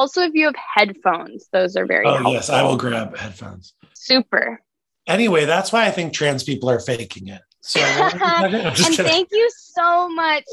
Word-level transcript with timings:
Also, 0.00 0.22
if 0.22 0.32
you 0.32 0.46
have 0.46 0.54
headphones, 0.56 1.46
those 1.52 1.76
are 1.76 1.84
very 1.84 2.06
Oh 2.06 2.12
helpful. 2.12 2.32
yes, 2.32 2.48
I 2.48 2.62
will 2.62 2.78
grab 2.78 3.14
headphones. 3.18 3.74
Super. 3.92 4.62
Anyway, 5.06 5.44
that's 5.44 5.72
why 5.72 5.84
I 5.86 5.90
think 5.90 6.14
trans 6.14 6.42
people 6.42 6.70
are 6.70 6.80
faking 6.80 7.28
it. 7.28 7.42
So 7.60 7.80
I'm 7.84 8.54
and 8.54 8.74
kidding. 8.74 9.04
thank 9.04 9.28
you 9.30 9.50
so 9.54 10.08
much 10.08 10.44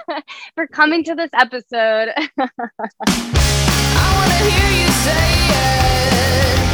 for 0.54 0.66
coming 0.68 1.04
to 1.04 1.14
this 1.14 1.28
episode. 1.34 2.12
I 2.16 2.48
wanna 4.16 4.50
hear 4.50 4.70
you 4.80 4.90
say 5.04 5.34
it. 5.50 6.64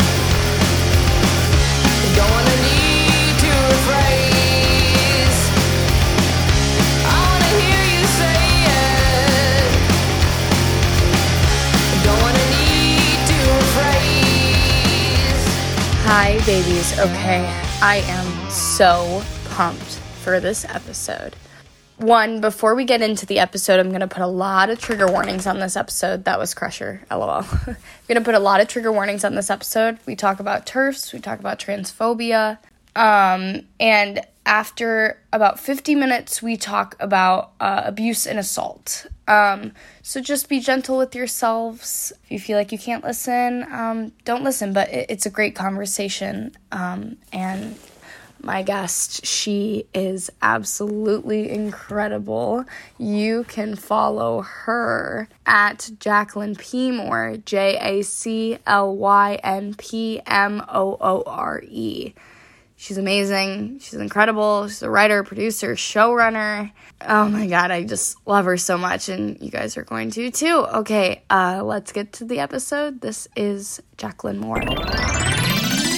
Hi, 16.12 16.44
babies. 16.44 16.98
Okay, 16.98 17.46
I 17.80 18.02
am 18.04 18.50
so 18.50 19.22
pumped 19.50 20.00
for 20.24 20.40
this 20.40 20.64
episode. 20.64 21.36
One, 21.98 22.40
before 22.40 22.74
we 22.74 22.84
get 22.84 23.00
into 23.00 23.26
the 23.26 23.38
episode, 23.38 23.78
I'm 23.78 23.90
going 23.90 24.00
to 24.00 24.08
put 24.08 24.24
a 24.24 24.26
lot 24.26 24.70
of 24.70 24.80
trigger 24.80 25.06
warnings 25.06 25.46
on 25.46 25.60
this 25.60 25.76
episode. 25.76 26.24
That 26.24 26.36
was 26.36 26.52
Crusher, 26.52 27.00
lol. 27.12 27.30
I'm 27.66 27.76
going 28.08 28.18
to 28.18 28.22
put 28.22 28.34
a 28.34 28.40
lot 28.40 28.60
of 28.60 28.66
trigger 28.66 28.90
warnings 28.90 29.24
on 29.24 29.36
this 29.36 29.50
episode. 29.50 30.00
We 30.04 30.16
talk 30.16 30.40
about 30.40 30.66
TERFs, 30.66 31.12
we 31.12 31.20
talk 31.20 31.38
about 31.38 31.60
transphobia, 31.60 32.58
um, 32.96 33.68
and 33.78 34.26
after 34.44 35.22
about 35.32 35.60
50 35.60 35.94
minutes, 35.94 36.42
we 36.42 36.56
talk 36.56 36.96
about 36.98 37.52
uh, 37.60 37.82
abuse 37.84 38.26
and 38.26 38.36
assault. 38.36 39.06
Um, 39.30 39.72
so 40.02 40.20
just 40.20 40.48
be 40.48 40.58
gentle 40.58 40.98
with 40.98 41.14
yourselves. 41.14 42.12
If 42.24 42.32
you 42.32 42.40
feel 42.40 42.58
like 42.58 42.72
you 42.72 42.78
can't 42.78 43.04
listen, 43.04 43.64
um, 43.72 44.12
don't 44.24 44.42
listen, 44.42 44.72
but 44.72 44.88
it, 44.88 45.06
it's 45.08 45.24
a 45.24 45.30
great 45.30 45.54
conversation. 45.54 46.56
Um, 46.72 47.16
and 47.32 47.78
my 48.42 48.62
guest, 48.62 49.24
she 49.24 49.86
is 49.94 50.30
absolutely 50.42 51.48
incredible. 51.48 52.64
You 52.98 53.44
can 53.44 53.76
follow 53.76 54.40
her 54.40 55.28
at 55.46 55.90
Jacqueline 56.00 56.56
P. 56.56 56.90
Moore, 56.90 57.36
J 57.44 57.78
A 57.80 58.02
C 58.02 58.58
L 58.66 58.96
Y 58.96 59.38
N 59.44 59.74
P 59.74 60.20
M 60.26 60.60
O 60.68 60.96
O 61.00 61.22
R 61.24 61.62
E. 61.68 62.14
She's 62.80 62.96
amazing. 62.96 63.78
She's 63.80 63.92
incredible. 63.92 64.66
She's 64.66 64.82
a 64.82 64.88
writer, 64.88 65.22
producer, 65.22 65.74
showrunner. 65.74 66.72
Oh 67.06 67.28
my 67.28 67.46
god, 67.46 67.70
I 67.70 67.84
just 67.84 68.16
love 68.26 68.46
her 68.46 68.56
so 68.56 68.78
much, 68.78 69.10
and 69.10 69.38
you 69.42 69.50
guys 69.50 69.76
are 69.76 69.84
going 69.84 70.10
to 70.12 70.30
too. 70.30 70.66
Okay, 70.76 71.22
uh, 71.28 71.60
let's 71.62 71.92
get 71.92 72.14
to 72.14 72.24
the 72.24 72.38
episode. 72.38 73.02
This 73.02 73.28
is 73.36 73.82
Jacqueline 73.98 74.38
Moore. 74.38 74.62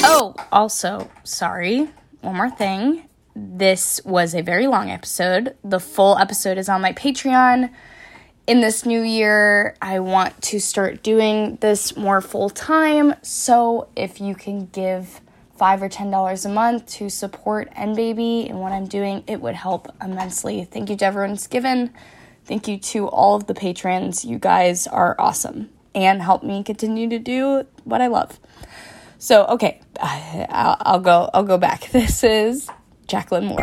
Oh, 0.03 0.35
also, 0.51 1.09
sorry, 1.23 1.89
one 2.21 2.35
more 2.35 2.51
thing. 2.51 3.09
This 3.37 4.01
was 4.05 4.35
a 4.35 4.43
very 4.43 4.67
long 4.67 4.91
episode. 4.91 5.55
The 5.63 5.79
full 5.79 6.19
episode 6.19 6.59
is 6.59 6.69
on 6.69 6.81
my 6.81 6.95
Patreon. 6.95 7.71
In 8.49 8.61
this 8.61 8.85
new 8.85 9.03
year, 9.03 9.77
I 9.81 10.01
want 10.01 10.43
to 10.43 10.59
start 10.59 11.05
doing 11.05 11.59
this 11.61 11.97
more 11.97 12.21
full 12.21 12.51
time. 12.51 13.15
So 13.23 13.87
if 13.95 14.21
you 14.21 14.35
can 14.35 14.67
give 14.67 15.21
five 15.63 15.81
or 15.81 15.89
ten 15.89 16.11
dollars 16.11 16.45
a 16.45 16.49
month 16.49 16.85
to 16.87 17.09
support 17.09 17.69
N 17.77 17.95
Baby 17.95 18.49
and 18.49 18.59
what 18.59 18.73
I'm 18.73 18.89
doing, 18.89 19.23
it 19.29 19.41
would 19.41 19.55
help 19.55 19.87
immensely. 20.03 20.65
Thank 20.65 20.91
you 20.91 20.97
to 20.97 21.05
everyone's 21.05 21.47
given. 21.47 21.95
Thank 22.45 22.67
you 22.67 22.79
to 22.79 23.07
all 23.07 23.37
of 23.37 23.47
the 23.47 23.55
patrons. 23.55 24.25
You 24.25 24.41
guys 24.41 24.89
are 24.89 25.15
awesome 25.21 25.71
and 25.95 26.21
help 26.21 26.43
me 26.43 26.65
continue 26.65 27.09
to 27.11 27.21
do 27.21 27.65
what 27.85 28.01
I 28.01 28.09
love. 28.09 28.41
So 29.19 29.45
okay, 29.45 29.81
I'll, 30.01 30.79
I'll 30.81 30.99
go. 30.99 31.31
I'll 31.33 31.45
go 31.45 31.59
back. 31.59 31.89
This 31.93 32.25
is 32.25 32.69
Jacqueline 33.07 33.45
Moore. 33.45 33.63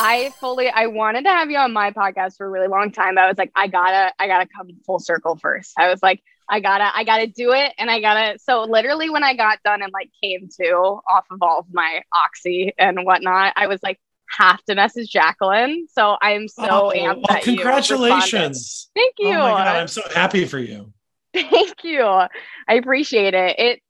I 0.00 0.34
fully 0.38 0.68
I 0.68 0.88
wanted 0.88 1.22
to 1.22 1.30
have 1.30 1.50
you 1.50 1.56
on 1.56 1.72
my 1.72 1.92
podcast 1.92 2.36
for 2.36 2.44
a 2.44 2.50
really 2.50 2.68
long 2.68 2.92
time. 2.92 3.16
I 3.16 3.26
was 3.26 3.38
like, 3.38 3.52
I 3.56 3.68
gotta, 3.68 4.12
I 4.18 4.26
gotta 4.26 4.46
come 4.54 4.68
full 4.84 4.98
circle 4.98 5.36
first. 5.36 5.72
I 5.78 5.88
was 5.88 6.02
like, 6.02 6.22
I 6.50 6.60
gotta, 6.60 6.90
I 6.94 7.04
gotta 7.04 7.26
do 7.26 7.52
it, 7.52 7.72
and 7.78 7.90
I 7.90 8.00
gotta. 8.00 8.38
So 8.38 8.62
literally, 8.62 9.10
when 9.10 9.22
I 9.24 9.34
got 9.34 9.58
done 9.64 9.82
and 9.82 9.92
like 9.92 10.10
came 10.22 10.48
to 10.60 10.72
off 11.10 11.26
of 11.30 11.42
all 11.42 11.60
of 11.60 11.66
my 11.72 12.02
oxy 12.14 12.72
and 12.78 13.04
whatnot, 13.04 13.52
I 13.56 13.66
was 13.66 13.80
like, 13.82 13.98
have 14.30 14.62
to 14.64 14.74
message 14.74 15.10
Jacqueline. 15.10 15.86
So 15.90 16.16
I'm 16.20 16.48
so 16.48 16.66
Oh, 16.68 16.92
amped. 16.94 17.16
well, 17.16 17.22
that 17.28 17.46
you 17.46 17.54
congratulations. 17.56 18.90
Thank 18.94 19.14
you. 19.18 19.36
Oh 19.36 19.42
my 19.42 19.50
god, 19.50 19.68
I'm 19.76 19.88
so 19.88 20.02
happy 20.14 20.44
for 20.44 20.58
you. 20.58 20.92
Thank 21.34 21.84
you. 21.84 22.02
I 22.02 22.28
appreciate 22.74 23.34
it. 23.34 23.58
It 23.58 23.82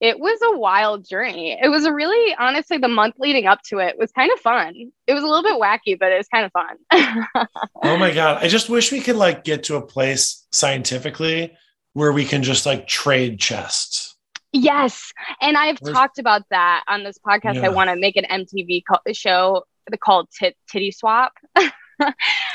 it 0.00 0.18
was 0.18 0.40
a 0.42 0.56
wild 0.58 1.06
journey. 1.06 1.58
It 1.62 1.68
was 1.68 1.84
a 1.84 1.92
really 1.92 2.34
honestly 2.38 2.78
the 2.78 2.88
month 2.88 3.16
leading 3.18 3.46
up 3.46 3.60
to 3.68 3.78
it 3.80 3.98
was 3.98 4.10
kind 4.12 4.32
of 4.32 4.40
fun. 4.40 4.74
It 5.06 5.12
was 5.12 5.22
a 5.22 5.26
little 5.26 5.42
bit 5.42 5.60
wacky, 5.60 5.98
but 5.98 6.10
it 6.12 6.16
was 6.16 6.28
kind 6.28 6.46
of 6.46 6.52
fun. 6.52 7.46
Oh 7.82 7.96
my 7.96 8.10
god, 8.12 8.42
I 8.42 8.48
just 8.48 8.68
wish 8.68 8.92
we 8.92 9.00
could 9.00 9.16
like 9.16 9.44
get 9.44 9.64
to 9.64 9.76
a 9.76 9.82
place 9.82 10.46
scientifically 10.52 11.56
where 12.00 12.12
we 12.12 12.24
can 12.24 12.42
just 12.42 12.66
like 12.66 12.86
trade 12.88 13.38
chests. 13.38 14.16
yes, 14.52 15.12
and 15.40 15.56
I've 15.56 15.78
Where's- 15.80 15.94
talked 15.96 16.18
about 16.18 16.42
that 16.50 16.82
on 16.88 17.04
this 17.04 17.18
podcast. 17.18 17.54
Yeah. 17.56 17.66
I 17.66 17.68
want 17.68 17.90
to 17.90 17.96
make 17.96 18.16
an 18.16 18.24
MTV 18.24 18.82
co- 18.90 19.12
show 19.12 19.64
called 20.02 20.28
Tit- 20.36 20.56
Titty 20.70 20.90
Swap, 20.92 21.32
I 21.56 21.72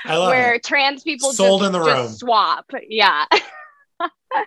love 0.08 0.30
where 0.30 0.56
it. 0.56 0.64
trans 0.64 1.04
people 1.04 1.32
Sold 1.34 1.62
just, 1.62 1.68
in 1.68 1.74
the 1.80 1.86
just 1.86 1.98
room. 2.24 2.30
swap. 2.30 2.66
Yeah. 2.90 3.26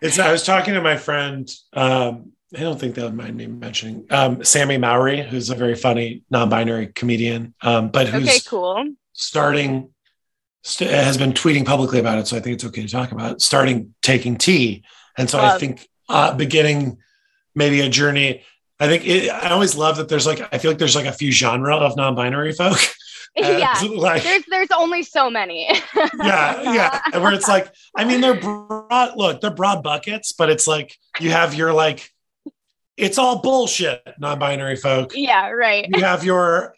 It's 0.03 0.19
I 0.19 0.31
was 0.31 0.43
talking 0.45 0.75
to 0.75 0.83
my 0.83 0.99
friend, 0.99 1.51
um, 1.73 2.33
I 2.55 2.61
don't 2.61 2.79
think 2.79 2.95
they'll 2.95 3.11
mind 3.11 3.37
me 3.37 3.47
mentioning, 3.47 4.05
um, 4.11 4.45
Sammy 4.45 4.77
Mowry, 4.77 5.23
who's 5.23 5.49
a 5.49 5.55
very 5.55 5.75
funny 5.77 6.25
non-binary 6.31 6.89
comedian, 6.89 7.55
um, 7.63 7.89
but 7.89 8.07
who's 8.09 8.29
okay. 8.29 8.39
Cool. 8.47 8.85
starting 9.15 9.89
st- 10.63 10.91
has 10.91 11.17
been 11.17 11.33
tweeting 11.33 11.65
publicly 11.65 11.99
about 11.99 12.19
it, 12.19 12.27
so 12.27 12.37
I 12.37 12.41
think 12.41 12.55
it's 12.55 12.65
okay 12.65 12.83
to 12.83 12.89
talk 12.89 13.13
about 13.13 13.33
it, 13.33 13.43
starting 13.43 13.95
taking 14.03 14.37
tea, 14.37 14.85
and 15.17 15.29
so 15.29 15.39
I 15.39 15.59
think 15.59 15.89
uh, 16.09 16.35
beginning 16.35 16.99
maybe 17.55 17.81
a 17.81 17.89
journey. 17.89 18.45
I 18.81 18.87
think 18.87 19.07
it, 19.07 19.31
I 19.31 19.51
always 19.51 19.77
love 19.77 19.97
that 19.97 20.09
there's 20.09 20.27
like 20.27 20.41
I 20.53 20.59
feel 20.59 20.71
like 20.71 20.79
there's 20.79 20.95
like 20.95 21.07
a 21.07 21.13
few 21.13 21.33
genre 21.33 21.77
of 21.77 21.97
non-binary 21.97 22.53
folk. 22.53 22.79
Yeah. 23.37 23.75
like 23.91 24.23
There's 24.25 24.45
there's 24.51 24.71
only 24.77 25.03
so 25.03 25.31
many. 25.31 25.69
yeah, 25.95 26.73
yeah, 26.73 27.19
where 27.19 27.33
it's 27.33 27.47
like 27.47 27.73
I 27.97 28.05
mean 28.05 28.21
they're 28.21 28.41
broad. 28.41 29.17
Look, 29.17 29.41
they're 29.41 29.53
broad 29.53 29.83
buckets, 29.83 30.33
but 30.33 30.51
it's 30.51 30.67
like 30.67 30.97
you 31.21 31.31
have 31.31 31.55
your 31.55 31.73
like 31.73 32.11
it's 32.97 33.17
all 33.17 33.41
bullshit 33.41 34.03
non-binary 34.19 34.77
folk. 34.77 35.13
yeah. 35.15 35.51
Right. 35.51 35.87
You 35.89 36.03
have 36.03 36.25
your 36.25 36.75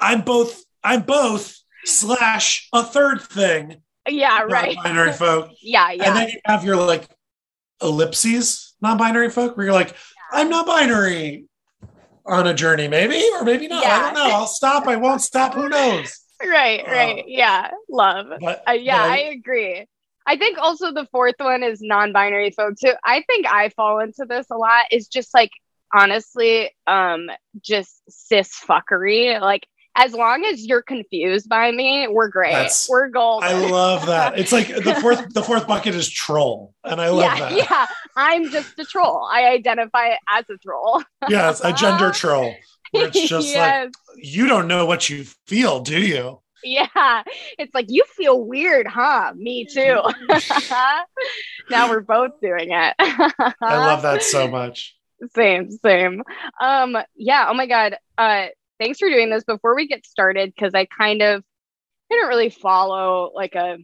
I'm 0.00 0.22
both 0.22 0.64
I'm 0.82 1.02
both 1.02 1.61
slash 1.84 2.68
a 2.72 2.82
third 2.82 3.20
thing 3.22 3.82
Yeah. 4.08 4.42
Right. 4.42 4.74
non-binary 4.76 5.12
folk. 5.24 5.50
Yeah. 5.60 5.90
Yeah. 5.92 6.04
And 6.08 6.16
then 6.16 6.28
you 6.30 6.40
have 6.44 6.64
your 6.64 6.76
like 6.76 7.08
ellipses 7.82 8.74
non-binary 8.80 9.30
folk 9.30 9.56
where 9.56 9.66
you're 9.66 9.74
like, 9.74 9.94
I'm 10.32 10.48
not 10.48 10.66
binary 10.66 11.46
on 12.24 12.46
a 12.46 12.54
journey, 12.54 12.88
maybe, 12.88 13.22
or 13.34 13.44
maybe 13.44 13.68
not. 13.68 13.84
I 13.84 14.00
don't 14.00 14.14
know. 14.14 14.34
I'll 14.34 14.46
stop. 14.46 14.86
I 14.86 14.96
won't 14.96 15.20
stop. 15.20 15.54
Who 15.54 15.68
knows? 15.68 16.18
right. 16.42 16.80
Uh, 16.86 16.90
Right. 16.90 17.24
Yeah. 17.26 17.70
Love. 17.88 18.26
But 18.40 18.62
Uh, 18.68 18.72
yeah, 18.72 19.02
but 19.02 19.10
I 19.10 19.18
agree. 19.18 19.86
I 20.26 20.36
think 20.36 20.56
also 20.58 20.92
the 20.92 21.06
fourth 21.10 21.34
one 21.38 21.62
is 21.64 21.80
non-binary 21.82 22.52
folks. 22.52 22.80
So 22.80 22.94
I 23.04 23.22
think 23.26 23.46
I 23.46 23.70
fall 23.70 23.98
into 23.98 24.24
this 24.28 24.46
a 24.50 24.56
lot. 24.56 24.86
Is 24.92 25.08
just 25.08 25.34
like 25.34 25.50
honestly, 25.94 26.70
um, 26.86 27.28
just 27.60 28.02
cis 28.08 28.52
fuckery. 28.66 29.40
Like 29.40 29.66
as 29.94 30.14
long 30.14 30.44
as 30.44 30.64
you're 30.66 30.82
confused 30.82 31.48
by 31.48 31.70
me, 31.70 32.08
we're 32.08 32.28
great. 32.28 32.52
That's- 32.52 32.88
we're 32.90 33.08
golden. 33.08 33.48
I 33.48 33.52
love 33.68 34.06
that. 34.06 34.38
It's 34.38 34.52
like 34.52 34.68
the 34.68 34.94
fourth 35.00 35.32
the 35.34 35.42
fourth 35.42 35.66
bucket 35.66 35.94
is 35.94 36.08
troll. 36.08 36.74
And 36.84 37.00
I 37.00 37.08
love 37.10 37.38
yeah, 37.38 37.38
that. 37.50 37.52
yeah. 37.56 37.86
I'm 38.16 38.50
just 38.50 38.78
a 38.78 38.84
troll. 38.84 39.28
I 39.30 39.46
identify 39.48 40.10
as 40.30 40.44
a 40.50 40.56
troll. 40.58 41.02
Yeah, 41.28 41.50
it's 41.50 41.62
a 41.62 41.72
gender 41.72 42.10
troll. 42.14 42.54
It's 42.92 43.20
just 43.28 43.48
yes. 43.48 43.84
like 43.86 43.92
you 44.16 44.46
don't 44.48 44.66
know 44.68 44.86
what 44.86 45.08
you 45.10 45.24
feel, 45.46 45.80
do 45.80 46.00
you? 46.00 46.40
Yeah. 46.64 47.22
It's 47.58 47.74
like 47.74 47.86
you 47.88 48.04
feel 48.16 48.40
weird, 48.44 48.86
huh? 48.86 49.32
Me 49.36 49.64
too. 49.66 50.00
now 51.70 51.90
we're 51.90 52.00
both 52.00 52.40
doing 52.40 52.70
it. 52.72 52.94
I 52.98 53.52
love 53.60 54.02
that 54.02 54.22
so 54.22 54.48
much. 54.48 54.96
same 55.36 55.70
same 55.84 56.20
um 56.60 56.96
yeah 57.14 57.46
oh 57.48 57.54
my 57.54 57.66
god 57.66 57.96
uh 58.18 58.46
thanks 58.78 58.98
for 58.98 59.08
doing 59.08 59.30
this 59.30 59.44
before 59.44 59.74
we 59.74 59.86
get 59.86 60.06
started 60.06 60.52
because 60.54 60.74
i 60.74 60.86
kind 60.86 61.22
of 61.22 61.42
I 62.10 62.14
didn't 62.14 62.28
really 62.28 62.50
follow 62.50 63.30
like 63.34 63.54
a 63.54 63.78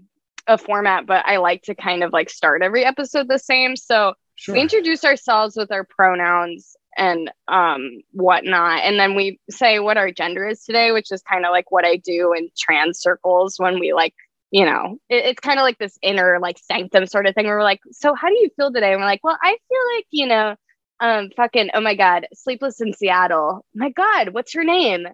a 0.47 0.59
format 0.59 1.07
but 1.07 1.25
i 1.27 1.37
like 1.37 1.63
to 1.63 1.75
kind 1.75 2.03
of 2.03 2.13
like 2.13 2.31
start 2.31 2.63
every 2.63 2.85
episode 2.85 3.29
the 3.29 3.39
same 3.39 3.77
so 3.77 4.15
Sure. 4.35 4.55
we 4.55 4.61
introduce 4.61 5.05
ourselves 5.05 5.57
with 5.57 5.73
our 5.73 5.83
pronouns 5.85 6.77
and 6.97 7.31
um 7.49 8.01
whatnot 8.13 8.83
and 8.85 8.99
then 8.99 9.17
we 9.17 9.41
say 9.51 9.81
what 9.81 9.97
our 9.97 10.13
gender 10.13 10.47
is 10.47 10.63
today 10.63 10.93
which 10.93 11.11
is 11.11 11.23
kind 11.23 11.45
of 11.45 11.51
like 11.51 11.73
what 11.73 11.85
i 11.85 11.97
do 11.97 12.33
in 12.33 12.49
trans 12.57 13.01
circles 13.01 13.57
when 13.59 13.81
we 13.81 13.93
like 13.93 14.15
you 14.51 14.65
know, 14.65 14.99
it, 15.09 15.25
it's 15.27 15.41
kind 15.41 15.59
of 15.59 15.63
like 15.63 15.79
this 15.79 15.99
inner 16.03 16.39
like 16.41 16.59
sanctum 16.59 17.07
sort 17.07 17.27
of 17.27 17.35
thing 17.35 17.47
where 17.47 17.57
we're 17.57 17.63
like, 17.63 17.81
so 17.91 18.15
how 18.15 18.29
do 18.29 18.35
you 18.35 18.49
feel 18.57 18.73
today? 18.73 18.93
And 18.93 19.01
we're 19.01 19.07
like, 19.07 19.23
well, 19.23 19.39
I 19.43 19.51
feel 19.69 19.97
like, 19.97 20.07
you 20.11 20.27
know, 20.27 20.57
um, 21.01 21.31
fucking, 21.37 21.71
oh 21.75 21.81
my 21.81 21.95
God, 21.95 22.27
Sleepless 22.35 22.81
in 22.81 22.93
Seattle. 22.93 23.65
My 23.75 23.91
God, 23.91 24.31
what's 24.31 24.53
her 24.55 24.65
name? 24.65 25.07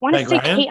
Want 0.00 0.14
to 0.14 0.20
Meg 0.20 0.28
say 0.28 0.38
Ryan? 0.38 0.56
Kate 0.56 0.70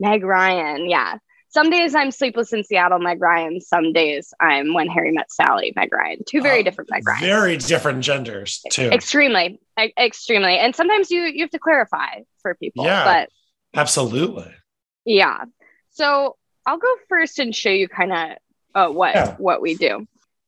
Meg 0.00 0.24
Ryan. 0.24 0.88
Yeah. 0.88 1.18
Some 1.52 1.68
days 1.68 1.94
I'm 1.96 2.10
Sleepless 2.12 2.52
in 2.52 2.62
Seattle, 2.62 3.00
Meg 3.00 3.20
Ryan. 3.20 3.60
Some 3.60 3.92
days 3.92 4.32
I'm 4.40 4.72
When 4.72 4.86
Harry 4.88 5.10
Met 5.12 5.32
Sally, 5.32 5.72
Meg 5.74 5.92
Ryan. 5.92 6.18
Two 6.26 6.42
very 6.42 6.60
Oh, 6.60 6.62
different 6.62 6.90
Meg 6.90 7.06
Ryan. 7.06 7.20
Very 7.20 7.56
different 7.56 8.04
genders 8.04 8.62
too. 8.70 8.88
Extremely, 8.90 9.58
extremely. 9.98 10.58
And 10.58 10.74
sometimes 10.76 11.10
you 11.10 11.22
you 11.22 11.42
have 11.42 11.50
to 11.50 11.58
clarify 11.58 12.20
for 12.42 12.54
people. 12.54 12.84
Yeah. 12.84 13.04
But 13.04 13.28
Absolutely. 13.78 14.50
yeah. 15.04 15.44
So 15.90 16.36
I'll 16.66 16.78
go 16.78 16.94
first 17.08 17.38
and 17.40 17.54
show 17.54 17.70
you 17.70 17.88
kind 17.88 18.12
of 18.12 18.28
uh, 18.74 18.92
what 18.92 19.14
Yeah. 19.16 19.34
what 19.38 19.60
we 19.60 19.74
do. 19.74 20.06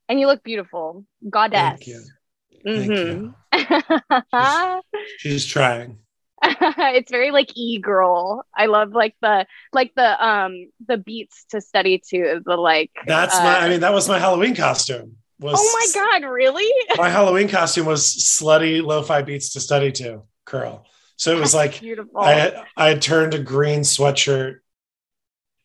And 0.08 0.20
you 0.20 0.26
look 0.28 0.42
beautiful, 0.44 1.04
goddess. 1.28 1.88
Thank 2.64 3.34
Mhm. 3.54 4.80
She's 5.18 5.44
trying. 5.46 5.98
it's 6.42 7.10
very 7.10 7.30
like 7.30 7.56
e 7.56 7.78
girl. 7.78 8.44
I 8.56 8.66
love 8.66 8.92
like 8.92 9.14
the 9.22 9.46
like 9.72 9.92
the 9.94 10.24
um 10.24 10.70
the 10.86 10.98
beats 10.98 11.44
to 11.50 11.60
study 11.60 12.02
to 12.10 12.40
the 12.44 12.56
like. 12.56 12.90
That's 13.06 13.36
uh, 13.36 13.42
my. 13.42 13.58
I 13.60 13.68
mean, 13.68 13.80
that 13.80 13.92
was 13.92 14.08
my 14.08 14.18
Halloween 14.18 14.56
costume. 14.56 15.16
Was 15.38 15.58
Oh 15.58 15.80
my 15.94 16.20
god! 16.20 16.28
Really? 16.28 16.70
My 16.96 17.08
Halloween 17.08 17.48
costume 17.48 17.86
was 17.86 18.06
slutty 18.06 18.80
lo-fi 18.80 19.22
beats 19.22 19.52
to 19.54 19.60
study 19.60 19.90
to 19.92 20.22
curl. 20.44 20.86
So 21.16 21.36
it 21.36 21.40
was 21.40 21.52
like 21.52 21.80
beautiful. 21.80 22.20
I 22.20 22.32
had, 22.32 22.64
I 22.76 22.88
had 22.88 23.02
turned 23.02 23.34
a 23.34 23.40
green 23.40 23.80
sweatshirt 23.80 24.58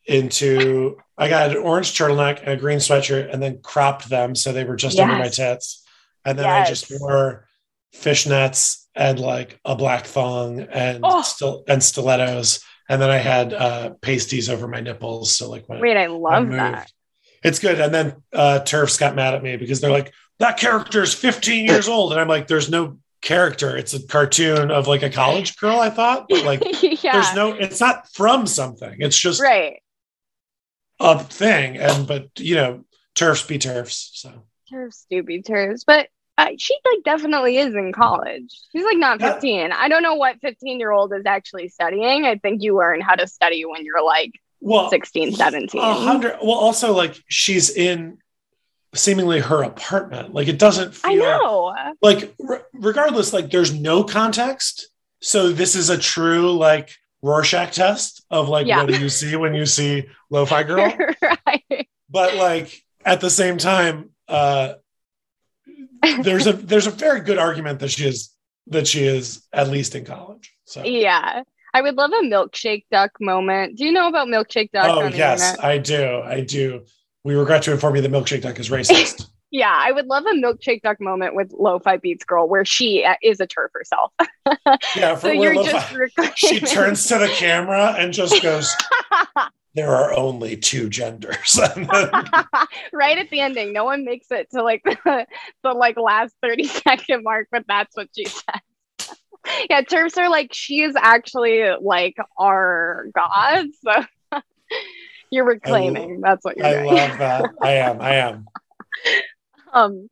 into 0.06 0.98
I 1.18 1.30
got 1.30 1.52
an 1.52 1.58
orange 1.58 1.94
turtleneck 1.94 2.40
and 2.40 2.50
a 2.50 2.58
green 2.58 2.80
sweatshirt 2.80 3.32
and 3.32 3.42
then 3.42 3.60
cropped 3.62 4.10
them 4.10 4.36
so 4.36 4.52
they 4.52 4.64
were 4.64 4.76
just 4.76 5.00
under 5.00 5.16
my 5.16 5.30
tits. 5.30 5.84
And 6.28 6.38
then 6.38 6.46
I 6.46 6.66
just 6.66 6.92
wore 7.00 7.48
fishnets 7.96 8.86
and 8.94 9.20
like 9.20 9.60
a 9.64 9.76
black 9.76 10.06
thong 10.06 10.60
and 10.60 11.00
Oh. 11.04 11.22
still 11.22 11.64
and 11.68 11.82
stilettos. 11.82 12.64
And 12.90 13.02
then 13.02 13.10
I 13.10 13.18
had 13.18 13.54
uh 13.54 13.92
pasties 14.02 14.50
over 14.50 14.68
my 14.68 14.82
nipples. 14.82 15.36
So 15.38 15.50
like 15.50 15.68
when, 15.70 15.80
Wait, 15.80 15.98
I 15.98 16.08
love 16.08 16.44
moved. 16.44 16.60
that. 16.60 16.92
It's 17.44 17.60
good. 17.60 17.80
And 17.80 17.94
then 17.94 18.16
uh 18.34 18.60
TERFs 18.64 19.00
got 19.00 19.16
mad 19.16 19.34
at 19.36 19.44
me 19.44 19.56
because 19.58 19.80
they're 19.80 19.92
like, 19.92 20.14
that 20.40 20.58
character 20.58 21.02
is 21.02 21.14
15 21.14 21.66
years 21.66 21.88
old. 21.88 22.12
And 22.12 22.20
I'm 22.22 22.28
like, 22.28 22.48
there's 22.48 22.70
no 22.70 23.00
character. 23.22 23.76
It's 23.78 23.94
a 23.94 24.06
cartoon 24.06 24.70
of 24.70 24.88
like 24.88 25.04
a 25.04 25.10
college 25.10 25.58
girl, 25.58 25.80
I 25.80 25.90
thought. 25.90 26.28
But 26.30 26.44
like 26.44 26.62
yeah. 27.04 27.14
there's 27.14 27.34
no 27.36 27.54
it's 27.54 27.80
not 27.80 28.08
from 28.14 28.48
something 28.48 28.98
it's 29.00 29.18
just 29.18 29.42
right. 29.42 29.82
a 31.00 31.20
thing 31.20 31.78
and 31.78 32.06
but 32.08 32.30
you 32.38 32.56
know 32.56 32.84
TERFs 33.16 33.48
be 33.48 33.58
TERFs 33.60 34.10
so 34.14 34.44
TERFs 34.72 35.06
do 35.10 35.24
be 35.24 35.42
TERFs, 35.42 35.84
but 35.88 36.10
uh, 36.38 36.50
she 36.58 36.76
like 36.86 37.04
definitely 37.04 37.58
is 37.58 37.74
in 37.74 37.92
college. 37.94 38.56
She's 38.72 38.84
like 38.86 38.98
not 38.98 39.20
Yeah. 39.20 39.34
15. 39.34 39.72
I 39.72 39.88
don't 39.90 40.04
know 40.04 40.16
what 40.16 40.40
15 40.42 40.80
year 40.80 40.92
old 40.92 41.14
is 41.14 41.26
actually 41.26 41.68
studying. 41.70 42.26
I 42.26 42.36
think 42.36 42.62
you 42.62 42.78
learn 42.78 43.02
how 43.02 43.16
to 43.16 43.28
study 43.28 43.66
when 43.66 43.84
you're 43.86 44.04
like 44.04 44.32
well 44.60 44.90
16, 44.90 45.34
17. 45.34 45.82
hundred 45.82 46.38
well 46.42 46.52
also 46.58 46.94
like 46.94 47.16
she's 47.28 47.70
in 47.70 48.18
seemingly 48.96 49.40
her 49.40 49.62
apartment 49.64 50.34
like 50.34 50.48
it 50.48 50.58
doesn't 50.58 50.96
feel 50.96 51.12
I 51.12 51.16
know. 51.16 51.76
like 52.02 52.34
re- 52.40 52.60
regardless 52.74 53.34
like 53.34 53.52
there's 53.52 53.72
no 53.74 54.04
context 54.04 54.88
so 55.22 55.52
this 55.52 55.76
is 55.76 55.90
a 55.92 55.98
true 55.98 56.52
like 56.54 56.90
rorschach 57.22 57.76
test 57.76 58.24
of 58.32 58.50
like 58.50 58.66
Yeah. 58.66 58.82
what 58.82 58.88
do 58.92 59.00
you 59.00 59.10
see 59.10 59.36
when 59.36 59.54
you 59.54 59.66
see 59.68 60.08
lo-fi 60.32 60.64
girl 60.64 60.92
right. 61.22 61.88
but 62.10 62.34
like 62.36 62.82
at 63.06 63.22
the 63.22 63.30
same 63.30 63.58
time 63.60 64.10
uh 64.28 64.74
there's 66.22 66.48
a 66.48 66.54
there's 66.72 66.88
a 66.88 66.92
very 66.92 67.22
good 67.22 67.38
argument 67.38 67.80
that 67.80 67.90
she 67.92 68.06
is 68.08 68.34
that 68.68 68.88
she 68.88 69.04
is 69.04 69.46
at 69.54 69.70
least 69.70 69.96
in 69.96 70.06
college 70.06 70.54
so 70.66 70.84
Yeah. 70.84 71.44
I 71.74 71.82
would 71.82 71.96
love 71.96 72.12
a 72.12 72.24
milkshake 72.26 72.86
duck 72.90 73.12
moment. 73.20 73.78
Do 73.78 73.86
you 73.86 73.92
know 73.92 74.08
about 74.08 74.28
milkshake 74.28 74.72
duck? 74.72 74.88
oh 74.90 75.08
yes 75.08 75.58
i 75.60 75.78
do 75.78 76.22
i 76.24 76.42
do 76.42 76.84
we 77.24 77.36
regret 77.36 77.62
to 77.64 77.72
inform 77.72 77.96
you 77.96 78.02
that 78.02 78.12
milkshake 78.12 78.42
duck 78.42 78.60
is 78.60 78.70
racist 78.70 79.28
Yeah, 79.50 79.74
I 79.74 79.94
would 79.94 80.08
love 80.08 80.26
a 80.26 80.34
milkshake 80.34 80.82
duck 80.82 81.00
moment 81.00 81.34
with 81.34 81.54
Lo-Fi 81.58 81.96
Beats 81.98 82.26
Girl 82.26 82.50
where 82.50 82.66
she 82.66 83.06
uh, 83.06 83.16
is 83.24 83.40
a 83.40 83.48
TERF 83.48 83.70
herself. 83.74 84.12
yeah 84.98 85.16
for 85.16 85.22
so 85.22 85.32
you're 85.32 85.56
Lo-Fi- 85.56 86.10
just 86.18 86.38
she 86.38 86.60
turns 86.60 87.06
to 87.08 87.18
the 87.18 87.30
camera 87.30 87.96
and 87.98 88.12
just 88.12 88.44
goes 88.44 88.76
there 89.78 89.94
are 89.94 90.14
only 90.14 90.58
two 90.58 90.90
genders 90.90 91.60
right 92.94 93.18
at 93.18 93.30
the 93.30 93.40
ending. 93.40 93.74
No 93.74 93.86
one 93.86 94.04
makes 94.06 94.28
it 94.32 94.50
to 94.52 94.64
like 94.64 94.84
the, 94.86 95.26
the 95.64 95.74
like 95.74 95.98
last 95.98 96.36
30 96.42 96.64
second 96.66 97.24
mark, 97.24 97.48
but 97.52 97.66
that's 97.68 97.96
what 97.96 98.10
she 98.16 98.26
said. 98.26 99.16
yeah, 99.70 99.82
TERFs 99.82 100.18
are 100.18 100.30
like 100.30 100.50
she 100.54 100.82
is 100.82 100.96
actually 100.96 101.64
like 101.80 102.16
our 102.40 103.08
god. 103.14 103.68
So 103.84 104.42
you're 105.32 105.46
reclaiming. 105.46 106.22
that's 106.22 106.44
what 106.44 106.58
you're 106.58 106.66
saying. 106.66 106.80
i 106.80 106.84
doing. 106.84 106.96
love 106.96 107.18
that 107.20 107.46
i 107.62 107.72
am 107.74 108.02
i 108.02 108.14
am 108.16 108.48
Um, 109.74 110.10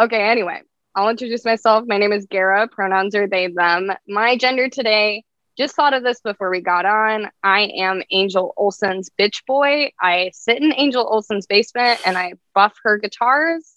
okay, 0.00 0.28
anyway, 0.28 0.60
I'll 0.94 1.08
introduce 1.08 1.44
myself. 1.44 1.84
My 1.86 1.98
name 1.98 2.12
is 2.12 2.26
Gara. 2.26 2.68
Pronouns 2.68 3.14
are 3.14 3.26
they, 3.26 3.48
them. 3.48 3.90
My 4.06 4.36
gender 4.36 4.68
today, 4.68 5.24
just 5.58 5.74
thought 5.74 5.92
of 5.94 6.02
this 6.02 6.20
before 6.20 6.50
we 6.50 6.60
got 6.60 6.86
on. 6.86 7.28
I 7.42 7.62
am 7.78 8.02
Angel 8.10 8.54
Olsen's 8.56 9.10
bitch 9.18 9.44
boy. 9.46 9.90
I 10.00 10.30
sit 10.32 10.62
in 10.62 10.72
Angel 10.76 11.04
Olsen's 11.06 11.46
basement 11.46 12.00
and 12.06 12.16
I 12.16 12.34
buff 12.54 12.74
her 12.84 12.98
guitars 12.98 13.68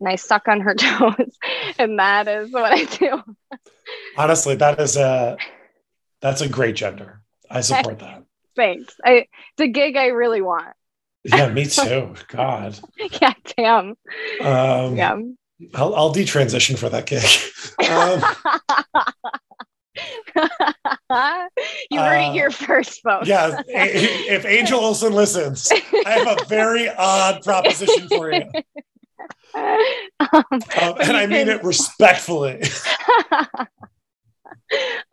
and 0.00 0.08
I 0.08 0.16
suck 0.16 0.48
on 0.48 0.60
her 0.62 0.74
toes. 0.78 1.36
and 1.78 1.98
that 1.98 2.26
is 2.26 2.50
what 2.50 2.72
I 2.72 2.84
do. 2.84 3.22
honestly 4.16 4.54
that 4.56 4.80
is 4.80 4.96
a 4.96 5.36
that's 6.20 6.40
a 6.40 6.48
great 6.48 6.76
gender 6.76 7.20
i 7.50 7.60
support 7.60 7.98
that 7.98 8.22
Thanks. 8.54 8.94
I, 9.04 9.12
it's 9.56 9.60
a 9.60 9.66
gig 9.68 9.96
I 9.96 10.06
really 10.08 10.40
want. 10.42 10.74
yeah 11.24 11.48
me 11.52 11.64
too 11.66 12.14
god 12.28 12.78
yeah, 13.20 13.32
damn. 13.56 13.96
um 14.40 14.96
Yeah. 14.96 15.18
I'll, 15.74 15.94
I'll 15.94 16.14
detransition 16.14 16.78
for 16.78 16.88
that 16.88 17.04
gig. 17.06 17.22
Um, 17.90 18.22
you 21.90 21.98
heard 21.98 22.18
uh, 22.18 22.28
it 22.28 22.32
here 22.32 22.50
first, 22.50 23.02
folks. 23.02 23.26
yeah, 23.26 23.62
if 23.66 24.44
Angel 24.44 24.78
Olsen 24.84 25.12
listens, 25.12 25.70
I 26.06 26.10
have 26.10 26.40
a 26.40 26.44
very 26.44 26.88
odd 26.88 27.42
proposition 27.42 28.08
for 28.08 28.32
you. 28.32 28.44
um, 29.54 29.76
Um, 30.20 30.94
and 31.00 31.16
I 31.16 31.26
mean 31.26 31.48
it 31.48 31.64
respectfully. 31.64 32.62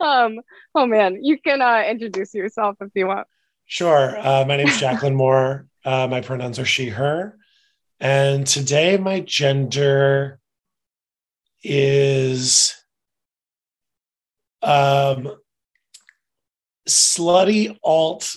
um, 0.00 0.40
oh 0.74 0.86
man, 0.86 1.22
you 1.22 1.38
can 1.38 1.60
uh, 1.60 1.84
introduce 1.88 2.34
yourself 2.34 2.76
if 2.80 2.90
you 2.94 3.06
want. 3.06 3.26
Sure. 3.66 4.16
Uh, 4.18 4.44
my 4.46 4.56
name 4.56 4.68
is 4.68 4.78
Jacqueline 4.78 5.14
Moore. 5.14 5.66
Uh, 5.84 6.06
my 6.06 6.20
pronouns 6.20 6.58
are 6.58 6.64
she, 6.64 6.88
her. 6.88 7.36
And 8.00 8.46
today 8.46 8.96
my 8.96 9.20
gender 9.20 10.38
is 11.62 12.74
um, 14.62 15.30
slutty 16.88 17.76
alt 17.82 18.34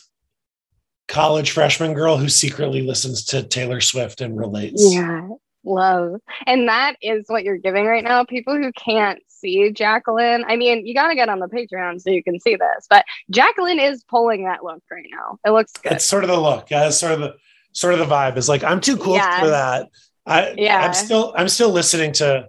college 1.07 1.51
freshman 1.51 1.93
girl 1.93 2.17
who 2.17 2.29
secretly 2.29 2.81
listens 2.81 3.25
to 3.25 3.43
Taylor 3.43 3.81
Swift 3.81 4.21
and 4.21 4.37
relates. 4.37 4.93
Yeah, 4.93 5.27
love. 5.63 6.15
And 6.45 6.69
that 6.69 6.95
is 7.01 7.25
what 7.27 7.43
you're 7.43 7.57
giving 7.57 7.85
right 7.85 8.03
now. 8.03 8.23
People 8.23 8.55
who 8.55 8.71
can't 8.73 9.19
see 9.27 9.71
Jacqueline, 9.71 10.45
I 10.47 10.55
mean, 10.55 10.85
you 10.85 10.93
got 10.93 11.09
to 11.09 11.15
get 11.15 11.27
on 11.27 11.39
the 11.39 11.47
Patreon 11.47 11.99
so 11.99 12.11
you 12.11 12.23
can 12.23 12.39
see 12.39 12.55
this, 12.55 12.87
but 12.89 13.03
Jacqueline 13.29 13.79
is 13.79 14.03
pulling 14.03 14.45
that 14.45 14.63
look 14.63 14.81
right 14.89 15.05
now. 15.11 15.37
It 15.45 15.51
looks 15.51 15.73
good. 15.73 15.93
It's 15.93 16.05
sort 16.05 16.23
of 16.23 16.29
the 16.29 16.39
look. 16.39 16.69
Yeah, 16.69 16.87
it's 16.87 16.97
sort 16.97 17.13
of 17.13 17.19
the 17.19 17.35
sort 17.73 17.93
of 17.93 17.99
the 17.99 18.05
vibe. 18.05 18.37
Is 18.37 18.47
like 18.49 18.63
I'm 18.63 18.79
too 18.81 18.97
cool 18.97 19.15
Yeah. 19.15 19.39
for 19.39 19.49
that. 19.49 19.87
I 20.25 20.53
Yeah. 20.57 20.77
I'm 20.85 20.93
still 20.93 21.33
I'm 21.35 21.49
still 21.49 21.71
listening 21.71 22.13
to 22.13 22.47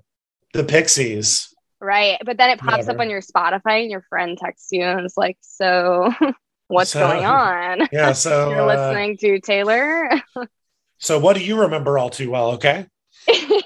the 0.52 0.64
Pixies. 0.64 1.51
Right. 1.82 2.16
But 2.24 2.36
then 2.38 2.50
it 2.50 2.60
pops 2.60 2.86
up 2.88 3.00
on 3.00 3.10
your 3.10 3.20
Spotify 3.20 3.82
and 3.82 3.90
your 3.90 4.02
friend 4.08 4.38
texts 4.38 4.68
you 4.70 4.82
and 4.82 5.00
it's 5.00 5.16
like, 5.16 5.36
so 5.40 6.12
what's 6.68 6.90
So- 6.92 7.00
going 7.00 7.24
on? 7.24 7.88
Yeah. 7.92 8.12
So 8.12 8.50
You're 8.50 8.60
uh, 8.62 8.66
listening 8.66 9.16
to 9.18 9.40
Taylor? 9.40 10.08
so 10.98 11.18
what 11.18 11.36
do 11.36 11.44
you 11.44 11.60
remember 11.62 11.98
all 11.98 12.08
too 12.08 12.30
well? 12.30 12.52
Okay. 12.52 12.86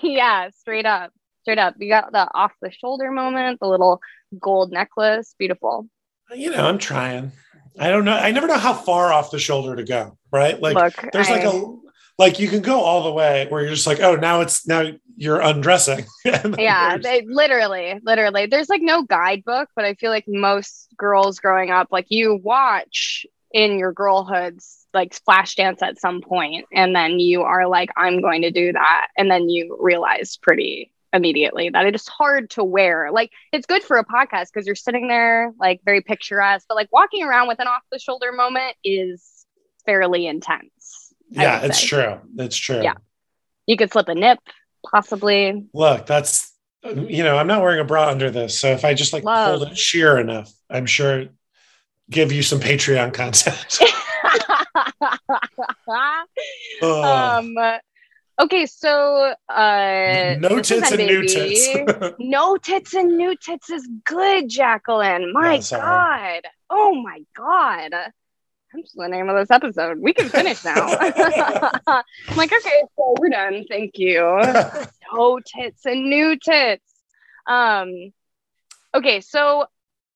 yeah, 0.02 0.48
straight 0.58 0.86
up. 0.86 1.12
Straight 1.42 1.58
up. 1.58 1.74
You 1.78 1.88
got 1.90 2.10
the 2.10 2.26
off 2.34 2.52
the 2.62 2.70
shoulder 2.70 3.10
moment, 3.12 3.60
the 3.60 3.68
little 3.68 4.00
gold 4.40 4.72
necklace. 4.72 5.34
Beautiful. 5.38 5.86
You 6.34 6.50
know, 6.50 6.66
I'm 6.66 6.78
trying. 6.78 7.32
I 7.78 7.90
don't 7.90 8.04
know. 8.04 8.16
I 8.16 8.32
never 8.32 8.46
know 8.46 8.58
how 8.58 8.72
far 8.74 9.12
off 9.12 9.30
the 9.30 9.38
shoulder 9.38 9.76
to 9.76 9.84
go. 9.84 10.16
Right. 10.32 10.60
Like 10.60 10.74
Look, 10.74 11.12
there's 11.12 11.28
like 11.30 11.42
I- 11.44 11.52
a 11.52 11.76
like 12.18 12.38
you 12.38 12.48
can 12.48 12.62
go 12.62 12.80
all 12.80 13.04
the 13.04 13.12
way 13.12 13.46
where 13.48 13.62
you're 13.62 13.74
just 13.74 13.86
like, 13.86 14.00
oh, 14.00 14.16
now 14.16 14.40
it's 14.40 14.66
now 14.66 14.90
you're 15.16 15.40
undressing. 15.40 16.06
Yeah, 16.58 16.98
they 16.98 17.22
literally, 17.26 18.00
literally. 18.02 18.46
There's 18.46 18.68
like 18.68 18.82
no 18.82 19.02
guidebook, 19.02 19.68
but 19.76 19.84
I 19.84 19.94
feel 19.94 20.10
like 20.10 20.24
most 20.26 20.88
girls 20.96 21.38
growing 21.38 21.70
up, 21.70 21.88
like 21.90 22.06
you 22.08 22.36
watch 22.42 23.26
in 23.52 23.78
your 23.78 23.92
girlhoods 23.92 24.84
like 24.92 25.18
Flashdance 25.24 25.82
at 25.82 26.00
some 26.00 26.20
point 26.20 26.66
and 26.72 26.96
then 26.96 27.20
you 27.20 27.42
are 27.42 27.68
like 27.68 27.90
i'm 27.96 28.20
going 28.20 28.42
to 28.42 28.50
do 28.50 28.72
that 28.72 29.08
and 29.16 29.30
then 29.30 29.48
you 29.48 29.78
realize 29.80 30.36
pretty 30.36 30.90
immediately 31.12 31.68
that 31.68 31.86
it 31.86 31.94
is 31.94 32.08
hard 32.08 32.50
to 32.50 32.64
wear 32.64 33.10
like 33.12 33.30
it's 33.52 33.66
good 33.66 33.82
for 33.82 33.98
a 33.98 34.04
podcast 34.04 34.46
because 34.52 34.66
you're 34.66 34.74
sitting 34.74 35.06
there 35.06 35.52
like 35.60 35.80
very 35.84 36.00
picturesque 36.00 36.66
but 36.68 36.74
like 36.74 36.88
walking 36.92 37.22
around 37.22 37.46
with 37.46 37.60
an 37.60 37.66
off 37.66 37.82
the 37.92 37.98
shoulder 37.98 38.32
moment 38.32 38.74
is 38.82 39.46
fairly 39.84 40.26
intense 40.26 41.05
Yeah, 41.30 41.60
it's 41.62 41.80
say. 41.80 41.86
true. 41.88 42.20
It's 42.38 42.56
true. 42.56 42.82
Yeah. 42.82 42.94
you 43.66 43.76
could 43.76 43.90
slip 43.92 44.08
a 44.08 44.14
nip 44.14 44.38
possibly 44.88 45.66
Look, 45.74 46.06
that's 46.06 46.52
you 46.84 47.24
know, 47.24 47.36
I'm 47.36 47.48
not 47.48 47.62
wearing 47.62 47.80
a 47.80 47.84
bra 47.84 48.08
under 48.08 48.30
this, 48.30 48.60
so 48.60 48.68
if 48.68 48.84
I 48.84 48.94
just 48.94 49.12
like 49.12 49.24
Love. 49.24 49.58
pulled 49.58 49.72
it 49.72 49.76
sheer 49.76 50.18
enough, 50.18 50.52
I'm 50.70 50.86
sure 50.86 51.24
give 52.10 52.30
you 52.30 52.42
some 52.42 52.60
Patreon 52.60 53.12
content. 53.12 53.78
Um 56.82 57.56
okay 58.40 58.66
so 58.66 59.34
uh 59.48 60.34
no 60.38 60.60
tits 60.60 60.92
and 60.92 61.06
new 61.06 61.26
tits. 61.26 62.14
no 62.18 62.56
tits 62.56 62.94
and 62.94 63.16
new 63.16 63.34
tits 63.36 63.70
is 63.70 63.88
good 64.04 64.48
jacqueline 64.48 65.32
my 65.32 65.60
god 65.70 66.42
oh 66.68 66.94
my 67.02 67.22
god 67.34 67.92
that's 68.76 68.92
the 68.92 69.08
name 69.08 69.28
of 69.28 69.36
this 69.36 69.50
episode. 69.50 69.98
We 70.00 70.12
can 70.12 70.28
finish 70.28 70.64
now. 70.64 70.74
I'm 71.86 72.36
like 72.36 72.52
okay 72.52 72.82
so 72.96 73.14
we're 73.18 73.30
done. 73.30 73.64
Thank 73.68 73.98
you. 73.98 74.22
No 75.14 75.38
tits 75.38 75.86
and 75.86 76.10
new 76.10 76.36
tits. 76.36 76.82
Um 77.46 78.12
okay 78.92 79.20
so 79.20 79.66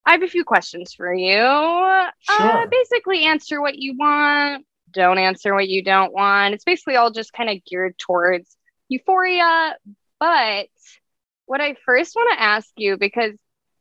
i 0.05 0.13
have 0.13 0.23
a 0.23 0.29
few 0.29 0.45
questions 0.45 0.93
for 0.95 1.13
you. 1.15 1.37
Uh, 1.37 2.11
Sure. 2.21 2.67
basically 2.71 3.25
answer 3.25 3.61
what 3.61 3.77
you 3.77 3.97
want. 3.97 4.67
Don't 4.93 5.19
answer 5.19 5.55
what 5.55 5.69
you 5.69 5.83
don't 5.85 6.13
want. 6.13 6.55
It's 6.55 6.65
basically 6.65 6.97
all 6.97 7.11
just 7.13 7.33
kind 7.33 7.49
of 7.51 7.65
geared 7.65 7.97
towards 7.99 8.57
euphoria 8.89 9.77
but 10.19 10.67
what 11.47 11.61
i 11.61 11.75
first 11.87 12.17
want 12.17 12.37
to 12.37 12.43
ask 12.43 12.69
you 12.77 12.97
because 12.97 13.33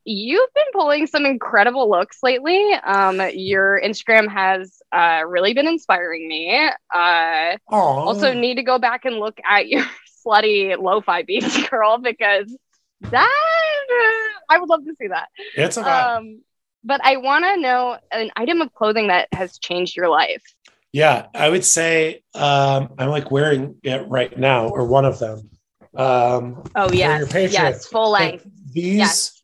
you've 0.06 0.54
been 0.54 0.66
pulling 0.74 1.08
some 1.08 1.26
incredible 1.26 1.90
looks 1.90 2.20
lately. 2.24 2.74
Um 2.84 3.22
your 3.34 3.80
instagram 3.84 4.28
has 4.30 4.82
uh 4.92 5.22
really 5.28 5.54
been 5.54 5.68
inspiring 5.68 6.28
me. 6.28 6.70
Uh 6.94 7.58
also 7.70 8.34
need 8.34 8.56
to 8.56 8.64
go 8.64 8.80
back 8.80 9.06
and 9.06 9.18
look 9.18 9.40
at 9.48 9.68
your 9.68 9.86
slutty 10.26 10.78
lo-fi 10.82 11.24
beats 11.24 11.68
girl 11.70 11.98
because 11.98 12.56
that 13.02 14.28
i 14.50 14.58
would 14.60 14.70
love 14.70 14.84
to 14.84 14.94
see 15.00 15.08
that. 15.08 15.30
It's 15.56 15.78
a 15.78 15.84
vibe. 15.84 16.18
um 16.18 16.42
but 16.84 17.02
i 17.04 17.18
want 17.18 17.44
to 17.46 17.58
know 17.58 17.98
an 18.12 18.32
item 18.36 18.62
of 18.62 18.74
clothing 18.74 19.08
that 19.08 19.28
has 19.34 19.58
changed 19.60 19.96
your 19.96 20.10
life. 20.10 20.44
Yeah, 20.92 21.28
I 21.36 21.50
would 21.50 21.64
say 21.64 22.24
um, 22.34 22.94
I'm 22.98 23.10
like 23.10 23.30
wearing 23.30 23.76
it 23.84 24.08
right 24.10 24.36
now, 24.38 24.70
or 24.70 24.88
one 24.88 25.06
of 25.06 25.20
them. 25.20 25.50
Um, 25.96 26.64
oh 26.76 26.88
For 26.90 26.96
your 26.96 27.28
yes 27.28 27.86
full 27.86 28.10
length. 28.12 28.46
these 28.72 28.98
Yes. 28.98 29.39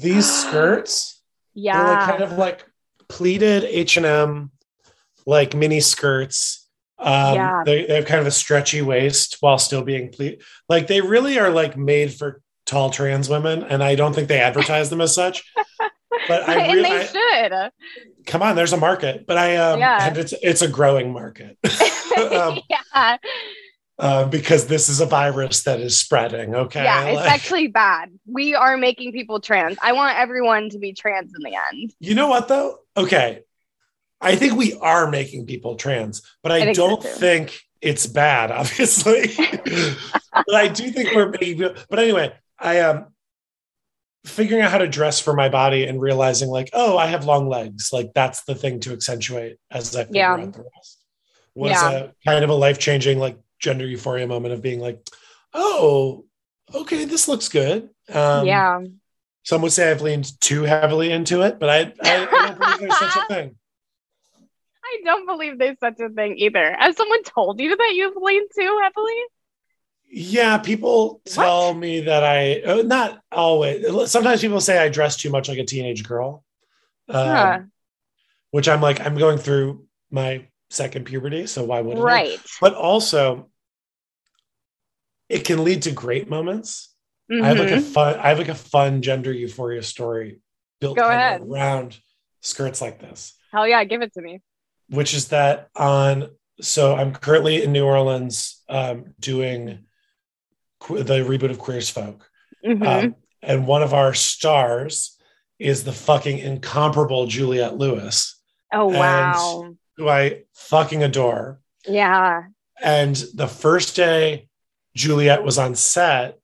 These 0.00 0.30
skirts, 0.42 1.20
yeah 1.54 1.76
they're 1.84 1.94
like 1.96 2.08
kind 2.08 2.22
of 2.22 2.32
like 2.38 2.64
pleated 3.08 3.64
H 3.64 3.96
and 3.96 4.06
M, 4.06 4.50
like 5.26 5.54
mini 5.54 5.80
skirts. 5.80 6.68
Um, 6.98 7.34
Yeah. 7.34 7.62
they, 7.64 7.86
they 7.86 7.94
have 7.96 8.06
kind 8.06 8.20
of 8.20 8.26
a 8.26 8.30
stretchy 8.30 8.82
waist 8.82 9.38
while 9.40 9.58
still 9.58 9.82
being 9.82 10.10
pleat. 10.10 10.42
Like 10.68 10.86
they 10.86 11.00
really 11.00 11.38
are 11.38 11.50
like 11.50 11.76
made 11.76 12.12
for 12.12 12.40
tall 12.66 12.90
trans 12.90 13.28
women, 13.28 13.62
and 13.62 13.82
I 13.82 13.94
don't 13.94 14.14
think 14.14 14.28
they 14.28 14.40
advertise 14.40 14.90
them 14.90 15.00
as 15.00 15.14
such. 15.14 15.42
But 16.28 16.48
I 16.48 16.58
and 16.60 16.74
really, 16.74 16.90
they 16.90 17.06
should 17.06 17.70
come 18.26 18.42
on, 18.42 18.56
there's 18.56 18.72
a 18.72 18.76
market, 18.76 19.26
but 19.26 19.38
I 19.38 19.56
um, 19.56 19.78
Yeah. 19.78 20.08
and 20.08 20.18
it's 20.18 20.34
it's 20.42 20.60
a 20.60 20.68
growing 20.68 21.12
market. 21.12 21.56
um, 22.18 22.58
yeah 22.68 23.16
uh, 24.00 24.24
because 24.24 24.66
this 24.66 24.88
is 24.88 25.00
a 25.00 25.06
virus 25.06 25.62
that 25.64 25.78
is 25.78 26.00
spreading. 26.00 26.54
Okay. 26.54 26.82
yeah 26.82 27.04
it's 27.04 27.16
Like- 27.16 27.30
actually 27.30 27.66
bad 27.68 28.10
we 28.26 28.54
are 28.54 28.76
making 28.76 29.12
people 29.12 29.38
trans 29.40 29.76
i 29.82 29.92
want 29.92 30.18
everyone 30.18 30.70
to 30.70 30.78
be 30.78 30.92
trans 30.92 31.32
in 31.36 31.42
the 31.42 31.56
end 31.72 31.92
you 32.00 32.14
know 32.14 32.28
what 32.28 32.48
though? 32.48 32.78
Okay. 32.96 33.42
I 34.22 34.36
think 34.36 34.54
we 34.54 34.74
are 34.74 35.10
making 35.10 35.46
people 35.46 35.76
trans, 35.76 36.20
but 36.42 36.52
I, 36.52 36.56
I 36.56 36.60
think 36.64 36.76
don't 36.76 37.00
too. 37.00 37.08
think 37.08 37.58
it's 37.80 38.06
bad, 38.06 38.50
obviously. 38.60 39.28
but 39.34 40.54
I 40.54 40.68
do 40.68 40.90
think 40.90 41.14
we're 41.14 41.30
making 41.30 41.56
people, 41.58 41.74
but 41.88 41.98
anyway, 41.98 42.34
I 42.58 42.74
am 42.80 42.96
um, 42.98 43.06
figuring 44.26 44.62
out 44.62 44.70
how 44.72 44.78
to 44.78 44.88
dress 44.88 45.20
for 45.20 45.32
my 45.32 45.48
body 45.48 45.84
and 45.86 46.00
realizing 46.00 46.50
like, 46.50 46.68
oh, 46.74 46.98
I 46.98 47.06
have 47.06 47.24
long 47.24 47.48
legs. 47.48 47.94
Like 47.94 48.12
that's 48.14 48.44
the 48.44 48.54
thing 48.54 48.80
to 48.80 48.92
accentuate 48.92 49.56
as 49.70 49.96
I 49.96 50.04
figure 50.04 50.18
Yeah. 50.20 50.32
out 50.34 50.52
the 50.52 50.64
rest. 50.76 50.98
Was 51.54 51.70
Yeah. 51.70 51.90
a 51.90 52.08
kind 52.26 52.44
of 52.44 52.50
a 52.50 52.54
life-changing 52.54 53.18
like 53.18 53.38
gender 53.60 53.86
euphoria 53.86 54.26
moment 54.26 54.54
of 54.54 54.62
being 54.62 54.80
like, 54.80 55.06
oh, 55.54 56.24
okay, 56.74 57.04
this 57.04 57.28
looks 57.28 57.48
good. 57.48 57.90
Um, 58.12 58.46
yeah 58.46 58.80
Some 59.44 59.62
would 59.62 59.72
say 59.72 59.90
I've 59.90 60.02
leaned 60.02 60.40
too 60.40 60.62
heavily 60.64 61.12
into 61.12 61.42
it, 61.42 61.58
but 61.60 61.70
I, 61.70 61.78
I, 62.02 62.22
I 62.22 62.26
don't 62.26 62.58
believe 62.58 62.78
there's 62.80 62.98
such 62.98 63.16
a 63.16 63.34
thing. 63.34 63.56
i 64.84 65.00
don't 65.04 65.26
believe 65.26 65.58
there's 65.58 65.78
such 65.78 66.00
a 66.00 66.08
thing 66.08 66.34
either 66.38 66.76
has 66.78 66.96
someone 66.96 67.22
told 67.22 67.60
you 67.60 67.76
that 67.76 67.92
you've 67.94 68.16
leaned 68.16 68.48
too 68.58 68.80
heavily 68.82 69.22
Yeah, 70.12 70.58
people 70.58 71.20
tell 71.24 71.72
me 71.72 72.00
that 72.00 72.24
I 72.24 72.62
uh, 72.62 72.82
not 72.82 73.22
always. 73.30 74.10
Sometimes 74.10 74.40
people 74.40 74.60
say 74.60 74.76
I 74.78 74.88
dress 74.88 75.16
too 75.16 75.30
much 75.30 75.48
like 75.48 75.58
a 75.58 75.64
teenage 75.64 76.02
girl, 76.02 76.44
um, 77.08 77.16
Huh. 77.16 77.58
which 78.50 78.68
I'm 78.68 78.80
like 78.80 79.00
I'm 79.00 79.16
going 79.16 79.38
through 79.38 79.86
my 80.10 80.48
second 80.68 81.04
puberty, 81.04 81.46
so 81.46 81.64
why 81.64 81.80
wouldn't 81.80 82.08
I? 82.08 82.10
right 82.12 82.40
But 82.60 82.74
also, 82.74 83.49
it 85.30 85.44
can 85.46 85.64
lead 85.64 85.82
to 85.82 85.92
great 85.92 86.28
moments. 86.28 86.94
I 87.30 87.46
have 87.46 87.58
like 87.60 87.70
a 87.70 87.76
Mhm. 87.76 87.92
fun. 87.94 88.18
I 88.18 88.28
have 88.30 88.38
like 88.38 88.48
a 88.48 88.54
fun 88.56 89.00
gender 89.02 89.32
euphoria 89.32 89.82
story 89.82 90.40
built 90.80 90.96
around 90.98 91.98
skirts 92.40 92.80
like 92.82 92.98
this. 93.00 93.34
hell 93.52 93.66
yeah 93.68 93.82
give 93.84 94.00
it 94.02 94.12
to 94.14 94.20
me 94.22 94.40
which 94.88 95.12
is 95.14 95.28
that 95.28 95.68
on 95.76 96.30
so 96.60 96.94
i'm 96.96 97.12
currently 97.12 97.62
in 97.62 97.70
new 97.72 97.84
orleans 97.84 98.62
um, 98.68 99.12
doing 99.20 99.84
que- 100.82 101.02
the 101.02 101.18
reboot 101.30 101.50
of 101.50 101.58
queer 101.58 101.78
as 101.78 101.90
folk 101.90 102.28
Mhm. 102.64 102.86
um, 102.86 103.16
and 103.42 103.66
one 103.66 103.82
of 103.82 103.92
our 103.94 104.14
stars 104.14 105.18
is 105.58 105.84
the 105.84 105.92
fucking 105.92 106.38
incomparable 106.38 107.26
juliette 107.26 107.76
lewis 107.76 108.40
oh 108.72 108.86
wow 108.86 109.74
who 109.96 110.08
i 110.08 110.42
fucking 110.54 111.02
adore 111.02 111.60
yeah 111.86 112.42
and 112.82 113.16
the 113.34 113.48
first 113.48 113.94
day 113.96 114.48
juliette 114.94 115.44
was 115.44 115.58
on 115.58 115.74
set 115.74 116.38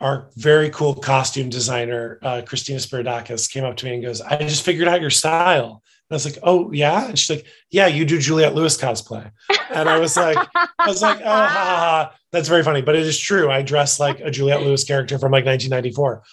our 0.00 0.28
very 0.36 0.70
cool 0.70 0.94
costume 0.94 1.48
designer 1.50 2.18
uh, 2.22 2.42
christina 2.46 2.78
spiridakis 2.78 3.50
came 3.52 3.64
up 3.64 3.76
to 3.76 3.84
me 3.86 3.94
and 3.94 4.02
goes 4.02 4.20
i 4.20 4.36
just 4.38 4.64
figured 4.64 4.88
out 4.88 5.00
your 5.00 5.10
style 5.10 5.82
and 6.08 6.14
I 6.14 6.16
was 6.16 6.24
like, 6.24 6.38
"Oh 6.42 6.72
yeah," 6.72 7.06
and 7.06 7.16
she's 7.16 7.30
like, 7.36 7.46
"Yeah, 7.70 7.86
you 7.86 8.04
do 8.04 8.18
Juliette 8.18 8.52
Lewis 8.56 8.76
cosplay," 8.76 9.30
and 9.72 9.88
I 9.88 10.00
was 10.00 10.16
like, 10.16 10.36
I 10.76 10.88
was 10.88 11.00
like, 11.02 11.20
oh, 11.20 11.24
ha, 11.24 11.46
ha, 11.46 11.76
ha. 11.76 12.14
that's 12.32 12.48
very 12.48 12.64
funny, 12.64 12.82
but 12.82 12.96
it 12.96 13.06
is 13.06 13.16
true. 13.16 13.48
I 13.48 13.62
dress 13.62 14.00
like 14.00 14.18
a 14.18 14.28
Juliette 14.28 14.62
Lewis 14.62 14.82
character 14.82 15.20
from 15.20 15.30
like 15.30 15.44
1994. 15.44 16.24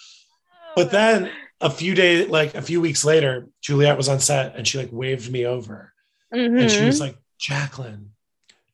But 0.74 0.90
then 0.90 1.30
a 1.60 1.70
few 1.70 1.94
days, 1.94 2.28
like 2.28 2.56
a 2.56 2.62
few 2.62 2.80
weeks 2.80 3.04
later, 3.04 3.46
Juliette 3.60 3.96
was 3.96 4.08
on 4.08 4.18
set 4.18 4.56
and 4.56 4.66
she 4.66 4.78
like 4.78 4.88
waved 4.90 5.30
me 5.30 5.46
over 5.46 5.92
and 6.32 6.68
she 6.68 6.80
Mhm. 6.82 6.86
was 6.86 6.98
like, 7.00 7.16
Jacqueline, 7.38 8.10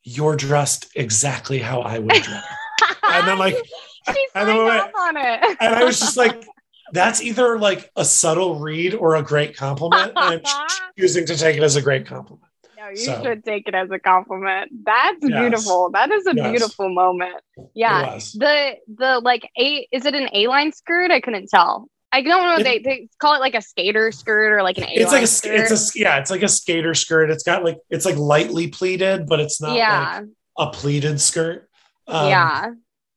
you're 0.05 0.37
dressed 0.37 0.91
exactly 0.95 1.59
how 1.59 1.83
I 1.83 1.99
would 1.99 2.23
dress. 2.23 2.47
And 2.83 3.31
I'm 3.31 3.39
like, 3.39 3.57
she 4.13 4.27
signed 4.33 4.49
know 4.49 4.65
what- 4.65 4.93
on 4.99 5.17
it. 5.17 5.57
and 5.61 5.75
I 5.75 5.85
was 5.85 5.99
just 5.99 6.17
like, 6.17 6.45
that's 6.93 7.23
either 7.23 7.59
like 7.59 7.91
a 7.97 8.05
subtle 8.05 8.59
read 8.61 8.95
or 8.95 9.17
a 9.17 9.23
great 9.23 9.57
compliment. 9.57 10.13
And 10.17 10.41
I'm 10.47 10.67
choosing 10.99 11.27
to 11.27 11.37
take 11.37 11.57
it 11.57 11.63
as 11.63 11.77
a 11.77 11.83
great 11.83 12.07
compliment. 12.07 12.45
No, 12.79 12.89
you 12.91 12.97
So- 12.97 13.23
should 13.23 13.45
take 13.45 13.67
it 13.69 13.75
as 13.75 13.91
a 13.91 13.99
compliment. 13.99 14.71
That's 14.85 15.19
Yes. 15.23 15.41
beautiful. 15.41 15.91
That 15.93 16.11
is 16.11 16.27
a 16.27 16.35
Yes. 16.35 16.51
beautiful 16.51 16.89
moment. 16.93 17.37
Yeah. 17.75 18.19
The 18.35 18.75
the 18.95 19.21
like 19.25 19.49
a 19.59 19.87
is 19.91 20.05
it 20.05 20.15
an 20.15 20.29
A 20.35 20.47
line 20.49 20.73
skirt? 20.73 21.11
I 21.11 21.21
couldn't 21.21 21.49
tell. 21.49 21.89
I 22.13 22.21
don't 22.23 22.43
know. 22.45 22.57
It- 22.59 22.65
they, 22.65 22.79
they 22.79 23.09
call 23.19 23.35
it 23.35 23.41
like 23.41 23.55
a 23.57 23.63
skater 23.63 24.13
skirt 24.13 24.53
or 24.53 24.63
like 24.63 24.79
an 24.79 24.85
A 24.85 24.93
It's 24.93 25.11
like 25.11 25.25
a, 25.25 25.27
skirt. 25.27 25.55
it's 25.61 25.97
a, 25.97 25.99
yeah, 25.99 26.19
it's 26.19 26.31
like 26.31 26.43
a 26.43 26.49
skater 26.49 26.95
skirt. 26.95 27.29
It's 27.31 27.43
got 27.43 27.65
like, 27.65 27.79
it's 27.91 28.05
like 28.05 28.17
lightly 28.17 28.69
pleated, 28.69 29.27
but 29.27 29.41
it's 29.41 29.61
not 29.61 29.75
yeah, 29.77 30.21
like 30.21 30.29
a 30.59 30.71
pleated 30.71 31.21
skirt. 31.21 31.64
Um, 32.07 32.29
yeah. 32.29 32.71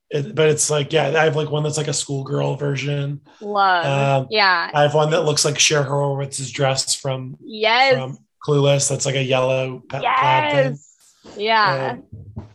it- 0.09 0.33
but 0.35 0.49
it's 0.49 0.69
like, 0.69 0.93
yeah, 0.93 1.07
I 1.07 1.25
have 1.25 1.35
like 1.35 1.49
one 1.51 1.63
that's 1.63 1.77
like 1.77 1.87
a 1.87 1.93
schoolgirl 1.93 2.55
version. 2.55 3.21
Love. 3.41 3.85
um, 4.23 4.27
yeah. 4.31 4.69
I 4.73 4.81
have 4.83 4.93
one 4.93 5.09
that 5.11 5.21
looks 5.25 5.43
like 5.45 5.59
Cher 5.59 5.83
Horowitz's 5.83 6.51
dress 6.51 6.93
from, 6.95 7.37
Yes. 7.41 7.93
from 7.95 8.17
Clueless. 8.47 8.89
That's 8.89 9.05
like 9.05 9.15
a 9.15 9.23
yellow 9.23 9.83
thing. 9.91 10.01
yes. 10.03 10.95
Yeah. 11.35 11.97
Um, 12.37 12.47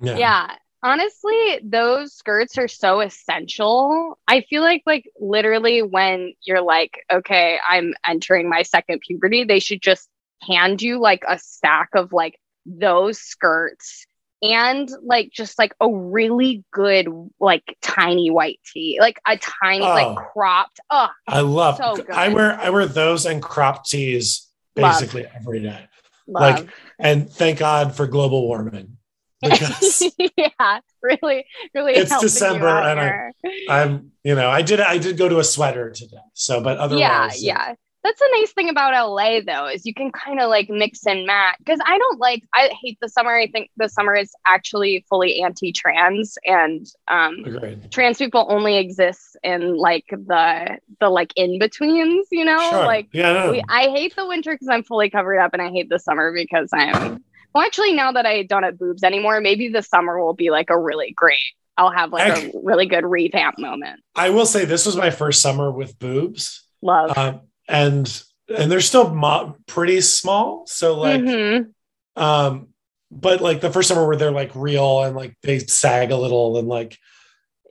yeah. 0.00 0.16
yeah 0.18 0.54
honestly 0.80 1.58
those 1.64 2.14
skirts 2.14 2.56
are 2.56 2.68
so 2.68 3.00
essential 3.00 4.16
i 4.28 4.42
feel 4.42 4.62
like 4.62 4.80
like 4.86 5.10
literally 5.18 5.82
when 5.82 6.32
you're 6.44 6.60
like 6.62 7.04
okay 7.12 7.58
i'm 7.68 7.94
entering 8.06 8.48
my 8.48 8.62
second 8.62 9.00
puberty 9.00 9.42
they 9.42 9.58
should 9.58 9.82
just 9.82 10.08
hand 10.46 10.80
you 10.80 11.00
like 11.00 11.24
a 11.28 11.36
stack 11.36 11.88
of 11.96 12.12
like 12.12 12.38
those 12.64 13.18
skirts 13.18 14.06
and 14.42 14.88
like 15.02 15.30
just 15.32 15.58
like 15.58 15.74
a 15.80 15.88
really 15.92 16.64
good 16.72 17.08
like 17.40 17.76
tiny 17.82 18.30
white 18.30 18.60
tee, 18.72 18.98
like 19.00 19.20
a 19.26 19.36
tiny 19.36 19.84
Oh. 19.84 19.88
like 19.88 20.16
cropped. 20.32 20.80
Oh, 20.90 21.08
I 21.26 21.40
love. 21.40 21.76
So 21.76 21.96
good. 21.96 22.10
I 22.10 22.28
wear 22.28 22.58
I 22.58 22.70
wear 22.70 22.86
those 22.86 23.26
and 23.26 23.42
crop 23.42 23.86
tees 23.86 24.48
Love. 24.76 24.92
basically 25.00 25.26
every 25.34 25.60
day. 25.60 25.86
love. 26.26 26.60
Like, 26.60 26.68
And 26.98 27.30
thank 27.30 27.58
God 27.58 27.94
for 27.96 28.06
global 28.06 28.46
warming 28.46 28.96
because 29.42 30.02
yeah, 30.18 30.80
really, 31.02 31.46
really. 31.74 31.92
It's 31.94 32.18
December 32.20 32.66
and 32.68 32.98
I, 33.00 33.30
I'm 33.68 34.10
you 34.24 34.34
know 34.34 34.50
I 34.50 34.62
did 34.62 34.80
I 34.80 34.98
did 34.98 35.16
go 35.16 35.28
to 35.28 35.38
a 35.38 35.44
sweater 35.44 35.90
today. 35.90 36.16
So, 36.34 36.60
but 36.60 36.78
otherwise, 36.78 37.42
yeah 37.42 37.68
yeah 37.68 37.74
that's 38.04 38.20
a 38.20 38.38
nice 38.40 38.52
thing 38.52 38.68
about 38.68 38.92
la 39.10 39.40
though 39.46 39.66
is 39.66 39.84
you 39.84 39.92
can 39.94 40.10
kind 40.12 40.40
of 40.40 40.48
like 40.48 40.68
mix 40.70 41.06
and 41.06 41.26
match 41.26 41.56
because 41.58 41.80
i 41.84 41.98
don't 41.98 42.18
like 42.20 42.42
i 42.54 42.70
hate 42.80 42.98
the 43.00 43.08
summer 43.08 43.34
i 43.34 43.46
think 43.46 43.70
the 43.76 43.88
summer 43.88 44.14
is 44.14 44.30
actually 44.46 45.04
fully 45.08 45.42
anti-trans 45.42 46.38
and 46.46 46.86
um 47.08 47.42
Agreed. 47.44 47.90
trans 47.90 48.18
people 48.18 48.46
only 48.48 48.76
exist 48.78 49.36
in 49.42 49.76
like 49.76 50.04
the 50.10 50.78
the 51.00 51.08
like 51.08 51.32
in-betweens 51.36 52.28
you 52.30 52.44
know 52.44 52.58
Sure. 52.70 52.84
like 52.84 53.08
yeah, 53.12 53.32
no. 53.32 53.50
we, 53.52 53.62
i 53.68 53.88
hate 53.88 54.14
the 54.16 54.26
winter 54.26 54.52
because 54.52 54.68
i'm 54.68 54.84
fully 54.84 55.10
covered 55.10 55.38
up 55.38 55.52
and 55.52 55.62
i 55.62 55.68
hate 55.70 55.88
the 55.88 55.98
summer 55.98 56.32
because 56.32 56.70
i'm 56.72 57.22
well 57.54 57.64
actually 57.64 57.92
now 57.92 58.12
that 58.12 58.26
i 58.26 58.42
don't 58.42 58.62
have 58.62 58.78
boobs 58.78 59.02
anymore 59.02 59.40
maybe 59.40 59.68
the 59.68 59.82
summer 59.82 60.22
will 60.24 60.34
be 60.34 60.50
like 60.50 60.70
a 60.70 60.78
really 60.78 61.12
great 61.16 61.38
i'll 61.76 61.90
have 61.90 62.12
like 62.12 62.32
Ac- 62.32 62.52
a 62.54 62.60
really 62.62 62.86
good 62.86 63.04
revamp 63.04 63.58
moment 63.58 64.00
I 64.14 64.30
will 64.30 64.46
say 64.46 64.64
this 64.64 64.84
was 64.84 64.96
my 64.96 65.10
first 65.10 65.40
summer 65.40 65.70
with 65.70 65.96
boobs, 66.00 66.66
love 66.82 67.16
um, 67.16 67.42
and 67.68 68.22
and 68.48 68.72
they're 68.72 68.80
still 68.80 69.12
mo- 69.14 69.56
pretty 69.66 70.00
small. 70.00 70.66
So 70.66 70.98
like, 70.98 71.20
Mhm. 71.20 71.72
um, 72.16 72.68
but 73.10 73.40
like 73.42 73.60
the 73.60 73.70
first 73.70 73.88
summer 73.88 74.06
where 74.06 74.16
they're 74.16 74.30
like 74.30 74.52
real 74.54 75.02
and 75.02 75.14
like 75.14 75.36
they 75.42 75.58
sag 75.58 76.10
a 76.10 76.16
little 76.16 76.56
and 76.58 76.66
like 76.66 76.96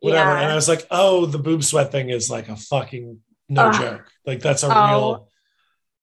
whatever. 0.02 0.32
Yeah. 0.32 0.42
And 0.42 0.52
I 0.52 0.56
was 0.56 0.68
like, 0.68 0.86
oh, 0.92 1.26
the 1.26 1.40
boob 1.40 1.64
sweat 1.64 1.92
thing 1.92 2.10
is 2.10 2.30
like 2.30 2.48
a 2.50 2.56
fucking 2.56 3.20
no 3.50 3.64
Ugh. 3.70 3.82
joke. 3.82 4.12
Like 4.26 4.40
that's 4.42 4.62
a 4.64 4.68
Oh. 4.68 4.88
real. 4.88 5.30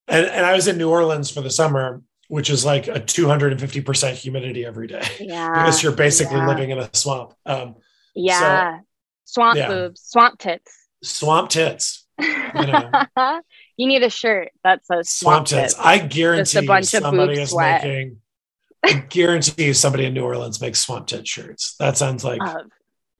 And 0.08 0.26
and 0.26 0.44
I 0.44 0.54
was 0.54 0.66
in 0.66 0.76
New 0.76 0.90
Orleans 0.90 1.30
for 1.30 1.40
the 1.40 1.50
summer, 1.50 2.02
which 2.28 2.50
is 2.50 2.64
like 2.64 2.88
a 2.88 2.98
250% 3.00 4.14
humidity 4.14 4.64
every 4.64 4.86
day 4.88 5.06
yeah 5.20 5.50
because 5.50 5.82
you're 5.82 5.92
basically 5.92 6.38
yeah. 6.38 6.48
living 6.48 6.70
in 6.70 6.78
a 6.78 6.90
swamp. 6.94 7.34
Um, 7.46 7.76
Yeah. 8.14 8.80
swamp 9.24 9.56
yeah. 9.56 9.68
boobs, 9.68 10.00
swamp 10.02 10.38
tits. 10.40 10.72
swamp 11.04 11.50
tits, 11.50 12.06
You, 12.18 12.26
need 13.78 14.02
a 14.02 14.10
shirt 14.10 14.50
that 14.62 14.84
says 14.86 15.10
swamp 15.10 15.48
swamp, 15.48 15.64
tits. 15.64 15.78
I 15.78 15.98
guarantee 15.98 16.60
you 16.60 16.66
bunch 16.66 16.94
of 16.94 17.02
somebody 17.02 17.34
boob 17.34 17.42
is 17.42 17.50
sweat. 17.50 17.84
making. 17.84 18.16
I 18.84 18.92
guarantee 18.92 19.66
you 19.66 19.74
somebody 19.74 20.04
in 20.04 20.14
New 20.14 20.24
Orleans 20.24 20.60
makes 20.60 20.80
swamp 20.80 21.06
tit 21.06 21.26
shirts. 21.26 21.74
That 21.78 21.96
sounds 21.96 22.22
like 22.24 22.40
Of- 22.42 22.70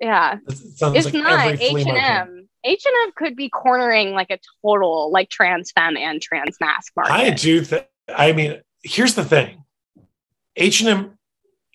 yeah. 0.01 0.39
sounds 0.77 0.97
It's 0.97 1.07
like 1.07 1.15
not 1.15 1.47
every 1.47 1.57
flea 1.57 1.85
market. 1.85 2.01
H&M. 2.01 2.49
H&M 2.65 3.13
could 3.17 3.37
be 3.37 3.49
cornering 3.49 4.13
like 4.13 4.31
a 4.31 4.39
total 4.63 5.11
like 5.11 5.31
trans 5.31 5.71
femme 5.73 5.97
and 5.97 6.21
trans 6.21 6.57
masc 6.61 6.93
market. 6.97 7.13
I 7.13 7.31
do 7.31 7.63
think. 7.63 7.87
I 8.09 8.33
mean, 8.33 8.61
here's 8.83 9.15
the 9.15 9.25
thing: 9.25 9.65
H 10.57 10.81
and 10.81 10.89
M 10.89 11.19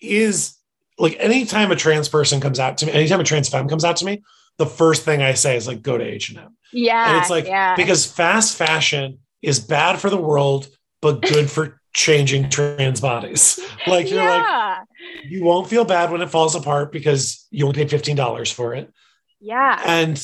is 0.00 0.56
like 0.98 1.16
anytime 1.18 1.70
a 1.72 1.76
trans 1.76 2.08
person 2.08 2.40
comes 2.40 2.58
out 2.60 2.78
to 2.78 2.86
me, 2.86 2.92
anytime 2.92 3.20
a 3.20 3.24
trans 3.24 3.48
femme 3.48 3.68
comes 3.68 3.84
out 3.84 3.96
to 3.96 4.04
me, 4.04 4.22
the 4.58 4.66
first 4.66 5.04
thing 5.04 5.22
I 5.22 5.34
say 5.34 5.56
is 5.56 5.66
like, 5.66 5.82
go 5.82 5.96
to 5.96 6.04
H 6.04 6.30
and 6.30 6.38
M, 6.38 6.56
yeah. 6.72 7.10
and 7.10 7.18
it's 7.18 7.30
like 7.30 7.46
yeah. 7.46 7.74
because 7.76 8.06
fast 8.06 8.56
fashion 8.56 9.18
is 9.42 9.60
bad 9.60 9.98
for 9.98 10.10
the 10.10 10.20
world, 10.20 10.68
but 11.00 11.22
good 11.22 11.50
for 11.50 11.80
changing 11.92 12.50
trans 12.50 13.00
bodies. 13.00 13.58
Like 13.86 14.10
you're 14.10 14.22
like, 14.22 14.78
you 15.24 15.42
won't 15.42 15.68
feel 15.68 15.86
bad 15.86 16.10
when 16.10 16.20
it 16.20 16.28
falls 16.28 16.54
apart 16.54 16.92
because 16.92 17.46
you 17.50 17.64
only 17.64 17.76
paid 17.76 17.88
fifteen 17.88 18.14
dollars 18.14 18.52
for 18.52 18.74
it, 18.74 18.92
yeah. 19.40 19.80
and 19.86 20.22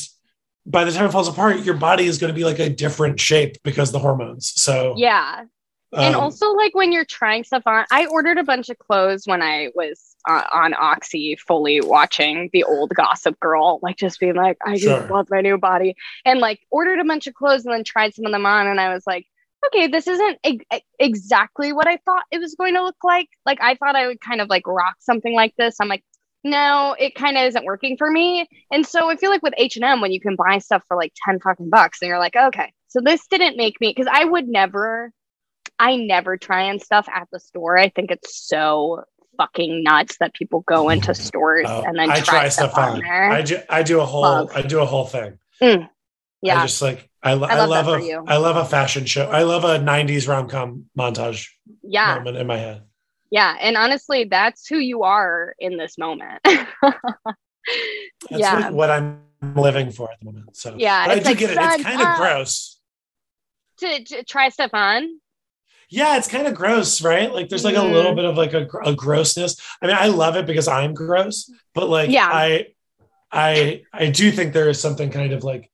by 0.67 0.85
the 0.85 0.93
time 0.93 1.07
it 1.07 1.13
falls 1.13 1.29
apart, 1.29 1.61
your 1.61 1.77
body 1.77 2.07
is 2.07 2.19
going 2.19 2.33
to 2.33 2.37
be 2.37 2.45
like 2.45 2.59
a 2.59 2.69
different 2.69 3.21
shape 3.21 3.57
because 3.63 3.93
the 3.93 3.99
hormones. 3.99 4.53
So 4.61 4.95
Yeah. 4.97 5.45
And 5.93 6.15
um, 6.15 6.21
also 6.23 6.53
like 6.53 6.75
when 6.75 6.93
you're 6.93 7.05
trying 7.05 7.45
stuff 7.45 7.63
on 7.67 7.85
i 7.91 8.07
ordered 8.07 8.39
a 8.39 8.45
bunch 8.45 8.69
of 8.69 8.79
clothes 8.79 9.23
when 9.27 9.43
i 9.43 9.69
was 9.75 10.17
uh, 10.29 10.43
on 10.53 10.75
oxy 10.75 11.37
fully 11.47 11.81
watching 11.81 12.51
the 12.53 12.65
old 12.65 12.91
gossip 12.95 13.39
girl 13.41 13.79
like 13.83 13.97
just 13.97 14.19
being 14.21 14.35
like 14.35 14.57
i 14.67 14.79
just 14.79 14.83
Sure. 14.83 15.07
love 15.09 15.27
my 15.31 15.41
new 15.41 15.57
body. 15.59 15.95
And 16.25 16.41
like 16.41 16.61
ordered 16.71 16.99
a 16.99 17.05
bunch 17.05 17.27
of 17.27 17.35
clothes 17.35 17.65
and 17.65 17.75
then 17.75 17.85
tried 17.85 18.15
some 18.15 18.27
of 18.27 18.33
them 18.33 18.47
on 18.47 18.67
and 18.67 18.81
i 18.81 18.93
was 18.93 19.05
like 19.07 19.27
okay 19.67 19.87
this 19.87 20.07
isn't 20.07 20.39
e- 20.47 20.61
exactly 20.99 21.73
what 21.73 21.87
i 21.87 21.97
thought 22.05 22.25
it 22.31 22.39
was 22.41 22.55
going 22.55 22.75
to 22.75 22.83
look 22.83 22.97
like. 23.05 23.29
Like 23.45 23.59
i 23.63 23.75
thought 23.77 23.97
i 23.97 24.07
would 24.07 24.21
kind 24.21 24.41
of 24.41 24.49
like 24.49 24.67
rock 24.67 24.97
something 25.01 25.35
like 25.35 25.55
this. 25.57 25.77
I'm 25.81 25.89
like 25.89 26.05
no 26.45 26.95
it 26.99 27.15
kind 27.15 27.37
of 27.37 27.45
isn't 27.47 27.65
working 27.65 27.97
for 27.97 28.11
me. 28.11 28.47
And 28.71 28.87
so 28.87 29.09
i 29.11 29.17
feel 29.17 29.31
like 29.31 29.43
with 29.43 29.55
h&m 29.57 30.01
when 30.01 30.13
you 30.13 30.21
can 30.21 30.37
buy 30.37 30.59
stuff 30.59 30.83
for 30.89 30.97
like 30.97 31.13
10 31.25 31.41
fucking 31.41 31.71
bucks 31.71 32.01
and 32.03 32.09
you're 32.09 32.19
like 32.19 32.37
okay 32.37 32.73
so 32.89 33.01
this 33.05 33.27
didn't 33.29 33.57
make 33.57 33.81
me 33.81 33.93
because 33.97 34.11
i 34.13 34.25
would 34.25 34.49
never 34.49 35.13
I 35.79 35.97
never 35.97 36.37
try 36.37 36.63
and 36.63 36.81
stuff 36.81 37.07
at 37.13 37.29
the 37.31 37.41
store. 37.41 37.77
I 37.79 37.89
think 37.91 38.11
it's 38.11 38.37
so 38.47 39.05
fucking 39.37 39.83
nuts 39.83 40.17
that 40.21 40.35
people 40.35 40.61
go 40.67 40.89
into 40.89 41.11
oh, 41.11 41.13
stores 41.13 41.67
Oh, 41.69 41.83
and 41.87 41.99
then 41.99 42.11
I 42.11 42.21
try, 42.21 42.49
stuff, 42.49 42.77
on 42.79 43.01
there. 43.01 43.31
I 43.31 43.43
do, 43.43 43.59
I 43.69 43.83
do 43.83 44.01
a 44.01 44.05
whole 44.07 44.23
Love. 44.23 44.51
I 44.55 44.63
do 44.63 44.81
a 44.81 44.87
whole 44.87 45.05
thing. 45.07 45.39
Mm. 45.63 45.89
yeah, 46.43 46.61
I 46.61 46.67
just 46.67 46.81
like 46.83 47.09
I, 47.23 47.35
lo- 47.35 47.49
I 47.49 47.57
I, 47.59 47.65
love 47.65 47.89
a. 47.89 48.23
I 48.29 48.37
love 48.37 48.57
a 48.57 48.65
fashion 48.65 49.05
show. 49.05 49.27
I 49.29 49.43
love 49.43 49.65
a 49.65 49.79
'90s 49.79 50.29
rom 50.29 50.49
com 50.49 50.87
montage 50.99 51.49
yeah, 51.83 52.15
moment 52.17 52.37
in 52.37 52.47
my 52.47 52.57
head. 52.59 52.83
yeah. 53.31 53.57
And 53.61 53.77
honestly, 53.77 54.25
that's 54.25 54.67
who 54.67 54.79
you 54.79 55.03
are 55.03 55.55
in 55.59 55.77
this 55.77 55.99
moment. 55.99 56.41
That's 58.31 58.41
Yeah. 58.41 58.55
like 58.55 58.73
what 58.73 58.91
I'm 58.91 59.23
living 59.57 59.91
for 59.91 60.11
at 60.11 60.21
the 60.21 60.27
moment. 60.27 60.57
So 60.57 60.77
Yeah, 60.79 61.05
I 61.09 61.19
do 61.19 61.25
like, 61.25 61.39
get 61.39 61.51
it. 61.51 61.59
It's 61.61 61.83
kind 61.83 62.01
of 62.01 62.17
gross. 62.17 62.79
to, 63.79 64.05
to 64.05 64.23
try 64.25 64.49
stuff 64.51 64.71
on. 64.73 65.09
Yeah, 65.89 66.17
it's 66.17 66.29
kind 66.29 66.47
of 66.47 66.55
gross, 66.55 67.03
right? 67.03 67.33
Like 67.33 67.49
there's 67.49 67.65
like 67.65 67.77
a 67.77 67.79
Mhm. 67.79 67.93
little 67.93 68.15
bit 68.15 68.25
of 68.25 68.37
like 68.37 68.55
a, 68.55 68.67
a 68.85 68.95
grossness. 68.95 69.57
I 69.81 69.87
mean, 69.87 69.97
I 69.99 70.07
love 70.09 70.37
it 70.37 70.47
because 70.47 70.67
I'm 70.69 70.95
gross, 70.95 71.51
but 71.75 71.89
like 71.89 72.11
Yeah. 72.11 72.29
I 72.31 72.67
I 73.31 73.83
I 73.93 74.11
do 74.11 74.31
think 74.31 74.53
there 74.53 74.69
is 74.69 74.81
something 74.81 75.11
kind 75.11 75.33
of 75.33 75.45
like 75.45 75.71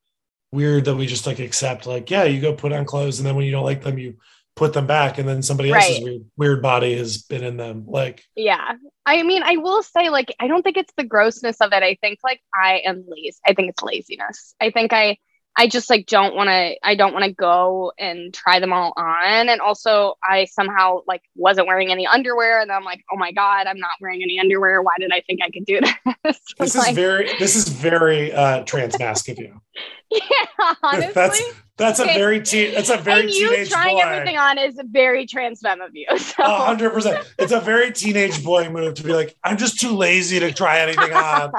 weird 0.51 0.85
that 0.85 0.97
we 0.97 1.07
just 1.07 1.27
like 1.27 1.39
accept. 1.39 1.87
Like, 1.87 2.11
yeah, 2.11 2.25
you 2.25 2.41
go 2.41 2.55
put 2.55 2.73
on 2.73 2.85
clothes, 2.85 3.19
and 3.19 3.27
then 3.27 3.37
when 3.37 3.47
you 3.47 3.53
don't 3.53 3.65
like 3.65 3.83
them, 3.83 3.99
you 3.99 4.17
put 4.55 4.75
them 4.75 4.87
back, 4.87 5.17
and 5.17 5.27
then 5.27 5.43
somebody 5.43 5.73
else's 5.73 6.01
weird 6.03 6.23
weird 6.37 6.63
body 6.63 6.95
has 6.97 7.23
been 7.23 7.43
in 7.43 7.57
them. 7.57 7.85
Like, 7.87 8.23
Yeah. 8.37 8.73
I 9.07 9.23
mean, 9.23 9.43
I 9.43 9.57
will 9.57 9.83
say, 9.83 10.11
like, 10.11 10.35
I 10.39 10.47
don't 10.47 10.63
think 10.63 10.77
it's 10.77 10.93
the 10.97 11.05
grossness 11.05 11.57
of 11.63 11.73
it. 11.73 11.83
I 11.83 11.97
think, 12.03 12.19
like, 12.23 12.41
I 12.55 12.83
am 12.85 13.05
lazy. 13.09 13.39
I 13.47 13.55
think 13.55 13.71
it's 13.71 13.83
laziness. 13.83 14.55
I 14.61 14.71
think 14.71 14.93
I, 14.93 15.17
I 15.57 15.67
just 15.67 15.91
like 15.91 16.07
don't 16.07 16.35
want 16.35 16.49
to. 16.49 16.75
I 16.83 16.95
don't 16.95 17.13
want 17.13 17.25
to 17.27 17.33
go 17.33 17.93
and 17.99 18.33
try 18.33 18.59
them 18.59 18.73
all 18.73 18.93
on. 18.97 19.49
And 19.49 19.61
also, 19.61 20.15
I 20.25 20.47
somehow 20.47 21.01
like 21.07 21.23
wasn't 21.37 21.67
wearing 21.67 21.91
any 21.91 22.07
underwear, 22.07 22.61
and 22.61 22.73
I'm 22.73 22.85
like, 22.85 23.03
oh 23.13 23.17
my 23.17 23.33
god, 23.33 23.67
I'm 23.67 23.79
not 23.79 23.91
wearing 24.01 24.23
any 24.23 24.39
underwear. 24.39 24.81
Why 24.83 24.93
did 24.99 25.11
I 25.13 25.21
think 25.21 25.41
I 25.45 25.51
could 25.51 25.67
do 25.67 25.81
this? 26.25 26.39
this 26.59 26.75
Like, 26.75 26.91
is 26.91 26.95
very 26.95 27.29
this 27.39 27.57
is 27.57 27.69
very 27.69 28.33
uh 28.33 28.63
trans 28.65 28.99
masc 28.99 29.29
of 29.29 29.39
you. 29.39 29.61
yeah, 30.11 30.75
honestly. 30.83 31.13
That's 31.15 31.43
that's 31.77 32.01
a 32.01 32.05
very 32.05 32.41
teen 32.43 32.75
that's 32.75 32.91
a 32.91 32.97
very 32.97 33.23
and 33.23 33.31
you 33.31 33.51
teenage 33.51 33.71
trying 33.71 33.97
boy. 33.97 34.03
everything 34.03 34.39
on 34.39 34.59
is 34.59 34.79
very 34.85 35.27
trans 35.27 35.61
femme 35.61 35.81
of 35.81 35.91
you. 35.95 36.07
So 36.19 36.43
A 36.45 36.65
hundred 36.67 36.91
percent. 36.93 37.27
It's 37.39 37.53
a 37.53 37.61
very 37.61 37.93
teenage 37.93 38.43
boy 38.45 38.69
move 38.71 38.95
to 38.95 39.03
be 39.03 39.13
like, 39.13 39.37
I'm 39.45 39.57
just 39.59 39.81
too 39.81 39.91
lazy 39.97 40.39
to 40.41 40.53
try 40.53 40.81
anything 40.81 41.13
on. 41.13 41.53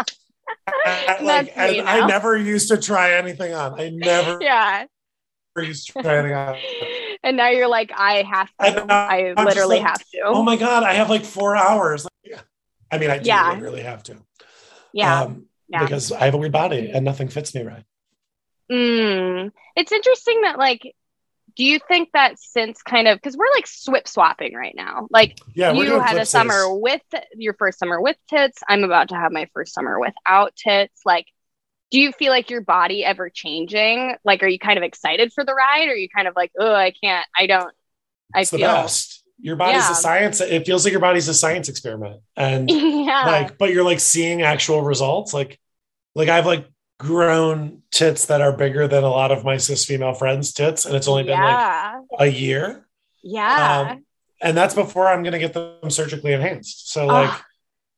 And, 0.85 1.25
like, 1.25 1.53
That's 1.55 1.71
me 1.71 1.79
and 1.79 1.87
I 1.89 2.05
never 2.07 2.37
used 2.37 2.69
to 2.69 2.77
try 2.77 3.13
anything 3.13 3.53
on. 3.53 3.79
I 3.79 3.89
never 3.89 4.37
yeah. 4.41 4.85
used 5.57 5.87
to 5.87 6.01
try 6.01 6.17
anything 6.17 6.35
on. 6.35 6.57
And 7.23 7.37
now 7.37 7.49
you're 7.49 7.67
like, 7.67 7.91
I 7.95 8.23
have 8.23 8.49
to. 8.59 8.85
I 8.91 9.33
I'm 9.37 9.45
literally 9.45 9.77
like, 9.77 9.87
have 9.87 9.99
to. 9.99 10.21
Oh 10.25 10.43
my 10.43 10.55
god, 10.55 10.83
I 10.83 10.93
have 10.93 11.09
like 11.09 11.23
four 11.25 11.55
hours. 11.55 12.05
I 12.91 12.97
mean, 12.97 13.09
I 13.09 13.17
do 13.19 13.27
Yeah. 13.27 13.53
literally 13.53 13.81
have 13.83 14.03
to. 14.03 14.17
yeah. 14.93 15.21
Um, 15.21 15.45
yeah. 15.69 15.83
Because 15.83 16.11
I 16.11 16.25
have 16.25 16.33
a 16.35 16.37
weird 16.37 16.51
body 16.51 16.91
and 16.91 17.03
nothing 17.05 17.29
fits 17.29 17.55
me 17.55 17.63
right. 17.63 17.83
Mm. 18.71 19.51
It's 19.75 19.91
interesting 19.91 20.41
that 20.41 20.57
like 20.59 20.93
do 21.55 21.63
you 21.63 21.79
think 21.87 22.09
that 22.13 22.39
since 22.39 22.81
kind 22.81 23.07
of 23.07 23.17
because 23.17 23.37
we're 23.37 23.51
like 23.55 23.67
swip 23.67 24.07
swapping 24.07 24.53
right 24.55 24.75
now 24.75 25.07
like 25.11 25.37
Yeah, 25.53 25.71
you 25.71 25.99
had 25.99 26.17
a 26.17 26.25
summer 26.25 26.73
with 26.77 27.01
your 27.35 27.53
first 27.55 27.79
summer 27.79 28.01
with 28.01 28.17
tits 28.29 28.59
i'm 28.67 28.83
about 28.83 29.09
to 29.09 29.15
have 29.15 29.31
my 29.31 29.47
first 29.53 29.73
summer 29.73 29.99
without 29.99 30.55
tits 30.55 31.01
like 31.05 31.27
do 31.91 31.99
you 31.99 32.11
feel 32.11 32.31
like 32.31 32.49
your 32.49 32.61
body 32.61 33.05
ever 33.05 33.29
changing 33.29 34.15
like 34.25 34.43
are 34.43 34.47
you 34.47 34.59
kind 34.59 34.77
of 34.77 34.83
excited 34.83 35.31
for 35.33 35.45
the 35.45 35.53
ride 35.53 35.87
or 35.87 35.91
are 35.91 35.95
you 35.95 36.09
kind 36.15 36.27
of 36.27 36.35
like 36.35 36.51
oh 36.59 36.73
i 36.73 36.91
can't 37.03 37.25
i 37.37 37.47
don't 37.47 37.73
i 38.35 38.41
It's 38.41 38.51
the 38.51 38.57
feel 38.57 38.67
best. 38.67 39.23
Your 39.39 39.55
body's 39.57 39.83
Yeah. 39.83 39.91
a 39.91 39.95
science. 39.95 40.39
It 40.41 40.65
feels 40.65 40.85
like 40.85 40.91
your 40.91 41.01
body's 41.01 41.27
a 41.27 41.33
science 41.33 41.67
experiment. 41.67 42.21
And 42.37 42.69
yeah 43.05 43.25
like 43.25 43.57
but 43.57 43.71
you're 43.71 43.83
like 43.83 43.99
seeing 43.99 44.41
actual 44.41 44.81
results 44.81 45.33
like 45.33 45.59
like 46.15 46.29
i've 46.29 46.45
like 46.45 46.67
grown 46.99 47.81
tits 47.91 48.27
that 48.27 48.41
are 48.41 48.55
bigger 48.55 48.87
than 48.87 49.03
a 49.03 49.09
lot 49.09 49.31
of 49.31 49.43
my 49.43 49.57
cis 49.57 49.85
female 49.85 50.13
friends 50.13 50.53
tits 50.53 50.85
and 50.85 50.95
it's 50.95 51.07
only 51.07 51.23
been 51.23 51.39
like 51.39 51.95
a 52.19 52.27
year 52.27 52.87
yeah 53.23 53.89
um, 53.91 54.05
and 54.41 54.55
that's 54.57 54.75
before 54.75 55.07
I'm 55.07 55.23
going 55.23 55.33
to 55.33 55.39
get 55.39 55.53
them 55.53 55.89
surgically 55.89 56.33
enhanced. 56.33 56.91
So 56.91 57.07
like, 57.07 57.29
Ah, 57.29 57.45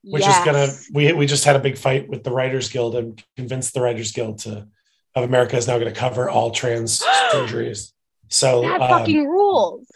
which 0.04 0.22
yes. 0.22 0.38
is 0.38 0.46
gonna 0.46 0.68
we 0.94 1.12
we 1.14 1.26
just 1.26 1.44
had 1.46 1.56
a 1.56 1.60
big 1.60 1.76
fight 1.80 2.08
with 2.08 2.24
the 2.24 2.30
Writers 2.32 2.70
Guild 2.70 2.96
and 2.96 3.22
convinced 3.36 3.74
the 3.74 3.82
Writers 3.82 4.12
Guild 4.12 4.38
to 4.40 4.68
of 5.16 5.24
America 5.24 5.58
is 5.58 5.68
now 5.68 5.80
going 5.80 5.92
to 5.92 6.00
cover 6.00 6.30
all 6.30 6.52
trans 6.52 7.00
surgeries. 7.32 7.92
So 8.30 8.62
that 8.62 8.82
um, 8.82 8.90
fucking 8.90 9.26
rules. 9.26 9.88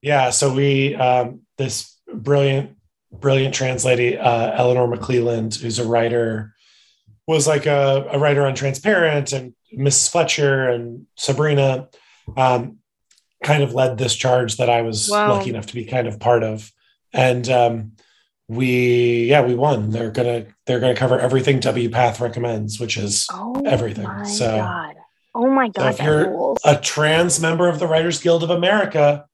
yeah, 0.00 0.30
so 0.30 0.54
we 0.54 0.94
um, 0.94 1.42
this 1.58 1.98
brilliant 2.10 2.78
brilliant 3.12 3.54
trans 3.54 3.84
lady 3.84 4.16
uh, 4.16 4.52
Eleanor 4.52 4.88
McClelland, 4.88 5.60
who's 5.60 5.78
a 5.78 5.86
writer, 5.86 6.51
was 7.26 7.46
like 7.46 7.66
a, 7.66 8.06
a 8.12 8.18
writer 8.18 8.44
on 8.46 8.54
Transparent 8.54 9.32
and 9.32 9.54
Mrs. 9.76 10.10
Fletcher 10.10 10.68
and 10.68 11.06
Sabrina. 11.16 11.88
Um, 12.36 12.78
kind 13.44 13.62
of 13.64 13.74
led 13.74 13.98
this 13.98 14.14
charge 14.14 14.56
that 14.58 14.70
I 14.70 14.82
was 14.82 15.08
Wow. 15.10 15.32
lucky 15.34 15.50
enough 15.50 15.66
to 15.66 15.74
be 15.74 15.84
kind 15.84 16.06
of 16.06 16.20
part 16.20 16.44
of, 16.44 16.70
and 17.12 17.48
um, 17.48 17.92
we 18.48 19.24
yeah 19.24 19.42
we 19.42 19.54
won. 19.54 19.90
They're 19.90 20.10
gonna 20.12 20.46
they're 20.66 20.78
gonna 20.80 20.94
cover 20.94 21.18
everything 21.18 21.58
WPATH 21.60 22.20
recommends, 22.20 22.78
which 22.78 22.96
is 22.96 23.26
Oh 23.32 23.60
everything. 23.66 24.04
My 24.04 24.24
So- 24.24 24.56
God. 24.58 24.94
Oh 25.34 25.48
my 25.48 25.66
so 25.68 25.72
god, 25.72 25.94
if 25.94 26.00
you're 26.02 26.30
rules. 26.30 26.58
a 26.64 26.76
trans 26.78 27.40
member 27.40 27.66
of 27.68 27.78
the 27.78 27.86
Writers 27.88 28.20
Guild 28.20 28.42
of 28.44 28.50
America, 28.50 29.24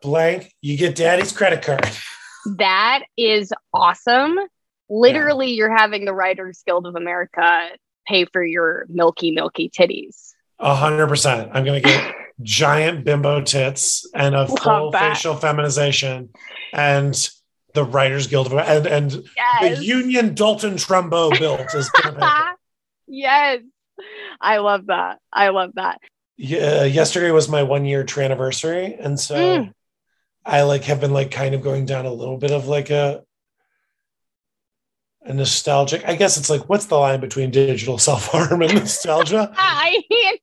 blank, 0.00 0.54
you 0.62 0.76
get 0.78 0.94
daddy's 0.94 1.32
credit 1.32 1.62
card. 1.62 1.84
that 2.58 3.02
is 3.18 3.52
awesome. 3.74 4.38
Literally, 4.88 5.50
you're 5.52 5.74
having 5.76 6.04
the 6.04 6.12
Writers 6.14 6.62
Guild 6.66 6.86
of 6.86 6.94
America 6.96 7.68
pay 8.06 8.24
for 8.26 8.44
your 8.44 8.86
milky, 8.88 9.30
milky 9.32 9.68
titties. 9.68 10.32
A 10.58 10.74
hundred 10.74 11.08
percent. 11.08 11.50
I'm 11.52 11.64
gonna 11.64 11.80
get 11.80 12.14
giant 12.42 13.04
bimbo 13.04 13.40
tits 13.42 14.08
and 14.14 14.34
a 14.34 14.44
Love 14.44 14.58
full 14.58 14.90
that. 14.92 15.14
facial 15.16 15.34
feminization 15.34 16.30
and 16.72 17.28
the 17.74 17.84
Writers 17.84 18.26
Guild 18.26 18.46
of 18.46 18.52
and 18.54 18.86
and 18.86 19.24
Yes. 19.36 19.78
the 19.78 19.84
Union 19.84 20.34
Dalton 20.34 20.74
Trumbo 20.74 21.36
built 21.38 21.74
is 21.74 21.90
gonna 21.90 22.14
pay 22.14 22.20
for 22.20 22.56
yes. 23.08 23.60
I 24.40 24.58
love 24.58 24.86
that. 24.86 25.18
I 25.32 25.48
love 25.48 25.72
that. 25.74 25.98
yeah, 26.36 26.84
yesterday 26.84 27.30
was 27.30 27.48
my 27.48 27.62
one 27.62 27.84
year 27.84 28.04
anniversary, 28.18 28.94
and 28.94 29.18
so 29.18 29.34
Mm. 29.34 29.72
I 30.44 30.62
like 30.62 30.84
have 30.84 31.00
been 31.00 31.12
like 31.12 31.30
kind 31.32 31.54
of 31.54 31.60
going 31.62 31.86
down 31.86 32.06
a 32.06 32.12
little 32.12 32.36
bit 32.38 32.52
of 32.52 32.66
like 32.68 32.90
a 32.90 33.24
nostalgic. 35.28 36.04
I 36.06 36.14
guess 36.16 36.36
it's 36.36 36.50
like 36.50 36.68
what's 36.68 36.86
the 36.86 36.96
line 36.96 37.20
between 37.20 37.50
digital 37.50 37.98
self 37.98 38.26
harm 38.28 38.62
and 38.62 38.74
nostalgia? 38.74 39.52
I 39.56 40.02
mean, 40.10 40.36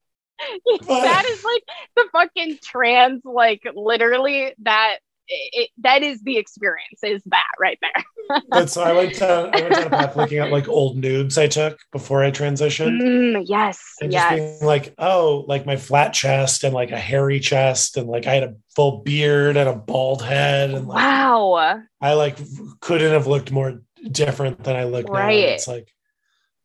that 0.88 1.26
is 1.30 1.44
like 1.44 1.64
the 1.96 2.06
fucking 2.12 2.60
trans, 2.64 3.22
like 3.26 3.62
literally 3.76 4.54
that. 4.64 4.98
It, 5.30 5.70
that 5.78 6.04
is 6.04 6.22
the 6.22 6.38
experience. 6.38 7.00
Is 7.02 7.24
that 7.28 7.48
right 7.58 7.80
there? 7.82 8.42
but 8.50 8.70
so 8.70 8.84
I 8.84 8.92
went 8.92 9.18
down 9.18 9.52
I 9.56 9.62
went 9.62 9.74
down 9.74 9.88
a 9.88 9.90
path 9.90 10.18
looking 10.18 10.40
at 10.40 10.52
like 10.52 10.68
old 10.68 10.98
nudes 10.98 11.38
I 11.38 11.48
took 11.48 11.80
before 11.94 12.22
I 12.26 12.30
transitioned. 12.30 13.02
Mm, 13.02 13.46
yes, 13.48 13.82
And 14.02 14.12
just 14.12 14.30
yes. 14.30 14.60
being 14.60 14.68
like, 14.68 14.94
oh, 14.98 15.46
like 15.48 15.66
my 15.66 15.78
flat 15.78 16.12
chest 16.14 16.66
and 16.66 16.74
like 16.74 16.92
a 16.92 17.00
hairy 17.00 17.40
chest, 17.40 17.96
and 17.96 18.10
like 18.10 18.28
I 18.28 18.34
had 18.34 18.44
a 18.44 18.56
full 18.76 19.02
beard 19.02 19.56
and 19.56 19.70
a 19.70 19.74
bald 19.76 20.22
head, 20.22 20.72
and 20.72 20.90
like 20.90 20.98
Wow. 20.98 21.84
I 22.02 22.14
like 22.16 22.38
couldn't 22.82 23.14
have 23.14 23.26
looked 23.26 23.50
more 23.50 23.82
different 24.12 24.64
than 24.64 24.76
I 24.76 24.84
look 24.86 25.08
now. 25.08 25.14
Right. 25.14 25.40
It's 25.40 25.68
like, 25.68 25.94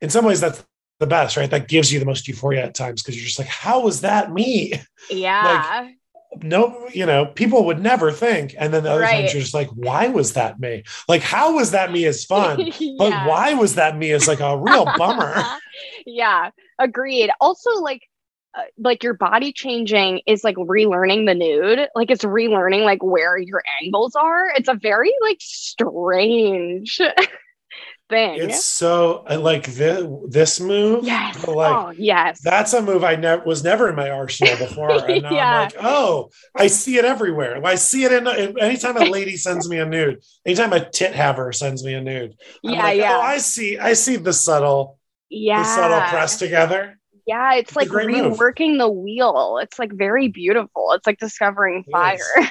in 0.00 0.10
some 0.10 0.24
ways, 0.24 0.40
that's 0.40 0.64
the 1.00 1.06
best, 1.06 1.36
right? 1.36 1.50
That 1.50 1.68
gives 1.68 1.92
you 1.92 2.00
the 2.00 2.06
most 2.06 2.26
euphoria 2.28 2.64
at 2.64 2.74
times 2.74 3.02
because 3.02 3.16
you're 3.16 3.26
just 3.26 3.38
like, 3.38 3.48
how 3.48 3.80
was 3.82 4.00
that 4.02 4.32
me? 4.32 4.74
Yeah. 5.10 5.84
like, 5.84 6.42
No, 6.42 6.88
you 6.92 7.06
know, 7.06 7.26
people 7.26 7.64
would 7.66 7.80
never 7.80 8.12
think. 8.12 8.54
And 8.58 8.74
then 8.74 8.82
the 8.82 8.90
other 8.90 9.02
Right. 9.02 9.20
times 9.20 9.32
you're 9.32 9.42
just 9.42 9.54
like, 9.54 9.68
why 9.68 10.08
was 10.08 10.32
that 10.34 10.58
me? 10.58 10.82
Like, 11.08 11.22
how 11.22 11.54
was 11.54 11.70
that 11.70 11.92
me 11.92 12.04
is 12.04 12.24
fun? 12.24 12.70
But 12.98 13.26
why 13.26 13.54
was 13.54 13.76
that 13.76 13.96
me 13.96 14.10
is 14.10 14.26
like 14.28 14.40
a 14.40 14.56
real 14.56 14.84
bummer. 14.84 15.42
yeah, 16.06 16.50
agreed. 16.78 17.30
Also, 17.40 17.70
like, 17.80 18.07
uh, 18.54 18.62
like 18.78 19.02
your 19.02 19.14
body 19.14 19.52
changing 19.52 20.22
is 20.26 20.42
like 20.42 20.56
relearning 20.56 21.26
the 21.26 21.34
nude. 21.34 21.88
Like 21.94 22.10
it's 22.10 22.24
relearning 22.24 22.84
like 22.84 23.02
where 23.02 23.36
your 23.38 23.62
angles 23.82 24.14
are. 24.14 24.48
It's 24.56 24.68
a 24.68 24.74
very 24.74 25.12
like 25.22 25.38
strange 25.40 26.98
thing. 28.08 28.40
It's 28.40 28.64
so 28.64 29.24
like 29.28 29.66
this 29.66 30.06
this 30.28 30.60
move. 30.60 31.04
yes. 31.04 31.46
like 31.46 31.72
oh, 31.72 31.90
yes. 31.96 32.40
that's 32.42 32.72
a 32.72 32.82
move 32.82 33.04
I 33.04 33.16
never 33.16 33.44
was 33.44 33.62
never 33.62 33.88
in 33.88 33.96
my 33.96 34.10
arsenal 34.10 34.56
before. 34.66 34.90
And 34.90 35.22
now 35.22 35.32
Yeah. 35.32 35.52
I'm 35.52 35.64
like, 35.64 35.74
oh, 35.80 36.30
I 36.56 36.66
see 36.68 36.96
it 36.96 37.04
everywhere. 37.04 37.60
I 37.64 37.74
see 37.74 38.04
it 38.04 38.12
in, 38.12 38.26
in 38.26 38.58
anytime 38.58 38.96
a 38.96 39.04
lady 39.04 39.36
sends 39.36 39.68
me 39.68 39.78
a 39.78 39.86
nude, 39.86 40.22
anytime 40.46 40.72
a 40.72 40.88
tit 40.88 41.14
haver 41.14 41.52
sends 41.52 41.84
me 41.84 41.94
a 41.94 42.00
nude. 42.00 42.34
I'm 42.64 42.72
yeah, 42.72 42.82
like, 42.82 42.98
yeah, 42.98 43.16
Oh, 43.18 43.20
I 43.20 43.38
see, 43.38 43.78
I 43.78 43.92
see 43.92 44.16
the 44.16 44.32
subtle, 44.32 44.98
yeah. 45.28 45.62
the 45.62 45.68
subtle 45.68 46.00
press 46.08 46.38
together. 46.38 46.97
Yeah, 47.28 47.54
it's 47.54 47.70
It's 47.70 47.76
like 47.76 47.88
great 47.88 48.08
move. 48.08 48.38
reworking 48.38 48.78
the 48.78 48.88
wheel. 48.88 49.58
It's 49.62 49.78
like 49.78 49.92
very 49.92 50.28
beautiful. 50.28 50.92
It's 50.92 51.06
like 51.06 51.18
discovering 51.18 51.84
It 51.86 51.90
fire. 51.92 52.16
is. 52.38 52.50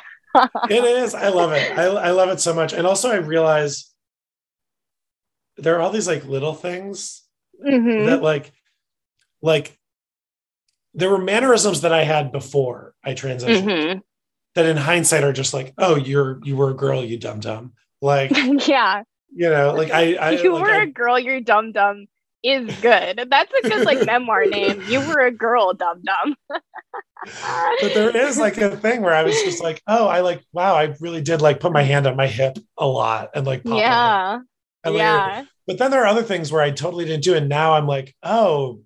It 0.69 0.83
is. 0.83 1.15
I 1.15 1.29
love 1.29 1.51
it. 1.53 1.75
I, 1.77 1.85
I 1.85 2.11
love 2.11 2.29
it 2.29 2.39
so 2.39 2.53
much. 2.53 2.71
And 2.73 2.85
also 2.85 3.09
I 3.09 3.15
realize 3.15 3.91
there 5.57 5.75
are 5.75 5.81
all 5.81 5.89
these 5.89 6.07
like 6.07 6.25
little 6.25 6.53
things 6.53 7.23
Mhm. 7.65 8.05
that 8.05 8.21
like 8.21 8.51
like 9.41 9.75
there 10.93 11.09
were 11.09 11.17
mannerisms 11.17 11.81
that 11.81 11.91
I 11.93 12.03
had 12.03 12.31
before 12.31 12.93
I 13.03 13.13
transitioned 13.15 13.63
Mhm. 13.63 14.01
that 14.55 14.65
in 14.67 14.77
hindsight 14.77 15.23
are 15.23 15.33
just 15.33 15.53
like, 15.55 15.73
oh, 15.79 15.95
you're 15.95 16.39
you 16.43 16.55
were 16.55 16.69
a 16.69 16.75
girl, 16.75 17.03
you 17.03 17.17
dumb 17.17 17.39
dumb. 17.39 17.73
Like, 18.01 18.29
yeah. 18.67 19.01
you 19.33 19.49
know, 19.49 19.73
like 19.73 19.89
I, 19.91 20.13
I 20.15 20.31
you 20.31 20.53
like, 20.53 20.61
were 20.61 20.71
I- 20.71 20.83
a 20.83 20.87
girl, 20.87 21.17
you're 21.19 21.41
dumb 21.41 21.71
dumb 21.71 22.05
is 22.43 22.73
good. 22.81 23.27
That's 23.29 23.51
a 23.63 23.69
good 23.69 23.85
like 23.85 24.05
memoir 24.05 24.45
name. 24.45 24.81
You 24.87 24.99
were 25.07 25.21
a 25.25 25.31
girl, 25.31 25.73
dumb 25.73 26.01
dumb. 26.03 26.35
but 26.49 27.93
there 27.93 28.15
is 28.15 28.37
like 28.37 28.57
a 28.57 28.75
thing 28.77 29.01
where 29.01 29.13
I 29.13 29.23
was 29.23 29.35
just 29.41 29.61
like, 29.61 29.81
oh, 29.87 30.07
I 30.07 30.21
like, 30.21 30.43
wow, 30.53 30.75
I 30.75 30.95
really 30.99 31.21
did 31.21 31.41
like 31.41 31.59
put 31.59 31.71
my 31.71 31.83
hand 31.83 32.07
on 32.07 32.15
my 32.15 32.27
hip 32.27 32.57
a 32.77 32.87
lot 32.87 33.31
and 33.35 33.45
like 33.45 33.63
pop 33.63 33.71
my 33.73 33.77
hip. 33.79 33.83
yeah. 33.83 34.39
Later- 34.85 34.97
Yeah. 34.97 35.43
But 35.65 35.77
then 35.79 35.91
there 35.91 36.01
are 36.03 36.07
other 36.07 36.23
things 36.23 36.51
where 36.51 36.61
I 36.61 36.71
totally 36.71 37.03
didn't 37.05 37.23
do. 37.23 37.35
And 37.35 37.49
now 37.49 37.73
I'm 37.73 37.87
like, 37.87 38.15
oh, 38.23 38.81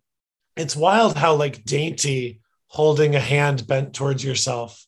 it's 0.58 0.76
wild 0.76 1.16
how 1.16 1.36
like 1.36 1.64
dainty 1.64 2.42
holding 2.68 3.16
a 3.16 3.20
hand 3.20 3.68
bent 3.68 3.94
towards 3.94 4.24
yourself 4.24 4.84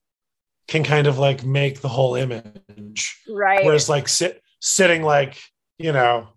can 0.68 0.84
kind 0.84 1.06
of 1.06 1.20
like 1.20 1.46
make 1.46 1.82
the 1.82 1.90
whole 1.90 2.16
image. 2.16 3.22
Right. 3.30 3.64
Whereas 3.64 3.90
like 3.90 4.08
sit 4.08 4.42
sitting 4.60 5.04
like, 5.04 5.38
you 5.78 5.92
know, 5.92 6.30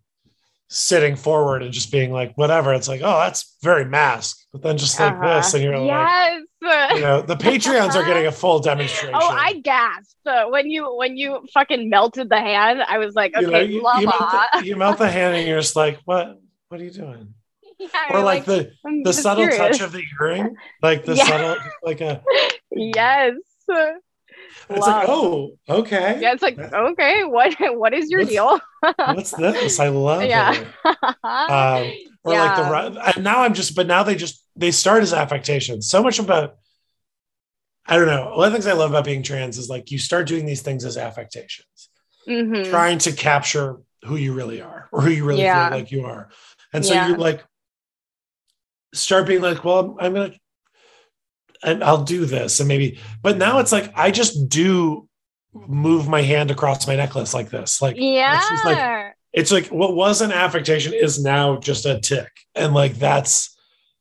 sitting 0.69 1.15
forward 1.17 1.63
and 1.63 1.73
just 1.73 1.93
being 1.93 2.13
like, 2.13 2.33
whatever. 2.37 2.75
It's 2.75 2.89
like, 2.89 3.01
oh, 3.03 3.19
that's 3.21 3.57
very 3.63 3.85
mask. 3.85 4.37
But 4.53 4.63
then 4.63 4.79
just 4.79 4.99
like 4.99 5.13
Uh-huh. 5.13 5.37
this, 5.37 5.55
and 5.55 5.63
you're 5.63 5.79
like, 5.79 5.87
yes. 6.63 6.95
you 6.95 7.01
know, 7.01 7.23
the 7.23 7.37
Patreons 7.47 7.95
are 7.95 8.05
getting 8.05 8.27
a 8.27 8.33
full 8.33 8.59
demonstration. 8.61 9.15
Oh, 9.15 9.29
I 9.29 9.61
gasped 9.61 10.17
when 10.51 10.69
you 10.71 10.95
when 10.97 11.17
you 11.17 11.47
fucking 11.55 11.89
melted 11.91 12.29
the 12.31 12.41
hand. 12.41 12.83
I 12.83 12.99
was 12.99 13.15
like, 13.15 13.33
You 13.39 13.47
okay, 13.47 13.53
know, 13.53 13.61
you, 13.61 13.81
blah 13.81 13.99
you, 13.99 14.07
blah. 14.07 14.19
melt 14.33 14.43
the, 14.59 14.67
you 14.67 14.77
melt 14.77 14.99
the 14.99 15.11
hand 15.11 15.37
and 15.37 15.47
you're 15.49 15.61
just 15.61 15.77
like, 15.77 16.01
what? 16.05 16.39
What 16.69 16.81
are 16.81 16.85
you 16.85 16.91
doing? 16.91 17.35
Yeah, 17.79 17.89
Or 18.09 18.17
you're 18.17 18.25
like, 18.25 18.47
the 18.47 18.73
I'm 18.87 19.03
the 19.03 19.13
subtle 19.13 19.47
touch 19.49 19.83
of 19.83 19.93
the 19.93 20.03
earring, 20.19 20.57
like 20.83 21.05
the 21.05 21.15
Yeah. 21.15 21.25
subtle, 21.27 21.57
like 21.83 22.01
a. 22.01 22.23
yes. 22.71 23.35
It's 24.69 24.87
like, 24.87 25.09
oh, 25.09 25.53
okay. 25.69 26.19
Yeah, 26.21 26.33
it's 26.33 26.43
like 26.43 26.59
okay, 26.59 27.25
what 27.25 27.55
what 27.79 27.95
is 27.95 28.11
your 28.11 28.21
What's- 28.21 28.31
deal? 28.33 28.61
What's 28.97 29.31
this? 29.33 29.79
I 29.81 29.89
love 29.89 30.23
Yeah. 30.35 30.53
it. 30.55 30.67
Um, 31.25 31.93
or 32.25 32.33
like 32.33 32.57
the 32.57 33.13
and 33.15 33.25
now 33.25 33.43
I'm 33.43 33.55
just, 33.55 33.77
but 33.77 33.87
now 33.87 34.03
they 34.03 34.17
just 34.17 34.45
they 34.57 34.71
start 34.73 35.03
as 35.03 35.13
affectations. 35.13 35.89
So 35.89 36.03
much 36.03 36.19
about. 36.19 36.57
I 37.89 37.97
don't 37.97 38.09
know. 38.09 38.33
One 38.37 38.47
of 38.49 38.53
the 38.53 38.59
things 38.59 38.67
I 38.67 38.73
love 38.73 38.91
about 38.91 39.05
being 39.05 39.23
trans 39.23 39.59
is 39.59 39.69
like 39.69 39.93
you 39.93 39.99
start 39.99 40.27
doing 40.27 40.45
these 40.45 40.61
things 40.63 40.85
as 40.85 40.97
affectations, 40.97 41.89
Mhm. 42.29 42.69
trying 42.69 42.99
to 42.99 43.13
capture 43.13 43.77
who 44.05 44.17
you 44.17 44.33
really 44.33 44.61
are 44.61 44.89
or 44.91 45.03
who 45.03 45.11
you 45.11 45.25
really 45.25 45.43
Yeah. 45.43 45.69
feel 45.69 45.79
like 45.79 45.93
you 45.93 46.05
are. 46.05 46.29
And 46.73 46.85
so 46.85 46.95
Yeah. 46.95 47.07
you 47.11 47.15
like 47.17 47.45
start 48.93 49.29
being 49.29 49.41
like, 49.41 49.65
well, 49.65 49.97
I'm 50.01 50.15
gonna 50.15 50.35
and 51.63 51.83
I'll 51.83 52.05
do 52.05 52.25
this 52.27 52.61
and 52.61 52.69
maybe, 52.69 52.99
but 53.23 53.37
now 53.39 53.59
it's 53.59 53.73
like 53.73 53.93
I 53.97 54.11
just 54.11 54.49
do 54.49 55.09
move 55.53 56.09
my 56.09 56.23
hand 56.23 56.51
across 56.51 56.87
my 56.87 56.97
necklace 56.97 57.33
like 57.35 57.51
this. 57.51 57.81
Like 57.81 57.97
Yeah. 57.99 58.41
it's 58.51 58.65
like 58.65 59.15
it's 59.33 59.53
like 59.53 59.67
what 59.69 59.95
was 59.95 60.21
an 60.21 60.33
affectation 60.33 60.93
is 60.93 61.23
now 61.23 61.57
just 61.57 61.87
a 61.87 62.01
tick. 62.01 62.31
And 62.55 62.75
like 62.75 62.95
that's 62.95 63.57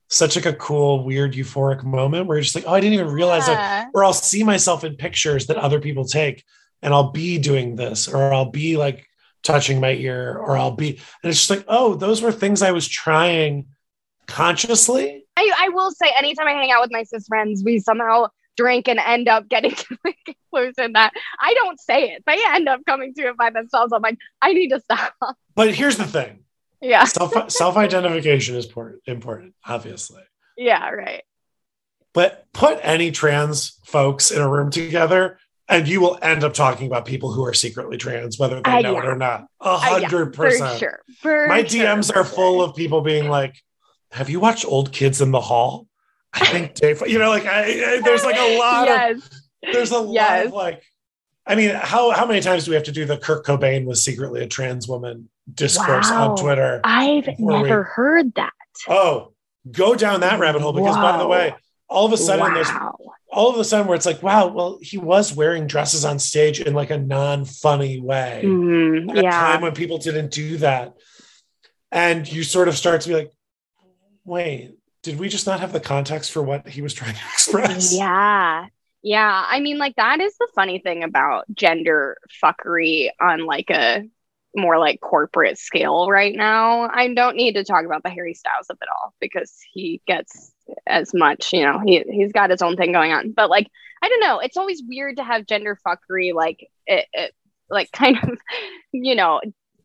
such 0.07 0.35
like 0.35 0.45
a 0.45 0.53
cool, 0.53 1.03
weird, 1.03 1.33
euphoric 1.33 1.83
moment 1.83 2.27
where 2.27 2.37
you're 2.37 2.43
just 2.43 2.55
like, 2.55 2.65
oh, 2.67 2.73
I 2.73 2.79
didn't 2.79 2.93
even 2.93 3.07
realize 3.07 3.47
that 3.47 3.87
or 3.93 4.03
I'll 4.03 4.13
see 4.13 4.43
myself 4.43 4.83
in 4.83 4.95
pictures 4.95 5.47
that 5.47 5.57
other 5.57 5.79
people 5.79 6.05
take 6.05 6.43
and 6.81 6.93
I'll 6.93 7.11
be 7.11 7.37
doing 7.39 7.75
this 7.75 8.07
or 8.07 8.33
I'll 8.33 8.51
be 8.51 8.77
like 8.77 9.05
touching 9.43 9.79
my 9.79 9.91
ear 9.91 10.37
or 10.37 10.57
I'll 10.57 10.75
be 10.75 10.89
and 10.89 11.29
it's 11.29 11.39
just 11.39 11.49
like 11.49 11.65
oh 11.67 11.95
those 11.95 12.21
were 12.21 12.31
things 12.31 12.61
I 12.61 12.71
was 12.71 12.87
trying 12.87 13.67
consciously 14.27 15.24
I, 15.51 15.65
I 15.65 15.69
will 15.69 15.91
say 15.91 16.11
anytime 16.17 16.47
I 16.47 16.51
hang 16.51 16.71
out 16.71 16.81
with 16.81 16.91
my 16.91 17.03
cis 17.03 17.27
friends, 17.27 17.63
we 17.63 17.79
somehow 17.79 18.27
drink 18.57 18.87
and 18.87 18.99
end 18.99 19.27
up 19.27 19.49
getting 19.49 19.71
to 19.75 19.97
the 20.03 20.13
conclusion 20.25 20.93
that 20.93 21.11
I 21.39 21.53
don't 21.55 21.79
say 21.79 22.11
it. 22.11 22.23
They 22.25 22.37
end 22.47 22.69
up 22.69 22.81
coming 22.85 23.13
to 23.15 23.21
it 23.29 23.37
by 23.37 23.49
themselves. 23.49 23.91
I'm 23.93 24.01
like, 24.01 24.17
I 24.41 24.53
need 24.53 24.69
to 24.69 24.79
stop. 24.79 25.13
But 25.55 25.73
here's 25.73 25.97
the 25.97 26.05
thing: 26.07 26.39
Yeah. 26.81 27.03
self 27.05 27.33
self 27.51 27.77
identification 27.77 28.55
is 28.55 28.67
important, 29.05 29.53
obviously. 29.65 30.23
Yeah. 30.57 30.89
Right. 30.89 31.23
But 32.13 32.45
put 32.53 32.79
any 32.81 33.11
trans 33.11 33.77
folks 33.85 34.31
in 34.31 34.41
a 34.41 34.47
room 34.49 34.71
together, 34.71 35.37
and 35.67 35.85
you 35.85 35.99
will 35.99 36.17
end 36.21 36.45
up 36.45 36.53
talking 36.53 36.87
about 36.87 37.05
people 37.05 37.31
who 37.33 37.43
are 37.43 37.53
secretly 37.53 37.97
trans, 37.97 38.39
whether 38.39 38.61
they 38.61 38.71
Uh, 38.71 38.79
know 38.81 38.97
it 38.97 39.05
or 39.05 39.17
not. 39.17 39.47
A 39.59 39.65
Uh, 39.65 39.77
hundred 39.77 40.33
percent. 40.33 40.79
sure. 40.79 41.01
My 41.49 41.65
sure, 41.65 41.81
DMs 41.81 42.15
are 42.15 42.23
full 42.23 42.61
of 42.61 42.73
people 42.73 43.01
being 43.01 43.27
like, 43.27 43.55
"Have 44.15 44.29
you 44.29 44.39
watched 44.39 44.65
Old 44.65 44.91
Kids 44.91 45.21
in 45.21 45.31
the 45.31 45.41
Hall?" 45.41 45.87
I 46.33 46.45
think 46.45 46.73
Dave. 46.81 47.01
You 47.07 47.19
know, 47.19 47.29
like 47.29 47.45
I, 47.45 47.63
I- 47.95 48.01
there's 48.03 48.23
like 48.23 48.37
a 48.37 48.57
lot 48.57 49.11
of 49.11 49.29
there's 49.73 49.91
a 49.91 49.99
lot 49.99 50.45
of 50.47 50.53
like. 50.53 50.81
I 51.47 51.53
mean, 51.53 51.69
how 51.75 52.09
how 52.11 52.25
many 52.25 52.41
times 52.41 52.65
do 52.65 52.71
we 52.71 52.75
have 52.75 52.85
to 52.85 52.91
do 52.91 53.05
the 53.05 53.17
Kurt 53.17 53.45
Cobain 53.45 53.85
was 53.85 54.03
secretly 54.03 54.41
a 54.41 54.47
trans 54.47 54.87
woman 54.87 55.29
discourse 55.53 56.09
Wow. 56.09 56.31
on 56.31 56.37
Twitter? 56.37 56.81
I've 56.83 57.25
Before 57.25 57.61
we- 57.61 57.69
never 57.69 57.83
heard 57.83 58.33
that. 58.35 58.51
Oh, 58.89 59.33
go 59.71 59.93
down 59.95 60.21
that 60.21 60.39
rabbit 60.39 60.61
hole 60.63 60.73
because 60.73 60.95
by 60.97 61.17
the 61.19 61.27
way, 61.27 61.53
all 61.87 62.05
of 62.07 62.13
a 62.13 62.17
sudden 62.17 62.51
there's 62.55 62.69
all 63.31 63.49
of 63.53 63.59
a 63.59 63.63
sudden 63.63 63.85
where 63.85 63.95
it's 63.95 64.05
like, 64.07 64.23
wow, 64.23 64.47
well, 64.47 64.79
he 64.81 64.97
was 64.97 65.35
wearing 65.35 65.67
dresses 65.67 66.03
on 66.05 66.17
stage 66.19 66.61
in 66.61 66.73
like 66.73 66.89
a 66.89 66.97
non-funny 66.97 67.99
way. 67.99 68.41
Mhm, 68.43 69.11
At 69.11 69.17
a 69.17 69.21
time 69.29 69.61
when 69.61 69.73
people 69.75 69.97
didn't 69.99 70.31
do 70.31 70.57
that. 70.57 70.93
And 71.91 72.29
you 72.31 72.43
sort 72.43 72.67
of 72.69 72.75
start 72.77 73.01
to 73.01 73.09
be 73.09 73.15
like, 73.15 73.31
wait, 74.25 74.77
did 75.03 75.19
we 75.19 75.29
just 75.29 75.45
not 75.45 75.59
have 75.59 75.71
the 75.71 75.79
context 75.79 76.31
for 76.31 76.41
what 76.41 76.67
he 76.67 76.81
was 76.81 76.93
trying 76.93 77.13
to 77.13 77.21
express? 77.33 77.93
Yeah. 77.93 78.67
Yeah. 79.01 79.45
I 79.47 79.59
mean, 79.59 79.77
like, 79.77 79.95
that 79.97 80.19
is 80.19 80.35
the 80.37 80.47
funny 80.55 80.79
thing 80.79 81.03
about 81.03 81.45
gender 81.53 82.17
fuckery 82.43 83.09
on 83.21 83.45
like 83.45 83.69
a 83.69 84.03
more 84.55 84.79
like 84.79 84.99
corporate 85.01 85.57
scale 85.59 86.09
right 86.09 86.35
now. 86.35 86.89
I 86.89 87.13
don't 87.13 87.35
need 87.35 87.53
to 87.53 87.63
talk 87.63 87.85
about 87.85 88.03
the 88.03 88.09
Harry 88.09 88.33
Styles 88.33 88.67
of 88.69 88.77
it 88.81 88.87
all 88.89 89.13
because 89.19 89.53
he 89.73 90.01
gets 90.07 90.53
as 90.87 91.13
much, 91.13 91.53
you 91.53 91.63
know, 91.63 91.79
he, 91.85 92.03
he's 92.09 92.31
got 92.31 92.49
his 92.49 92.61
own 92.61 92.75
thing 92.75 92.91
going 92.91 93.11
on. 93.11 93.31
But 93.31 93.49
like, 93.49 93.67
I 94.01 94.09
don't 94.09 94.21
know. 94.21 94.39
It's 94.39 94.57
always 94.57 94.81
weird 94.87 95.17
to 95.17 95.23
have 95.23 95.45
gender 95.45 95.77
fuckery, 95.85 96.33
like, 96.33 96.67
it, 96.87 97.05
it 97.13 97.33
like 97.69 97.91
kind 97.93 98.17
of, 98.23 98.39
you 98.91 99.15
know, 99.15 99.41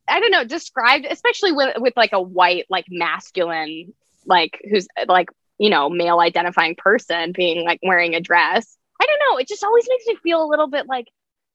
I 0.09 0.20
don't 0.20 0.31
know, 0.31 0.44
described, 0.44 1.07
especially 1.09 1.53
with, 1.53 1.76
with 1.79 1.94
like 1.96 2.12
a 2.12 2.22
white, 2.22 2.66
like 2.70 2.87
masculine, 2.88 3.92
like 4.31 4.59
who's 4.71 4.87
like, 5.07 5.29
you 5.59 5.69
know, 5.69 5.90
male 5.90 6.21
identifying 6.21 6.77
person 6.77 7.33
being 7.33 7.64
like 7.66 7.81
wearing 7.83 8.14
a 8.14 8.21
dress. 8.21 8.77
I 9.01 9.07
don't 9.07 9.21
know. 9.29 9.38
It 9.38 9.49
just 9.49 9.64
always 9.64 9.87
makes 9.88 10.07
me 10.07 10.16
feel 10.23 10.43
a 10.43 10.49
little 10.49 10.69
bit 10.69 10.87
like, 10.87 11.07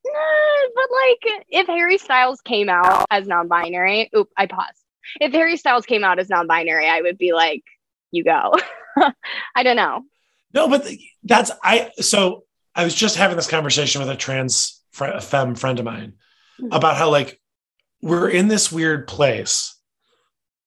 nah, 0.06 0.12
but 0.76 0.86
like 0.92 1.46
if 1.50 1.68
Harry 1.68 1.98
Styles 1.98 2.42
came 2.42 2.70
out 2.70 3.06
as 3.10 3.28
non 3.28 3.48
binary, 3.48 4.10
oop, 4.16 4.30
I 4.38 4.46
paused. 4.46 4.80
If 5.20 5.32
Harry 5.34 5.58
Styles 5.58 5.86
came 5.86 6.04
out 6.04 6.20
as 6.20 6.30
non 6.30 6.48
binary, 6.48 6.88
I 6.88 7.02
would 7.02 7.18
be 7.18 7.34
like, 7.34 7.64
you 8.12 8.24
go. 8.24 8.54
I 9.56 9.64
don't 9.64 9.76
know. 9.76 10.04
No, 10.54 10.68
but 10.68 10.88
that's 11.24 11.52
I. 11.64 11.92
So 12.00 12.46
I 12.74 12.84
was 12.84 12.96
just 12.96 13.16
having 13.18 13.36
this 13.38 13.50
conversation 13.50 14.02
with 14.02 14.10
a 14.10 14.16
trans 14.16 14.82
fr- 14.92 15.06
a 15.06 15.22
femme 15.22 15.56
friend 15.56 15.80
of 15.80 15.86
mine 15.86 16.14
Hmm. 16.58 16.70
about 16.72 16.96
how 16.96 17.10
like 17.12 17.42
we're 18.02 18.30
in 18.30 18.48
this 18.48 18.72
weird 18.72 19.08
place 19.08 19.75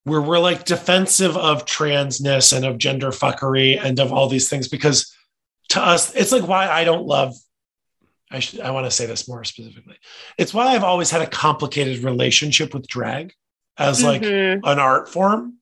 where 0.09 0.21
we're 0.23 0.39
like 0.39 0.65
defensive 0.65 1.37
of 1.37 1.65
transness 1.65 2.57
and 2.57 2.65
of 2.65 2.79
gender 2.79 3.11
fuckery 3.11 3.79
and 3.83 3.99
of 4.01 4.13
all 4.13 4.29
these 4.29 4.49
things 4.49 4.69
because 4.69 5.15
to 5.69 5.81
us 5.81 6.15
it's 6.15 6.33
like 6.33 6.47
why 6.47 6.69
I 6.69 6.85
don't 6.85 7.07
love. 7.07 7.35
I 8.31 8.41
should 8.41 8.61
I 8.61 8.71
want 8.73 8.87
to 8.87 8.91
say 8.91 9.07
this 9.07 9.29
more 9.29 9.45
specifically. 9.45 9.97
It's 10.37 10.53
why 10.53 10.67
I've 10.75 10.85
always 10.85 11.11
had 11.11 11.23
a 11.23 11.27
complicated 11.27 12.03
relationship 12.05 12.75
with 12.75 12.87
drag 12.89 13.35
as 13.77 14.03
like 14.03 14.23
Mhm. 14.23 14.61
an 14.65 14.79
art 14.79 15.09
form 15.09 15.55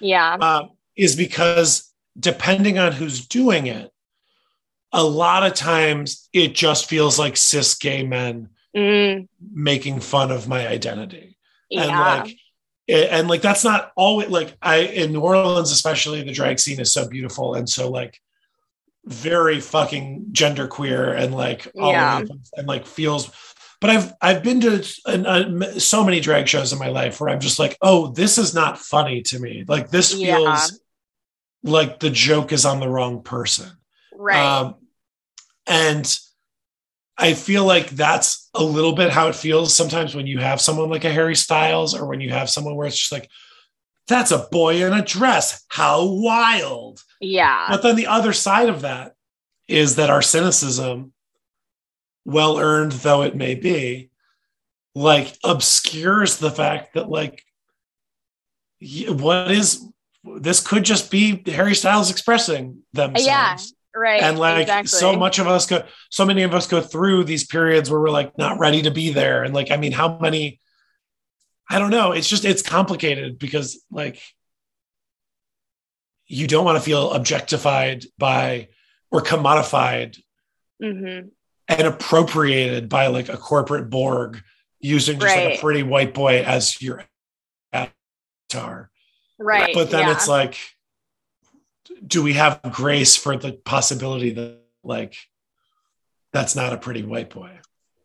yeah. 0.00 0.36
uh, 0.40 0.66
is 0.96 1.16
because 1.16 1.92
depending 2.18 2.78
on 2.78 2.92
who's 2.92 3.26
doing 3.26 3.66
it, 3.66 3.90
a 4.92 5.02
lot 5.02 5.44
of 5.44 5.54
times 5.54 6.28
it 6.32 6.54
just 6.54 6.86
feels 6.88 7.18
like 7.18 7.36
cis 7.36 7.74
gay 7.74 8.02
men 8.04 8.48
Mm, 8.76 9.28
making 9.52 10.00
fun 10.00 10.32
of 10.32 10.48
my 10.48 10.66
identity. 10.66 11.38
And 11.70 11.90
like, 11.90 12.36
and 12.88 13.28
like 13.28 13.42
that's 13.42 13.64
not 13.64 13.92
always 13.96 14.28
like 14.28 14.56
I 14.62 14.76
in 14.78 15.12
New 15.12 15.20
Orleans, 15.20 15.70
especially 15.72 16.22
the 16.22 16.32
drag 16.32 16.58
scene 16.58 16.80
is 16.80 16.92
so 16.92 17.08
beautiful 17.08 17.54
and 17.54 17.68
so 17.68 17.90
like 17.90 18.20
very 19.06 19.60
fucking 19.60 20.26
gender 20.32 20.66
queer 20.66 21.12
and 21.12 21.34
like 21.34 21.70
all 21.78 21.92
Yeah. 21.92 22.22
and 22.56 22.66
like 22.68 22.86
feels. 22.86 23.30
But 23.80 23.90
I've 23.90 24.12
I've 24.22 24.42
been 24.42 24.60
to 24.62 24.82
an, 25.06 25.26
uh, 25.26 25.78
so 25.78 26.04
many 26.04 26.20
drag 26.20 26.48
shows 26.48 26.72
in 26.72 26.78
my 26.78 26.88
life 26.88 27.20
where 27.20 27.28
I'm 27.30 27.40
just 27.40 27.58
like, 27.58 27.76
oh, 27.82 28.08
this 28.12 28.38
is 28.38 28.54
not 28.54 28.78
funny 28.78 29.20
to 29.22 29.38
me. 29.38 29.64
Like 29.68 29.90
this 29.90 30.12
feels 30.12 30.22
Yeah. 30.22 30.66
like 31.70 32.00
the 32.00 32.10
joke 32.10 32.52
is 32.52 32.64
on 32.64 32.80
the 32.80 32.88
wrong 32.88 33.22
person. 33.22 33.70
right. 34.16 34.38
Um, 34.60 34.76
and 35.66 36.18
I 37.16 37.34
feel 37.34 37.64
like 37.64 37.90
that's 37.90 38.50
a 38.54 38.62
little 38.62 38.92
bit 38.92 39.10
how 39.10 39.28
it 39.28 39.36
feels 39.36 39.72
sometimes 39.72 40.14
when 40.14 40.26
you 40.26 40.38
have 40.38 40.60
someone 40.60 40.90
like 40.90 41.04
a 41.04 41.12
Harry 41.12 41.36
Styles 41.36 41.94
or 41.94 42.06
when 42.06 42.20
you 42.20 42.30
have 42.30 42.50
someone 42.50 42.74
where 42.74 42.86
it's 42.86 42.98
just 42.98 43.12
like, 43.12 43.30
that's 44.08 44.32
a 44.32 44.48
boy 44.50 44.84
in 44.84 44.92
a 44.92 45.04
dress. 45.04 45.64
How 45.68 46.04
wild. 46.04 47.02
yeah. 47.20 47.66
But 47.70 47.82
then 47.82 47.96
the 47.96 48.08
other 48.08 48.32
side 48.32 48.68
of 48.68 48.82
that 48.82 49.14
is 49.68 49.96
that 49.96 50.10
our 50.10 50.22
cynicism, 50.22 51.12
well 52.24 52.58
earned 52.58 52.92
though 52.92 53.22
it 53.22 53.36
may 53.36 53.54
be, 53.54 54.10
like 54.94 55.36
obscures 55.44 56.38
the 56.38 56.50
fact 56.50 56.94
that, 56.94 57.08
like, 57.08 57.44
what 59.08 59.50
is 59.50 59.86
this 60.24 60.66
could 60.66 60.84
just 60.84 61.10
be 61.10 61.42
Harry 61.50 61.74
Styles 61.74 62.10
expressing 62.10 62.82
themselves 62.92 63.26
Yeah, 63.26 63.56
right. 63.94 64.22
and 64.22 64.38
like 64.38 64.62
exactly. 64.62 64.88
so 64.88 65.16
much 65.16 65.38
of 65.38 65.46
us 65.46 65.66
go 65.66 65.82
so 66.10 66.24
many 66.24 66.42
of 66.42 66.54
us 66.54 66.66
go 66.66 66.80
through 66.80 67.24
these 67.24 67.44
periods 67.46 67.90
where 67.90 68.00
we're 68.00 68.10
like 68.10 68.36
not 68.38 68.58
ready 68.58 68.82
to 68.82 68.90
be 68.90 69.12
there 69.12 69.42
and 69.44 69.54
like 69.54 69.70
i 69.70 69.76
mean 69.76 69.92
how 69.92 70.18
many 70.18 70.60
i 71.70 71.78
don't 71.78 71.90
know 71.90 72.12
it's 72.12 72.28
just 72.28 72.44
it's 72.44 72.62
complicated 72.62 73.38
because 73.38 73.82
like 73.90 74.20
you 76.26 76.46
don't 76.46 76.64
want 76.64 76.76
to 76.78 76.82
feel 76.84 77.12
objectified 77.12 78.04
by 78.18 78.68
or 79.10 79.20
commodified 79.22 80.18
Mhm. 80.82 81.30
and 81.68 81.80
appropriated 81.86 82.88
by 82.88 83.06
like 83.06 83.28
a 83.28 83.36
corporate 83.36 83.88
borg 83.90 84.42
using 84.80 85.18
just 85.20 85.36
like 85.36 85.58
a 85.58 85.60
pretty 85.60 85.82
white 85.82 86.12
boy 86.12 86.42
as 86.42 86.80
your 86.82 87.04
avatar 87.72 88.90
Right. 89.38 89.74
but 89.74 89.90
then 89.90 90.06
yeah. 90.08 90.12
it's 90.12 90.26
like 90.28 90.56
do 92.06 92.22
we 92.22 92.34
have 92.34 92.60
grace 92.72 93.16
for 93.16 93.36
the 93.36 93.52
possibility 93.52 94.30
that 94.30 94.58
like 94.82 95.16
that's 96.32 96.56
not 96.56 96.72
a 96.72 96.76
pretty 96.76 97.02
white 97.02 97.30
boy 97.30 97.50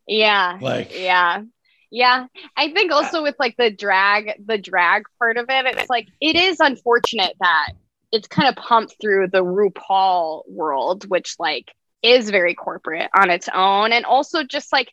yeah. 0.10 0.58
like 0.60 0.92
Yeah. 1.00 1.44
Yeah. 1.92 2.26
I 2.58 2.72
think 2.74 2.92
also 2.92 3.24
with 3.24 3.36
like 3.40 3.56
the 3.58 3.72
drag, 3.72 4.34
the 4.46 4.58
drag 4.58 5.04
part 5.18 5.38
of 5.38 5.46
it, 5.50 5.66
it's 5.66 5.90
like 5.90 6.08
it 6.20 6.36
is 6.36 6.60
unfortunate 6.60 7.36
that 7.40 7.74
it's 8.12 8.28
kind 8.28 8.50
of 8.50 8.56
pumped 8.56 8.96
through 9.00 9.28
the 9.28 9.44
RuPaul 9.44 10.44
world, 10.50 11.08
which 11.08 11.36
like 11.40 11.72
is 12.02 12.30
very 12.30 12.56
corporate 12.56 13.10
on 13.16 13.30
its 13.30 13.50
own. 13.54 13.92
And 13.92 14.06
also 14.06 14.44
just 14.44 14.72
like 14.72 14.92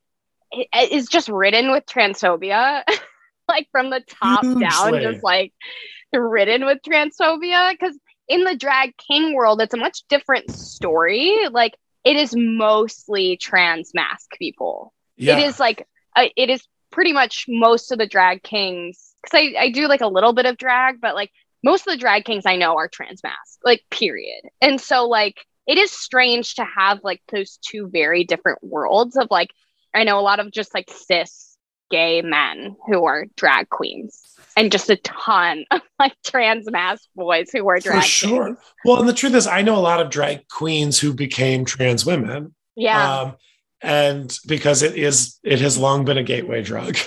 it 0.52 0.92
is 0.92 1.09
just 1.09 1.28
ridden 1.28 1.70
with 1.70 1.87
transphobia, 1.87 2.82
like 3.48 3.68
from 3.72 3.90
the 3.90 4.02
top 4.09 4.42
down, 4.42 5.00
just 5.00 5.24
like 5.24 5.52
ridden 6.12 6.64
with 6.64 6.78
transphobia. 6.87 7.78
Cause 7.78 7.98
in 8.28 8.44
the 8.44 8.56
drag 8.56 8.96
king 8.96 9.34
world, 9.34 9.60
it's 9.60 9.74
a 9.74 9.78
much 9.78 10.02
different 10.08 10.50
story. 10.50 11.48
Like 11.50 11.76
it 12.04 12.16
is 12.16 12.34
mostly 12.36 13.36
trans 13.36 13.92
masc 13.94 14.30
people. 14.38 14.92
Yeah. 15.16 15.38
it 15.38 15.46
is 15.46 15.58
like 15.58 15.86
uh, 16.14 16.26
it 16.36 16.50
is 16.50 16.62
pretty 16.90 17.12
much 17.12 17.46
most 17.48 17.90
of 17.90 17.98
the 17.98 18.06
drag 18.06 18.42
kings 18.42 19.14
because 19.22 19.38
I, 19.38 19.64
I 19.64 19.70
do 19.70 19.88
like 19.88 20.02
a 20.02 20.08
little 20.08 20.32
bit 20.32 20.46
of 20.46 20.56
drag 20.56 21.00
but 21.00 21.14
like 21.14 21.30
most 21.62 21.86
of 21.86 21.92
the 21.92 21.98
drag 21.98 22.24
kings 22.24 22.44
i 22.46 22.56
know 22.56 22.76
are 22.76 22.88
trans 22.88 23.22
masc 23.22 23.58
like 23.64 23.82
period. 23.90 24.42
And 24.60 24.80
so 24.80 25.06
like 25.08 25.36
it 25.66 25.78
is 25.78 25.90
strange 25.90 26.54
to 26.56 26.64
have 26.64 27.00
like 27.02 27.22
those 27.32 27.58
two 27.58 27.88
very 27.88 28.24
different 28.24 28.62
worlds 28.62 29.16
of 29.16 29.28
like 29.30 29.50
i 29.94 30.04
know 30.04 30.18
a 30.18 30.22
lot 30.22 30.38
of 30.40 30.50
just 30.50 30.74
like 30.74 30.90
cis 30.90 31.56
gay 31.90 32.22
men 32.22 32.76
who 32.86 33.04
are 33.04 33.26
drag 33.36 33.68
queens 33.68 34.36
and 34.57 34.73
just 34.73 34.90
a 34.90 34.97
ton 34.97 35.64
of 35.71 35.83
like 35.99 36.14
trans 36.25 36.66
boys 37.14 37.51
who 37.53 37.64
were 37.64 37.79
drag 37.79 38.03
for 38.03 38.09
sure 38.09 38.47
kings. 38.47 38.59
well 38.85 38.99
and 38.99 39.09
the 39.09 39.12
truth 39.12 39.35
is 39.35 39.47
i 39.47 39.62
know 39.62 39.77
a 39.77 39.79
lot 39.79 40.01
of 40.01 40.11
drag 40.11 40.49
queens 40.49 40.99
who 40.99 41.12
became 41.12 41.64
trans 41.64 42.05
women 42.05 42.55
yeah 42.75 43.21
um 43.21 43.37
and 43.83 44.38
because 44.47 44.83
it 44.83 44.97
is 44.97 45.38
it 45.45 45.61
has 45.61 45.79
long 45.79 46.05
been 46.05 46.19
a 46.19 46.23
gateway 46.23 46.62
drug 46.62 46.97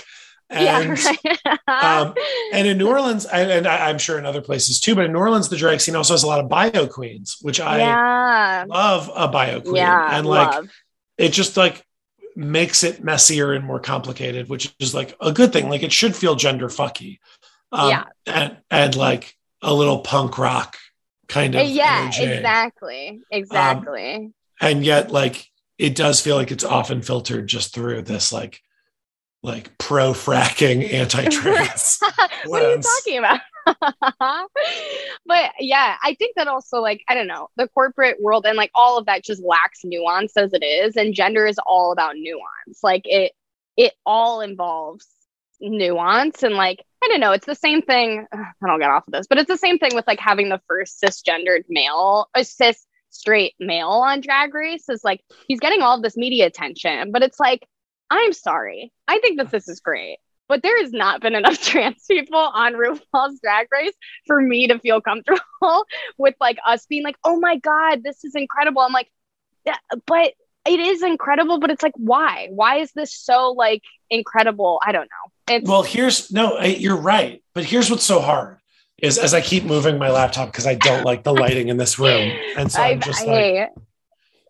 And 0.52 0.98
yeah, 0.98 1.56
right. 1.68 1.84
um, 1.84 2.14
and 2.52 2.66
in 2.66 2.76
New 2.76 2.88
Orleans, 2.88 3.24
and, 3.24 3.52
and 3.52 3.68
I, 3.68 3.88
I'm 3.88 3.98
sure 3.98 4.18
in 4.18 4.26
other 4.26 4.40
places 4.40 4.80
too, 4.80 4.96
but 4.96 5.04
in 5.04 5.12
New 5.12 5.20
Orleans, 5.20 5.48
the 5.48 5.56
drag 5.56 5.80
scene 5.80 5.94
also 5.94 6.12
has 6.12 6.24
a 6.24 6.26
lot 6.26 6.40
of 6.40 6.48
bio 6.48 6.88
queens, 6.88 7.36
which 7.40 7.60
I 7.60 7.78
yeah, 7.78 8.64
love 8.66 9.08
a 9.14 9.28
bio 9.28 9.60
queen. 9.60 9.76
yeah, 9.76 10.18
and 10.18 10.26
like 10.26 10.52
love. 10.52 10.68
it 11.18 11.28
just 11.28 11.56
like 11.56 11.86
makes 12.34 12.82
it 12.82 13.04
messier 13.04 13.52
and 13.52 13.64
more 13.64 13.78
complicated, 13.78 14.48
which 14.48 14.74
is 14.80 14.92
like 14.92 15.14
a 15.20 15.30
good 15.30 15.52
thing. 15.52 15.68
Like 15.68 15.84
it 15.84 15.92
should 15.92 16.16
feel 16.16 16.34
gender 16.34 16.66
fucky. 16.66 17.20
Um, 17.72 17.88
Yeah. 17.88 18.04
And 18.26 18.56
and 18.70 18.96
like 18.96 19.34
a 19.62 19.72
little 19.74 20.00
punk 20.00 20.38
rock 20.38 20.76
kind 21.28 21.54
of 21.54 21.68
yeah, 21.68 22.02
energy. 22.02 22.24
exactly, 22.24 23.20
exactly. 23.30 24.32
And 24.60 24.84
yet 24.84 25.10
like 25.10 25.46
it 25.78 25.94
does 25.94 26.20
feel 26.20 26.36
like 26.36 26.50
it's 26.50 26.64
often 26.64 27.02
filtered 27.02 27.46
just 27.46 27.74
through 27.74 28.02
this 28.02 28.32
like 28.32 28.60
like 29.42 29.76
pro 29.78 30.12
fracking 30.12 30.92
anti-trans. 30.92 31.98
what 32.46 32.62
are 32.62 32.76
you 32.76 32.82
talking 32.82 33.18
about? 33.18 33.40
but 35.26 35.52
yeah, 35.58 35.96
I 36.02 36.14
think 36.14 36.36
that 36.36 36.48
also 36.48 36.80
like 36.80 37.02
I 37.08 37.14
don't 37.14 37.26
know 37.26 37.48
the 37.56 37.68
corporate 37.68 38.20
world 38.20 38.44
and 38.46 38.56
like 38.56 38.70
all 38.74 38.98
of 38.98 39.06
that 39.06 39.24
just 39.24 39.42
lacks 39.42 39.80
nuance 39.84 40.36
as 40.36 40.52
it 40.52 40.64
is, 40.64 40.96
and 40.96 41.14
gender 41.14 41.46
is 41.46 41.58
all 41.66 41.92
about 41.92 42.16
nuance. 42.16 42.82
Like 42.82 43.02
it, 43.04 43.32
it 43.76 43.92
all 44.04 44.40
involves 44.40 45.06
nuance 45.60 46.42
and 46.42 46.54
like 46.54 46.84
I 47.02 47.08
don't 47.08 47.20
know. 47.20 47.32
It's 47.32 47.46
the 47.46 47.54
same 47.54 47.82
thing. 47.82 48.26
ugh, 48.32 48.40
I 48.62 48.66
don't 48.66 48.80
get 48.80 48.90
off 48.90 49.06
of 49.06 49.12
this, 49.12 49.26
but 49.26 49.38
it's 49.38 49.48
the 49.48 49.56
same 49.56 49.78
thing 49.78 49.94
with 49.94 50.06
like 50.06 50.20
having 50.20 50.48
the 50.48 50.60
first 50.68 51.02
cisgendered 51.02 51.64
male, 51.68 52.28
a 52.34 52.44
cis 52.44 52.86
straight 53.10 53.54
male 53.58 53.88
on 53.88 54.20
Drag 54.20 54.54
Race 54.54 54.88
is 54.88 55.02
like 55.02 55.20
he's 55.48 55.60
getting 55.60 55.82
all 55.82 55.96
of 55.96 56.02
this 56.02 56.16
media 56.16 56.46
attention, 56.46 57.12
but 57.12 57.22
it's 57.22 57.40
like 57.40 57.66
I'm 58.10 58.32
sorry. 58.32 58.92
I 59.08 59.18
think 59.20 59.38
that 59.38 59.50
this 59.50 59.68
is 59.68 59.80
great 59.80 60.18
but 60.50 60.64
there 60.64 60.82
has 60.82 60.92
not 60.92 61.20
been 61.20 61.36
enough 61.36 61.62
trans 61.62 62.04
people 62.10 62.36
on 62.36 62.74
RuPaul's 62.74 63.40
Drag 63.40 63.68
Race 63.70 63.94
for 64.26 64.42
me 64.42 64.66
to 64.66 64.80
feel 64.80 65.00
comfortable 65.00 65.40
with 66.18 66.34
like 66.40 66.58
us 66.66 66.84
being 66.86 67.04
like, 67.04 67.16
oh 67.22 67.38
my 67.38 67.56
God, 67.56 68.02
this 68.02 68.24
is 68.24 68.34
incredible. 68.34 68.82
I'm 68.82 68.92
like, 68.92 69.10
yeah, 69.64 69.76
but 70.06 70.34
it 70.66 70.80
is 70.80 71.04
incredible, 71.04 71.60
but 71.60 71.70
it's 71.70 71.84
like, 71.84 71.94
why? 71.96 72.48
Why 72.50 72.78
is 72.78 72.90
this 72.92 73.14
so 73.14 73.52
like 73.52 73.82
incredible? 74.10 74.80
I 74.84 74.90
don't 74.90 75.04
know. 75.04 75.29
It's 75.50 75.68
Well, 75.68 75.82
here's 75.82 76.32
no, 76.32 76.60
you're 76.60 76.96
right. 76.96 77.42
But 77.54 77.64
here's 77.64 77.90
what's 77.90 78.04
so 78.04 78.20
hard 78.20 78.58
is 78.98 79.18
as 79.18 79.34
I 79.34 79.40
keep 79.40 79.64
moving 79.64 79.98
my 79.98 80.10
laptop 80.10 80.52
because 80.52 80.66
I 80.66 80.74
don't 80.74 81.04
like 81.04 81.24
the 81.24 81.32
lighting 81.32 81.68
in 81.68 81.76
this 81.76 81.98
room. 81.98 82.32
And 82.56 82.70
so 82.70 82.82
I, 82.82 82.90
I'm 82.90 83.00
just 83.00 83.22
I 83.22 83.24
like, 83.24 83.36
hate 83.36 83.68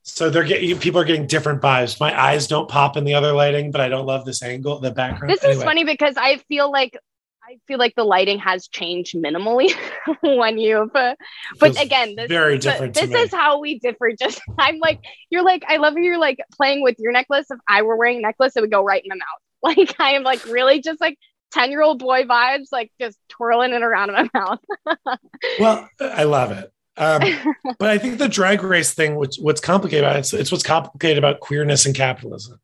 so 0.02 0.30
they're 0.30 0.44
getting 0.44 0.78
people 0.78 1.00
are 1.00 1.04
getting 1.04 1.26
different 1.26 1.60
vibes. 1.60 2.00
My 2.00 2.18
eyes 2.18 2.46
don't 2.46 2.68
pop 2.68 2.96
in 2.96 3.04
the 3.04 3.14
other 3.14 3.32
lighting, 3.32 3.70
but 3.70 3.80
I 3.80 3.88
don't 3.88 4.06
love 4.06 4.24
this 4.24 4.42
angle, 4.42 4.78
the 4.80 4.90
background. 4.90 5.32
this 5.32 5.44
is 5.44 5.62
funny 5.62 5.84
because 5.84 6.14
I 6.16 6.38
feel 6.48 6.70
like 6.70 6.96
I 7.42 7.58
feel 7.66 7.78
like 7.78 7.94
the 7.96 8.04
lighting 8.04 8.38
has 8.38 8.68
changed 8.68 9.14
minimally 9.14 9.72
when 10.20 10.58
you've 10.58 10.94
uh, 10.94 11.16
but 11.58 11.80
again, 11.82 12.14
this 12.16 12.28
very 12.28 12.58
different. 12.58 12.94
this 12.94 13.10
is 13.10 13.32
how 13.32 13.60
we 13.60 13.78
differ. 13.78 14.12
Just 14.18 14.40
I'm 14.58 14.78
like, 14.78 15.00
you're 15.30 15.44
like, 15.44 15.64
I 15.66 15.76
love 15.76 15.94
how 15.94 16.00
you're 16.00 16.18
like 16.18 16.38
playing 16.52 16.82
with 16.82 16.96
your 16.98 17.12
necklace. 17.12 17.46
If 17.50 17.58
I 17.68 17.82
were 17.82 17.96
wearing 17.96 18.18
a 18.18 18.22
necklace, 18.22 18.56
it 18.56 18.60
would 18.60 18.70
go 18.70 18.82
right 18.82 19.02
in 19.04 19.08
my 19.08 19.16
mouth. 19.16 19.49
Like 19.62 19.94
I 20.00 20.12
am 20.12 20.22
like 20.22 20.44
really 20.46 20.80
just 20.80 21.00
like 21.00 21.18
10 21.52 21.70
year 21.70 21.82
old 21.82 21.98
boy 21.98 22.24
vibes, 22.24 22.68
like 22.72 22.90
just 23.00 23.18
twirling 23.28 23.72
it 23.74 23.82
around 23.82 24.10
in 24.10 24.14
my 24.14 24.30
mouth. 24.32 24.60
well, 25.60 25.88
I 26.00 26.24
love 26.24 26.52
it. 26.52 26.72
Um, 26.96 27.22
but 27.78 27.90
I 27.90 27.98
think 27.98 28.18
the 28.18 28.28
drag 28.28 28.62
race 28.62 28.94
thing, 28.94 29.16
which 29.16 29.36
what's 29.40 29.60
complicated 29.60 30.04
about 30.04 30.16
it, 30.16 30.20
it's, 30.20 30.32
it's 30.32 30.52
what's 30.52 30.64
complicated 30.64 31.18
about 31.18 31.40
queerness 31.40 31.86
and 31.86 31.94
capitalism. 31.94 32.58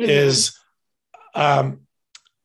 Mm-hmm. 0.00 0.10
is 0.10 0.56
um 1.34 1.80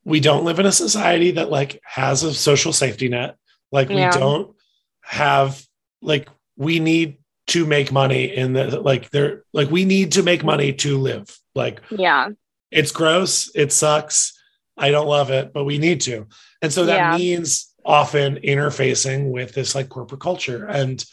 we 0.04 0.18
don't 0.18 0.44
live 0.44 0.58
in 0.58 0.66
a 0.66 0.72
society 0.72 1.30
that 1.30 1.50
like 1.50 1.80
has 1.84 2.24
a 2.24 2.34
social 2.34 2.72
safety 2.72 3.08
net 3.08 3.36
like 3.70 3.88
we 3.88 3.94
Yeah. 3.94 4.10
don't 4.10 4.56
have 5.02 5.64
like 6.02 6.28
we 6.56 6.80
need 6.80 7.18
to 7.46 7.64
make 7.64 7.92
money 7.92 8.24
in 8.24 8.54
the 8.54 8.80
like 8.80 9.10
there 9.10 9.44
like 9.52 9.70
we 9.70 9.84
need 9.84 10.12
to 10.12 10.24
make 10.24 10.42
money 10.42 10.72
to 10.72 10.98
live 10.98 11.38
like 11.54 11.80
yeah. 11.90 12.30
It's 12.74 12.92
gross 12.92 13.50
it 13.54 13.72
sucks 13.72 14.38
i 14.76 14.90
don't 14.90 15.06
love 15.06 15.30
it 15.30 15.52
but 15.54 15.64
we 15.64 15.78
need 15.78 16.00
to 16.00 16.26
and 16.60 16.72
so 16.72 16.84
that 16.86 16.96
Yeah. 16.96 17.16
means 17.16 17.72
often 17.84 18.36
interfacing 18.36 19.30
with 19.30 19.52
this 19.54 19.74
like 19.74 19.88
corporate 19.88 20.20
culture 20.20 20.66
and 20.66 21.04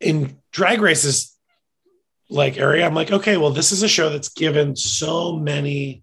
in 0.00 0.36
drag 0.52 0.80
races 0.80 1.36
like 2.28 2.56
area 2.58 2.86
i'm 2.86 2.94
like 2.94 3.10
okay 3.10 3.36
well 3.36 3.50
this 3.50 3.72
is 3.72 3.82
a 3.82 3.88
show 3.88 4.08
that's 4.10 4.28
given 4.30 4.74
so 4.76 5.36
many 5.36 6.02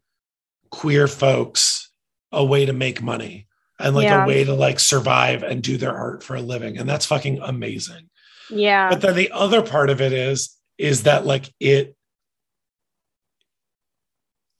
queer 0.69 1.07
folks 1.07 1.91
a 2.31 2.43
way 2.43 2.65
to 2.65 2.73
make 2.73 3.01
money 3.01 3.47
and 3.79 3.95
like 3.95 4.05
Yeah. 4.05 4.23
a 4.23 4.27
way 4.27 4.43
to 4.43 4.53
like 4.53 4.79
survive 4.79 5.43
and 5.43 5.61
do 5.63 5.77
their 5.77 5.95
art 5.95 6.23
for 6.23 6.35
a 6.35 6.41
living 6.41 6.77
and 6.77 6.87
that's 6.89 7.05
fucking 7.05 7.39
amazing 7.41 8.09
Yeah. 8.49 8.89
but 8.89 9.01
then 9.01 9.15
the 9.15 9.31
other 9.31 9.61
part 9.61 9.89
of 9.89 10.01
it 10.01 10.13
is 10.13 10.55
is 10.77 11.03
that 11.03 11.25
like 11.25 11.53
it 11.59 11.95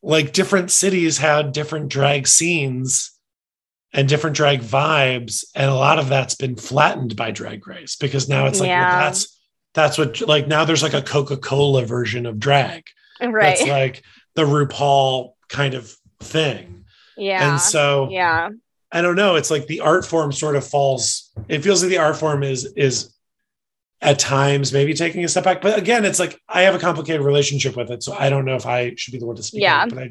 like 0.01 0.33
different 0.33 0.71
cities 0.71 1.17
had 1.17 1.51
different 1.51 1.89
drag 1.89 2.27
scenes 2.27 3.11
and 3.93 4.07
different 4.07 4.35
drag 4.35 4.61
vibes 4.61 5.45
and 5.55 5.69
a 5.69 5.75
lot 5.75 5.99
of 5.99 6.09
that's 6.09 6.35
been 6.35 6.55
flattened 6.55 7.15
by 7.15 7.31
drag 7.31 7.67
race 7.67 7.95
because 7.95 8.29
now 8.29 8.45
it's 8.45 8.59
like 8.59 8.69
well, 8.69 8.99
that's 8.99 9.39
that's 9.73 9.97
what 9.97 10.21
like 10.21 10.47
now 10.47 10.65
there's 10.65 10.83
like 10.83 10.93
a 10.93 11.01
coca-cola 11.01 11.85
version 11.85 12.25
of 12.25 12.39
drag 12.39 12.83
right. 13.21 13.57
that's 13.57 13.67
like 13.67 14.03
the 14.35 14.43
rupaul 14.43 15.33
kind 15.49 15.73
of 15.73 15.95
thing 16.19 16.85
yeah. 17.17 17.51
and 17.51 17.61
so 17.61 18.09
yeah. 18.09 18.49
I 18.91 19.01
don't 19.01 19.15
know. 19.15 19.35
It's 19.35 19.51
like 19.51 19.67
the 19.67 19.81
art 19.81 20.05
form 20.05 20.31
sort 20.31 20.55
of 20.55 20.65
falls. 20.65 21.31
It 21.49 21.59
feels 21.61 21.83
like 21.83 21.89
the 21.89 21.97
art 21.97 22.15
form 22.15 22.43
is 22.43 22.65
is 22.77 23.13
at 24.01 24.19
times 24.19 24.71
maybe 24.71 24.93
taking 24.93 25.23
a 25.23 25.27
step 25.27 25.43
back. 25.43 25.61
But 25.61 25.77
again, 25.77 26.05
it's 26.05 26.19
like 26.19 26.39
I 26.47 26.63
have 26.63 26.75
a 26.75 26.79
complicated 26.79 27.21
relationship 27.21 27.75
with 27.75 27.89
it, 27.89 28.03
so 28.03 28.13
I 28.13 28.29
don't 28.29 28.45
know 28.45 28.55
if 28.55 28.65
I 28.65 28.93
should 28.95 29.11
be 29.11 29.19
the 29.19 29.25
one 29.25 29.35
to 29.35 29.43
speak. 29.43 29.61
Yeah. 29.61 29.83
it, 29.83 29.89
but 29.89 29.99
I 29.99 30.09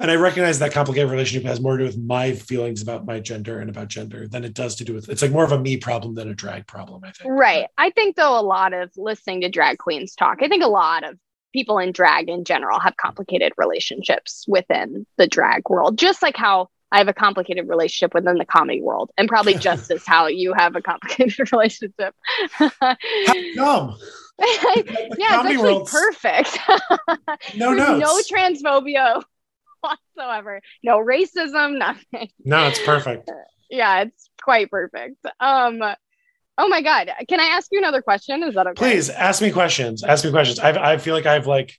and 0.00 0.12
I 0.12 0.14
recognize 0.14 0.60
that 0.60 0.72
complicated 0.72 1.10
relationship 1.10 1.44
has 1.48 1.60
more 1.60 1.76
to 1.76 1.82
do 1.82 1.86
with 1.86 1.98
my 1.98 2.32
feelings 2.32 2.82
about 2.82 3.04
my 3.04 3.18
gender 3.18 3.58
and 3.58 3.68
about 3.68 3.88
gender 3.88 4.28
than 4.28 4.44
it 4.44 4.54
does 4.54 4.76
to 4.76 4.84
do 4.84 4.94
with. 4.94 5.08
It's 5.08 5.22
like 5.22 5.32
more 5.32 5.42
of 5.42 5.50
a 5.50 5.58
me 5.58 5.76
problem 5.76 6.14
than 6.14 6.28
a 6.28 6.34
drag 6.34 6.68
problem. 6.68 7.02
I 7.04 7.10
think. 7.10 7.30
Right. 7.30 7.66
I 7.76 7.90
think 7.90 8.14
though 8.14 8.38
a 8.38 8.42
lot 8.42 8.72
of 8.72 8.92
listening 8.96 9.40
to 9.40 9.48
drag 9.48 9.78
queens 9.78 10.14
talk, 10.14 10.38
I 10.40 10.48
think 10.48 10.62
a 10.62 10.68
lot 10.68 11.02
of 11.02 11.18
people 11.52 11.78
in 11.78 11.90
drag 11.90 12.28
in 12.28 12.44
general 12.44 12.78
have 12.78 12.96
complicated 12.96 13.52
relationships 13.56 14.44
within 14.46 15.04
the 15.16 15.26
drag 15.26 15.68
world, 15.68 15.98
just 15.98 16.22
like 16.22 16.36
how 16.36 16.68
I 16.90 16.98
have 16.98 17.08
a 17.08 17.12
complicated 17.12 17.68
relationship 17.68 18.14
within 18.14 18.36
the 18.36 18.44
comedy 18.44 18.80
world, 18.80 19.10
and 19.18 19.28
probably 19.28 19.54
just 19.68 19.90
as 19.90 20.04
how 20.06 20.26
you 20.26 20.54
have 20.54 20.76
a 20.76 20.82
complicated 20.82 21.52
relationship. 21.52 22.14
How 22.52 22.96
come? 23.56 23.96
yeah, 24.38 24.74
it's 24.76 25.18
actually 25.20 25.56
world's- 25.58 25.90
perfect. 25.90 26.58
No, 27.56 27.72
no, 27.72 27.98
no 27.98 28.20
transphobia 28.32 29.22
whatsoever, 29.80 30.60
no 30.82 30.98
racism, 30.98 31.78
nothing. 31.78 32.30
no, 32.44 32.66
it's 32.68 32.80
perfect. 32.80 33.30
Yeah, 33.70 34.02
it's 34.02 34.30
quite 34.40 34.70
perfect. 34.70 35.16
Um, 35.40 35.82
oh 36.56 36.68
my 36.68 36.82
god, 36.82 37.10
can 37.28 37.40
I 37.40 37.46
ask 37.46 37.68
you 37.72 37.78
another 37.78 38.00
question? 38.00 38.42
Is 38.44 38.54
that 38.54 38.66
okay? 38.68 38.90
Please 38.92 39.10
ask 39.10 39.42
me 39.42 39.50
questions. 39.50 40.02
Ask 40.04 40.24
me 40.24 40.30
questions. 40.30 40.58
I 40.58 40.92
I 40.92 40.98
feel 40.98 41.14
like 41.14 41.26
I've 41.26 41.46
like 41.46 41.76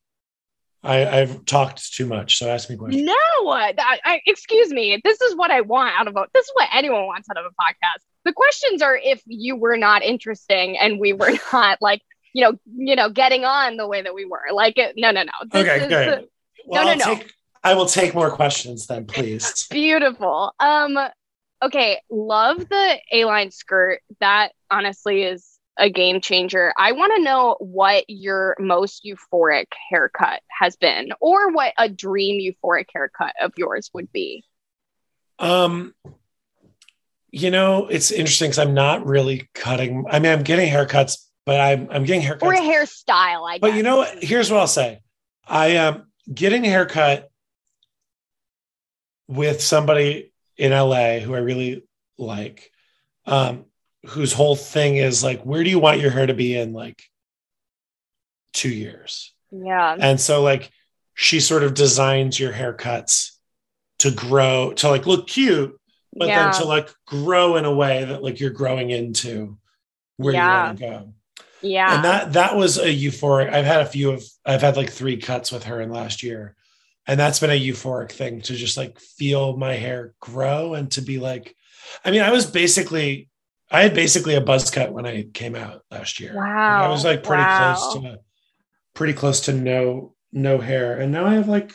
I 0.83 1.05
I've 1.19 1.45
talked 1.45 1.93
too 1.93 2.05
much, 2.05 2.37
so 2.37 2.49
ask 2.49 2.69
me 2.69 2.77
questions. 2.77 3.03
No, 3.05 3.45
that, 3.45 3.99
I, 4.05 4.21
excuse 4.25 4.71
me. 4.71 4.99
This 5.03 5.19
is 5.21 5.35
what 5.35 5.51
I 5.51 5.61
want 5.61 5.93
out 5.99 6.07
of 6.07 6.15
a. 6.15 6.25
This 6.33 6.45
is 6.45 6.51
what 6.53 6.69
anyone 6.73 7.05
wants 7.05 7.27
out 7.29 7.37
of 7.37 7.45
a 7.45 7.49
podcast. 7.49 8.03
The 8.25 8.33
questions 8.33 8.81
are 8.81 8.95
if 8.97 9.21
you 9.25 9.55
were 9.57 9.77
not 9.77 10.03
interesting 10.03 10.77
and 10.77 10.99
we 10.99 11.13
were 11.13 11.31
not 11.53 11.79
like 11.81 12.01
you 12.33 12.43
know 12.43 12.53
you 12.75 12.95
know 12.95 13.09
getting 13.09 13.43
on 13.43 13.75
the 13.77 13.87
way 13.87 14.01
that 14.01 14.13
we 14.13 14.25
were. 14.25 14.43
Like 14.53 14.77
no, 14.95 15.11
no, 15.11 15.23
no. 15.23 15.31
This 15.51 15.61
Okay, 15.67 15.77
is 15.77 15.83
okay. 15.83 16.25
Well, 16.65 16.85
no, 16.85 16.91
I'll 16.91 16.97
no. 16.97 17.05
Take, 17.15 17.33
I 17.63 17.73
will 17.73 17.85
take 17.85 18.13
more 18.15 18.31
questions 18.31 18.87
then, 18.87 19.05
please. 19.07 19.67
beautiful. 19.69 20.53
Um, 20.61 20.97
okay, 21.61 21.99
love 22.09 22.69
the 22.69 22.97
A-line 23.11 23.51
skirt. 23.51 23.99
That 24.21 24.53
honestly 24.71 25.23
is 25.23 25.58
a 25.79 25.89
game 25.89 26.21
changer. 26.21 26.73
I 26.77 26.91
want 26.91 27.13
to 27.15 27.23
know 27.23 27.55
what 27.59 28.05
your 28.07 28.55
most 28.59 29.05
euphoric 29.05 29.67
haircut 29.89 30.41
has 30.49 30.75
been, 30.75 31.09
or 31.19 31.51
what 31.51 31.73
a 31.77 31.89
dream 31.89 32.39
euphoric 32.39 32.85
haircut 32.93 33.33
of 33.41 33.53
yours 33.57 33.89
would 33.93 34.11
be. 34.11 34.43
Um, 35.39 35.95
you 37.31 37.49
know, 37.49 37.87
it's 37.87 38.11
interesting 38.11 38.49
because 38.49 38.59
I'm 38.59 38.73
not 38.73 39.05
really 39.05 39.49
cutting. 39.53 40.05
I 40.09 40.19
mean, 40.19 40.31
I'm 40.31 40.43
getting 40.43 40.69
haircuts, 40.69 41.17
but 41.45 41.59
I'm 41.59 41.87
I'm 41.91 42.03
getting 42.03 42.27
haircuts. 42.27 42.43
or 42.43 42.53
a 42.53 42.57
hairstyle, 42.57 43.49
I 43.49 43.53
guess. 43.53 43.61
but 43.61 43.73
you 43.75 43.83
know 43.83 43.97
what? 43.97 44.23
Here's 44.23 44.51
what 44.51 44.59
I'll 44.59 44.67
say. 44.67 44.99
I 45.47 45.67
am 45.67 46.11
getting 46.31 46.65
a 46.65 46.69
haircut 46.69 47.29
with 49.27 49.61
somebody 49.61 50.33
in 50.57 50.71
LA 50.71 51.19
who 51.19 51.33
I 51.35 51.39
really 51.39 51.83
like, 52.17 52.71
um, 53.25 53.65
whose 54.07 54.33
whole 54.33 54.55
thing 54.55 54.97
is 54.97 55.23
like, 55.23 55.41
where 55.43 55.63
do 55.63 55.69
you 55.69 55.79
want 55.79 55.99
your 55.99 56.11
hair 56.11 56.25
to 56.25 56.33
be 56.33 56.55
in 56.57 56.73
like 56.73 57.01
two 58.53 58.69
years? 58.69 59.33
yeah, 59.51 59.95
And 59.99 60.19
so 60.21 60.41
like 60.43 60.71
she 61.15 61.39
sort 61.39 61.63
of 61.63 61.73
designs 61.73 62.39
your 62.39 62.53
haircuts 62.53 63.31
to 63.99 64.11
grow 64.11 64.71
to 64.73 64.89
like 64.89 65.05
look 65.07 65.27
cute, 65.27 65.75
but 66.15 66.27
yeah. 66.27 66.51
then 66.51 66.61
to 66.61 66.67
like 66.67 66.89
grow 67.05 67.55
in 67.57 67.65
a 67.65 67.73
way 67.73 68.05
that 68.05 68.23
like 68.23 68.39
you're 68.39 68.51
growing 68.51 68.89
into 68.91 69.57
where 70.17 70.33
Yeah. 70.33 70.61
you 70.61 70.65
want 70.67 70.79
to 70.79 70.85
go. 70.85 71.13
yeah. 71.61 71.95
And 71.95 72.05
that 72.05 72.33
that 72.33 72.55
was 72.55 72.77
a 72.77 72.85
euphoric. 72.87 73.51
I've 73.51 73.65
had 73.65 73.81
a 73.81 73.85
few 73.85 74.11
of 74.11 74.23
I've 74.45 74.61
had 74.61 74.77
like 74.77 74.91
three 74.91 75.17
cuts 75.17 75.51
with 75.51 75.63
her 75.65 75.81
in 75.81 75.89
last 75.91 76.23
year. 76.23 76.55
And 77.07 77.19
that's 77.19 77.39
been 77.39 77.49
a 77.49 77.59
euphoric 77.59 78.11
thing 78.11 78.41
to 78.41 78.53
just 78.53 78.77
like 78.77 78.99
feel 78.99 79.57
my 79.57 79.73
hair 79.73 80.13
grow 80.19 80.75
and 80.75 80.91
to 80.91 81.01
be 81.01 81.17
like, 81.17 81.55
I 82.05 82.11
mean, 82.11 82.21
I 82.21 82.31
was 82.31 82.45
basically 82.45 83.29
I 83.71 83.83
had 83.83 83.93
basically 83.93 84.35
a 84.35 84.41
buzz 84.41 84.71
cut 84.71 84.91
when 84.91 85.05
I 85.05 85.23
came 85.33 85.55
out 85.55 85.83
last 85.91 86.19
year. 86.19 86.33
Like, 86.33 86.45
I 86.47 86.87
was 86.89 87.05
like 87.05 87.23
pretty 87.23 87.43
Wow. 87.43 87.75
close 87.75 87.93
to 88.03 88.19
pretty 88.95 89.13
close 89.13 89.41
to 89.41 89.53
no 89.53 90.15
no 90.31 90.59
hair. 90.59 90.99
And 90.99 91.11
now 91.11 91.25
I 91.25 91.35
have 91.35 91.47
like 91.47 91.71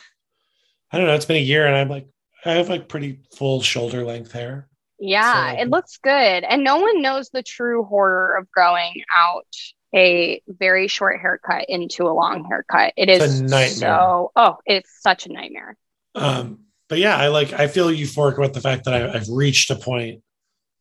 I 0.91 0.97
don't 0.97 1.07
know, 1.07 1.15
it's 1.15 1.25
been 1.25 1.37
a 1.37 1.39
year 1.39 1.65
and 1.65 1.75
I'm 1.75 1.89
like 1.89 2.07
I 2.43 2.53
have 2.53 2.69
like 2.69 2.87
pretty 2.89 3.21
full 3.35 3.61
shoulder 3.61 4.03
length 4.03 4.31
hair. 4.33 4.67
Yeah, 4.99 5.53
So- 5.55 5.61
it 5.61 5.69
looks 5.69 5.97
good. 5.97 6.43
And 6.43 6.63
no 6.63 6.77
one 6.77 7.01
knows 7.01 7.29
the 7.29 7.43
true 7.43 7.83
horror 7.85 8.37
of 8.37 8.49
growing 8.51 8.93
out 9.15 9.47
a 9.95 10.41
very 10.47 10.87
short 10.89 11.21
haircut 11.21 11.65
into 11.69 12.03
a 12.07 12.11
long 12.13 12.43
haircut. 12.45 12.93
It's 12.97 13.39
a 13.39 13.43
nightmare. 13.43 13.69
so 13.69 14.31
oh, 14.35 14.57
it's 14.65 14.89
such 15.01 15.25
a 15.25 15.31
nightmare. 15.31 15.77
Um, 16.13 16.65
but 16.89 16.99
yeah, 16.99 17.15
I 17.17 17.27
like 17.29 17.53
I 17.53 17.67
feel 17.67 17.87
euphoric 17.87 18.37
about 18.37 18.53
the 18.53 18.61
fact 18.61 18.83
that 18.85 18.93
I, 18.93 19.13
I've 19.13 19.29
reached 19.29 19.69
a 19.71 19.75
point 19.75 20.21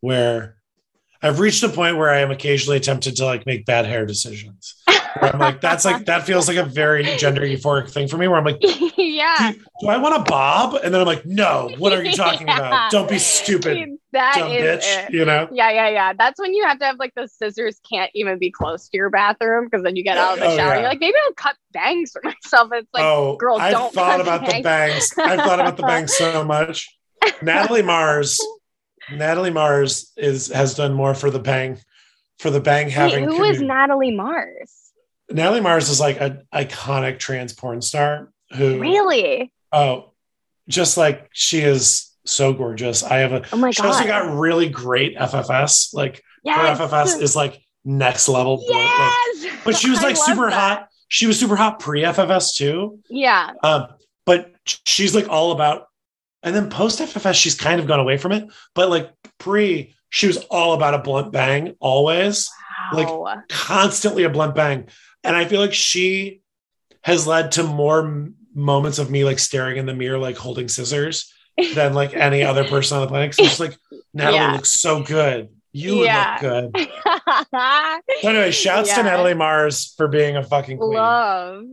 where 0.01 0.57
I've 1.25 1.41
reached 1.41 1.63
a 1.63 1.69
point 1.71 1.97
where 1.97 2.11
I 2.11 2.21
am 2.21 2.31
occasionally 2.31 2.81
tempted 2.81 3.17
to 3.17 3.25
like 3.25 3.47
make 3.47 3.65
bad 3.65 3.87
hair 3.87 4.05
decisions. 4.07 4.75
I'm 5.23 5.39
like, 5.39 5.61
that's 5.61 5.85
like 5.85 6.07
that 6.07 6.25
feels 6.27 6.49
like 6.49 6.57
a 6.57 6.65
very 6.65 7.05
gender 7.17 7.43
euphoric 7.43 7.89
thing 7.91 8.09
for 8.09 8.17
me. 8.19 8.29
Where 8.29 8.37
I'm 8.37 8.45
like, 8.45 8.59
yeah. 8.99 9.53
do 9.81 9.89
I 9.89 9.97
want 9.97 10.17
a 10.17 10.23
bob? 10.31 10.75
And 10.83 10.93
then 10.93 11.01
I'm 11.01 11.07
like, 11.07 11.25
no. 11.25 11.71
What 11.79 11.93
are 11.93 12.03
you 12.05 12.13
talking 12.17 12.47
Yeah. 12.49 12.59
about? 12.59 12.91
Don't 12.91 13.09
be 13.09 13.19
stupid, 13.19 13.91
That 14.13 14.35
dumb 14.37 14.51
is 14.53 14.85
bitch. 14.85 15.07
it. 15.07 15.13
You 15.15 15.25
know? 15.25 15.49
Yeah, 15.53 15.71
yeah, 15.71 15.89
yeah. 15.89 16.13
That's 16.13 16.39
when 16.41 16.53
you 16.53 16.65
have 16.67 16.79
to 16.81 16.85
have 16.85 16.99
like 16.99 17.15
the 17.15 17.27
scissors 17.29 17.81
can't 17.89 18.11
even 18.15 18.39
be 18.39 18.51
close 18.51 18.89
to 18.89 18.97
your 18.97 19.09
bathroom 19.09 19.65
because 19.67 19.83
then 19.85 19.97
you 19.97 20.03
get 20.05 20.19
out 20.19 20.35
of 20.35 20.41
the 20.41 20.47
Oh, 20.47 20.57
shower. 20.57 20.75
yeah. 20.75 20.81
You're 20.81 20.89
like, 20.89 21.01
maybe 21.01 21.17
I'll 21.27 21.33
cut 21.35 21.57
bangs 21.73 22.11
for 22.13 22.21
myself. 22.25 22.71
It's 22.73 22.89
like, 22.93 23.05
oh, 23.05 23.37
girl, 23.37 23.57
I've 23.59 23.73
don't 23.73 23.95
thought 23.95 24.11
cut 24.19 24.21
about 24.21 24.41
the 24.47 24.63
bangs. 24.63 24.65
bangs. 24.65 25.13
I've 25.19 25.41
thought 25.41 25.61
about 25.61 25.77
the 25.79 25.85
bangs 25.85 26.15
so 26.17 26.45
much. 26.45 26.95
Natalie 27.43 27.83
Mars, 27.83 28.41
Natalie 29.13 29.51
Mars 29.51 30.13
is 30.17 30.49
has 30.53 30.75
done 30.75 30.95
more 30.95 31.15
for 31.15 31.31
the 31.31 31.39
bang, 31.39 31.79
for 32.39 32.51
the 32.51 32.61
bang 32.61 32.87
wait, 32.87 32.93
having. 32.93 33.25
who 33.25 33.31
is 33.45 33.59
community. 33.59 33.67
Natalie 33.67 34.17
Mars? 34.17 34.73
Natalie 35.31 35.61
Mars 35.61 35.89
is 35.89 36.01
like 36.01 36.21
an 36.21 36.47
iconic 36.55 37.19
trans 37.19 37.53
porn 37.53 37.81
star 37.83 38.31
who, 38.55 38.79
Really? 38.79 39.53
oh, 39.73 40.13
just 40.69 40.97
like 40.97 41.29
she 41.33 41.61
is 41.61 42.11
so 42.27 42.53
gorgeous. 42.53 43.03
I 43.03 43.19
have 43.19 43.33
a, 43.33 43.43
Oh 43.53 43.57
my 43.57 43.71
she 43.71 43.83
god. 43.83 43.89
also 43.89 44.07
got 44.07 44.35
really 44.39 44.69
great 44.69 45.17
FFS. 45.17 45.93
Like 45.95 46.23
yes. 46.43 46.79
her 46.79 46.87
FFS 46.87 47.21
is 47.21 47.35
like 47.37 47.61
next 47.85 48.29
level. 48.29 48.57
Like- 48.59 48.69
Yes. 48.69 49.47
but 49.65 49.77
she 49.77 49.91
was 49.91 50.03
like 50.03 50.17
super 50.17 50.49
that. 50.51 50.53
hot. 50.79 50.89
She 51.09 51.27
was 51.27 51.39
super 51.39 51.57
hot 51.57 51.81
pre 51.81 52.03
FFS 52.03 52.55
too. 52.57 53.01
Yeah. 53.11 53.51
Um, 53.63 53.89
but 54.27 54.53
she's 54.65 55.15
like 55.15 55.29
all 55.29 55.53
about, 55.53 55.87
and 56.45 56.55
then 56.55 56.71
post 56.71 57.01
FFS, 57.01 57.35
she's 57.35 57.57
kind 57.57 57.81
of 57.81 57.87
gone 57.89 57.99
away 58.01 58.17
from 58.19 58.31
it. 58.33 58.47
But 58.75 58.91
like 58.91 59.11
pre, 59.39 59.95
she 60.11 60.29
was 60.29 60.37
all 60.51 60.75
about 60.75 60.95
a 60.95 60.99
blunt 60.99 61.33
bang 61.33 61.75
always. 61.81 62.49
Like- 62.93 63.09
constantly 63.49 64.23
a 64.25 64.31
blunt 64.31 64.55
bang. 64.55 64.87
And 65.25 65.35
I 65.35 65.47
feel 65.47 65.61
like 65.61 65.73
she 65.75 66.43
has 67.03 67.27
led 67.27 67.53
to 67.53 67.63
more 67.65 68.01
m- 68.07 68.35
moments 68.55 68.99
of 68.99 69.11
me 69.11 69.25
like 69.25 69.39
staring 69.39 69.79
in 69.79 69.87
the 69.87 69.95
mirror, 69.95 70.19
like 70.19 70.37
holding 70.37 70.69
scissors 70.69 71.33
than 71.75 71.95
like 71.95 72.15
any 72.15 72.43
other 72.43 72.65
person 72.65 72.97
on 72.99 73.03
the 73.03 73.09
planet. 73.09 73.35
'Cause 73.37 73.47
just 73.47 73.61
like, 73.61 73.77
Natalie 74.13 74.37
Yeah. 74.39 74.53
looks 74.53 74.69
so 74.71 75.03
good. 75.03 75.49
You 75.73 75.97
would 75.97 76.05
Yeah. 76.05 76.39
look 76.43 76.73
good. 76.73 76.89
So 78.21 78.29
anyway, 78.29 78.51
shouts 78.53 78.91
Yeah. 78.91 78.97
to 78.99 79.03
Natalie 79.05 79.35
Mars 79.35 79.95
for 79.97 80.07
being 80.09 80.37
a 80.37 80.43
fucking 80.43 80.79
queen. 80.79 80.93
love, 80.93 81.65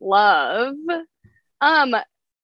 love. 0.00 0.74
Um, 1.60 1.94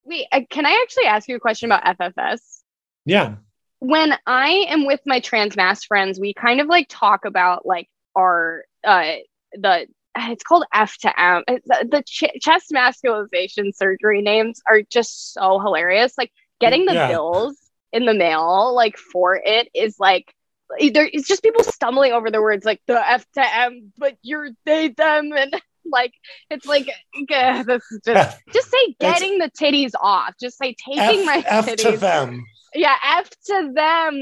wait, 0.05 0.27
uh, 0.31 0.41
can 0.49 0.65
I 0.65 0.79
actually 0.83 1.05
ask 1.05 1.27
you 1.27 1.35
a 1.35 1.39
question 1.39 1.71
about 1.71 1.97
FFS? 1.99 2.61
Yeah. 3.05 3.35
when 3.79 4.13
I 4.25 4.65
am 4.69 4.85
with 4.85 5.01
my 5.05 5.19
trans 5.19 5.55
masc 5.55 5.87
friends, 5.87 6.19
we 6.19 6.33
kind 6.33 6.61
of 6.61 6.67
like 6.67 6.87
talk 6.89 7.25
about 7.25 7.65
like 7.65 7.87
our 8.15 8.63
uh 8.83 9.13
the 9.53 9.87
it's 10.17 10.43
called 10.43 10.65
F 10.73 10.97
to 10.99 11.19
M. 11.21 11.43
The, 11.47 11.87
the 11.91 12.03
ch- 12.03 12.39
chest 12.41 12.71
masculization 12.71 13.73
surgery 13.75 14.21
names 14.21 14.61
are 14.69 14.81
just 14.89 15.33
so 15.33 15.59
hilarious. 15.59 16.17
Like 16.17 16.31
getting 16.59 16.85
the 16.85 16.93
Yeah. 16.93 17.07
bills 17.07 17.57
in 17.91 18.05
the 18.05 18.13
mail 18.13 18.73
like 18.75 18.97
for 18.97 19.39
it 19.43 19.69
is 19.73 19.97
like 19.99 20.33
there 20.79 21.07
it's 21.11 21.27
just 21.27 21.43
people 21.43 21.63
stumbling 21.63 22.11
over 22.13 22.31
the 22.31 22.41
words 22.41 22.65
like 22.65 22.81
the 22.87 23.09
F 23.09 23.25
to 23.33 23.55
M, 23.55 23.91
but 23.97 24.17
you're 24.21 24.49
they 24.65 24.87
them 24.89 25.31
and 25.33 25.53
like 25.91 26.13
it's 26.49 26.65
like 26.65 26.89
uh, 27.33 27.63
this 27.63 27.83
is 27.91 27.99
just 28.05 28.37
just 28.53 28.69
say 28.71 28.77
It's- 28.99 29.19
getting 29.19 29.37
the 29.39 29.49
titties 29.51 29.91
off. 29.99 30.33
Just 30.39 30.57
say 30.57 30.75
taking 30.85 30.99
F, 31.21 31.25
my 31.25 31.43
F 31.45 31.65
titties 31.67 31.91
to 31.91 31.97
them. 31.97 32.45
yeah, 32.73 32.95
F 33.03 33.29
to 33.47 33.71
them. 33.73 34.21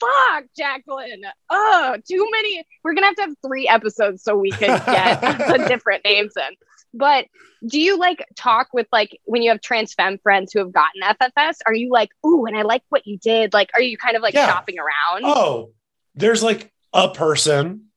Fuck, 0.00 0.44
Jacqueline. 0.56 1.22
Oh, 1.50 1.96
too 2.08 2.28
many. 2.30 2.64
We're 2.84 2.94
gonna 2.94 3.06
have 3.06 3.16
to 3.16 3.22
have 3.22 3.34
three 3.44 3.66
episodes 3.66 4.22
so 4.22 4.36
we 4.36 4.50
can 4.50 4.80
get 4.86 5.20
the 5.20 5.64
different 5.68 6.04
names 6.04 6.34
in. 6.36 6.54
But 6.94 7.26
do 7.66 7.80
you 7.80 7.98
like 7.98 8.24
talk 8.36 8.68
with 8.72 8.86
like 8.92 9.18
when 9.24 9.42
you 9.42 9.50
have 9.50 9.60
trans 9.60 9.94
femme 9.94 10.18
friends 10.22 10.52
who 10.52 10.60
have 10.60 10.72
gotten 10.72 11.02
FFS? 11.02 11.56
Are 11.66 11.74
you 11.74 11.90
like, 11.90 12.10
ooh, 12.24 12.46
and 12.46 12.56
I 12.56 12.62
like 12.62 12.82
what 12.90 13.06
you 13.08 13.18
did? 13.18 13.52
Like, 13.52 13.70
are 13.74 13.82
you 13.82 13.98
kind 13.98 14.14
of 14.16 14.22
like 14.22 14.34
Yeah. 14.34 14.46
shopping 14.46 14.76
around? 14.78 15.24
Oh, 15.24 15.72
there's 16.14 16.42
like 16.44 16.72
a 16.92 17.08
person 17.10 17.87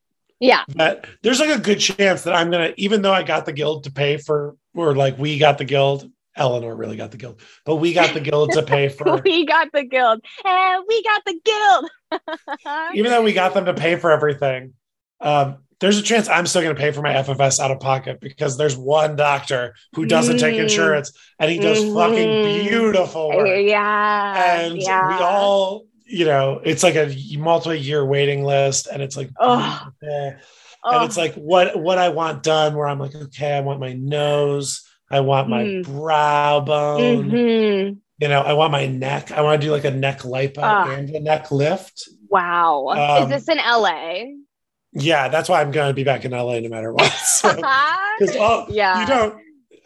Yeah, 0.42 0.64
But 0.76 1.06
there's 1.22 1.40
like 1.40 1.56
a 1.56 1.60
good 1.62 1.80
chance 1.80 2.24
that 2.24 2.34
I'm 2.34 2.50
gonna, 2.52 2.74
even 2.76 3.02
though 3.04 3.14
I 3.14 3.22
got 3.24 3.46
the 3.46 3.54
guild 3.54 3.84
to 3.86 3.92
pay 3.92 4.18
for, 4.18 4.56
or 4.74 4.96
like 4.96 5.18
we 5.20 5.38
got 5.38 5.60
the 5.60 5.66
guild, 5.66 6.10
Eleanor 6.36 6.76
really 6.76 6.98
got 6.98 7.12
the 7.12 7.18
guild, 7.18 7.40
but 7.64 7.76
we 7.76 7.94
got 7.94 8.14
the 8.16 8.20
guild 8.22 8.52
to 8.54 8.64
pay 8.64 8.90
for, 8.98 9.22
we 9.24 9.46
got 9.46 9.68
the 9.72 9.84
guild. 9.84 10.26
And 10.44 10.84
we 10.88 11.04
got 11.04 11.22
the 11.26 11.40
guild. 11.46 11.90
even 12.96 13.12
though 13.12 13.22
we 13.22 13.34
got 13.34 13.54
them 13.54 13.66
to 13.66 13.74
pay 13.76 13.96
for 13.98 14.12
everything. 14.12 14.74
Um, 15.20 15.58
there's 15.80 15.98
a 15.98 16.02
chance 16.04 16.28
I'm 16.30 16.46
still 16.48 16.62
gonna 16.64 16.76
pay 16.76 16.92
for 16.92 17.02
my 17.02 17.14
FFS 17.14 17.60
out 17.60 17.72
of 17.72 17.80
pocket 17.80 18.20
because 18.20 18.58
there's 18.58 18.78
one 18.78 19.16
doctor 19.16 19.76
who 19.96 20.06
doesn't 20.06 20.38
take 20.40 20.56
Mm. 20.56 20.64
insurance 20.64 21.12
and 21.40 21.52
he 21.52 21.58
does 21.60 21.80
Mhm. 21.80 21.94
fucking 21.96 22.68
beautiful 22.68 23.30
work. 23.30 23.48
yeah. 23.64 24.62
and 24.62 24.78
yeah. 24.78 25.08
we 25.18 25.24
all 25.24 25.86
you 26.12 26.26
know 26.26 26.60
it's 26.64 26.84
like 26.84 26.96
a 26.96 27.16
multi-year 27.38 28.04
waiting 28.06 28.44
list 28.44 28.88
and 28.88 29.02
it's 29.02 29.16
like. 29.18 29.30
Oh, 29.40 29.88
and 30.04 31.06
it's 31.06 31.16
like 31.18 31.36
what 31.36 31.80
what 31.80 32.00
i 32.00 32.10
want 32.10 32.42
done 32.42 32.76
where 32.76 32.88
i'm 32.88 32.98
like 32.98 33.14
okay 33.14 33.54
i 33.56 33.60
want 33.60 33.80
my 33.80 33.94
nose 33.94 34.84
i 35.12 35.20
want 35.20 35.48
my 35.48 35.64
Mm. 35.64 35.86
brow 35.86 36.60
bone 36.60 37.30
mhm. 37.30 37.98
you 38.18 38.28
know 38.28 38.42
i 38.42 38.54
want 38.54 38.72
my 38.72 38.88
neck 38.88 39.32
i 39.32 39.42
want 39.42 39.62
to 39.62 39.68
do 39.68 39.72
like 39.72 39.86
a 39.86 39.92
neck 39.92 40.22
lipo 40.22 40.58
Ah. 40.58 40.90
and 40.90 41.08
a 41.12 41.20
neck 41.20 41.52
lift 41.52 42.10
Wow. 42.30 42.88
Um, 42.88 43.24
Is 43.24 43.30
this 43.46 43.50
in 43.50 43.58
LA? 43.64 44.24
yeah 44.94 45.28
that's 45.30 45.48
why 45.50 45.62
i'm 45.62 45.70
going 45.72 45.90
to 45.90 45.94
be 45.94 46.04
back 46.04 46.26
in 46.26 46.32
la 46.32 46.58
no 46.60 46.68
matter 46.70 46.92
what 46.92 47.12
so, 47.40 47.54
'cause 47.54 48.36
all- 48.38 48.66
yeah. 48.70 49.02
you 49.02 49.06
don't 49.08 49.36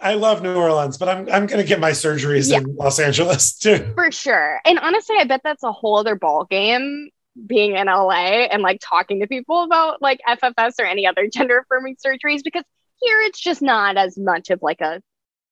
i 0.01 0.13
love 0.13 0.41
new 0.43 0.55
orleans 0.55 0.97
but 0.97 1.07
i'm, 1.09 1.19
I'm 1.31 1.45
going 1.47 1.61
to 1.61 1.63
get 1.63 1.79
my 1.79 1.91
surgeries 1.91 2.49
Yeah. 2.51 2.57
in 2.59 2.75
los 2.75 2.99
angeles 2.99 3.57
too 3.57 3.91
For 3.95 4.11
sure. 4.11 4.59
And 4.65 4.77
honestly, 4.79 5.15
I 5.19 5.23
bet 5.25 5.41
that's 5.43 5.63
a 5.63 5.71
whole 5.71 5.97
other 5.97 6.15
ball 6.15 6.45
game 6.49 7.09
being 7.47 7.75
in 7.75 7.87
LA 7.87 8.45
and 8.51 8.61
like 8.63 8.79
talking 8.81 9.19
to 9.19 9.27
people 9.27 9.63
about 9.63 10.01
like 10.01 10.19
FFS 10.27 10.73
or 10.79 10.85
any 10.85 11.05
other 11.07 11.27
gender 11.33 11.59
affirming 11.59 11.95
surgeries 11.95 12.41
because 12.43 12.63
here 13.01 13.19
it's 13.21 13.39
just 13.39 13.61
not 13.61 13.97
as 13.97 14.17
much 14.17 14.49
of 14.51 14.59
like 14.61 14.81
a 14.81 15.01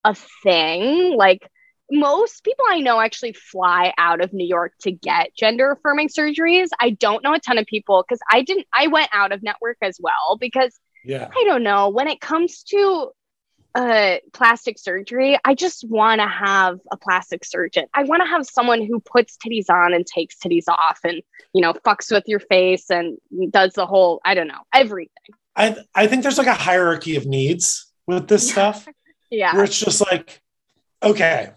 a 0.05 0.15
thing. 0.43 1.15
Like 1.17 1.47
most 1.91 2.43
people 2.43 2.65
I 2.69 2.79
know 2.79 2.99
actually 3.01 3.33
fly 3.33 3.93
out 3.97 4.21
of 4.21 4.31
New 4.33 4.47
York 4.47 4.73
to 4.81 4.91
get 4.91 5.35
gender 5.37 5.71
affirming 5.71 6.09
surgeries. 6.09 6.69
I 6.79 6.91
don't 6.91 7.23
know 7.23 7.33
a 7.33 7.39
ton 7.39 7.57
of 7.57 7.65
people 7.65 8.03
because 8.07 8.19
I 8.31 8.41
didn't 8.43 8.67
I 8.73 8.87
went 8.87 9.09
out 9.13 9.31
of 9.31 9.43
network 9.43 9.77
as 9.81 9.97
well 10.01 10.37
because 10.39 10.77
yeah 11.03 11.29
I 11.35 11.43
don't 11.45 11.63
know. 11.63 11.89
When 11.89 12.07
it 12.07 12.21
comes 12.21 12.63
to 12.69 13.11
uh, 13.75 14.17
plastic 14.33 14.77
surgery, 14.77 15.37
I 15.43 15.55
just 15.55 15.87
want 15.89 16.21
to 16.21 16.27
have 16.27 16.79
a 16.91 16.97
plastic 16.97 17.43
surgeon. 17.43 17.85
I 17.93 18.03
want 18.03 18.21
to 18.23 18.27
have 18.29 18.45
someone 18.45 18.83
who 18.85 18.99
puts 18.99 19.37
titties 19.37 19.69
on 19.69 19.93
and 19.93 20.05
takes 20.05 20.35
titties 20.37 20.65
off 20.67 20.99
and, 21.03 21.21
you 21.53 21.61
know, 21.61 21.73
fucks 21.73 22.11
with 22.11 22.23
your 22.27 22.39
face 22.39 22.89
and 22.91 23.17
does 23.49 23.73
the 23.73 23.85
whole, 23.85 24.21
I 24.23 24.35
don't 24.35 24.47
know, 24.47 24.61
everything. 24.73 25.09
i 25.55 25.75
i 25.95 26.07
think 26.07 26.23
there's 26.23 26.37
like 26.37 26.47
a 26.47 26.53
hierarchy 26.53 27.15
of 27.15 27.25
needs 27.25 27.91
with 28.07 28.27
this 28.27 28.49
stuff 28.49 28.87
Yeah. 29.31 29.55
where 29.55 29.63
it's 29.63 29.79
just 29.79 29.99
like, 30.01 30.41
okay, 31.01 31.51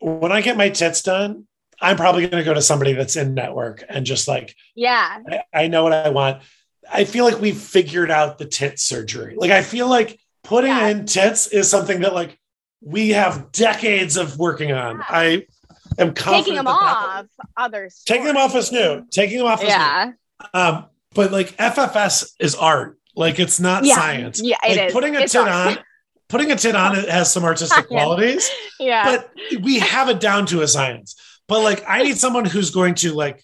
when 0.00 0.30
I 0.30 0.40
get 0.40 0.56
my 0.56 0.68
tits 0.68 1.02
done, 1.02 1.48
I'm 1.80 1.96
probably 1.96 2.22
going 2.28 2.40
to 2.40 2.48
go 2.48 2.54
to 2.54 2.62
somebody 2.62 2.92
that's 2.92 3.16
in 3.16 3.34
network 3.34 3.82
and 3.88 4.06
just 4.06 4.28
like, 4.28 4.54
Yeah. 4.76 5.18
I, 5.28 5.42
I 5.52 5.66
know 5.68 5.82
what 5.82 5.92
I 5.92 6.10
want. 6.10 6.42
I 6.90 7.04
feel 7.04 7.24
like 7.24 7.40
we've 7.40 7.58
figured 7.58 8.10
out 8.12 8.38
the 8.38 8.46
tit 8.46 8.78
surgery. 8.78 9.34
Like, 9.36 9.50
I 9.50 9.62
feel 9.62 9.88
like 9.88 10.20
putting 10.48 10.70
Yeah. 10.70 10.88
in 10.88 11.06
tits 11.06 11.46
is 11.48 11.70
something 11.70 12.00
that 12.00 12.14
like 12.14 12.38
we 12.80 13.10
have 13.10 13.52
decades 13.52 14.16
of 14.16 14.38
working 14.38 14.72
on. 14.72 14.96
Yeah. 14.96 15.04
I, 15.08 15.46
am 15.98 16.14
confident 16.14 16.44
Taking 16.44 16.54
them 16.56 16.64
that 16.66 16.80
that- 16.80 16.96
off 17.20 17.26
others. 17.56 18.02
taking 18.06 18.24
them 18.26 18.36
off 18.36 18.54
is 18.54 18.70
new. 18.72 19.04
Taking 19.10 19.38
them 19.38 19.46
off 19.46 19.62
is 19.62 19.68
Taking 19.68 19.78
them 19.78 19.88
off 19.90 20.06
new. 20.06 20.12
Taking 20.12 20.12
them 20.12 20.12
off 20.12 20.52
is 20.52 20.54
Yeah. 20.54 20.68
new. 20.70 20.76
Um, 20.78 20.86
but 21.14 21.32
like 21.32 21.56
FFS 21.58 22.32
is 22.40 22.54
art. 22.54 22.98
Like 23.16 23.38
it's 23.38 23.58
not 23.60 23.84
Yeah. 23.84 23.94
science. 23.96 24.40
Yeah, 24.42 24.56
it 24.64 24.76
like 24.76 24.86
is. 24.88 24.92
putting 24.92 25.16
a 25.16 25.20
It's 25.20 25.32
tit 25.32 25.42
art. 25.48 25.78
on, 25.78 25.84
putting 26.28 26.50
a 26.52 26.56
tit 26.56 26.74
on 26.76 26.96
it 26.96 27.08
has 27.08 27.32
some 27.32 27.44
artistic 27.52 27.88
qualities, 27.88 28.48
Yeah. 28.78 29.04
but 29.04 29.30
we 29.62 29.80
have 29.80 30.08
it 30.08 30.20
down 30.20 30.46
to 30.46 30.62
a 30.62 30.68
science. 30.68 31.16
But 31.48 31.60
like 31.62 31.84
I 31.88 32.02
need 32.04 32.16
someone 32.24 32.44
who's 32.44 32.70
going 32.70 32.94
to 32.96 33.12
like 33.12 33.42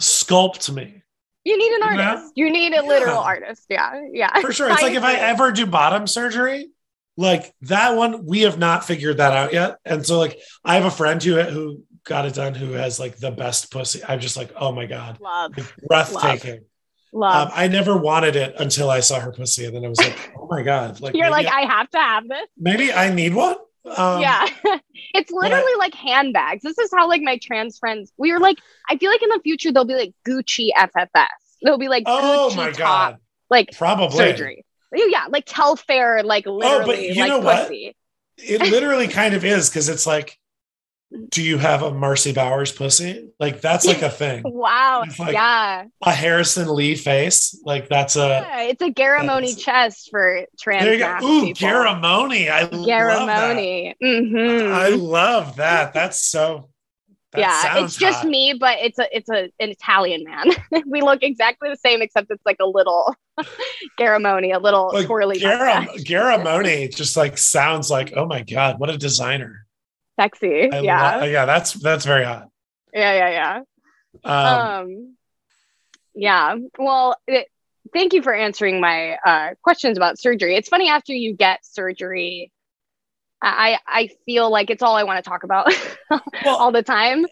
sculpt 0.00 0.72
me. 0.74 1.02
You 1.44 1.58
need 1.58 1.72
an 1.72 1.82
artist. 1.82 2.32
You 2.36 2.50
need 2.50 2.72
a 2.72 2.82
literal 2.82 3.14
Yeah. 3.16 3.20
artist. 3.20 3.66
Yeah. 3.68 4.00
Yeah. 4.12 4.40
For 4.40 4.52
sure. 4.52 4.70
It's 4.70 4.82
like 4.82 4.94
if 4.94 5.04
I 5.04 5.14
ever 5.14 5.52
do 5.52 5.66
bottom 5.66 6.06
surgery, 6.06 6.68
like 7.16 7.54
that 7.62 7.96
one, 7.96 8.26
we 8.26 8.40
have 8.42 8.58
not 8.58 8.84
figured 8.84 9.18
that 9.18 9.32
out 9.32 9.52
yet. 9.52 9.76
And 9.84 10.04
so 10.04 10.18
like 10.18 10.38
I 10.64 10.74
have 10.74 10.84
a 10.84 10.90
friend 10.90 11.22
who 11.22 11.40
who 11.42 11.82
got 12.04 12.26
it 12.26 12.34
done 12.34 12.54
who 12.54 12.72
has 12.72 12.98
like 12.98 13.16
the 13.18 13.30
best 13.30 13.70
pussy. 13.70 14.00
I'm 14.06 14.20
just 14.20 14.36
like, 14.36 14.52
oh 14.56 14.72
my 14.72 14.86
God. 14.86 15.18
love, 15.20 15.52
Like, 15.56 15.66
breathtaking. 15.86 16.64
love. 17.12 17.48
Um, 17.48 17.52
I 17.54 17.68
never 17.68 17.96
wanted 17.96 18.36
it 18.36 18.54
until 18.58 18.90
I 18.90 19.00
saw 19.00 19.20
her 19.20 19.30
pussy, 19.32 19.64
and 19.66 19.74
then 19.76 19.84
I 19.84 19.88
was 19.88 19.98
like, 19.98 20.32
"Oh 20.38 20.48
my 20.50 20.62
god!" 20.62 21.00
Like 21.00 21.14
You're 21.14 21.30
like, 21.30 21.46
I 21.46 21.60
have 21.62 21.88
to 21.90 21.98
have 21.98 22.28
this. 22.28 22.46
maybe 22.58 22.92
I 22.92 23.14
need 23.14 23.34
one. 23.34 23.56
Um, 23.84 24.20
yeah. 24.20 24.46
it's 25.14 25.30
literally 25.30 25.74
like 25.78 25.94
handbags. 25.94 26.62
This 26.62 26.78
is 26.78 26.90
how 26.92 27.08
like 27.08 27.22
my 27.22 27.38
trans 27.38 27.78
friends 27.78 28.12
we 28.16 28.32
were 28.32 28.40
like, 28.40 28.58
I 28.88 28.96
feel 28.96 29.10
like 29.10 29.22
in 29.22 29.28
the 29.28 29.40
future 29.42 29.72
they'll 29.72 29.84
be 29.84 29.94
like 29.94 30.14
Gucci 30.26 30.68
FFS. 30.76 31.26
They'll 31.62 31.78
be 31.78 31.88
like 31.88 32.04
Oh 32.06 32.50
Gucci 32.52 32.56
my 32.56 32.70
top, 32.70 32.76
god! 32.76 33.18
like 33.50 33.70
Probably. 33.76 34.16
surgery. 34.16 34.64
Yeah, 34.92 35.26
like 35.28 35.44
Telfar, 35.46 36.22
like 36.24 36.46
literally 36.46 36.82
oh, 36.82 36.86
but 36.86 37.02
you 37.02 37.20
like 37.20 37.28
know 37.28 37.40
what? 37.40 37.70
It 38.36 38.60
literally 38.60 39.08
kind 39.08 39.34
of 39.34 39.44
is 39.44 39.68
because 39.68 39.88
it's 39.88 40.06
like, 40.06 40.38
do 41.28 41.42
you 41.42 41.58
have 41.58 41.82
a 41.82 41.90
Marci 41.92 42.34
Bowers 42.34 42.72
pussy? 42.72 43.28
Like 43.38 43.60
that's 43.60 43.86
like 43.86 44.02
a 44.02 44.10
thing. 44.22 44.42
Wow. 44.44 45.04
Like- 45.18 45.32
yeah. 45.32 45.84
A 46.04 46.10
Harrison 46.12 46.74
Lee 46.74 46.96
face, 46.96 47.60
like 47.64 47.88
that's 47.88 48.16
a. 48.16 48.26
Yeah, 48.48 48.60
It's 48.62 48.82
a 48.82 48.90
Garamoni 48.90 49.56
chest 49.58 50.08
for 50.10 50.44
trans 50.60 50.84
There 50.84 50.94
you 50.94 50.98
go. 50.98 51.18
Ooh, 51.26 51.42
people. 51.54 51.68
Garamoni! 51.68 52.50
I 52.50 52.62
love 52.62 52.70
that. 52.86 53.56
Garamoni. 53.56 53.94
Mhm. 54.02 54.70
I 54.72 54.88
love 54.88 55.56
that. 55.56 55.94
That's 55.94 56.20
so. 56.20 56.68
that 57.32 57.40
yeah, 57.40 57.84
it's 57.84 57.96
just 57.96 58.20
hot. 58.22 58.28
me, 58.28 58.54
but 58.58 58.78
it's 58.80 58.98
a 58.98 59.16
it's 59.16 59.28
a 59.30 59.44
an 59.60 59.70
Italian 59.70 60.24
man. 60.24 60.50
we 60.86 61.00
look 61.00 61.22
exactly 61.22 61.68
the 61.68 61.76
same, 61.76 62.02
except 62.02 62.30
it's 62.30 62.44
like 62.44 62.58
a 62.60 62.66
little 62.66 63.14
Garamoni, 64.00 64.54
a 64.54 64.58
little 64.58 64.90
Like, 64.92 65.06
twirly 65.06 65.38
Garam- 65.38 65.86
Garamoni 66.04 66.94
just 66.94 67.16
like 67.16 67.38
sounds 67.38 67.90
like 67.90 68.12
oh 68.16 68.26
my 68.26 68.42
god, 68.42 68.78
what 68.80 68.90
a 68.90 68.98
designer! 68.98 69.63
Sexy. 70.18 70.70
I 70.70 70.80
yeah. 70.80 71.16
lo- 71.16 71.24
yeah, 71.24 71.44
that's 71.46 71.72
that's 71.74 72.04
very 72.04 72.24
hot. 72.24 72.48
yeah, 72.92 73.12
yeah, 73.12 73.62
yeah. 74.24 74.24
Um, 74.24 74.58
Um, 74.86 75.16
yeah. 76.14 76.56
Well, 76.78 77.16
it, 77.26 77.48
thank 77.92 78.12
you 78.12 78.22
for 78.22 78.32
answering 78.34 78.80
my 78.80 79.16
uh, 79.24 79.54
questions 79.62 79.96
about 79.96 80.18
surgery. 80.18 80.54
It's 80.56 80.68
funny 80.68 80.88
after 80.88 81.12
you 81.12 81.34
get 81.34 81.64
surgery, 81.64 82.52
I 83.42 83.78
I 83.86 84.08
feel 84.26 84.50
like 84.50 84.70
it's 84.70 84.82
all 84.82 84.96
I 84.96 85.02
want 85.02 85.22
to 85.22 85.28
talk 85.28 85.42
about 85.44 85.72
Well- 86.10 86.56
all 86.56 86.72
the 86.72 86.82
time. 86.82 87.26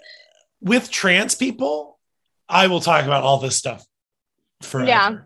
with 0.61 0.91
trans 0.91 1.35
people, 1.35 1.99
I 2.49 2.67
will 2.67 2.81
talk 2.81 3.05
about 3.05 3.23
all 3.23 3.39
this 3.39 3.57
stuff 3.57 3.85
forever. 4.63 4.89
Yeah. 4.89 5.17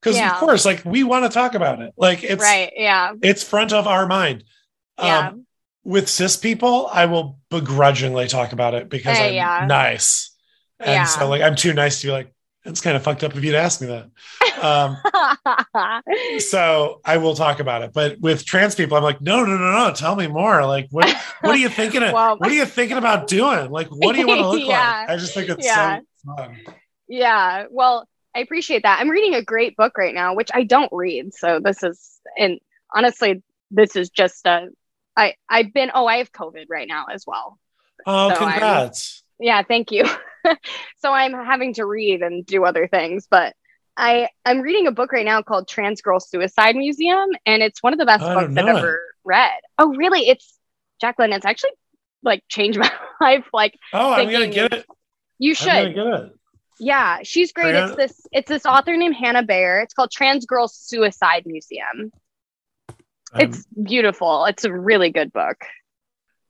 Because 0.00 0.16
Yeah. 0.16 0.32
of 0.34 0.38
course, 0.38 0.64
like 0.64 0.84
we 0.84 1.02
want 1.02 1.24
to 1.24 1.30
talk 1.30 1.54
about 1.54 1.80
it. 1.82 1.92
Like 1.96 2.22
it's 2.22 2.42
right. 2.42 2.72
Yeah. 2.76 3.14
it's 3.22 3.42
front 3.42 3.72
of 3.72 3.86
our 3.86 4.06
mind. 4.06 4.44
Yeah. 4.98 5.32
With 5.86 6.08
cis 6.08 6.36
people, 6.36 6.88
I 6.92 7.06
will 7.06 7.38
begrudgingly 7.48 8.26
talk 8.26 8.52
about 8.52 8.74
it 8.74 8.88
because 8.88 9.16
Hey, 9.16 9.28
I'm 9.28 9.34
yeah. 9.34 9.66
nice. 9.66 10.34
And 10.80 10.90
Yeah. 10.90 11.04
so 11.04 11.28
like 11.28 11.42
I'm 11.42 11.54
too 11.54 11.72
nice 11.72 12.00
to 12.00 12.08
be 12.08 12.12
like, 12.12 12.32
it's 12.64 12.80
kind 12.80 12.96
of 12.96 13.04
fucked 13.04 13.22
up 13.22 13.34
of 13.34 13.44
you 13.44 13.52
to 13.52 13.58
ask 13.58 13.80
me 13.80 13.86
that. 13.86 14.10
Um, 14.60 14.96
so 16.40 17.00
I 17.04 17.18
will 17.18 17.36
talk 17.36 17.60
about 17.60 17.82
it. 17.82 17.92
But 17.92 18.18
with 18.20 18.44
trans 18.44 18.74
people, 18.74 18.96
I'm 18.96 19.04
like, 19.04 19.20
no, 19.20 19.44
no, 19.44 19.56
no, 19.56 19.70
no. 19.70 19.92
Tell 19.94 20.16
me 20.16 20.26
more. 20.26 20.64
Like, 20.66 20.88
what 20.90 21.08
what 21.42 21.54
are 21.54 21.58
you 21.58 21.68
thinking 21.68 22.02
of? 22.02 22.12
Well- 22.16 22.36
what 22.38 22.50
are 22.50 22.54
you 22.54 22.66
thinking 22.66 22.96
about 22.96 23.28
doing? 23.28 23.70
Like, 23.70 23.86
what 23.88 24.14
do 24.14 24.20
you 24.20 24.26
want 24.26 24.40
to 24.40 24.48
look 24.48 24.60
Yeah. 24.68 25.00
like? 25.02 25.10
I 25.10 25.16
just 25.16 25.34
think 25.34 25.48
it's 25.48 25.64
Yeah. 25.64 26.00
so 26.24 26.34
fun. 26.36 26.56
Yeah, 27.08 27.66
well, 27.70 28.08
I 28.34 28.40
appreciate 28.40 28.82
that. 28.82 28.98
I'm 29.00 29.08
reading 29.08 29.34
a 29.34 29.42
great 29.42 29.76
book 29.76 29.96
right 29.96 30.12
now, 30.14 30.34
which 30.34 30.50
I 30.52 30.64
don't 30.64 30.90
read. 30.92 31.32
So 31.34 31.60
this 31.62 31.84
is, 31.84 32.18
and 32.36 32.58
honestly, 32.92 33.42
this 33.70 33.94
is 33.94 34.10
just 34.10 34.44
a. 34.46 34.68
I 35.16 35.34
I've 35.48 35.72
been. 35.72 35.90
Oh, 35.94 36.06
I 36.06 36.18
have 36.18 36.32
COVID 36.32 36.66
right 36.68 36.88
now 36.88 37.06
as 37.12 37.24
well. 37.26 37.58
Oh, 38.06 38.28
So 38.30 38.34
I'm- 38.44 38.50
congrats. 38.52 39.22
Yeah, 39.38 39.62
thank 39.62 39.90
you. 39.90 40.04
so 40.98 41.12
I'm 41.12 41.32
having 41.32 41.74
to 41.74 41.84
read 41.84 42.22
and 42.22 42.44
do 42.46 42.64
other 42.64 42.86
things, 42.88 43.26
but 43.30 43.54
I 43.96 44.28
I'm 44.44 44.60
reading 44.60 44.86
a 44.86 44.92
book 44.92 45.12
right 45.12 45.24
now 45.24 45.42
called 45.42 45.68
Trans 45.68 46.00
Girl 46.02 46.20
Suicide 46.20 46.76
Museum, 46.76 47.28
and 47.44 47.62
it's 47.62 47.82
one 47.82 47.92
of 47.92 47.98
the 47.98 48.06
best 48.06 48.22
I 48.22 48.34
books 48.34 48.56
I've 48.56 48.66
ever 48.68 49.00
read. 49.24 49.58
Oh, 49.78 49.94
really? 49.94 50.28
It's 50.28 50.58
Jacqueline. 51.00 51.32
It's 51.32 51.44
actually 51.46 51.70
like 52.22 52.42
changed 52.48 52.78
my 52.80 52.90
life. 53.20 53.46
Like 53.52 53.74
Oh, 53.92 54.12
I'm 54.12 54.30
gonna 54.30 54.48
get 54.48 54.72
it. 54.72 54.86
you 55.38 55.54
I'm 55.60 55.66
gonna 55.66 55.82
should. 55.86 55.94
get 55.94 56.06
it. 56.06 56.32
Yeah, 56.78 57.18
she's 57.22 57.52
great. 57.52 57.74
It's 57.74 57.96
this 57.96 58.20
it's 58.32 58.48
this 58.48 58.66
author 58.66 58.96
named 58.96 59.16
Hannah 59.16 59.42
Baer. 59.42 59.80
It's 59.80 59.94
called 59.94 60.10
Trans 60.10 60.44
Girl 60.46 60.68
Suicide 60.68 61.44
Museum. 61.46 62.12
I'm, 63.32 63.48
It's 63.50 63.66
beautiful. 63.82 64.44
It's 64.46 64.64
a 64.64 64.72
really 64.72 65.10
good 65.10 65.32
book. 65.32 65.64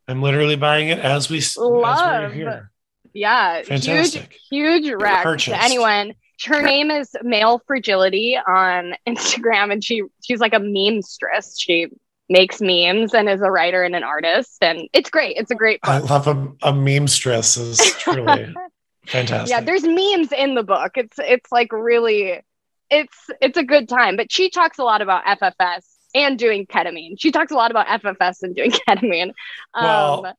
I'm 0.09 0.22
literally 0.22 0.57
buying 0.57 0.89
it 0.89 0.99
as 0.99 1.29
we 1.29 1.39
as 1.39 1.57
we're 1.59 1.81
Love. 1.81 2.33
here. 2.33 2.70
Yeah, 3.12 3.62
Fantastic. 3.62 4.39
huge, 4.51 4.83
huge 4.85 5.01
rec 5.01 5.39
to 5.39 5.62
anyone. 5.62 6.14
Her 6.45 6.61
name 6.61 6.91
is 6.91 7.16
Male 7.22 7.62
Fragility 7.66 8.37
on 8.37 8.95
Instagram, 9.09 9.72
and 9.72 9.83
she 9.83 10.03
she's 10.22 10.39
like 10.39 10.53
a 10.53 10.61
meme 10.61 11.03
stress. 11.03 11.59
She 11.59 11.89
makes 12.29 12.61
memes 12.61 13.14
and 13.14 13.29
is 13.29 13.41
a 13.41 13.51
writer 13.51 13.83
and 13.85 13.97
an 13.97 14.03
artist, 14.05 14.59
and 14.62 14.89
it's 14.93 15.09
great. 15.11 15.37
It's 15.39 15.51
a 15.51 15.55
great 15.55 15.81
I 15.83 15.99
love 15.99 16.27
a, 16.27 16.53
a 16.62 16.72
meme 16.74 17.09
stress 17.09 17.57
is 17.57 17.79
truly 17.99 18.55
fantastic. 19.07 19.49
yeah, 19.51 19.61
there's 19.62 19.85
memes 19.85 20.31
in 20.33 20.55
the 20.55 20.62
book. 20.62 20.93
It's 20.97 21.18
it's 21.18 21.51
like 21.51 21.72
really, 21.72 22.43
it's 22.91 23.16
it's 23.41 23.57
a 23.57 23.64
good 23.64 23.89
time. 23.89 24.16
But 24.16 24.31
she 24.31 24.51
talks 24.51 24.79
a 24.79 24.85
lot 24.85 25.01
about 25.01 25.24
FFS 25.24 25.85
and 26.16 26.38
doing 26.38 26.66
ketamine. 26.66 27.14
She 27.18 27.30
talks 27.30 27.52
a 27.52 27.54
lot 27.54 27.70
about 27.70 27.86
FFS 27.86 28.42
and 28.42 28.54
doing 28.54 28.70
ketamine. 28.88 29.32
Um, 29.74 29.84
Well, 29.84 30.34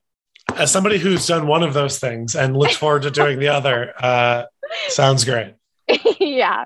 as 0.56 0.70
somebody 0.70 0.98
who's 0.98 1.26
done 1.26 1.46
one 1.46 1.62
of 1.62 1.74
those 1.74 1.98
things 1.98 2.34
and 2.34 2.56
looks 2.56 2.76
forward 2.82 3.02
to 3.02 3.10
doing 3.10 3.38
the 3.38 3.48
other, 3.48 3.92
uh, 4.02 4.44
sounds 4.88 5.24
great. 5.24 5.54
yeah, 6.20 6.64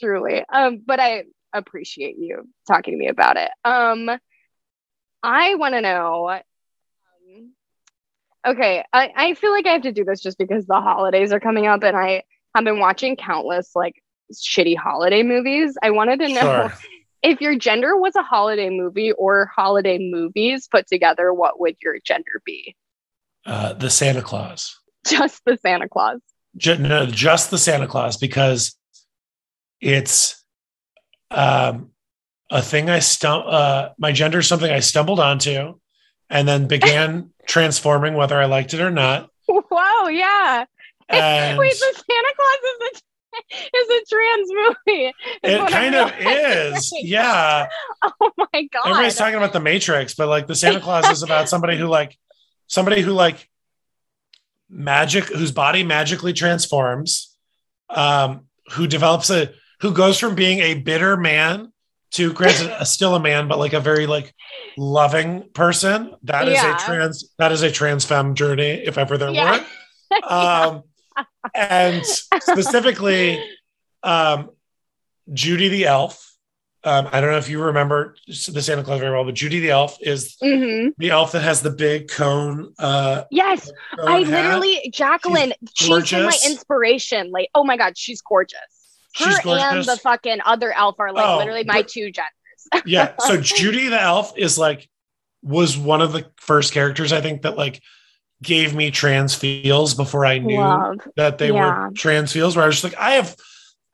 truly. 0.00 0.44
Um, 0.52 0.82
but 0.86 1.00
I 1.00 1.24
appreciate 1.52 2.16
you 2.18 2.48
talking 2.66 2.94
to 2.94 2.98
me 2.98 3.08
about 3.08 3.36
it. 3.36 3.50
Um, 3.64 4.10
I 5.22 5.54
want 5.56 5.74
to 5.74 5.80
know. 5.80 6.28
Um, 6.30 7.52
okay, 8.46 8.84
I, 8.92 9.12
I 9.14 9.34
feel 9.34 9.52
like 9.52 9.66
I 9.66 9.72
have 9.72 9.82
to 9.82 9.92
do 9.92 10.04
this 10.04 10.20
just 10.20 10.38
because 10.38 10.66
the 10.66 10.80
holidays 10.80 11.32
are 11.32 11.40
coming 11.40 11.66
up, 11.66 11.82
and 11.82 11.96
I 11.96 12.22
have 12.54 12.64
been 12.64 12.78
watching 12.78 13.16
countless 13.16 13.72
like 13.74 14.02
shitty 14.32 14.76
holiday 14.76 15.22
movies. 15.22 15.76
I 15.82 15.90
wanted 15.90 16.20
to 16.20 16.28
know 16.28 16.40
Sure. 16.40 16.72
If 17.22 17.40
your 17.40 17.56
gender 17.56 17.96
was 17.96 18.16
a 18.16 18.22
holiday 18.22 18.68
movie 18.68 19.12
or 19.12 19.50
holiday 19.54 19.98
movies 19.98 20.68
put 20.68 20.86
together. 20.86 21.32
What 21.32 21.60
would 21.60 21.76
your 21.80 21.98
gender 22.04 22.42
be? 22.44 22.74
Uh, 23.46 23.72
the 23.74 23.90
Santa 23.90 24.22
Claus. 24.22 24.78
Just 25.06 25.42
the 25.44 25.56
Santa 25.56 25.88
Claus. 25.88 26.20
Ju- 26.56 26.78
no, 26.78 27.06
just 27.06 27.50
the 27.50 27.58
Santa 27.58 27.86
Claus 27.86 28.16
because 28.16 28.76
it's 29.80 30.44
um, 31.30 31.90
a 32.50 32.62
thing 32.62 32.90
I 32.90 32.98
stum- 32.98 33.44
uh, 33.46 33.90
my 33.98 34.12
gender 34.12 34.40
is 34.40 34.48
something 34.48 34.70
I 34.70 34.80
stumbled 34.80 35.18
onto 35.18 35.78
and 36.28 36.46
then 36.46 36.66
began 36.66 37.30
transforming 37.46 38.14
whether 38.14 38.38
I 38.40 38.44
liked 38.44 38.74
it 38.74 38.80
or 38.80 38.90
not. 38.90 39.30
Whoa, 39.48 40.08
yeah. 40.08 40.64
And 41.08 41.58
Wait, 41.58 41.72
the 41.72 41.78
Santa 41.78 42.32
Claus 42.36 42.58
is 42.64 42.98
a 42.98 43.00
is 43.74 43.88
a 43.88 44.04
trans 44.08 44.48
movie. 44.52 45.12
it 45.42 45.70
kind 45.70 45.94
of 45.94 46.12
is. 46.20 46.92
Yeah. 47.02 47.68
Oh 48.20 48.30
my 48.36 48.62
god. 48.72 48.86
Everybody's 48.86 49.16
talking 49.16 49.36
about 49.36 49.52
the 49.52 49.60
Matrix, 49.60 50.14
but 50.14 50.28
like 50.28 50.46
the 50.46 50.54
Santa 50.54 50.80
Claus 50.80 51.08
is 51.10 51.22
about 51.22 51.48
somebody 51.48 51.76
who 51.76 51.86
like 51.86 52.16
somebody 52.66 53.00
who 53.02 53.12
like 53.12 53.48
magic 54.68 55.24
whose 55.24 55.52
body 55.52 55.82
magically 55.82 56.32
transforms, 56.32 57.36
um, 57.90 58.46
who 58.72 58.86
develops 58.86 59.30
a 59.30 59.52
who 59.80 59.92
goes 59.92 60.18
from 60.18 60.34
being 60.34 60.60
a 60.60 60.74
bitter 60.74 61.16
man 61.16 61.72
to 62.12 62.32
granted 62.32 62.70
a, 62.78 62.84
still 62.84 63.14
a 63.14 63.20
man, 63.20 63.48
but 63.48 63.58
like 63.58 63.72
a 63.72 63.80
very 63.80 64.06
like 64.06 64.34
loving 64.76 65.44
person. 65.54 66.14
That 66.24 66.46
is 66.48 66.54
Yeah. 66.54 66.76
a 66.76 66.78
trans 66.78 67.30
that 67.38 67.52
is 67.52 67.62
a 67.62 67.70
trans 67.70 68.04
femme 68.04 68.34
journey, 68.34 68.70
if 68.84 68.98
ever 68.98 69.16
there 69.18 69.30
Yeah. 69.30 69.58
were. 69.58 69.64
Um 70.28 70.82
and 71.54 72.04
specifically 72.06 73.42
um 74.02 74.50
Judy 75.32 75.68
the 75.68 75.86
elf 75.86 76.28
Um, 76.84 77.08
I 77.12 77.20
don't 77.20 77.30
know 77.30 77.38
if 77.38 77.48
you 77.48 77.62
remember 77.62 78.16
the 78.26 78.60
Santa 78.60 78.82
Claus 78.82 78.98
very 78.98 79.12
well, 79.12 79.24
but 79.24 79.34
Judy 79.34 79.60
the 79.60 79.70
elf 79.70 79.98
is 80.00 80.36
hmm 80.42 80.88
the 80.98 81.10
elf 81.10 81.32
that 81.32 81.42
has 81.42 81.62
the 81.62 81.70
big 81.70 82.08
cone. 82.08 82.72
Uh, 82.78 83.22
Yes, 83.30 83.70
cone 83.96 84.08
I 84.08 84.18
hat. 84.24 84.28
literally 84.28 84.90
Jacqueline. 84.92 85.52
She's, 85.74 86.10
been 86.10 86.24
my 86.26 86.36
inspiration. 86.44 87.30
Like, 87.30 87.48
oh 87.54 87.62
my 87.64 87.76
god, 87.76 87.96
she's 87.96 88.20
gorgeous. 88.20 88.58
Her 89.16 89.26
She's 89.30 89.38
and 89.46 89.84
the 89.84 89.96
fucking 90.02 90.38
other 90.44 90.72
elf 90.72 90.96
are 90.98 91.12
like 91.12 91.24
Oh, 91.24 91.38
literally 91.38 91.64
my 91.64 91.82
but- 91.82 91.88
two 91.88 92.10
genders. 92.10 92.84
yeah. 92.86 93.12
So 93.20 93.36
Judy 93.40 93.88
the 93.88 94.00
elf 94.00 94.32
is 94.36 94.58
like 94.58 94.88
was 95.42 95.76
one 95.76 96.00
of 96.00 96.12
the 96.12 96.26
first 96.38 96.72
characters 96.72 97.12
I 97.12 97.20
think 97.20 97.42
that 97.42 97.56
like 97.56 97.80
gave 98.42 98.74
me 98.74 98.90
trans 98.90 99.34
feels 99.34 99.94
before 99.94 100.26
I 100.26 100.38
knew 100.38 100.58
Love. 100.58 100.96
that 101.16 101.38
they 101.38 101.52
Yeah. 101.52 101.86
were 101.86 101.90
trans 101.94 102.32
feels. 102.32 102.56
Where 102.56 102.64
I 102.64 102.66
was 102.66 102.80
just 102.80 102.84
like, 102.92 103.00
I 103.00 103.12
have, 103.12 103.36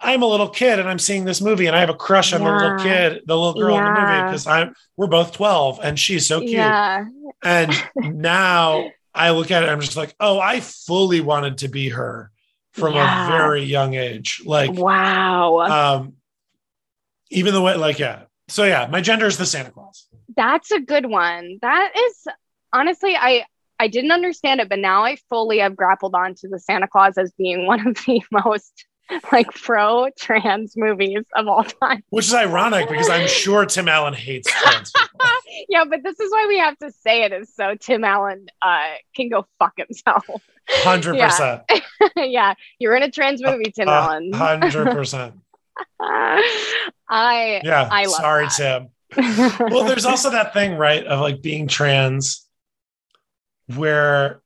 I'm 0.01 0.22
a 0.22 0.26
little 0.26 0.49
kid 0.49 0.78
and 0.78 0.88
I'm 0.88 0.99
seeing 0.99 1.24
this 1.24 1.40
movie 1.40 1.66
and 1.66 1.76
I 1.76 1.80
have 1.80 1.90
a 1.90 1.94
crush 1.94 2.32
on 2.32 2.42
the 2.42 2.51
little 2.53 2.78
kid, 2.78 3.22
the 3.26 3.36
little 3.36 3.61
girl 3.61 3.76
in 3.78 3.84
the 3.84 3.90
movie 3.90 4.22
because 4.24 4.46
I'm 4.46 4.74
we're 4.96 5.07
both 5.09 5.32
twelve 5.32 5.80
and 5.82 5.99
she's 5.99 6.26
so 6.26 6.40
cute. 6.40 6.53
Yeah. 6.53 7.05
And 7.42 7.72
now 7.96 8.90
I 9.14 9.30
look 9.30 9.51
at 9.51 9.62
it, 9.64 9.68
I'm 9.68 9.80
just 9.80 9.96
like, 9.96 10.14
oh, 10.20 10.38
I 10.40 10.61
fully 10.61 11.20
wanted 11.20 11.59
to 11.59 11.68
be 11.68 11.88
her 11.90 12.30
from 12.72 12.94
Yeah. 12.94 13.26
a 13.26 13.30
very 13.30 13.64
young 13.64 13.94
age. 13.94 14.40
Like, 14.44 14.72
Wow. 14.72 15.59
um, 15.61 16.12
even 17.30 17.53
the 17.53 17.61
way, 17.61 17.74
like, 17.74 17.99
yeah. 17.99 18.22
So 18.49 18.64
yeah, 18.64 18.86
my 18.90 19.01
gender 19.01 19.26
is 19.26 19.36
the 19.36 19.46
Santa 19.46 19.70
Claus. 19.70 20.07
That's 20.36 20.70
a 20.70 20.80
good 20.80 21.07
one. 21.07 21.59
That 21.61 21.92
is 21.96 22.26
honestly, 22.72 23.16
I 23.16 23.44
I 23.79 23.89
didn't 23.89 24.11
understand 24.12 24.61
it, 24.61 24.68
but 24.68 24.79
now 24.79 25.05
I 25.05 25.16
fully 25.29 25.59
have 25.59 25.76
grappled 25.76 26.14
onto 26.14 26.49
the 26.49 26.59
Santa 26.59 26.89
Claus 26.89 27.16
as 27.16 27.33
being 27.33 27.66
one 27.66 27.87
of 27.87 27.95
the 28.07 28.22
most 28.45 28.87
like 29.33 29.51
pro 29.55 30.09
trans 30.18 30.74
movies 30.76 31.24
of 31.35 31.47
all 31.47 31.64
time. 31.64 32.03
Which 32.11 32.26
is 32.26 32.35
ironic 32.35 32.89
because 32.89 33.09
I'm 33.09 33.29
sure 33.29 33.64
Tim 33.66 33.89
Allen 33.89 34.14
hates 34.14 34.51
trans 34.51 34.93
people. 34.93 35.26
yeah, 35.68 35.85
but 35.89 36.03
this 36.03 36.18
is 36.20 36.31
why 36.31 36.47
we 36.47 36.59
have 36.59 36.76
to 36.79 36.91
say 36.91 37.22
it 37.22 37.33
is 37.33 37.55
so 37.55 37.74
Tim 37.74 38.05
Allen 38.05 38.47
uh 38.61 38.89
can 39.14 39.29
go 39.29 39.47
fuck 39.59 39.74
himself. 39.76 40.24
Hundred 40.68 41.18
percent. 41.18 41.62
yeah, 42.16 42.53
you're 42.79 42.95
in 42.95 43.03
a 43.03 43.11
trans 43.11 43.43
movie, 43.43 43.72
Tim 43.74 43.89
Allen. 43.89 44.33
Hundred 44.35 44.91
percent. 44.91 45.35
I 46.01 47.61
Yeah. 47.64 47.89
I 47.91 48.05
love 48.05 48.14
Sorry, 48.14 48.45
that. 48.45 48.57
Tim. 48.57 48.89
Well, 49.70 49.85
there's 49.85 50.05
also 50.05 50.31
that 50.31 50.53
thing, 50.53 50.74
right, 50.76 51.05
of 51.07 51.20
like 51.20 51.41
being 51.41 51.68
trans, 51.68 52.47
where 53.74 54.40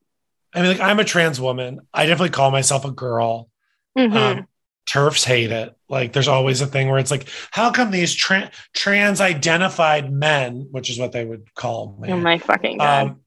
I 0.54 0.60
mean, 0.60 0.72
like 0.72 0.80
I'm 0.80 1.00
a 1.00 1.04
trans 1.04 1.40
woman. 1.40 1.80
I 1.94 2.06
definitely 2.06 2.30
call 2.30 2.50
myself 2.50 2.84
a 2.84 2.90
girl. 2.90 3.48
Mhm. 3.96 4.14
Um, 4.14 4.48
TERFs 4.88 5.24
hate 5.24 5.52
it. 5.52 5.74
Like 5.88 6.12
there's 6.12 6.28
always 6.28 6.60
a 6.60 6.66
thing 6.66 6.88
where 6.90 6.98
it's 6.98 7.10
like, 7.10 7.28
how 7.50 7.70
come 7.70 7.90
these 7.90 8.14
tra- 8.14 8.50
trans 8.74 9.20
identified 9.20 10.12
men, 10.12 10.66
which 10.70 10.90
is 10.90 10.98
what 10.98 11.12
they 11.12 11.24
would 11.24 11.54
call 11.54 11.96
me, 12.00 12.10
oh 12.10 12.16
my 12.16 12.38
fucking 12.38 12.78
god. 12.78 13.06
um, 13.08 13.20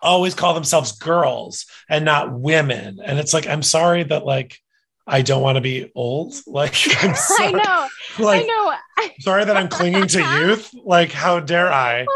always 0.00 0.34
call 0.34 0.54
themselves 0.54 0.92
girls 0.92 1.66
and 1.90 2.04
not 2.04 2.32
women? 2.32 3.00
And 3.04 3.18
it's 3.18 3.34
like, 3.34 3.46
I'm 3.48 3.62
sorry 3.62 4.04
that 4.04 4.24
like 4.24 4.58
I 5.06 5.22
don't 5.22 5.42
want 5.42 5.56
to 5.56 5.62
be 5.62 5.90
old. 5.94 6.34
Like 6.46 6.74
I'm 7.02 7.14
I 7.38 7.50
know. 7.50 8.24
like 8.24 8.44
I 8.44 8.46
know. 8.46 8.74
sorry 9.20 9.44
that 9.44 9.56
I'm 9.56 9.68
clinging 9.68 10.06
to 10.06 10.20
youth. 10.46 10.72
Like 10.84 11.12
how 11.12 11.40
dare 11.40 11.72
I? 11.72 12.06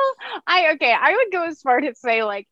I 0.47 0.73
okay. 0.75 0.93
I 0.93 1.13
would 1.17 1.33
go 1.33 1.45
as 1.45 1.61
far 1.61 1.81
to 1.81 1.95
say 1.97 2.23
like, 2.23 2.47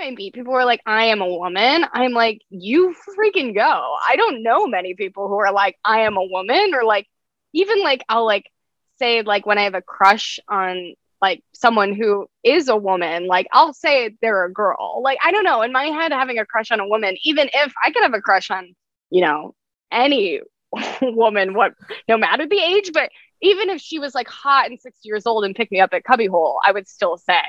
I 0.00 0.10
meet 0.10 0.34
people 0.34 0.54
are 0.54 0.64
like, 0.64 0.80
"I 0.86 1.06
am 1.06 1.20
a 1.20 1.26
woman," 1.26 1.84
I'm 1.92 2.12
like, 2.12 2.42
"You 2.50 2.94
freaking 3.16 3.54
go!" 3.54 3.96
I 4.08 4.16
don't 4.16 4.42
know 4.42 4.66
many 4.66 4.94
people 4.94 5.28
who 5.28 5.38
are 5.38 5.52
like, 5.52 5.76
"I 5.84 6.02
am 6.02 6.16
a 6.16 6.24
woman," 6.24 6.74
or 6.74 6.84
like, 6.84 7.08
even 7.52 7.82
like 7.82 8.04
I'll 8.08 8.26
like 8.26 8.50
say 8.98 9.22
like 9.22 9.46
when 9.46 9.58
I 9.58 9.64
have 9.64 9.74
a 9.74 9.82
crush 9.82 10.38
on 10.48 10.94
like 11.20 11.42
someone 11.52 11.94
who 11.94 12.28
is 12.44 12.68
a 12.68 12.76
woman, 12.76 13.26
like 13.26 13.48
I'll 13.52 13.72
say 13.72 14.16
they're 14.20 14.44
a 14.44 14.52
girl. 14.52 15.02
Like 15.02 15.18
I 15.24 15.32
don't 15.32 15.44
know. 15.44 15.62
In 15.62 15.72
my 15.72 15.84
head, 15.84 16.12
having 16.12 16.38
a 16.38 16.46
crush 16.46 16.70
on 16.70 16.80
a 16.80 16.88
woman, 16.88 17.16
even 17.24 17.48
if 17.52 17.72
I 17.84 17.90
could 17.90 18.02
have 18.02 18.14
a 18.14 18.20
crush 18.22 18.50
on, 18.50 18.74
you 19.10 19.22
know, 19.22 19.54
any 19.90 20.40
woman, 21.02 21.54
what 21.54 21.74
no 22.08 22.16
matter 22.18 22.46
the 22.46 22.58
age, 22.58 22.92
but 22.92 23.10
even 23.42 23.70
if 23.70 23.80
she 23.80 23.98
was 23.98 24.14
like 24.14 24.28
hot 24.28 24.66
and 24.66 24.80
60 24.80 25.00
years 25.08 25.26
old 25.26 25.44
and 25.44 25.54
picked 25.54 25.72
me 25.72 25.80
up 25.80 25.92
at 25.92 26.04
Cubbyhole, 26.04 26.60
I 26.64 26.72
would 26.72 26.88
still 26.88 27.16
say 27.16 27.42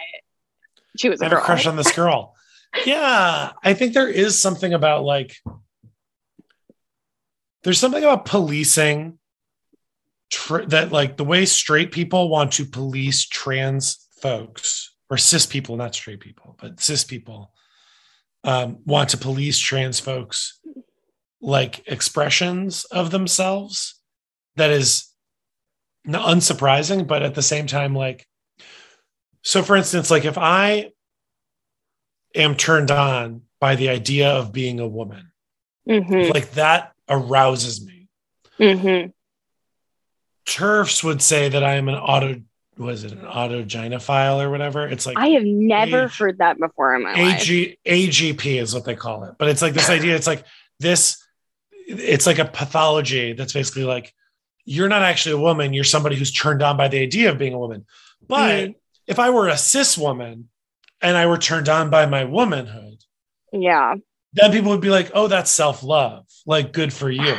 she 1.00 1.10
was 1.10 1.22
I 1.22 1.28
a 1.28 1.30
girl. 1.30 1.42
crush 1.42 1.66
on 1.66 1.76
this 1.76 1.92
girl. 1.92 2.36
yeah, 2.86 3.52
I 3.64 3.74
think 3.74 3.94
there 3.94 4.10
is 4.10 4.40
something 4.40 4.74
about 4.74 5.04
like 5.04 5.38
there's 7.64 7.80
something 7.80 8.04
about 8.04 8.26
policing 8.26 9.18
tr- 10.30 10.66
that 10.68 10.92
like 10.92 11.18
the 11.18 11.26
way 11.26 11.46
straight 11.46 11.92
people 11.92 12.30
want 12.30 12.54
to 12.54 12.66
police 12.66 13.26
trans 13.26 14.08
folks 14.22 14.94
or 15.10 15.18
cis 15.18 15.46
people, 15.46 15.76
not 15.78 15.96
straight 15.96 16.20
people, 16.20 16.56
but 16.60 16.80
cis 16.80 17.04
people 17.04 17.52
um, 18.44 18.80
want 18.86 19.10
to 19.10 19.18
police 19.18 19.58
trans 19.58 20.00
folks 20.00 20.60
like 21.42 21.88
expressions 21.88 22.86
of 22.86 23.12
themselves 23.12 23.96
that 24.56 24.70
is 24.72 25.10
unsurprising, 26.08 27.08
but 27.08 27.24
at 27.24 27.36
the 27.36 27.42
same 27.42 27.68
time, 27.68 27.96
like, 27.96 28.26
so 29.42 29.64
for 29.64 29.76
instance, 29.76 30.10
like 30.12 30.26
if 30.26 30.38
I 30.38 30.92
am 32.36 32.56
turned 32.56 32.92
on 32.92 33.42
by 33.60 33.76
the 33.76 33.90
idea 33.90 34.30
of 34.30 34.52
being 34.54 34.80
a 34.80 34.88
woman, 34.88 35.32
Mhm, 35.88 36.34
like 36.34 36.52
that 36.52 36.94
arouses 37.10 37.86
me. 37.86 38.08
mhm. 38.60 39.14
TERFs 40.46 41.04
would 41.04 41.22
say 41.22 41.50
that 41.50 41.64
I 41.64 41.76
am 41.76 41.90
an 41.90 41.96
auto, 41.96 42.42
was 42.78 43.04
it 43.04 43.12
an 43.12 43.20
autogynophile 43.20 44.42
or 44.42 44.50
whatever? 44.50 44.88
It's 44.88 45.06
like 45.06 45.18
I 45.18 45.28
have 45.30 45.44
never 45.44 46.08
heard 46.08 46.40
that 46.40 46.60
before 46.60 46.96
in 46.96 47.04
my 47.04 47.14
life. 47.14 47.42
AG, 47.42 47.78
AGP 47.86 48.60
is 48.60 48.74
what 48.74 48.86
they 48.86 48.96
call 48.96 49.26
it. 49.26 49.36
But 49.38 49.50
it's 49.50 49.62
like 49.62 49.74
this 49.74 49.90
idea, 49.90 50.16
it's 50.16 50.28
like 50.28 50.46
this, 50.80 51.24
it's 51.88 52.26
like 52.26 52.40
a 52.40 52.46
pathology 52.46 53.34
that's 53.34 53.54
basically 53.54 53.84
like, 53.84 54.14
you're 54.66 54.88
not 54.90 55.02
actually 55.02 55.34
a 55.34 55.40
woman, 55.40 55.74
you're 55.74 55.84
somebody 55.84 56.16
who's 56.16 56.32
turned 56.32 56.62
on 56.62 56.78
by 56.78 56.88
the 56.88 57.00
idea 57.00 57.32
of 57.32 57.38
being 57.38 57.54
a 57.54 57.60
woman. 57.60 57.86
But 58.28 58.72
if 59.10 59.20
I 59.20 59.32
were 59.32 59.48
a 59.50 59.58
cis 59.58 59.98
woman 59.98 60.48
and 61.02 61.18
I 61.18 61.26
were 61.26 61.38
turned 61.40 61.68
on 61.68 61.90
by 61.90 62.06
my 62.06 62.24
womanhood, 62.26 63.00
Yeah. 63.52 63.96
then 64.34 64.52
people 64.52 64.70
would 64.72 64.82
be 64.82 64.92
like, 64.92 65.12
oh, 65.14 65.28
that's 65.28 65.50
self 65.52 65.82
love. 65.84 66.26
Like, 66.46 66.72
good 66.72 66.94
for 66.94 67.10
you. 67.10 67.36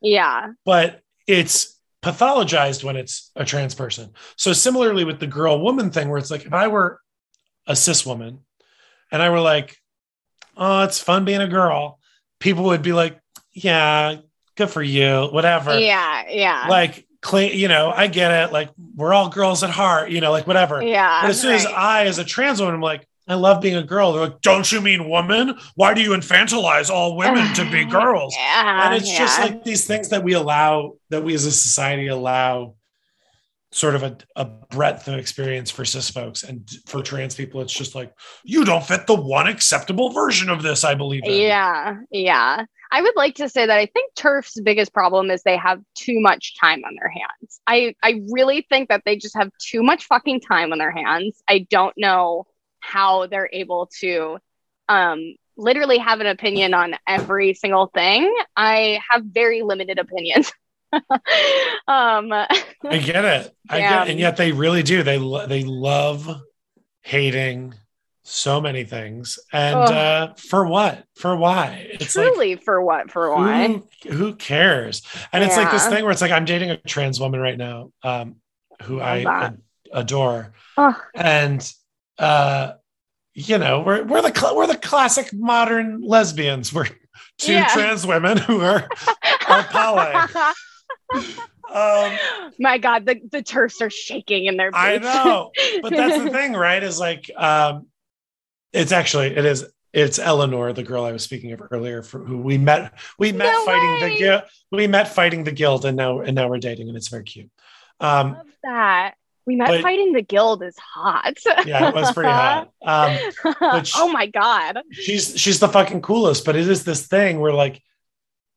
Yeah. 0.00 0.52
But 0.64 1.02
it's 1.26 1.78
pathologized 2.02 2.84
when 2.84 2.94
it's 2.96 3.32
a 3.34 3.44
trans 3.44 3.74
person. 3.74 4.12
So, 4.36 4.52
similarly 4.52 5.04
with 5.04 5.18
the 5.18 5.26
girl 5.26 5.60
woman 5.60 5.90
thing, 5.90 6.08
where 6.08 6.18
it's 6.18 6.30
like, 6.30 6.46
if 6.46 6.54
I 6.54 6.68
were 6.68 7.00
a 7.66 7.74
cis 7.74 8.06
woman 8.06 8.38
and 9.10 9.20
I 9.20 9.30
were 9.30 9.40
like, 9.40 9.76
oh, 10.56 10.84
it's 10.84 11.00
fun 11.00 11.24
being 11.24 11.40
a 11.42 11.48
girl, 11.48 11.98
people 12.38 12.64
would 12.66 12.82
be 12.82 12.92
like, 12.92 13.18
yeah, 13.52 14.16
good 14.54 14.70
for 14.70 14.82
you, 14.82 15.26
whatever. 15.32 15.76
Yeah. 15.80 16.22
Yeah. 16.28 16.66
Like, 16.68 17.04
clean, 17.22 17.58
you 17.58 17.68
know, 17.68 17.90
I 17.90 18.06
get 18.06 18.30
it. 18.30 18.52
Like, 18.52 18.70
we're 18.94 19.14
all 19.14 19.28
girls 19.28 19.62
at 19.62 19.70
heart, 19.70 20.10
you 20.10 20.20
know, 20.20 20.30
like 20.30 20.46
whatever. 20.46 20.82
yeah. 20.82 21.22
But 21.22 21.30
as 21.30 21.40
soon 21.40 21.54
as. 21.54 21.66
I, 21.66 22.06
as 22.06 22.18
a 22.18 22.24
trans 22.24 22.60
woman, 22.60 22.74
I'm 22.74 22.80
like, 22.80 23.06
I 23.28 23.34
love 23.34 23.60
being 23.60 23.76
a 23.76 23.82
girl. 23.82 24.12
They're 24.12 24.22
like, 24.22 24.40
don't 24.40 24.70
you 24.72 24.80
mean 24.80 25.08
woman? 25.08 25.54
Why 25.74 25.92
do 25.92 26.00
you 26.00 26.10
infantilize 26.10 26.88
all 26.88 27.16
women 27.16 27.52
to 27.54 27.70
be 27.70 27.84
girls? 27.90 28.34
Yeah. 28.36 28.86
and 28.86 28.94
it's 28.94 29.16
just 29.16 29.38
like 29.38 29.64
these 29.64 29.86
things 29.86 30.08
that 30.08 30.24
we 30.24 30.32
allow, 30.32 30.94
that 31.10 31.22
we 31.22 31.34
as 31.34 31.44
a 31.44 31.52
society 31.52 32.06
allow 32.06 32.74
sort 33.70 33.94
of 33.94 34.02
a, 34.02 34.16
a 34.34 34.46
breadth 34.46 35.08
of 35.08 35.18
experience 35.18 35.70
for 35.70 35.84
cis 35.84 36.08
folks. 36.08 36.42
And 36.42 36.66
for 36.86 37.02
trans 37.02 37.34
people, 37.34 37.60
it's 37.60 37.72
just 37.72 37.94
like, 37.94 38.14
you 38.44 38.64
don't 38.64 38.82
fit 38.82 39.06
the 39.06 39.14
one 39.14 39.46
acceptable 39.46 40.10
version 40.10 40.48
of 40.48 40.62
this, 40.62 40.84
I 40.84 40.94
believe. 40.94 41.22
In. 41.26 41.32
Yeah, 41.34 41.96
yeah. 42.10 42.64
I 42.90 43.02
would 43.02 43.16
like 43.16 43.36
to 43.36 43.48
say 43.48 43.66
that 43.66 43.78
I 43.78 43.86
think 43.86 44.14
TERF's 44.14 44.60
biggest 44.60 44.92
problem 44.92 45.30
is 45.30 45.42
they 45.42 45.56
have 45.56 45.80
too 45.94 46.20
much 46.20 46.58
time 46.60 46.82
on 46.84 46.94
their 46.98 47.10
hands. 47.10 47.60
I 47.66 47.94
I 48.02 48.22
really 48.30 48.66
think 48.68 48.88
that 48.88 49.02
they 49.04 49.16
just 49.16 49.36
have 49.36 49.50
too 49.60 49.82
much 49.82 50.06
fucking 50.06 50.40
time 50.40 50.72
on 50.72 50.78
their 50.78 50.90
hands. 50.92 51.42
I 51.48 51.66
don't 51.70 51.94
know 51.96 52.46
how 52.80 53.26
they're 53.26 53.50
able 53.52 53.90
to 54.00 54.38
um 54.88 55.34
literally 55.56 55.98
have 55.98 56.20
an 56.20 56.26
opinion 56.26 56.72
on 56.72 56.94
every 57.06 57.54
single 57.54 57.88
thing. 57.88 58.32
I 58.56 59.00
have 59.10 59.22
very 59.24 59.62
limited 59.62 59.98
opinions. 59.98 60.52
um 60.92 62.32
I 62.32 62.98
get 63.04 63.24
it. 63.24 63.54
I 63.68 63.78
Yeah. 63.78 64.04
get, 64.04 64.08
and 64.10 64.18
yet 64.20 64.36
they 64.36 64.52
really 64.52 64.82
do. 64.82 65.02
They 65.02 65.18
lo- 65.18 65.46
they 65.46 65.64
love 65.64 66.28
hating 67.02 67.74
so 68.30 68.60
many 68.60 68.84
things, 68.84 69.38
and 69.52 69.74
Ugh. 69.76 69.90
uh, 69.90 70.34
for 70.34 70.66
what? 70.66 71.04
For 71.16 71.34
why? 71.36 71.86
It's 71.92 72.14
like 72.14 72.26
truly 72.26 72.56
for 72.56 72.82
what 72.82 73.10
for 73.10 73.34
why? 73.34 73.66
who, 73.68 74.10
who 74.10 74.34
cares? 74.34 75.02
And 75.32 75.42
it's 75.42 75.56
like 75.56 75.70
this 75.70 75.86
thing 75.88 76.02
where 76.04 76.12
it's 76.12 76.20
like 76.20 76.30
I'm 76.32 76.44
dating 76.44 76.70
a 76.70 76.76
trans 76.76 77.18
woman 77.18 77.40
right 77.40 77.56
now, 77.56 77.90
um, 78.02 78.36
who 78.82 79.00
I 79.00 79.22
Love 79.22 79.24
that. 79.24 79.42
ad- 79.44 79.60
adore, 79.92 80.52
Ugh. 80.76 80.94
and 81.14 81.72
uh, 82.18 82.72
you 83.34 83.56
know 83.58 83.80
we're 83.80 84.04
we're 84.04 84.22
the 84.22 84.34
cl- 84.38 84.54
we're 84.56 84.66
the 84.66 84.76
classic 84.76 85.32
modern 85.32 86.02
lesbians. 86.02 86.72
We're 86.72 86.86
two 87.38 87.52
Yeah. 87.54 87.68
trans 87.68 88.06
women 88.06 88.36
who 88.36 88.60
are 88.60 88.88
are 89.48 89.62
poly. 89.64 90.14
Um, 91.72 92.18
My 92.58 92.78
God, 92.78 93.04
the, 93.04 93.20
the 93.30 93.42
TERFs 93.42 93.80
are 93.82 93.90
shaking 93.90 94.46
in 94.46 94.56
their 94.56 94.70
boots. 94.70 94.80
I 94.82 94.96
know, 94.98 95.50
but 95.82 95.90
that's 95.90 96.22
the 96.22 96.30
thing, 96.38 96.54
right? 96.54 96.82
Is 96.82 96.98
like, 96.98 97.30
um, 97.36 97.86
it's 98.72 98.92
actually 98.92 99.28
it 99.36 99.44
is 99.44 99.66
it's 99.92 100.18
Eleanor, 100.18 100.72
the 100.74 100.82
girl 100.82 101.04
I 101.04 101.12
was 101.12 101.22
speaking 101.24 101.52
of 101.52 101.62
earlier, 101.70 102.02
for 102.02 102.18
who 102.22 102.38
we 102.38 102.58
met. 102.58 102.92
We 103.18 103.32
met 103.32 103.50
No 103.52 103.64
fighting 103.64 103.90
way. 104.02 104.10
the 104.10 104.18
guild. 104.18 104.42
We 104.70 104.86
met 104.86 105.08
fighting 105.08 105.44
the 105.44 105.52
guild, 105.52 105.84
and 105.86 105.96
now 105.96 106.20
and 106.20 106.34
now 106.34 106.48
we're 106.48 106.58
dating, 106.58 106.88
and 106.88 106.96
it's 106.96 107.08
very 107.08 107.24
cute. 107.24 107.50
Um, 108.00 108.34
love 108.34 108.46
that. 108.64 109.14
We 109.46 109.56
met 109.56 109.68
But- 109.68 109.80
fighting 109.80 110.12
the 110.12 110.20
guild 110.22 110.62
is 110.62 110.76
hot. 110.78 111.38
yeah, 111.66 111.88
it 111.88 111.94
was 111.94 112.12
pretty 112.12 112.28
hot. 112.28 112.70
Um, 112.82 113.16
But 113.60 113.86
sh- 113.86 113.92
oh 113.96 114.12
my 114.12 114.26
God. 114.26 114.78
she's 114.92 115.40
she's 115.40 115.58
the 115.58 115.68
fucking 115.68 116.02
coolest 116.02 116.44
but 116.44 116.54
it 116.54 116.68
is 116.68 116.84
this 116.84 117.06
thing 117.06 117.40
where 117.40 117.54
like 117.54 117.82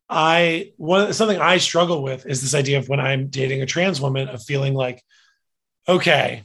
i 0.09 0.73
one 0.75 1.13
something 1.13 1.39
i 1.39 1.57
struggle 1.57 2.03
with 2.03 2.25
is 2.25 2.41
this 2.41 2.53
idea 2.53 2.77
of 2.77 2.89
when 2.89 2.99
i'm 2.99 3.27
dating 3.27 3.61
a 3.61 3.65
trans 3.65 4.01
woman 4.01 4.27
of 4.27 4.43
feeling 4.43 4.73
like 4.73 5.01
okay 5.87 6.43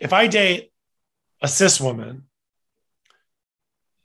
if 0.00 0.14
i 0.14 0.26
date 0.26 0.72
a 1.42 1.48
cis 1.48 1.78
woman 1.78 2.22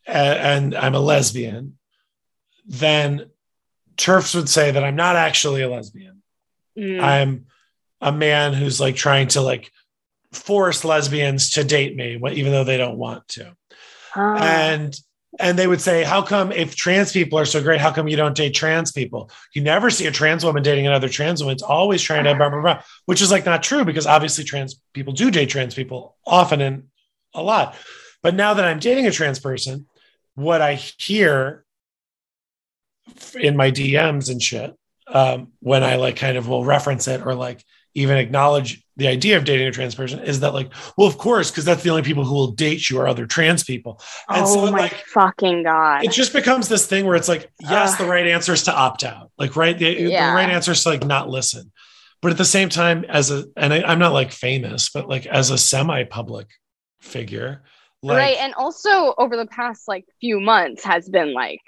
a- 0.09 0.41
and, 0.41 0.75
i'm 0.75 0.95
a 0.95 0.99
lesbian 0.99 1.77
then 2.65 3.29
TERFs 3.95 4.35
would 4.35 4.49
say 4.49 4.71
that 4.71 4.83
i'm 4.83 4.95
not 4.95 5.15
actually 5.15 5.61
a 5.61 5.69
lesbian. 5.69 6.21
Mm. 6.77 7.01
i'm 7.01 7.45
a 8.01 8.11
man 8.11 8.53
who's 8.53 8.79
like 8.79 8.95
trying 8.95 9.27
to 9.29 9.41
like 9.41 9.71
force 10.31 10.85
lesbians 10.85 11.51
to 11.51 11.63
date 11.63 11.95
me 11.95 12.19
even 12.33 12.51
though 12.51 12.63
they 12.63 12.77
don't 12.77 12.97
want 12.97 13.27
to. 13.29 13.55
Ah. 14.15 14.37
and 14.37 14.97
and 15.39 15.57
they 15.59 15.67
would 15.67 15.81
say 15.81 16.03
how 16.03 16.21
come 16.21 16.51
if 16.51 16.75
trans 16.75 17.11
people 17.11 17.37
are 17.37 17.45
so 17.45 17.61
great 17.61 17.79
how 17.79 17.91
come 17.91 18.07
you 18.07 18.17
don't 18.17 18.35
date 18.35 18.53
trans 18.55 18.91
people? 18.91 19.29
You 19.53 19.61
never 19.61 19.89
see 19.89 20.07
a 20.07 20.11
trans 20.11 20.43
woman 20.43 20.63
dating 20.63 20.87
another 20.87 21.09
trans 21.09 21.41
woman. 21.41 21.53
It's 21.53 21.63
always 21.63 22.01
trying 22.01 22.23
to 22.23 22.35
blah, 22.35 22.49
blah, 22.49 22.61
blah, 22.61 22.81
which 23.05 23.21
is 23.21 23.31
like 23.31 23.45
not 23.45 23.63
true 23.63 23.85
because 23.85 24.07
obviously 24.07 24.43
trans 24.43 24.79
people 24.93 25.13
do 25.13 25.29
date 25.29 25.49
trans 25.49 25.75
people 25.75 26.15
often 26.25 26.61
and 26.61 26.83
a 27.33 27.43
lot. 27.43 27.75
But 28.21 28.35
now 28.35 28.53
that 28.53 28.65
i'm 28.65 28.79
dating 28.79 29.07
a 29.07 29.11
trans 29.11 29.39
person 29.39 29.87
what 30.39 30.61
i 30.61 30.75
hear 30.75 31.65
in 33.39 33.55
my 33.57 33.71
dms 33.71 34.29
and 34.29 34.41
shit 34.41 34.75
um, 35.07 35.49
when 35.59 35.83
i 35.83 35.95
like 35.95 36.15
kind 36.15 36.37
of 36.37 36.47
will 36.47 36.63
reference 36.65 37.07
it 37.07 37.25
or 37.25 37.33
like 37.35 37.63
even 37.95 38.17
acknowledge 38.17 38.83
the 38.97 39.07
idea 39.07 39.35
of 39.37 39.45
dating 39.45 39.67
a 39.67 39.71
trans 39.71 39.95
person 39.95 40.19
is 40.19 40.41
that 40.41 40.53
like 40.53 40.71
well 40.97 41.07
of 41.07 41.17
course 41.17 41.49
because 41.49 41.65
that's 41.65 41.81
the 41.81 41.89
only 41.89 42.03
people 42.03 42.23
who 42.23 42.35
will 42.35 42.51
date 42.51 42.89
you 42.89 42.99
are 42.99 43.07
other 43.07 43.25
trans 43.25 43.63
people 43.63 43.99
and 44.29 44.45
oh 44.45 44.53
so 44.65 44.71
my 44.71 44.77
like 44.79 44.93
fucking 45.07 45.63
God. 45.63 46.03
it 46.03 46.11
just 46.11 46.31
becomes 46.33 46.69
this 46.69 46.85
thing 46.85 47.05
where 47.05 47.15
it's 47.15 47.27
like 47.27 47.51
yes 47.59 47.93
Ugh. 47.93 47.97
the 47.99 48.05
right 48.05 48.27
answer 48.27 48.53
is 48.53 48.63
to 48.63 48.73
opt 48.75 49.03
out 49.03 49.31
like 49.39 49.55
right 49.55 49.77
the, 49.77 49.85
Yeah. 49.91 50.29
the 50.31 50.35
right 50.35 50.49
answer 50.49 50.71
is 50.73 50.83
to 50.83 50.89
like 50.89 51.05
not 51.05 51.29
listen 51.29 51.71
but 52.21 52.31
at 52.31 52.37
the 52.37 52.45
same 52.45 52.69
time 52.69 53.05
as 53.09 53.31
a 53.31 53.45
and 53.57 53.73
I, 53.73 53.81
i'm 53.81 53.99
not 53.99 54.13
like 54.13 54.31
famous 54.31 54.89
but 54.89 55.09
like 55.09 55.25
as 55.25 55.49
a 55.49 55.57
semi-public 55.57 56.47
figure 57.01 57.63
like 58.01 58.17
right. 58.17 58.37
And 58.39 58.53
also 58.55 59.13
over 59.17 59.35
the 59.37 59.45
past 59.45 59.87
like 59.87 60.05
few 60.21 60.39
months 60.39 60.83
has 60.85 61.07
been 61.09 61.33
like 61.33 61.61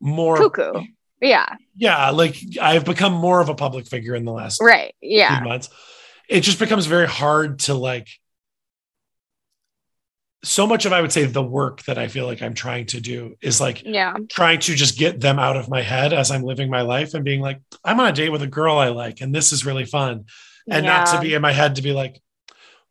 more 0.00 0.36
cuckoo. 0.36 0.82
Yeah. 1.20 1.46
yeah 1.74 2.10
like 2.10 2.36
i've 2.62 2.84
become 2.84 3.12
more 3.12 3.40
of 3.40 3.48
a 3.48 3.54
public 3.54 3.86
figure 3.88 4.14
in 4.14 4.24
the 4.24 4.30
last 4.32 4.60
Right. 4.62 4.94
few 5.00 5.18
Yeah. 5.18 5.40
months 5.40 5.68
it 6.28 6.42
just 6.42 6.58
becomes 6.60 6.86
very 6.86 7.08
hard 7.08 7.58
to 7.60 7.74
like 7.74 8.06
so 10.44 10.66
much 10.68 10.86
of 10.86 10.92
i 10.92 11.00
would 11.00 11.10
say 11.10 11.24
the 11.24 11.42
work 11.42 11.82
that 11.84 11.98
i 11.98 12.06
feel 12.06 12.26
like 12.26 12.40
i'm 12.42 12.54
trying 12.54 12.86
to 12.86 13.00
do 13.00 13.34
is 13.42 13.60
like 13.60 13.82
Yeah. 13.84 14.14
trying 14.30 14.60
to 14.60 14.74
just 14.76 14.96
get 14.96 15.20
them 15.20 15.40
out 15.40 15.56
of 15.56 15.68
my 15.68 15.82
head 15.82 16.12
as 16.12 16.30
i'm 16.30 16.42
living 16.44 16.70
my 16.70 16.82
life 16.82 17.14
and 17.14 17.24
being 17.24 17.40
like 17.40 17.60
i'm 17.84 17.98
on 17.98 18.06
a 18.06 18.12
date 18.12 18.28
with 18.30 18.42
a 18.42 18.46
girl 18.46 18.78
i 18.78 18.88
like 18.88 19.20
and 19.20 19.34
this 19.34 19.52
is 19.52 19.66
really 19.66 19.84
fun 19.84 20.26
and 20.70 20.86
not 20.86 21.06
to 21.08 21.20
be 21.20 21.34
in 21.34 21.42
my 21.42 21.50
head 21.52 21.74
to 21.76 21.82
be 21.82 21.92
like 21.92 22.20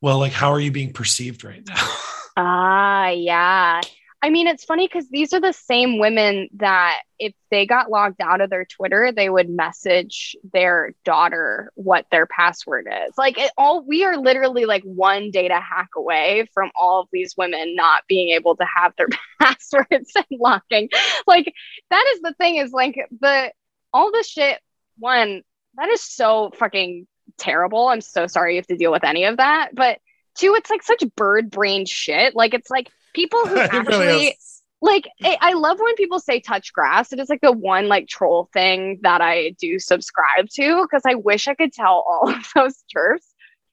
well 0.02 0.18
like 0.20 0.34
how 0.34 0.52
are 0.52 0.60
you 0.60 0.72
being 0.72 0.92
perceived 0.92 1.46
right 1.46 1.64
now 1.66 1.88
Ah, 2.38 3.10
yeah. 3.10 3.82
I 4.22 4.30
mean, 4.30 4.48
it's 4.48 4.64
funny 4.64 4.88
because 4.88 5.10
these 5.10 5.34
are 5.34 5.40
the 5.40 5.54
same 5.54 6.00
women 6.00 6.50
that 6.58 7.02
if 7.20 7.34
they 7.50 7.66
got 7.66 7.90
logged 7.90 8.22
out 8.22 8.42
of 8.42 8.50
their 8.52 8.66
Twitter, 8.66 9.12
they 9.12 9.30
would 9.30 9.50
message 9.50 10.36
their 10.54 10.94
daughter 11.04 11.72
what 11.76 12.06
their 12.12 12.28
password 12.28 12.88
is. 13.08 13.14
Like, 13.18 13.40
it 13.40 13.52
all 13.58 13.84
we 13.86 14.04
are 14.04 14.18
literally 14.18 14.66
like 14.66 14.84
one 14.84 15.32
data 15.32 15.60
hack 15.60 15.90
away 15.96 16.48
from 16.54 16.72
all 16.80 17.02
of 17.02 17.08
these 17.12 17.36
women 17.38 17.76
not 17.76 18.04
being 18.08 18.30
able 18.36 18.56
to 18.58 18.66
have 18.76 18.94
their 18.98 19.08
passwords 19.42 20.12
and 20.16 20.26
locking. 20.40 20.90
Like, 21.26 21.54
that 21.90 22.06
is 22.16 22.22
the 22.22 22.34
thing 22.34 22.58
is 22.58 22.72
like 22.72 22.98
the 23.20 23.52
all 23.94 24.12
the 24.12 24.24
shit. 24.24 24.60
One, 25.00 25.44
that 25.76 25.90
is 25.90 26.02
so 26.02 26.52
fucking 26.56 27.08
terrible. 27.38 27.88
I'm 27.88 28.02
so 28.02 28.28
sorry 28.28 28.54
you 28.54 28.60
have 28.60 28.68
to 28.68 28.78
deal 28.78 28.92
with 28.92 29.04
any 29.04 29.26
of 29.26 29.38
that. 29.38 29.76
But 29.76 30.00
two, 30.38 30.54
it's 30.56 30.70
like 30.70 30.84
such 30.84 31.04
bird 31.16 31.50
brain 31.50 31.86
shit. 31.86 32.36
Like 32.36 32.54
it's 32.54 32.70
like 32.70 32.90
people 33.14 33.46
who 33.46 33.58
actually 33.60 33.98
really 33.98 34.38
like 34.82 35.08
I, 35.24 35.38
I 35.42 35.54
love 35.54 35.80
when 35.80 35.96
people 35.96 36.20
say 36.20 36.40
touch 36.40 36.74
grass. 36.74 37.12
It 37.12 37.20
is 37.20 37.30
like 37.30 37.42
the 37.42 37.52
one 37.52 37.88
like 37.88 38.08
troll 38.08 38.50
thing 38.54 39.00
that 39.04 39.22
I 39.22 39.56
do 39.60 39.80
subscribe 39.80 40.50
to 40.54 40.84
because 40.84 41.04
I 41.06 41.16
wish 41.16 41.48
I 41.48 41.56
could 41.56 41.74
tell 41.74 42.06
all 42.08 42.30
of 42.36 42.48
those 42.56 42.84
TERFs 42.96 43.26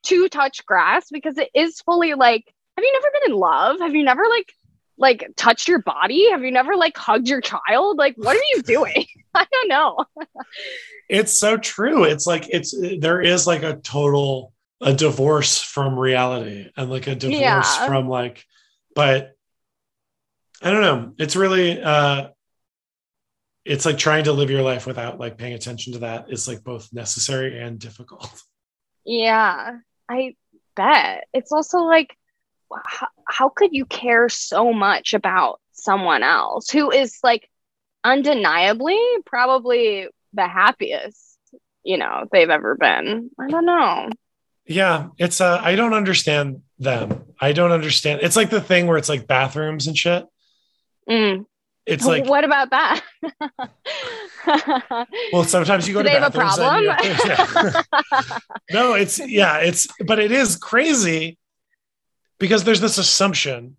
to 0.03 0.29
touch 0.29 0.65
grass 0.65 1.07
because 1.11 1.37
it 1.37 1.49
is 1.53 1.81
fully 1.81 2.13
like 2.13 2.43
have 2.75 2.83
you 2.83 2.91
never 2.91 3.07
been 3.13 3.31
in 3.31 3.39
love? 3.39 3.79
Have 3.79 3.95
you 3.95 4.03
never 4.03 4.23
like 4.29 4.51
like 4.97 5.31
touched 5.35 5.67
your 5.67 5.79
body? 5.79 6.29
Have 6.31 6.43
you 6.43 6.51
never 6.51 6.75
like 6.75 6.97
hugged 6.97 7.27
your 7.27 7.41
child? 7.41 7.97
Like 7.97 8.15
what 8.17 8.35
are 8.35 8.43
you 8.53 8.61
doing? 8.63 9.05
I 9.33 9.45
don't 9.51 9.67
know. 9.67 10.05
it's 11.09 11.33
so 11.33 11.55
true 11.57 12.03
it's 12.03 12.25
like 12.25 12.47
it's 12.49 12.73
there 12.99 13.21
is 13.21 13.45
like 13.45 13.61
a 13.61 13.75
total 13.75 14.53
a 14.81 14.93
divorce 14.93 15.61
from 15.61 15.97
reality 15.97 16.69
and 16.75 16.89
like 16.89 17.07
a 17.07 17.15
divorce 17.15 17.39
Yeah. 17.39 17.85
from 17.85 18.09
like 18.09 18.43
but 18.93 19.31
i 20.61 20.71
don't 20.71 20.81
know 20.81 21.13
it's 21.17 21.35
really 21.35 21.81
uh 21.81 22.27
it's 23.63 23.85
like 23.85 23.97
trying 23.97 24.25
to 24.25 24.33
live 24.33 24.51
your 24.51 24.61
life 24.61 24.85
without 24.85 25.19
like 25.19 25.37
paying 25.37 25.53
attention 25.53 25.93
to 25.93 25.99
that 25.99 26.29
is 26.29 26.47
like 26.47 26.63
both 26.63 26.89
necessary 26.93 27.59
and 27.59 27.79
difficult 27.79 28.29
Yeah, 29.07 29.77
I 30.09 30.35
bet. 30.75 31.25
It's 31.31 31.51
also 31.51 31.81
like, 31.81 32.17
how, 32.87 33.07
how 33.27 33.49
could 33.49 33.69
you 33.71 33.85
care 33.85 34.29
so 34.29 34.73
much 34.73 35.13
about 35.13 35.61
someone 35.73 36.23
else 36.23 36.71
who 36.71 36.89
is 36.89 37.19
like 37.23 37.47
undeniably 38.03 38.97
probably 39.23 40.07
the 40.33 40.47
happiest, 40.47 41.37
you 41.83 41.99
know, 41.99 42.25
they've 42.31 42.49
ever 42.49 42.73
been? 42.73 43.29
I 43.39 43.47
don't 43.47 43.67
know. 43.67 44.09
Yeah 44.67 45.07
it's 45.17 45.41
uh 45.41 45.59
i 45.63 45.75
don't 45.75 45.93
understand 45.93 46.61
them 46.79 47.23
i 47.39 47.51
don't 47.53 47.71
understand 47.71 48.21
it's 48.23 48.35
like 48.35 48.49
the 48.49 48.61
thing 48.61 48.87
where 48.87 48.97
it's 48.97 49.09
like 49.09 49.27
bathrooms 49.27 49.87
and 49.87 49.97
shit 49.97 50.25
Mm. 51.07 51.45
it's 51.85 52.03
like 52.05 52.25
what 52.25 52.43
about 52.43 52.71
that? 52.71 53.03
well 55.31 55.43
sometimes 55.43 55.87
you 55.87 55.93
go 55.93 56.01
Do 56.01 56.09
to 56.09 56.13
they 56.13 56.19
have 56.19 56.33
a 56.33 56.37
problem? 56.37 56.83
you 56.83 56.89
have 56.89 57.85
no 58.71 58.93
it's 58.93 59.19
yeah 59.19 59.57
it's 59.57 59.87
but 60.05 60.17
it 60.19 60.31
is 60.31 60.55
crazy 60.55 61.37
because 62.39 62.63
there's 62.63 62.81
this 62.81 62.97
assumption 62.97 63.77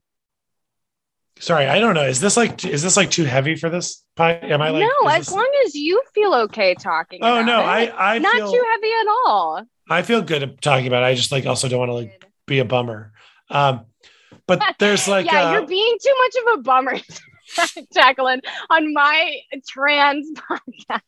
sorry 1.38 1.66
i 1.66 1.78
don't 1.78 1.94
know 1.94 2.04
is 2.04 2.20
this 2.20 2.36
like 2.36 2.64
is 2.64 2.82
this 2.82 2.96
like 2.96 3.10
too 3.10 3.24
heavy 3.24 3.56
for 3.56 3.68
this 3.68 4.02
pie 4.16 4.32
am 4.42 4.62
i 4.62 4.70
like 4.70 4.82
no, 4.82 5.08
as 5.08 5.30
long 5.30 5.50
as 5.64 5.74
you 5.74 6.02
feel 6.14 6.34
okay 6.34 6.74
talking. 6.74 7.20
oh 7.22 7.42
no 7.42 7.60
it. 7.60 7.64
i 7.64 8.14
i 8.14 8.18
not 8.18 8.34
feel 8.34 8.52
too 8.52 8.64
heavy 8.72 8.92
at 8.92 9.06
all. 9.08 9.62
i 9.90 10.02
feel 10.02 10.22
good 10.22 10.60
talking 10.62 10.86
about 10.86 11.02
it 11.02 11.06
i 11.06 11.14
just 11.14 11.32
like 11.32 11.46
also 11.46 11.68
don't 11.68 11.78
want 11.78 11.90
to 11.90 11.94
like 11.94 12.24
be 12.46 12.58
a 12.58 12.64
bummer 12.64 13.12
um 13.50 13.84
but 14.46 14.62
there's 14.78 15.08
like 15.08 15.26
yeah, 15.26 15.50
uh, 15.50 15.52
you're 15.52 15.66
being 15.66 15.96
too 16.02 16.14
much 16.18 16.34
of 16.42 16.58
a 16.58 16.62
bummer, 16.62 16.96
Jacqueline, 17.94 18.40
on 18.70 18.92
my 18.92 19.40
trans 19.68 20.30
podcast. 20.50 21.00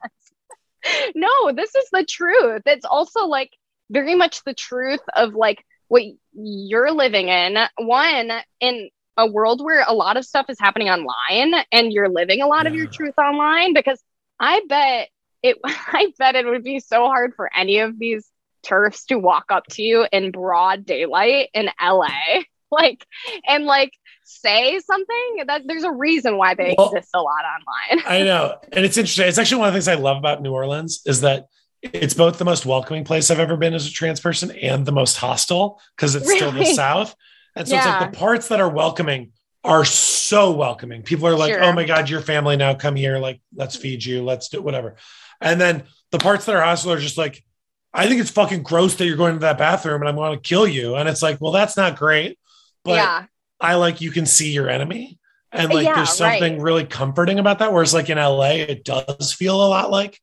no, 1.14 1.52
this 1.52 1.74
is 1.74 1.88
the 1.92 2.04
truth. 2.04 2.62
It's 2.66 2.84
also 2.84 3.26
like 3.26 3.50
very 3.90 4.14
much 4.14 4.44
the 4.44 4.54
truth 4.54 5.00
of 5.14 5.34
like 5.34 5.64
what 5.88 6.02
you're 6.32 6.92
living 6.92 7.28
in. 7.28 7.56
One, 7.78 8.30
in 8.60 8.90
a 9.18 9.26
world 9.26 9.62
where 9.62 9.84
a 9.86 9.92
lot 9.92 10.16
of 10.16 10.24
stuff 10.24 10.46
is 10.48 10.58
happening 10.58 10.88
online 10.88 11.62
and 11.72 11.92
you're 11.92 12.08
living 12.08 12.40
a 12.40 12.46
lot 12.46 12.66
of 12.66 12.74
your 12.74 12.86
truth 12.86 13.14
online, 13.18 13.74
because 13.74 14.00
I 14.40 14.62
bet 14.68 15.08
it, 15.42 15.58
I 15.64 16.12
bet 16.18 16.36
it 16.36 16.46
would 16.46 16.64
be 16.64 16.80
so 16.80 17.06
hard 17.06 17.34
for 17.34 17.50
any 17.54 17.80
of 17.80 17.98
these 17.98 18.26
TERFs 18.64 19.06
to 19.06 19.18
walk 19.18 19.46
up 19.50 19.66
to 19.70 19.82
you 19.82 20.06
in 20.12 20.30
broad 20.30 20.86
daylight 20.86 21.48
in 21.54 21.68
LA 21.80 22.08
like 22.70 23.06
and 23.46 23.64
like 23.64 23.92
say 24.24 24.78
something 24.80 25.44
that 25.46 25.62
there's 25.66 25.84
a 25.84 25.92
reason 25.92 26.36
why 26.36 26.54
they 26.54 26.74
Well- 26.76 26.90
exist 26.92 27.10
a 27.14 27.20
lot 27.20 27.44
online 27.44 28.04
I 28.06 28.24
know. 28.24 28.58
And 28.72 28.84
it's 28.84 28.98
interesting. 28.98 29.26
It's 29.26 29.38
actually 29.38 29.60
one 29.60 29.68
of 29.68 29.74
the 29.74 29.78
things 29.80 29.88
I 29.88 29.94
love 29.94 30.18
about 30.18 30.42
New 30.42 30.52
Orleans 30.52 31.00
is 31.06 31.22
that 31.22 31.46
it's 31.82 32.14
both 32.14 32.38
the 32.38 32.44
most 32.44 32.66
welcoming 32.66 33.04
place 33.04 33.30
I've 33.30 33.38
ever 33.38 33.56
been 33.56 33.72
as 33.74 33.86
a 33.86 33.90
trans 33.90 34.20
person 34.20 34.50
and 34.50 34.84
the 34.84 34.92
most 34.92 35.16
hostile 35.16 35.80
because 35.96 36.14
it's 36.14 36.30
still 36.30 36.52
the 36.52 36.64
South. 36.64 37.14
And 37.58 37.68
so 37.68 37.76
it's 37.76 37.86
like 37.86 38.12
the 38.12 38.16
parts 38.16 38.48
that 38.48 38.60
are 38.60 38.68
welcoming 38.68 39.32
are 39.64 39.84
so 39.84 40.52
welcoming. 40.52 41.02
People 41.02 41.26
are 41.26 41.36
like, 41.36 41.52
oh 41.52 41.56
Sure. 41.56 41.64
oh 41.64 41.72
my 41.72 41.84
God, 41.84 42.08
your 42.08 42.20
family 42.20 42.56
now 42.56 42.74
come 42.74 42.94
here. 42.94 43.18
Like, 43.18 43.40
let's 43.54 43.76
feed 43.76 44.04
you. 44.04 44.22
Let's 44.22 44.48
do 44.48 44.62
whatever. 44.62 44.96
And 45.40 45.60
then 45.60 45.82
the 46.10 46.18
parts 46.18 46.44
that 46.46 46.54
are 46.54 46.62
hostile 46.62 46.92
are 46.92 46.98
just 47.00 47.18
like, 47.18 47.44
I 47.92 48.06
think 48.06 48.20
it's 48.20 48.30
fucking 48.30 48.62
gross 48.62 48.94
that 48.94 49.06
you're 49.06 49.16
going 49.16 49.34
to 49.34 49.40
that 49.40 49.58
bathroom 49.58 50.00
and 50.00 50.08
I'm 50.08 50.14
going 50.14 50.38
to 50.38 50.40
kill 50.40 50.66
you. 50.66 50.94
And 50.94 51.08
it's 51.08 51.22
like, 51.22 51.40
well, 51.40 51.52
that's 51.52 51.76
not 51.76 51.96
great. 51.96 52.38
But 52.84 52.92
yeah, 52.92 53.24
I 53.60 53.74
like 53.74 54.00
you 54.00 54.10
can 54.10 54.26
see 54.26 54.52
your 54.52 54.68
enemy. 54.68 55.18
And 55.50 55.72
like 55.72 55.86
Yeah, 55.86 55.96
there's 55.96 56.12
something 56.12 56.54
right. 56.54 56.62
really 56.62 56.84
comforting 56.84 57.38
about 57.38 57.58
that. 57.58 57.72
Whereas 57.72 57.94
like 57.94 58.10
in 58.10 58.18
LA, 58.18 58.50
it 58.50 58.84
does 58.84 59.32
feel 59.32 59.56
a 59.56 59.66
lot 59.66 59.90
like 59.90 60.20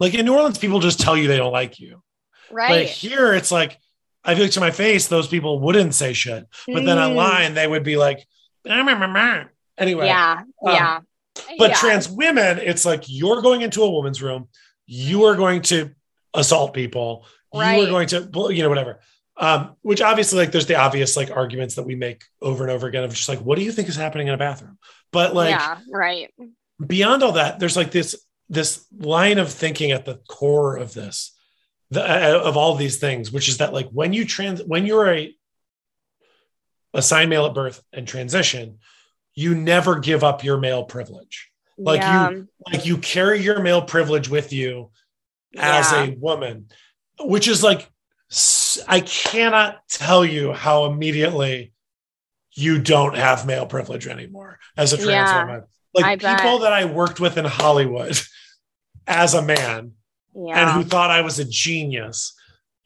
like 0.00 0.14
in 0.14 0.26
New 0.26 0.34
Orleans, 0.34 0.58
people 0.58 0.80
just 0.80 1.00
tell 1.00 1.16
you 1.16 1.28
they 1.28 1.36
don't 1.36 1.52
like 1.52 1.78
you. 1.78 2.02
Right. 2.50 2.68
But 2.68 2.86
here 2.86 3.32
it's 3.32 3.50
like 3.52 3.78
I 4.24 4.34
feel 4.34 4.44
like 4.44 4.52
to 4.52 4.60
my 4.60 4.70
face, 4.70 5.08
those 5.08 5.28
people 5.28 5.60
wouldn't 5.60 5.94
say 5.94 6.12
shit. 6.12 6.46
But 6.66 6.84
then 6.84 6.96
Mm, 6.98 7.10
online 7.10 7.54
they 7.54 7.66
would 7.66 7.82
be 7.84 7.96
like, 7.96 8.26
anyway. 9.78 10.06
yeah, 10.06 10.42
um, 10.66 10.74
yeah. 10.74 11.00
But 11.58 11.70
yeah. 11.70 11.76
trans 11.76 12.08
women, 12.08 12.58
it's 12.58 12.84
like 12.84 13.04
you're 13.06 13.42
going 13.42 13.62
into 13.62 13.82
a 13.82 13.90
woman's 13.90 14.22
room, 14.22 14.48
you 14.86 15.24
are 15.24 15.34
going 15.36 15.62
to 15.62 15.90
assault 16.32 16.72
people, 16.74 17.26
you 17.52 17.60
Right. 17.60 17.82
are 17.86 17.90
going 17.90 18.06
to, 18.08 18.28
you 18.50 18.62
know, 18.62 18.68
whatever. 18.68 19.00
Um, 19.36 19.74
which 19.82 20.00
obviously, 20.00 20.38
like, 20.38 20.52
there's 20.52 20.66
the 20.66 20.76
obvious 20.76 21.16
like 21.16 21.30
arguments 21.30 21.74
that 21.74 21.82
we 21.82 21.96
make 21.96 22.22
over 22.40 22.62
and 22.62 22.70
over 22.72 22.86
again 22.86 23.02
of 23.02 23.12
just 23.12 23.28
like, 23.28 23.40
what 23.40 23.58
do 23.58 23.64
you 23.64 23.72
think 23.72 23.88
is 23.88 23.96
happening 23.96 24.28
in 24.28 24.34
a 24.34 24.38
bathroom? 24.38 24.78
But 25.10 25.34
like 25.34 25.50
yeah, 25.50 25.78
right. 25.90 26.32
beyond 26.84 27.22
all 27.24 27.32
that, 27.32 27.58
there's 27.58 27.76
like 27.76 27.90
this 27.90 28.14
this 28.48 28.86
line 28.96 29.38
of 29.38 29.50
thinking 29.50 29.90
at 29.90 30.04
the 30.04 30.20
core 30.28 30.76
of 30.76 30.94
this, 30.94 31.32
the, 31.94 32.02
uh, 32.02 32.40
of 32.42 32.56
all 32.56 32.74
these 32.74 32.98
things, 32.98 33.32
which 33.32 33.48
is 33.48 33.58
that 33.58 33.72
like 33.72 33.88
when 33.90 34.12
you 34.12 34.24
trans, 34.24 34.62
when 34.62 34.86
you're 34.86 35.08
a 35.12 35.34
assigned 36.92 37.30
male 37.30 37.46
at 37.46 37.54
birth 37.54 37.82
and 37.92 38.06
transition, 38.06 38.78
you 39.34 39.54
never 39.54 39.98
give 39.98 40.22
up 40.22 40.44
your 40.44 40.58
male 40.58 40.84
privilege 40.84 41.50
Like 41.76 42.02
you- 42.02 42.48
like 42.72 42.86
you 42.86 42.98
carry 42.98 43.40
your 43.42 43.60
male 43.60 43.82
privilege 43.82 44.28
with 44.28 44.52
you 44.52 44.90
as 45.56 45.90
Yeah. 45.90 46.04
a 46.04 46.10
woman 46.10 46.68
which 47.20 47.48
is 47.48 47.62
like 47.62 47.90
I 48.88 49.00
cannot 49.00 49.86
tell 49.88 50.24
you 50.24 50.52
how 50.52 50.84
immediately 50.86 51.72
you 52.54 52.80
don't 52.80 53.16
have 53.16 53.44
male 53.46 53.66
privilege 53.66 54.06
anymore 54.06 54.58
as 54.76 54.92
a 54.92 54.96
trans 54.96 55.08
Yeah, 55.30 55.44
woman 55.44 55.64
like 55.92 56.04
I 56.04 56.16
bet. 56.16 56.38
people 56.38 56.60
that 56.60 56.72
i 56.72 56.84
worked 56.84 57.18
with 57.20 57.36
in 57.36 57.44
hollywood 57.44 58.16
as 59.08 59.34
a 59.34 59.42
man 59.42 59.92
and 60.34 60.70
who 60.70 60.82
thought 60.82 61.10
i 61.10 61.20
was 61.20 61.38
a 61.38 61.44
genius 61.44 62.34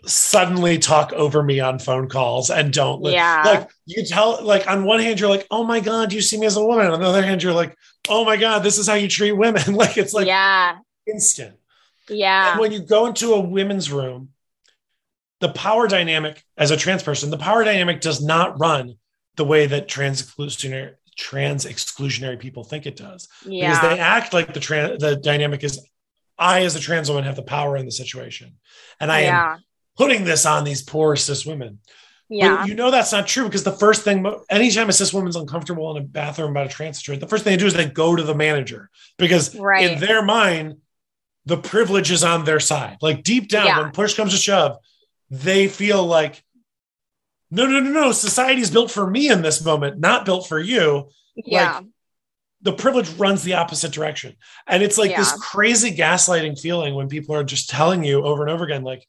suddenly 0.06 0.78
talk 0.78 1.12
over 1.12 1.42
me 1.42 1.58
on 1.58 1.78
phone 1.78 2.08
calls 2.08 2.50
and 2.50 2.72
don't 2.72 3.02
li- 3.02 3.14
Yeah. 3.14 3.42
like 3.44 3.70
you 3.84 4.04
tell 4.04 4.42
like 4.44 4.68
on 4.70 4.84
one 4.84 5.00
hand 5.00 5.18
you're 5.18 5.28
like 5.28 5.46
oh 5.50 5.64
my 5.64 5.80
god 5.80 6.12
you 6.12 6.20
see 6.22 6.38
me 6.38 6.46
as 6.46 6.56
a 6.56 6.64
woman 6.64 6.86
on 6.86 7.00
the 7.00 7.06
other 7.06 7.22
hand 7.22 7.42
you're 7.42 7.52
like 7.52 7.76
oh 8.08 8.24
my 8.24 8.36
god 8.36 8.60
this 8.62 8.78
is 8.78 8.86
how 8.86 8.94
you 8.94 9.08
treat 9.08 9.32
women 9.32 9.74
like 9.82 9.98
it's 9.98 10.14
like 10.14 10.26
yeah. 10.28 10.76
instant 11.06 11.56
Yeah. 12.08 12.52
and 12.52 12.60
when 12.60 12.70
you 12.70 12.80
go 12.80 13.06
into 13.06 13.34
a 13.34 13.40
women's 13.40 13.90
room, 13.90 14.28
the 15.40 15.48
power 15.50 15.86
dynamic 15.88 16.42
as 16.56 16.70
a 16.70 16.76
trans 16.76 17.02
person, 17.02 17.30
the 17.30 17.38
power 17.38 17.62
dynamic 17.64 18.00
does 18.00 18.22
not 18.22 18.58
run 18.58 18.94
the 19.36 19.44
way 19.44 19.66
that 19.66 19.88
trans 19.88 20.22
exclusionary 20.22 20.94
trans 21.16 21.64
exclusionary 21.64 22.38
people 22.38 22.62
think 22.64 22.86
it 22.86 22.96
does. 22.96 23.28
Because 23.44 23.80
they 23.80 23.98
act 23.98 24.32
like 24.32 24.54
the 24.54 24.60
trans 24.60 25.00
the 25.00 25.16
dynamic 25.16 25.62
is 25.64 25.84
I 26.38 26.62
as 26.62 26.76
a 26.76 26.80
trans 26.80 27.08
woman 27.08 27.24
have 27.24 27.36
the 27.36 27.42
power 27.42 27.76
in 27.76 27.84
the 27.84 27.92
situation. 27.92 28.54
And 29.00 29.10
I 29.10 29.20
am 29.20 29.64
putting 29.96 30.24
this 30.24 30.46
on 30.46 30.64
these 30.64 30.82
poor 30.82 31.16
cis 31.16 31.44
women. 31.44 31.80
Yeah. 32.28 32.58
But 32.58 32.68
you 32.68 32.74
know 32.74 32.90
that's 32.90 33.10
not 33.12 33.26
true 33.26 33.44
because 33.44 33.64
the 33.64 33.72
first 33.72 34.02
thing, 34.02 34.24
anytime 34.50 34.88
a 34.88 34.92
cis 34.92 35.12
woman's 35.14 35.36
uncomfortable 35.36 35.90
in 35.96 36.02
a 36.02 36.06
bathroom 36.06 36.50
about 36.50 36.66
a 36.66 36.68
trans 36.68 36.98
situation, 36.98 37.20
the 37.20 37.26
first 37.28 37.42
thing 37.44 37.52
they 37.52 37.56
do 37.56 37.66
is 37.66 37.74
they 37.74 37.86
go 37.86 38.14
to 38.14 38.22
the 38.22 38.34
manager 38.34 38.90
because 39.16 39.54
Right. 39.56 39.90
in 39.90 39.98
their 40.00 40.22
mind, 40.22 40.76
the 41.46 41.56
privilege 41.56 42.10
is 42.10 42.22
on 42.22 42.44
their 42.44 42.60
side. 42.60 42.98
Like 43.00 43.22
deep 43.22 43.48
down, 43.48 43.66
Yeah. 43.66 43.80
when 43.80 43.92
push 43.92 44.14
comes 44.14 44.32
to 44.32 44.38
shove, 44.38 44.76
they 45.30 45.68
feel 45.68 46.04
like, 46.04 46.44
no, 47.50 47.66
no, 47.66 47.80
no, 47.80 47.90
no, 47.90 48.12
society's 48.12 48.70
built 48.70 48.90
for 48.90 49.08
me 49.08 49.30
in 49.30 49.40
this 49.40 49.64
moment, 49.64 49.98
not 49.98 50.26
built 50.26 50.46
for 50.46 50.60
you. 50.60 51.08
Yeah. 51.34 51.80
The 52.62 52.72
privilege 52.72 53.08
runs 53.10 53.42
the 53.42 53.54
opposite 53.54 53.92
direction. 53.92 54.34
And 54.66 54.82
it's 54.82 54.98
like 54.98 55.10
this 55.16 55.32
crazy 55.40 55.94
gaslighting 55.96 56.58
feeling 56.60 56.94
when 56.94 57.08
people 57.08 57.34
are 57.36 57.44
just 57.44 57.70
telling 57.70 58.02
you 58.04 58.22
over 58.24 58.42
and 58.42 58.50
over 58.50 58.64
again, 58.64 58.82
like, 58.82 59.06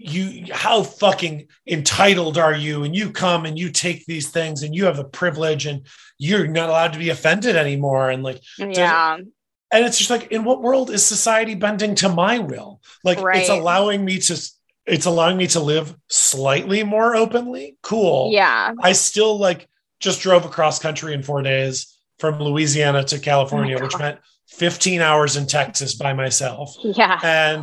you 0.00 0.46
how 0.52 0.82
fucking 0.84 1.48
entitled 1.66 2.38
are 2.38 2.54
you 2.54 2.84
and 2.84 2.94
you 2.94 3.10
come 3.10 3.44
and 3.46 3.58
you 3.58 3.68
take 3.70 4.06
these 4.06 4.30
things 4.30 4.62
and 4.62 4.72
you 4.74 4.84
have 4.84 4.96
the 4.96 5.02
privilege 5.04 5.66
and 5.66 5.84
you're 6.18 6.46
not 6.46 6.68
allowed 6.68 6.92
to 6.92 7.00
be 7.00 7.10
offended 7.10 7.56
anymore 7.56 8.08
and 8.08 8.22
like 8.22 8.40
yeah. 8.58 9.16
and 9.16 9.84
it's 9.84 9.98
just 9.98 10.08
like 10.10 10.30
in 10.30 10.44
what 10.44 10.62
world 10.62 10.90
is 10.90 11.04
society 11.04 11.56
bending 11.56 11.96
to 11.96 12.08
my 12.08 12.38
will 12.38 12.80
like 13.02 13.20
Right. 13.20 13.38
it's 13.40 13.50
allowing 13.50 14.04
me 14.04 14.20
to 14.20 14.40
it's 14.86 15.06
allowing 15.06 15.36
me 15.36 15.48
to 15.48 15.58
live 15.60 15.92
slightly 16.08 16.84
more 16.84 17.16
openly 17.16 17.76
cool 17.82 18.30
Yeah. 18.32 18.74
i 18.80 18.92
still 18.92 19.36
like 19.36 19.68
just 20.00 20.20
drove 20.20 20.44
across 20.44 20.78
country 20.78 21.12
in 21.14 21.22
four 21.22 21.42
days 21.42 21.98
from 22.18 22.38
louisiana 22.38 23.04
to 23.04 23.18
california 23.18 23.76
Oh 23.78 23.82
which 23.84 23.98
meant 23.98 24.18
15 24.48 25.00
hours 25.00 25.36
in 25.36 25.46
texas 25.46 25.94
by 25.94 26.12
myself 26.12 26.74
Yeah. 26.82 27.18
and 27.22 27.62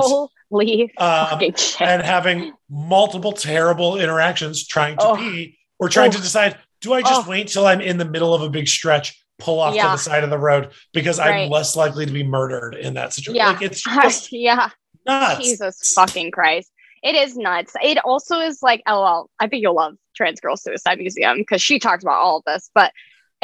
Holy 0.51 0.91
uh, 0.97 1.39
shit. 1.57 1.81
and 1.81 2.03
having 2.03 2.53
multiple 2.69 3.31
terrible 3.33 3.97
interactions 3.97 4.65
trying 4.67 4.97
to 4.97 5.03
Oh. 5.05 5.15
pee 5.15 5.57
or 5.79 5.89
trying 5.89 6.11
to 6.11 6.17
Oh. 6.17 6.21
decide 6.21 6.57
do 6.81 6.93
i 6.93 7.01
just 7.01 7.25
Oh. 7.25 7.29
wait 7.29 7.47
till 7.47 7.65
i'm 7.65 7.81
in 7.81 7.97
the 7.97 8.05
middle 8.05 8.33
of 8.33 8.41
a 8.41 8.49
big 8.49 8.67
stretch 8.67 9.19
pull 9.39 9.59
off 9.59 9.73
to 9.75 9.81
the 9.81 9.97
side 9.97 10.23
of 10.23 10.29
the 10.29 10.37
road 10.37 10.71
because 10.93 11.19
i'm 11.19 11.49
less 11.49 11.75
likely 11.75 12.05
to 12.05 12.11
be 12.13 12.23
murdered 12.23 12.75
in 12.75 12.93
that 12.93 13.11
situation 13.13 13.37
Yeah. 13.37 13.49
like 13.49 13.61
it's 13.61 14.31
yeah. 14.31 14.69
nuts 15.05 15.37
Jesus 15.45 15.93
fucking 15.93 16.31
Christ. 16.31 16.71
It 17.05 17.13
is 17.13 17.37
nuts. 17.37 17.73
It 17.83 17.99
also 18.03 18.39
is 18.39 18.63
like, 18.63 18.81
oh 18.87 18.99
well, 18.99 19.29
I 19.39 19.47
think 19.47 19.61
you'll 19.61 19.75
love 19.75 19.95
Trans 20.15 20.39
Girl 20.39 20.57
Suicide 20.57 20.97
Museum 20.97 21.37
because 21.37 21.61
she 21.61 21.77
talked 21.77 22.01
about 22.01 22.19
all 22.19 22.37
of 22.37 22.43
this. 22.45 22.71
But 22.73 22.91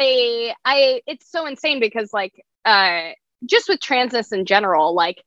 a 0.00 0.52
I 0.64 1.00
it's 1.06 1.30
so 1.30 1.46
insane 1.46 1.78
because 1.78 2.12
like 2.12 2.44
uh 2.64 3.10
just 3.46 3.68
with 3.68 3.78
transness 3.78 4.32
in 4.32 4.46
general, 4.46 4.94
like 4.94 5.22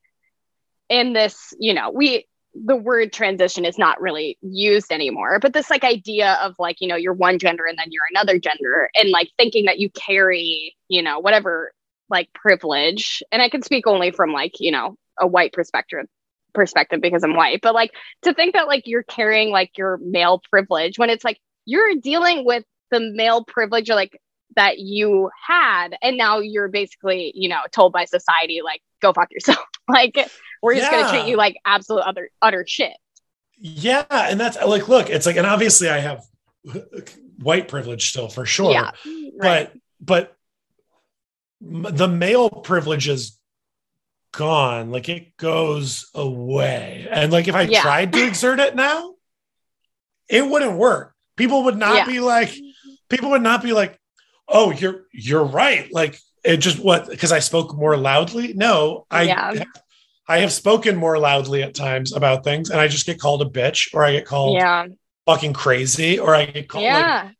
in 0.90 1.14
this, 1.14 1.54
you 1.58 1.72
know, 1.72 1.90
we 1.90 2.26
the 2.54 2.76
word 2.76 3.10
transition 3.10 3.64
is 3.64 3.78
not 3.78 4.02
really 4.02 4.36
used 4.42 4.92
anymore. 4.92 5.38
But 5.40 5.54
this 5.54 5.70
like 5.70 5.82
idea 5.82 6.34
of 6.42 6.56
like, 6.58 6.82
you 6.82 6.88
know, 6.88 6.96
you're 6.96 7.14
one 7.14 7.38
gender 7.38 7.64
and 7.64 7.78
then 7.78 7.88
you're 7.90 8.02
another 8.10 8.38
gender 8.38 8.90
and 8.94 9.08
like 9.08 9.30
thinking 9.38 9.64
that 9.64 9.78
you 9.78 9.88
carry, 9.88 10.76
you 10.88 11.02
know, 11.02 11.20
whatever 11.20 11.72
like 12.10 12.30
privilege. 12.34 13.22
And 13.32 13.40
I 13.40 13.48
can 13.48 13.62
speak 13.62 13.86
only 13.86 14.10
from 14.10 14.32
like, 14.32 14.60
you 14.60 14.72
know, 14.72 14.96
a 15.18 15.26
white 15.26 15.54
perspective 15.54 16.06
perspective 16.56 17.00
because 17.00 17.22
I'm 17.22 17.36
white, 17.36 17.60
but 17.62 17.72
like 17.74 17.92
to 18.22 18.34
think 18.34 18.54
that 18.54 18.66
like 18.66 18.82
you're 18.86 19.04
carrying 19.04 19.50
like 19.50 19.78
your 19.78 19.98
male 20.02 20.42
privilege 20.50 20.98
when 20.98 21.10
it's 21.10 21.24
like 21.24 21.38
you're 21.66 21.94
dealing 22.02 22.44
with 22.44 22.64
the 22.90 22.98
male 23.14 23.44
privilege 23.44 23.88
like 23.90 24.20
that 24.56 24.78
you 24.80 25.30
had 25.46 25.96
and 26.02 26.16
now 26.16 26.38
you're 26.40 26.68
basically, 26.68 27.30
you 27.36 27.48
know, 27.48 27.60
told 27.72 27.92
by 27.92 28.04
society 28.06 28.60
like 28.64 28.80
go 29.02 29.12
fuck 29.12 29.30
yourself. 29.30 29.58
like 29.88 30.16
we're 30.62 30.74
just 30.74 30.90
Yeah. 30.90 31.02
gonna 31.02 31.18
treat 31.22 31.30
you 31.30 31.36
like 31.36 31.56
absolute 31.64 32.02
other 32.02 32.30
utter 32.42 32.64
shit. 32.66 32.96
yeah 33.58 34.04
and 34.10 34.40
that's 34.40 34.56
like 34.56 34.88
look 34.88 35.08
it's 35.10 35.26
like 35.26 35.36
and 35.36 35.46
obviously 35.46 35.88
i 35.88 35.98
have 35.98 36.22
white 37.40 37.68
privilege 37.68 38.08
still 38.10 38.28
for 38.28 38.44
sure 38.44 38.72
Yeah. 38.72 38.90
Right. 39.38 39.70
but 39.70 39.74
but 40.00 40.36
the 41.60 42.08
male 42.08 42.50
privilege 42.50 43.08
is 43.08 43.38
gone 44.36 44.90
like 44.90 45.08
it 45.08 45.36
goes 45.38 46.10
away 46.14 47.08
and 47.10 47.32
like 47.32 47.48
if 47.48 47.54
i 47.54 47.62
Yeah. 47.62 47.80
tried 47.80 48.12
to 48.12 48.26
exert 48.26 48.60
it 48.60 48.76
now 48.76 49.14
it 50.28 50.46
wouldn't 50.46 50.76
work 50.76 51.14
people 51.36 51.64
would 51.64 51.76
not 51.78 51.96
Yeah. 51.96 52.06
be 52.06 52.20
like 52.20 52.54
people 53.08 53.30
would 53.30 53.42
not 53.42 53.62
be 53.62 53.72
like 53.72 53.98
oh 54.48 54.70
you're 54.72 55.04
you're 55.12 55.44
right 55.44 55.90
like 55.92 56.18
it 56.44 56.58
just 56.58 56.78
what 56.78 57.08
because 57.08 57.32
i 57.32 57.38
spoke 57.38 57.74
more 57.74 57.96
loudly 57.96 58.52
no 58.52 59.06
i 59.10 59.22
Yeah. 59.22 59.64
i 60.28 60.38
have 60.40 60.52
spoken 60.52 60.96
more 60.96 61.18
loudly 61.18 61.62
at 61.62 61.74
times 61.74 62.12
about 62.14 62.44
things 62.44 62.68
and 62.70 62.78
i 62.78 62.88
just 62.88 63.06
get 63.06 63.18
called 63.18 63.40
a 63.42 63.46
bitch 63.46 63.94
or 63.94 64.04
i 64.04 64.12
get 64.12 64.26
called 64.26 64.56
yeah. 64.56 64.86
fucking 65.24 65.54
crazy 65.54 66.18
or 66.18 66.34
i 66.34 66.44
get 66.44 66.68
called 66.68 66.84
like, 66.84 66.92
Yeah. 66.92 67.30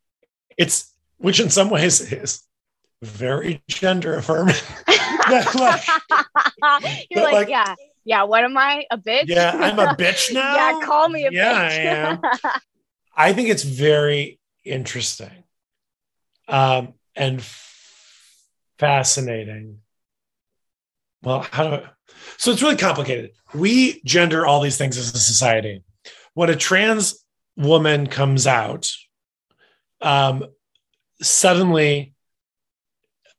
it's 0.56 0.92
which 1.18 1.40
in 1.40 1.50
some 1.50 1.68
ways 1.70 2.00
is 2.12 2.42
very 3.02 3.62
gender 3.68 4.14
affirming 4.14 4.54
like- 5.30 5.84
You're 7.10 7.22
like, 7.24 7.32
like- 7.32 7.48
yeah, 7.48 7.74
yeah. 8.04 8.22
What 8.24 8.44
am 8.44 8.56
I? 8.56 8.84
A 8.90 8.98
bitch? 8.98 9.24
yeah 9.28 9.52
i'm 9.56 9.78
a 9.78 9.86
bitch 9.98 10.32
now 10.32 10.54
yeah, 10.54 10.86
call 10.86 11.08
me 11.08 11.26
a 11.26 11.30
bitch. 11.30 11.34
yeah 11.34 12.16
bitch. 12.16 12.30
i 12.34 12.48
am 12.48 12.60
i 13.16 13.32
think 13.32 13.48
it's 13.48 13.62
very 13.64 14.38
interesting 14.64 15.44
um 16.48 16.94
and 17.16 17.40
f- 17.40 18.44
fascinating 18.78 19.78
well 21.22 21.46
how 21.50 21.64
do 21.68 21.74
I, 21.76 21.82
so 22.36 22.52
it's 22.52 22.62
really 22.62 22.76
complicated 22.76 23.30
we 23.54 24.00
gender 24.04 24.46
all 24.46 24.60
these 24.60 24.76
things 24.78 24.96
as 24.98 25.12
a 25.14 25.18
society 25.18 25.82
when 26.34 26.50
a 26.50 26.56
trans 26.56 27.24
woman 27.56 28.06
comes 28.06 28.46
out 28.46 28.88
um 30.02 30.44
suddenly 31.22 32.14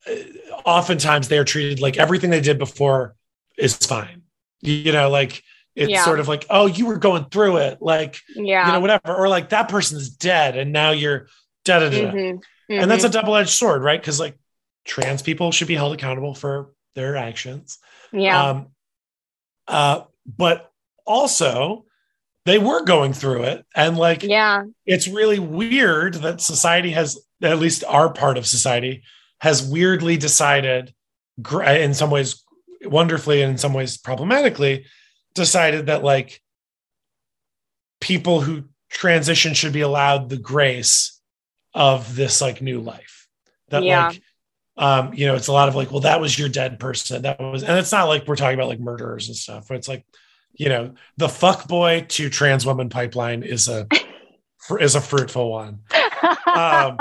uh, 0.10 0.47
oftentimes 0.68 1.30
they 1.30 1.38
are 1.38 1.45
treated 1.45 1.80
like 1.80 1.97
everything 1.97 2.30
they 2.30 2.41
did 2.41 2.59
before 2.59 3.15
is 3.57 3.76
fine 3.78 4.22
you 4.61 4.91
know 4.91 5.09
like 5.09 5.41
it's 5.76 5.89
Yeah. 5.89 6.03
sort 6.03 6.20
of 6.20 6.28
like 6.28 6.45
oh 6.49 6.65
you 6.65 6.86
were 6.86 6.97
going 6.97 7.26
through 7.32 7.57
it 7.57 7.78
like 7.82 8.20
yeah. 8.36 8.68
you 8.68 8.74
know 8.74 8.80
whatever 8.82 9.15
or 9.15 9.30
like 9.30 9.49
that 9.49 9.70
person's 9.70 10.09
dead 10.09 10.57
and 10.57 10.74
now 10.74 10.91
you're 10.91 11.28
da 11.63 11.80
da 11.80 11.89
da 11.89 12.01
da. 12.01 12.11
Mhm. 12.11 12.39
and 12.70 12.91
that's 12.91 13.05
Mhm. 13.05 13.09
a 13.09 13.11
double-edged 13.13 13.49
sword 13.49 13.82
right 13.82 13.99
because 13.99 14.20
like 14.20 14.38
trans 14.84 15.22
people 15.22 15.51
should 15.53 15.70
be 15.70 15.76
held 15.76 15.93
accountable 15.93 16.36
for 16.36 16.72
their 16.95 17.15
actions 17.15 17.80
yeah. 18.11 18.49
um 18.49 18.68
uh 19.70 20.01
but 20.26 20.70
also 21.05 21.86
they 22.45 22.57
were 22.57 22.84
going 22.84 23.13
through 23.13 23.43
it 23.43 23.65
and 23.74 23.97
like 23.97 24.22
yeah. 24.24 24.63
it's 24.86 25.07
really 25.07 25.39
weird 25.39 26.15
that 26.15 26.41
society 26.41 26.91
has 26.91 27.18
at 27.41 27.59
least 27.59 27.84
our 27.88 28.11
part 28.11 28.38
of 28.38 28.45
society 28.45 29.03
has 29.40 29.68
weirdly 29.68 30.18
decided 30.18 30.94
in 31.38 31.94
some 31.94 32.10
ways 32.10 32.44
wonderfully 32.84 33.42
and 33.42 33.52
in 33.52 33.58
some 33.58 33.74
ways 33.74 33.98
problematically 33.98 34.86
decided 35.36 35.88
that 35.88 36.04
like 36.04 36.42
people 38.00 38.42
who 38.42 38.64
transition 38.90 39.54
should 39.54 39.74
be 39.74 39.82
allowed 39.82 40.30
the 40.30 40.38
grace 40.38 41.20
of 41.74 42.16
this 42.16 42.42
like 42.42 42.62
new 42.62 42.80
life. 42.80 43.28
That 43.70 43.84
Yeah. 43.84 44.08
like 44.08 44.22
um 44.78 45.14
you 45.16 45.26
know 45.26 45.36
it's 45.36 45.48
a 45.48 45.54
lot 45.54 45.68
of 45.70 45.76
like 45.76 45.92
well 45.92 46.02
that 46.02 46.22
was 46.22 46.38
your 46.38 46.50
dead 46.50 46.80
person. 46.80 47.24
That 47.24 47.40
was 47.40 47.64
and 47.64 47.78
it's 47.78 47.92
not 47.92 48.06
like 48.08 48.28
we're 48.28 48.36
talking 48.36 48.58
about 48.58 48.70
like 48.70 48.80
murderers 48.80 49.28
and 49.28 49.36
stuff 49.36 49.68
but 49.68 49.78
it's 49.78 49.88
like 49.88 50.06
you 50.54 50.70
know 50.70 50.94
the 51.18 51.30
fuck 51.30 51.68
boy 51.68 52.06
to 52.10 52.30
trans 52.30 52.66
woman 52.66 52.90
pipeline 52.90 53.44
is 53.44 53.68
a 53.68 53.88
is 54.80 54.96
a 54.96 55.02
fruitful 55.02 55.52
one. 55.52 55.80
Um, 56.48 56.98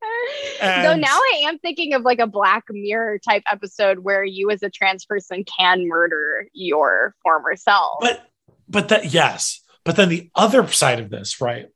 so 0.60 0.94
now 0.94 1.18
I 1.18 1.42
am 1.46 1.58
thinking 1.58 1.94
of 1.94 2.02
like 2.02 2.18
a 2.18 2.26
Black 2.26 2.64
Mirror 2.70 3.18
type 3.18 3.42
episode 3.50 4.00
where 4.00 4.24
you, 4.24 4.50
as 4.50 4.62
a 4.62 4.70
trans 4.70 5.04
person, 5.04 5.44
can 5.44 5.88
murder 5.88 6.46
your 6.52 7.14
former 7.22 7.56
self. 7.56 7.98
but 8.00 8.28
but 8.68 8.88
that 8.88 9.12
yes 9.12 9.62
but 9.84 9.96
then 9.96 10.08
the 10.08 10.30
other 10.34 10.66
side 10.68 11.00
of 11.00 11.10
this 11.10 11.40
right 11.40 11.68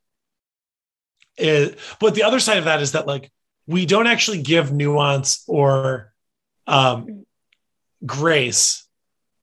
is 1.38 1.74
but 1.98 2.14
the 2.14 2.22
other 2.22 2.38
side 2.38 2.58
of 2.58 2.64
that 2.64 2.82
is 2.82 2.92
that 2.92 3.06
like 3.06 3.30
we 3.66 3.86
don't 3.86 4.06
actually 4.06 4.42
give 4.42 4.72
nuance 4.72 5.44
or 5.48 6.12
um 6.66 7.24
grace 8.04 8.86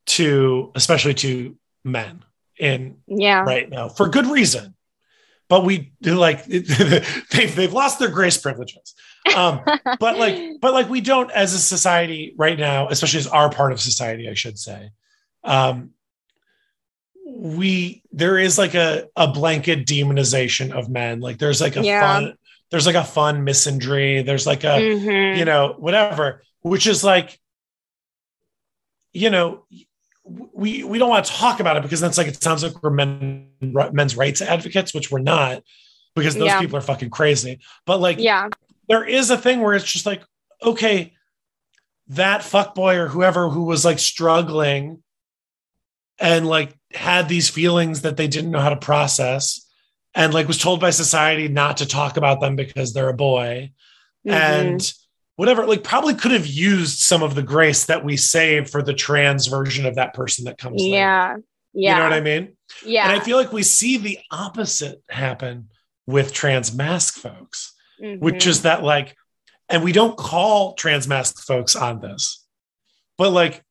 to 0.05 0.71
especially 0.75 1.13
to 1.13 1.57
men 1.83 2.23
in 2.59 2.97
yeah. 3.07 3.41
right 3.41 3.69
now 3.69 3.89
for 3.89 4.07
good 4.07 4.27
reason 4.27 4.75
but 5.49 5.65
we 5.65 5.91
do 6.01 6.15
like 6.15 6.45
they've, 7.31 7.55
they've 7.55 7.73
lost 7.73 7.99
their 7.99 8.09
grace 8.09 8.37
privileges 8.37 8.93
um 9.35 9.61
but 9.99 10.17
like 10.17 10.39
but 10.61 10.73
like 10.73 10.89
we 10.89 11.01
don't 11.01 11.29
as 11.31 11.53
a 11.53 11.59
society 11.59 12.33
right 12.37 12.57
now 12.57 12.87
especially 12.87 13.19
as 13.19 13.27
our 13.27 13.49
part 13.49 13.71
of 13.73 13.81
society 13.81 14.29
i 14.29 14.33
should 14.33 14.57
say 14.57 14.89
um 15.43 15.89
we 17.25 18.01
there 18.11 18.37
is 18.39 18.57
like 18.57 18.73
a 18.73 19.07
a 19.15 19.27
blanket 19.27 19.85
demonization 19.85 20.71
of 20.71 20.89
men 20.89 21.19
like 21.19 21.37
there's 21.37 21.61
like 21.61 21.75
a 21.75 21.81
Yeah. 21.83 22.01
fun 22.01 22.33
there's 22.71 22.85
like 22.85 22.95
a 22.95 23.03
fun 23.03 23.45
misandry 23.45 24.25
there's 24.25 24.47
like 24.47 24.63
a 24.63 24.77
Mhm. 24.79 25.37
you 25.37 25.45
know 25.45 25.75
whatever 25.77 26.41
which 26.61 26.87
is 26.87 27.03
like 27.03 27.39
you 29.13 29.29
know 29.29 29.65
we 30.53 30.83
we 30.83 30.99
don't 30.99 31.09
want 31.09 31.25
to 31.25 31.31
talk 31.31 31.59
about 31.59 31.77
it 31.77 31.83
because 31.83 31.99
that's 31.99 32.17
like 32.17 32.27
it 32.27 32.41
sounds 32.41 32.63
like 32.63 32.81
we're 32.83 32.89
men 32.89 33.49
men's 33.91 34.15
rights 34.15 34.41
advocates 34.41 34.93
which 34.93 35.09
we're 35.09 35.19
not 35.19 35.63
because 36.15 36.35
those 36.35 36.47
Yeah. 36.47 36.59
people 36.59 36.77
are 36.77 36.81
fucking 36.81 37.09
crazy 37.09 37.59
but 37.85 37.99
like 37.99 38.19
yeah. 38.19 38.49
there 38.87 39.03
is 39.03 39.29
a 39.31 39.37
thing 39.37 39.61
where 39.61 39.73
it's 39.73 39.85
just 39.91 40.05
like, 40.05 40.23
okay, 40.63 41.13
that 42.07 42.43
fuck 42.43 42.75
boy 42.75 42.95
or 42.97 43.07
whoever 43.07 43.49
who 43.49 43.63
was 43.63 43.85
like 43.85 43.99
struggling 43.99 45.01
and 46.19 46.47
like 46.47 46.75
had 46.93 47.29
these 47.29 47.49
feelings 47.49 48.01
that 48.01 48.17
they 48.17 48.27
didn't 48.27 48.51
know 48.51 48.59
how 48.59 48.69
to 48.69 48.75
process 48.75 49.65
and 50.15 50.33
like 50.33 50.47
was 50.47 50.57
told 50.57 50.79
by 50.81 50.89
society 50.89 51.47
not 51.47 51.77
to 51.77 51.85
talk 51.85 52.17
about 52.17 52.41
them 52.41 52.55
because 52.55 52.93
they're 52.93 53.09
a 53.09 53.13
boy 53.13 53.71
Mhm. 54.27 54.31
and 54.33 54.93
whatever 55.39 55.65
like 55.65 55.83
probably 55.85 56.13
could 56.13 56.31
have 56.31 56.45
used 56.45 56.99
some 56.99 57.23
of 57.23 57.33
the 57.33 57.41
grace 57.41 57.85
that 57.85 58.03
we 58.03 58.17
save 58.17 58.69
for 58.69 58.81
the 58.83 58.93
trans 58.93 59.47
version 59.47 59.85
of 59.85 59.95
that 59.95 60.13
person 60.13 60.43
that 60.43 60.57
comes 60.57 60.81
later. 60.81 60.95
yeah. 60.95 61.37
Yeah. 61.71 61.93
you 61.93 61.97
know 61.99 62.03
what 62.03 62.13
i 62.13 62.19
mean 62.19 62.57
Yeah. 62.85 63.03
and 63.09 63.13
i 63.21 63.23
feel 63.23 63.37
like 63.37 63.53
we 63.53 63.63
see 63.63 63.95
the 63.97 64.19
opposite 64.31 65.01
happen 65.09 65.69
with 66.07 66.33
trans 66.33 66.75
masc 66.75 67.13
folks 67.19 67.73
which 67.99 68.43
Mhm. 68.43 68.47
is 68.47 68.63
that 68.63 68.83
like 68.83 69.15
and 69.69 69.81
we 69.81 69.93
don't 69.93 70.17
call 70.17 70.73
trans 70.73 71.07
masc 71.07 71.39
folks 71.45 71.73
on 71.75 72.01
this 72.01 72.45
but 73.17 73.29
like 73.31 73.63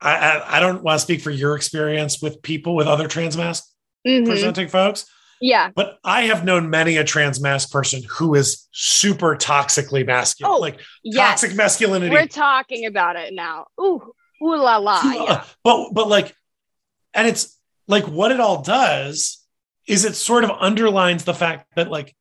i 0.00 0.12
i, 0.16 0.56
I 0.56 0.60
don't 0.60 0.82
want 0.82 0.96
to 0.98 1.02
speak 1.02 1.20
for 1.20 1.30
your 1.30 1.54
experience 1.54 2.20
with 2.20 2.42
people 2.42 2.74
with 2.74 2.88
other 2.88 3.06
trans 3.06 3.36
masc 3.36 3.62
Mhm. 4.04 4.26
presenting 4.26 4.66
folks 4.66 5.06
Yeah. 5.42 5.70
but 5.74 5.98
i 6.04 6.22
have 6.22 6.44
known 6.44 6.70
many 6.70 6.96
a 6.96 7.04
trans 7.04 7.40
masc 7.40 7.70
person 7.70 8.00
who 8.08 8.34
is 8.34 8.68
super 8.72 9.36
toxically 9.36 10.06
masculine 10.06 10.54
Oh, 10.54 10.58
like 10.58 10.80
Yes. 11.04 11.40
toxic 11.40 11.56
masculinity 11.56 12.10
We're 12.14 12.26
talking 12.28 12.86
about 12.86 13.16
it 13.16 13.34
now. 13.34 13.66
Ooh. 13.80 14.14
Ooh 14.42 14.56
la 14.56 14.76
la. 14.78 15.00
Yeah. 15.02 15.44
but 15.64 15.90
but 15.92 16.08
like 16.08 16.34
and 17.14 17.26
it's 17.28 17.58
like 17.88 18.06
what 18.08 18.32
it 18.32 18.40
all 18.40 18.62
does 18.62 19.44
is 19.86 20.04
it 20.04 20.14
sort 20.14 20.44
of 20.44 20.50
underlines 20.50 21.24
the 21.24 21.34
fact 21.34 21.66
that 21.76 21.90
like 21.90 22.14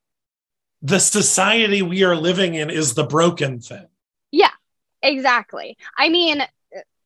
the 0.81 0.99
society 0.99 1.81
we 1.83 2.03
are 2.03 2.15
living 2.15 2.55
in 2.55 2.69
is 2.71 2.95
the 2.95 3.03
broken 3.05 3.59
thing 3.59 3.85
Yeah, 4.31 4.49
Exactly. 5.03 5.77
I 5.97 6.09
mean, 6.09 6.41
uh, 6.41 6.47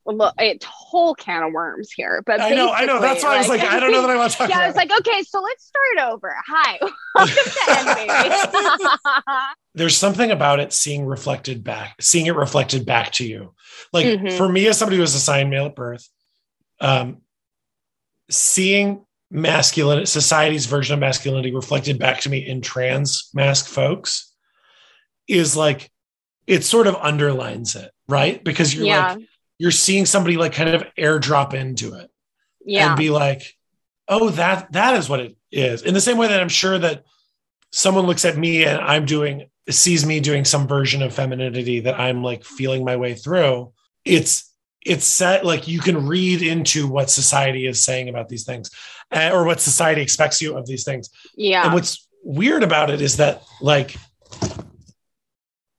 look, 0.05 0.33
it's 0.37 0.65
whole 0.65 1.15
can 1.15 1.43
of 1.43 1.53
worms 1.53 1.91
here, 1.91 2.21
but 2.25 2.39
I 2.39 2.51
know, 2.51 2.71
I 2.71 2.85
know. 2.85 3.01
That's 3.01 3.23
why 3.23 3.35
I 3.35 3.37
was 3.39 3.49
like, 3.49 3.61
I 3.61 3.79
don't 3.79 3.91
know 3.91 4.01
that 4.01 4.09
I 4.09 4.15
want 4.15 4.31
to 4.31 4.37
talk 4.37 4.49
Yeah, 4.49 4.59
I 4.59 4.67
was 4.67 4.75
like, 4.75 4.91
okay, 4.91 5.23
so 5.23 5.41
let's 5.41 5.65
start 5.65 6.13
over. 6.13 6.35
Hi, 6.45 6.79
welcome 7.15 7.35
to 7.35 7.71
End 7.71 8.67
Baby. 8.67 8.85
There's 9.73 9.97
something 9.97 10.31
about 10.31 10.59
it 10.59 10.71
seeing 10.73 11.05
reflected 11.05 11.63
back, 11.63 12.01
seeing 12.01 12.27
it 12.27 12.35
reflected 12.35 12.85
back 12.85 13.11
to 13.13 13.27
you. 13.27 13.53
Like 13.91 14.05
Mhm. 14.05 14.37
for 14.37 14.47
me, 14.47 14.67
as 14.67 14.77
somebody 14.77 14.97
who 14.97 15.01
was 15.01 15.15
assigned 15.15 15.49
male 15.49 15.65
at 15.65 15.75
birth, 15.75 16.07
um, 16.79 17.21
seeing 18.29 19.05
masculine 19.31 20.05
society's 20.05 20.65
version 20.67 20.93
of 20.93 20.99
masculinity 20.99 21.53
reflected 21.53 21.97
back 21.99 22.21
to 22.21 22.29
me 22.29 22.37
in 22.37 22.61
trans 22.61 23.29
masc 23.33 23.67
folks 23.67 24.31
is 25.27 25.57
like 25.57 25.89
it 26.47 26.63
sort 26.63 26.85
of 26.85 26.95
underlines 26.95 27.75
it, 27.75 27.91
right? 28.07 28.43
Because 28.43 28.73
you're 28.73 28.85
yeah, 28.85 29.13
like 29.13 29.27
you're 29.57 29.71
seeing 29.71 30.05
somebody 30.05 30.37
like 30.37 30.53
kind 30.53 30.69
of 30.69 30.83
airdrop 30.97 31.53
into 31.53 31.95
it. 31.95 32.09
yeah, 32.65 32.89
and 32.89 32.97
be 32.97 33.09
like, 33.09 33.55
oh, 34.07 34.29
that 34.31 34.71
that 34.73 34.95
is 34.95 35.09
what 35.09 35.19
it 35.19 35.35
is. 35.51 35.81
In 35.81 35.93
the 35.93 36.01
same 36.01 36.17
way 36.17 36.27
that 36.27 36.41
I'm 36.41 36.49
sure 36.49 36.77
that 36.77 37.03
someone 37.71 38.05
looks 38.05 38.25
at 38.25 38.37
me 38.37 38.63
and 38.65 38.79
I'm 38.79 39.05
doing 39.05 39.49
sees 39.69 40.05
me 40.05 40.19
doing 40.19 40.45
some 40.45 40.67
version 40.67 41.01
of 41.01 41.13
femininity 41.13 41.81
that 41.81 41.99
I'm 41.99 42.23
like 42.23 42.43
feeling 42.43 42.85
my 42.85 42.95
way 42.95 43.15
through. 43.15 43.71
It's 44.03 44.51
it's 44.85 45.05
set 45.05 45.43
like 45.43 45.67
you 45.67 45.79
can 45.79 46.05
read 46.05 46.43
into 46.43 46.87
what 46.87 47.09
society 47.09 47.65
is 47.65 47.81
saying 47.81 48.07
about 48.07 48.29
these 48.29 48.43
things 48.43 48.69
uh, 49.11 49.31
or 49.33 49.43
what 49.43 49.59
society 49.59 50.01
expects 50.01 50.41
you 50.41 50.55
of 50.55 50.67
these 50.67 50.83
things. 50.83 51.09
yeah, 51.35 51.65
And 51.65 51.73
what's 51.73 52.07
weird 52.23 52.61
about 52.61 52.91
it 52.91 53.01
is 53.01 53.17
that 53.17 53.41
like 53.61 53.95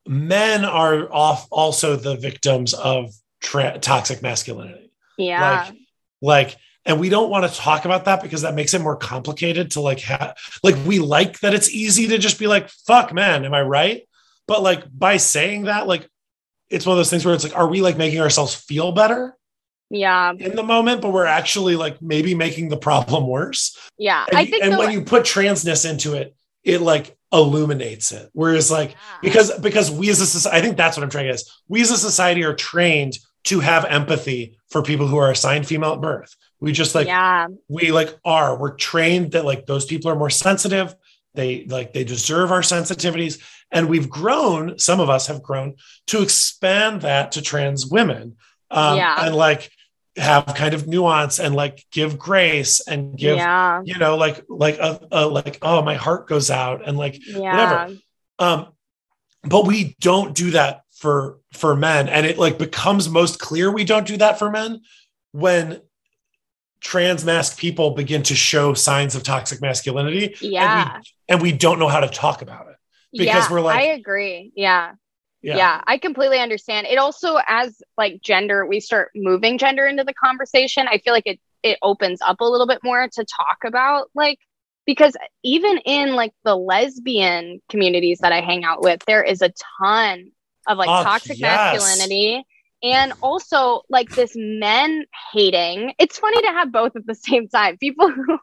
men 0.05 0.65
are 0.65 1.11
off 1.11 1.47
also 1.51 1.95
the 1.95 2.17
victims 2.17 2.73
of 2.73 3.13
tra- 3.41 3.79
toxic 3.79 4.21
masculinity. 4.21 4.91
Yeah, 5.17 5.65
like 5.69 5.77
like 6.21 6.55
and 6.87 6.99
we 6.99 7.09
don't 7.09 7.29
want 7.29 7.51
to 7.51 7.59
talk 7.59 7.85
about 7.85 8.05
that 8.05 8.23
because 8.23 8.43
that 8.43 8.55
makes 8.55 8.73
it 8.73 8.81
more 8.81 8.95
complicated 8.95 9.71
to 9.71 9.81
like 9.81 9.99
have 10.01 10.35
like 10.63 10.75
we 10.85 10.99
like 10.99 11.39
that 11.41 11.53
it's 11.53 11.69
easy 11.69 12.07
to 12.07 12.17
just 12.17 12.39
be 12.39 12.47
like 12.47 12.69
fuck 12.69 13.13
man 13.13 13.45
am 13.45 13.53
i 13.53 13.61
right? 13.61 14.03
But 14.47 14.63
like 14.63 14.83
by 14.91 15.17
saying 15.17 15.63
that 15.63 15.87
like 15.87 16.07
it's 16.69 16.85
one 16.85 16.93
of 16.93 16.97
those 16.97 17.09
things 17.09 17.25
where 17.25 17.35
it's 17.35 17.43
like 17.43 17.55
are 17.57 17.67
we 17.67 17.81
like 17.81 17.97
making 17.97 18.21
ourselves 18.21 18.55
feel 18.55 18.91
better 18.93 19.35
yeah, 19.89 20.33
in 20.37 20.55
the 20.55 20.63
moment 20.63 21.01
but 21.01 21.13
we're 21.13 21.25
actually 21.25 21.77
like 21.77 22.01
maybe 22.01 22.35
making 22.35 22.69
the 22.69 22.77
problem 22.77 23.27
worse? 23.27 23.77
Yeah. 23.97 24.25
and, 24.27 24.37
I 24.37 24.45
think 24.45 24.63
and 24.63 24.73
the, 24.73 24.77
when 24.77 24.91
you 24.91 25.01
put 25.01 25.23
transness 25.23 25.89
into 25.89 26.13
it 26.13 26.35
it 26.63 26.81
like 26.81 27.17
illuminates 27.31 28.11
it. 28.11 28.29
Whereas 28.33 28.71
like 28.71 28.91
Yeah. 28.91 28.95
because 29.21 29.59
because 29.59 29.91
we 29.91 30.09
as 30.09 30.21
a 30.21 30.25
society 30.25 30.57
i 30.57 30.61
think 30.61 30.77
that's 30.77 30.95
what 30.95 31.03
i'm 31.03 31.09
trying 31.09 31.25
to 31.25 31.29
get 31.29 31.35
is 31.35 31.51
we 31.67 31.81
as 31.81 31.91
a 31.91 31.97
society 31.97 32.43
are 32.45 32.55
trained 32.55 33.17
to 33.47 33.59
have 33.61 33.85
empathy 33.85 34.57
for 34.69 34.81
people 34.83 35.07
who 35.07 35.17
are 35.17 35.31
assigned 35.31 35.67
female 35.67 35.93
at 35.93 36.01
birth. 36.01 36.35
We 36.59 36.71
just 36.71 36.95
like 36.95 37.07
yeah, 37.07 37.47
we 37.67 37.91
like 37.91 38.17
are. 38.25 38.57
We're 38.57 38.75
trained 38.75 39.31
that 39.31 39.45
like 39.45 39.65
those 39.65 39.85
people 39.85 40.11
are 40.11 40.15
more 40.15 40.29
sensitive. 40.29 40.95
They 41.33 41.65
like 41.65 41.93
they 41.93 42.03
deserve 42.03 42.51
our 42.51 42.61
sensitivities. 42.61 43.41
And 43.71 43.89
we've 43.89 44.09
grown 44.09 44.79
some 44.79 44.99
of 44.99 45.09
us 45.09 45.27
have 45.27 45.43
grown 45.43 45.75
to 46.07 46.21
expand 46.21 47.01
that 47.01 47.33
to 47.33 47.41
trans 47.41 47.85
women 47.85 48.37
um, 48.71 48.97
Yeah. 48.97 49.25
and 49.25 49.35
like 49.35 49.69
have 50.17 50.45
kind 50.55 50.73
of 50.73 50.87
nuance 50.87 51.39
and 51.39 51.55
like 51.55 51.85
give 51.91 52.17
grace 52.17 52.81
and 52.87 53.17
give 53.17 53.37
yeah, 53.37 53.81
you 53.85 53.97
know 53.97 54.17
like 54.17 54.43
like 54.49 54.79
a, 54.79 54.99
a 55.11 55.27
like 55.27 55.59
oh 55.61 55.81
my 55.83 55.95
heart 55.95 56.27
goes 56.27 56.49
out 56.49 56.87
and 56.87 56.97
like 56.97 57.19
yeah, 57.25 57.89
um 58.39 58.67
but 59.43 59.67
we 59.67 59.95
don't 59.99 60.35
do 60.35 60.51
that 60.51 60.81
for 60.97 61.39
for 61.53 61.75
men 61.75 62.09
and 62.09 62.25
it 62.25 62.37
like 62.37 62.57
becomes 62.57 63.07
most 63.07 63.39
clear 63.39 63.71
we 63.71 63.83
don't 63.85 64.07
do 64.07 64.17
that 64.17 64.39
for 64.39 64.49
men 64.49 64.81
when 65.31 65.79
trans 66.81 67.23
masc 67.25 67.57
people 67.57 67.91
begin 67.91 68.23
to 68.23 68.35
show 68.35 68.73
signs 68.73 69.15
of 69.15 69.23
toxic 69.23 69.61
masculinity 69.61 70.35
Yeah. 70.41 70.93
and 70.95 71.03
we, 71.03 71.33
and 71.33 71.41
we 71.41 71.51
don't 71.51 71.79
know 71.79 71.87
how 71.87 71.99
to 71.99 72.07
talk 72.07 72.41
about 72.41 72.67
it 72.67 72.75
because 73.11 73.27
yeah, 73.27 73.51
we're 73.51 73.61
like- 73.61 73.79
I 73.79 73.83
agree. 73.93 74.51
Yeah. 74.55 74.93
yeah 75.41 75.81
i 75.87 75.97
completely 75.97 76.39
understand 76.39 76.87
it 76.87 76.97
also 76.97 77.37
as 77.47 77.79
like 77.97 78.21
gender 78.21 78.65
we 78.65 78.79
start 78.79 79.11
moving 79.15 79.57
gender 79.57 79.85
into 79.85 80.03
the 80.03 80.13
conversation 80.13 80.87
i 80.89 80.97
feel 80.97 81.13
like 81.13 81.27
it 81.27 81.39
it 81.63 81.77
opens 81.81 82.21
up 82.21 82.41
a 82.41 82.45
little 82.45 82.67
bit 82.67 82.79
more 82.83 83.07
to 83.07 83.23
talk 83.23 83.59
about 83.65 84.09
like 84.15 84.39
because 84.85 85.15
even 85.43 85.77
in 85.85 86.15
like 86.15 86.33
the 86.43 86.55
lesbian 86.55 87.61
communities 87.69 88.19
that 88.19 88.31
i 88.31 88.41
hang 88.41 88.63
out 88.63 88.81
with 88.81 88.99
there 89.05 89.23
is 89.23 89.41
a 89.41 89.51
ton 89.79 90.31
of 90.67 90.77
like 90.77 90.87
Fuck, 90.87 91.03
toxic 91.05 91.39
yes. 91.39 91.79
masculinity 91.81 92.43
and 92.83 93.13
also 93.21 93.81
like 93.89 94.09
this 94.11 94.33
men 94.35 95.05
hating 95.33 95.93
it's 95.99 96.19
funny 96.19 96.41
to 96.41 96.47
have 96.49 96.71
both 96.71 96.95
at 96.95 97.05
the 97.07 97.15
same 97.27 97.47
time 97.47 97.77
people 97.77 98.11
who 98.11 98.37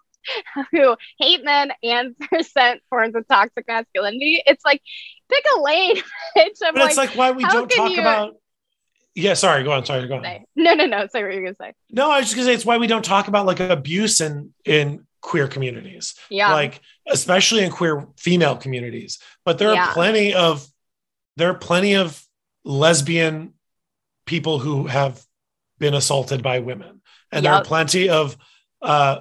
who 0.72 0.96
hate 1.18 1.44
men 1.44 1.70
and 1.82 2.18
present 2.18 2.80
forms 2.88 3.14
of 3.14 3.26
toxic 3.28 3.64
masculinity 3.68 4.42
it's 4.46 4.64
like 4.64 4.80
pick 5.28 5.44
a 5.56 5.60
lane. 5.60 5.96
I'm 6.36 6.74
but 6.74 6.82
it's 6.86 6.96
like 6.96 7.10
why 7.10 7.30
we 7.32 7.44
don't 7.44 7.68
talk 7.70 7.90
you- 7.90 8.00
about 8.00 8.34
yeah 9.14 9.34
sorry 9.34 9.62
go 9.62 9.70
on 9.72 9.84
sorry 9.84 10.08
go 10.08 10.16
on. 10.16 10.22
No, 10.56 10.74
no, 10.74 10.86
no. 10.86 11.06
Say 11.12 11.22
what 11.22 11.32
you're 11.32 11.42
gonna 11.44 11.54
say. 11.60 11.72
no 11.90 12.10
i 12.10 12.16
was 12.18 12.26
just 12.26 12.34
gonna 12.36 12.46
say 12.46 12.54
it's 12.54 12.64
why 12.66 12.78
we 12.78 12.86
don't 12.86 13.04
talk 13.04 13.28
about 13.28 13.46
like 13.46 13.60
abuse 13.60 14.20
in 14.20 14.52
in 14.64 15.06
queer 15.20 15.46
communities 15.48 16.14
Yeah. 16.30 16.52
like 16.52 16.80
especially 17.08 17.62
in 17.64 17.70
queer 17.70 18.06
female 18.18 18.56
communities 18.56 19.18
but 19.44 19.58
there 19.58 19.72
Yeah. 19.72 19.88
are 19.88 19.92
plenty 19.92 20.34
of 20.34 20.66
there 21.36 21.50
are 21.50 21.54
plenty 21.54 21.94
of 21.94 22.22
lesbian 22.64 23.54
people 24.26 24.58
who 24.58 24.86
have 24.86 25.22
been 25.78 25.94
assaulted 25.94 26.42
by 26.42 26.60
women 26.60 27.00
and 27.30 27.44
there 27.44 27.52
are 27.52 27.64
plenty 27.64 28.08
of 28.08 28.36
uh 28.82 29.20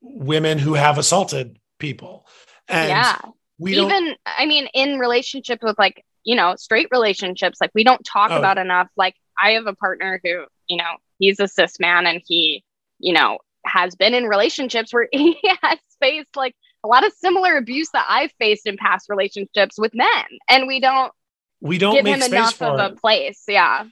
women 0.00 0.58
who 0.58 0.74
have 0.74 0.98
assaulted 0.98 1.58
people 1.78 2.26
and 2.68 2.88
yeah. 2.88 3.18
we 3.58 3.74
don't 3.74 3.90
Even 3.90 4.14
I 4.24 4.46
mean, 4.46 4.68
in 4.72 4.98
relationships 4.98 5.62
with 5.62 5.78
like, 5.78 6.04
you 6.24 6.34
know, 6.36 6.54
straight 6.56 6.88
relationships, 6.92 7.58
like 7.60 7.70
we 7.74 7.84
don't 7.84 8.04
talk 8.04 8.30
Oh. 8.30 8.38
about 8.38 8.56
enough. 8.58 8.88
Like 8.96 9.14
I 9.40 9.52
have 9.52 9.66
a 9.66 9.74
partner 9.74 10.20
who, 10.24 10.44
you 10.68 10.76
know, 10.76 10.92
he's 11.18 11.40
a 11.40 11.48
cis 11.48 11.78
man 11.80 12.06
and 12.06 12.22
he, 12.24 12.64
you 12.98 13.12
know, 13.12 13.38
has 13.66 13.94
been 13.96 14.14
in 14.14 14.24
relationships 14.24 14.92
where 14.92 15.08
he 15.12 15.36
has 15.62 15.78
faced 16.00 16.34
like 16.36 16.54
a 16.84 16.88
lot 16.88 17.04
of 17.06 17.12
similar 17.12 17.56
abuse 17.56 17.90
that 17.92 18.06
I've 18.08 18.32
faced 18.38 18.66
in 18.66 18.76
past 18.76 19.08
relationships 19.08 19.78
with 19.78 19.94
men. 19.94 20.24
And 20.48 20.66
we 20.66 20.80
don't 20.80 21.12
we 21.62 21.78
don't 21.78 21.94
give 21.94 22.04
make 22.04 22.16
him 22.16 22.20
space 22.22 22.32
enough 22.32 22.54
for 22.54 22.66
of 22.66 22.80
it. 22.80 22.92
a 22.92 22.96
place. 22.96 23.44
Yeah. 23.46 23.84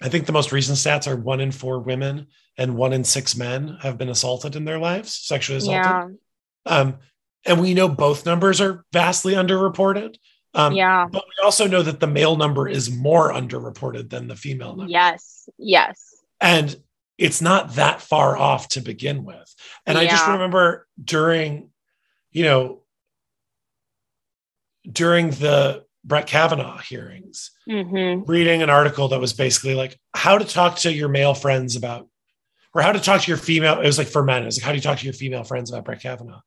I 0.00 0.08
think 0.08 0.26
the 0.26 0.32
most 0.32 0.50
recent 0.50 0.78
stats 0.78 1.06
are 1.06 1.16
one 1.16 1.40
in 1.40 1.52
four 1.52 1.80
women 1.80 2.28
and 2.56 2.76
one 2.76 2.92
in 2.92 3.04
six 3.04 3.36
men 3.36 3.76
have 3.82 3.98
been 3.98 4.08
assaulted 4.08 4.56
in 4.56 4.64
their 4.64 4.78
lives, 4.78 5.12
sexually 5.14 5.58
assaulted. 5.58 6.18
Yeah. 6.66 6.72
Um, 6.72 6.98
and 7.44 7.60
we 7.60 7.74
know 7.74 7.88
both 7.88 8.24
numbers 8.24 8.60
are 8.60 8.84
vastly 8.92 9.34
underreported. 9.34 10.16
Um, 10.54 10.72
yeah. 10.72 11.06
But 11.10 11.24
we 11.26 11.44
also 11.44 11.66
know 11.66 11.82
that 11.82 12.00
the 12.00 12.06
male 12.06 12.36
number 12.36 12.68
is 12.68 12.90
more 12.90 13.32
underreported 13.32 14.08
than 14.08 14.26
the 14.26 14.36
female 14.36 14.74
number. 14.74 14.90
Yes. 14.90 15.48
Yes. 15.58 16.14
And 16.40 16.74
it's 17.18 17.42
not 17.42 17.74
that 17.74 18.00
far 18.00 18.36
off 18.36 18.68
to 18.68 18.80
begin 18.80 19.24
with. 19.24 19.54
And 19.84 19.98
I 19.98 20.06
just 20.06 20.26
remember 20.26 20.86
during, 21.02 21.70
you 22.30 22.44
know, 22.44 22.82
during 24.90 25.30
the 25.30 25.84
Brett 26.04 26.26
Kavanaugh 26.26 26.78
hearings, 26.78 27.50
hmm 27.68 28.22
reading 28.26 28.62
an 28.62 28.70
article 28.70 29.08
that 29.08 29.20
was 29.20 29.32
basically 29.32 29.74
like 29.74 29.98
how 30.14 30.38
to 30.38 30.44
talk 30.44 30.76
to 30.78 30.92
your 30.92 31.08
male 31.08 31.34
friends 31.34 31.76
about, 31.76 32.08
or 32.74 32.82
how 32.82 32.92
to 32.92 33.00
talk 33.00 33.20
to 33.22 33.28
your 33.30 33.36
female. 33.38 33.80
It 33.80 33.86
was 33.86 33.98
like 33.98 34.08
for 34.08 34.22
men. 34.22 34.42
It 34.42 34.46
was 34.46 34.58
like 34.58 34.64
how 34.64 34.72
do 34.72 34.76
you 34.76 34.82
talk 34.82 34.98
to 34.98 35.04
your 35.04 35.12
female 35.14 35.44
friends 35.44 35.70
about 35.70 35.84
Brett 35.84 36.00
Kavanaugh? 36.00 36.40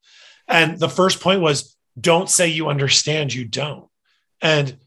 And 0.47 0.79
the 0.79 0.89
first 0.89 1.19
point 1.21 1.41
was 1.41 1.75
don't 1.99 2.29
say 2.29 2.47
you 2.47 2.69
understand. 2.69 3.33
You 3.33 3.45
don't. 3.45 3.87
And 4.41 4.77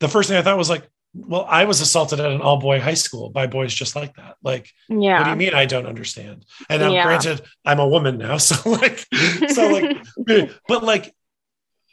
the 0.00 0.08
first 0.08 0.28
thing 0.28 0.36
I 0.36 0.42
thought 0.42 0.58
was 0.58 0.68
like, 0.70 0.88
well, 1.14 1.46
I 1.48 1.64
was 1.64 1.80
assaulted 1.80 2.18
at 2.18 2.30
an 2.32 2.40
all 2.40 2.58
boy 2.58 2.80
high 2.80 2.94
school 2.94 3.30
by 3.30 3.46
boys 3.46 3.72
just 3.72 3.94
like 3.94 4.16
that. 4.16 4.34
Like, 4.42 4.68
Yeah. 4.88 5.18
what 5.18 5.24
do 5.24 5.30
you 5.30 5.36
mean 5.36 5.54
I 5.54 5.64
don't 5.64 5.86
understand? 5.86 6.44
And 6.68 6.82
Yeah. 6.82 7.04
granted, 7.04 7.42
I'm 7.64 7.78
a 7.78 7.86
woman 7.88 8.18
now, 8.18 8.36
so 8.38 8.68
like, 8.68 9.06
so 9.48 9.70
like, 9.70 9.96
but 10.68 10.82
like, 10.82 11.14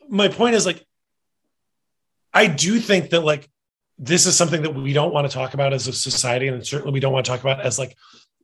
my 0.09 0.27
point 0.27 0.55
is 0.55 0.65
like, 0.65 0.83
I 2.33 2.47
do 2.47 2.79
think 2.79 3.09
that 3.11 3.21
like 3.21 3.49
this 3.97 4.25
is 4.25 4.35
something 4.35 4.63
that 4.63 4.73
we 4.73 4.93
don't 4.93 5.13
want 5.13 5.29
to 5.29 5.33
talk 5.33 5.53
about 5.53 5.73
as 5.73 5.87
a 5.87 5.93
society, 5.93 6.47
and 6.47 6.65
certainly 6.65 6.93
we 6.93 6.99
don't 6.99 7.13
want 7.13 7.25
to 7.25 7.31
talk 7.31 7.41
about 7.41 7.61
as 7.61 7.77
like 7.77 7.95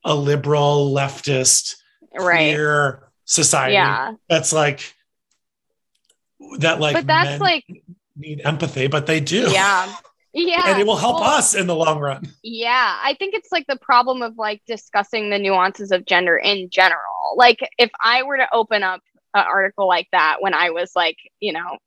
a 0.03 0.13
liberal 0.13 0.91
leftist 0.93 1.75
right. 2.17 2.53
queer 2.53 3.09
society. 3.25 3.73
Yeah. 3.73 4.13
that's 4.29 4.53
like 4.53 4.93
that. 6.59 6.79
Like, 6.79 6.95
but 6.95 7.07
that's 7.07 7.41
like, 7.41 7.65
need 8.15 8.41
empathy, 8.43 8.88
but 8.88 9.05
they 9.05 9.19
do. 9.19 9.49
yeah. 9.51 9.93
Yeah. 10.33 10.63
and 10.67 10.79
it 10.79 10.85
will 10.85 10.97
help 10.97 11.21
Well, 11.21 11.31
us 11.31 11.55
in 11.55 11.67
the 11.67 11.75
long 11.75 11.99
run. 11.99 12.31
Yeah, 12.43 12.99
I 13.01 13.15
think 13.17 13.33
it's 13.33 13.51
like 13.51 13.65
the 13.67 13.77
problem 13.77 14.21
of 14.21 14.38
like 14.38 14.61
discussing 14.67 15.29
the 15.29 15.39
nuances 15.39 15.91
of 15.91 16.05
gender 16.05 16.38
in 16.38 16.69
general. 16.69 17.35
Like 17.35 17.59
if 17.77 17.89
I 18.03 18.23
were 18.23 18.38
to 18.38 18.47
open 18.53 18.83
up 18.83 19.01
an 19.33 19.45
article 19.45 19.88
like 19.88 20.07
that 20.11 20.38
when 20.39 20.53
I 20.53 20.69
was 20.69 20.91
like, 20.95 21.17
you 21.39 21.53
know, 21.53 21.77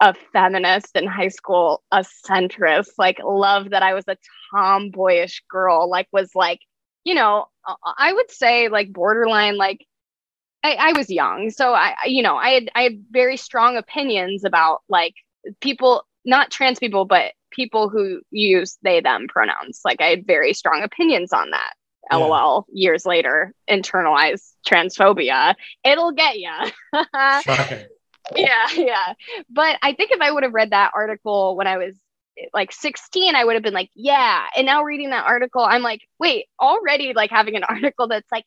a 0.00 0.14
feminist 0.32 0.94
in 0.96 1.06
high 1.06 1.28
school, 1.28 1.82
a 1.90 2.04
centrist, 2.28 2.90
like 2.98 3.18
love 3.24 3.70
that 3.70 3.82
I 3.82 3.94
was 3.94 4.04
a 4.08 4.16
tomboyish 4.54 5.42
girl, 5.50 5.88
like 5.90 6.08
was 6.12 6.30
like, 6.34 6.60
you 7.04 7.14
know, 7.14 7.46
I- 7.66 8.12
would 8.12 8.30
say 8.30 8.68
like 8.68 8.92
borderline 8.92 9.56
like 9.56 9.84
I, 10.62 10.74
I 10.74 10.92
was 10.98 11.08
young, 11.10 11.50
so 11.50 11.72
I, 11.72 11.94
you 12.06 12.22
know, 12.22 12.36
I 12.36 12.50
had 12.50 12.70
I 12.74 12.82
had 12.82 13.04
very 13.10 13.36
strong 13.36 13.76
opinions 13.76 14.44
about 14.44 14.82
like 14.88 15.14
people, 15.60 16.04
not 16.24 16.50
trans 16.50 16.78
people, 16.78 17.04
but 17.04 17.32
people 17.50 17.88
who 17.88 18.20
use 18.30 18.76
they 18.82 19.00
them 19.00 19.26
pronouns. 19.28 19.80
Like 19.84 20.00
I 20.00 20.06
had 20.06 20.26
very 20.26 20.52
strong 20.52 20.82
opinions 20.82 21.32
on 21.32 21.50
that. 21.50 21.74
Yeah. 22.10 22.16
LOL. 22.18 22.66
Years 22.72 23.04
later, 23.06 23.52
internalized 23.70 24.52
transphobia. 24.66 25.54
It'll 25.84 26.12
get 26.12 26.38
ya. 26.40 26.70
Yeah, 28.36 28.68
yeah. 28.74 29.14
But 29.50 29.78
I 29.82 29.92
think 29.92 30.10
if 30.10 30.20
I 30.20 30.30
would 30.30 30.42
have 30.42 30.54
read 30.54 30.70
that 30.70 30.92
article 30.94 31.56
when 31.56 31.66
I 31.66 31.78
was 31.78 31.94
like 32.52 32.72
16, 32.72 33.34
I 33.34 33.44
would 33.44 33.54
have 33.54 33.62
been 33.62 33.74
like, 33.74 33.90
yeah. 33.94 34.46
And 34.56 34.66
now 34.66 34.84
reading 34.84 35.10
that 35.10 35.26
article, 35.26 35.62
I'm 35.62 35.82
like, 35.82 36.02
wait, 36.18 36.46
already 36.60 37.12
like 37.14 37.30
having 37.30 37.56
an 37.56 37.64
article 37.68 38.08
that's 38.08 38.30
like 38.30 38.44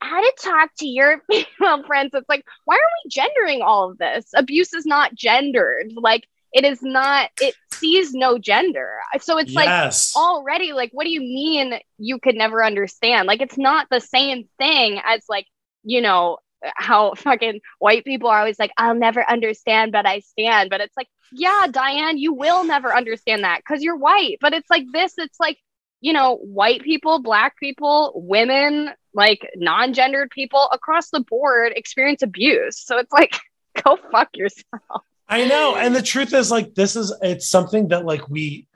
how 0.00 0.20
to 0.20 0.32
talk 0.42 0.70
to 0.78 0.86
your 0.86 1.22
female 1.30 1.82
friends. 1.84 2.10
It's 2.14 2.28
like, 2.28 2.44
why 2.64 2.76
are 2.76 3.04
we 3.04 3.10
gendering 3.10 3.62
all 3.62 3.90
of 3.90 3.98
this? 3.98 4.30
Abuse 4.34 4.72
is 4.72 4.86
not 4.86 5.14
gendered. 5.14 5.92
Like 5.96 6.26
it 6.52 6.64
is 6.64 6.82
not, 6.82 7.30
it 7.40 7.54
sees 7.72 8.12
no 8.12 8.38
gender. 8.38 8.98
So 9.20 9.38
it's 9.38 9.54
like 9.54 9.92
already 10.16 10.72
like 10.72 10.90
what 10.92 11.04
do 11.04 11.10
you 11.10 11.20
mean 11.20 11.74
you 11.98 12.18
could 12.18 12.36
never 12.36 12.64
understand 12.64 13.26
like 13.26 13.40
it's 13.40 13.58
not 13.58 13.88
the 13.90 14.00
same 14.00 14.48
thing 14.58 15.00
as 15.04 15.24
like 15.28 15.46
you 15.82 16.00
know 16.00 16.38
how 16.76 17.14
fucking 17.14 17.60
white 17.78 18.04
people 18.04 18.28
are 18.28 18.38
always 18.38 18.58
like 18.58 18.72
i'll 18.78 18.94
never 18.94 19.28
understand 19.28 19.92
but 19.92 20.06
i 20.06 20.20
stand. 20.20 20.70
But 20.70 20.80
it's 20.80 20.96
like 20.96 21.08
yeah 21.32 21.66
diane 21.70 22.18
you 22.18 22.32
will 22.32 22.64
never 22.64 22.94
understand 22.94 23.44
that 23.44 23.58
because 23.58 23.82
you're 23.82 23.96
white. 23.96 24.38
But 24.40 24.52
it's 24.52 24.70
like 24.70 24.84
this 24.92 25.14
it's 25.18 25.40
like 25.40 25.58
you 26.00 26.12
know 26.12 26.36
white 26.36 26.82
people 26.82 27.20
black 27.20 27.58
people 27.58 28.12
women 28.14 28.90
like 29.14 29.48
non-gendered 29.56 30.30
people 30.30 30.68
across 30.72 31.10
the 31.10 31.20
board 31.20 31.72
experience 31.76 32.22
abuse. 32.22 32.78
So 32.78 32.98
it's 32.98 33.12
like 33.12 33.38
go 33.82 33.98
fuck 34.10 34.36
yourself. 34.36 35.02
I 35.28 35.46
know. 35.46 35.76
And 35.76 35.94
the 35.94 36.02
truth 36.02 36.34
is, 36.34 36.50
like, 36.50 36.74
this 36.74 36.96
is 36.96 37.12
it's 37.22 37.48
something 37.48 37.88
that, 37.88 38.04
like, 38.04 38.28
we, 38.28 38.68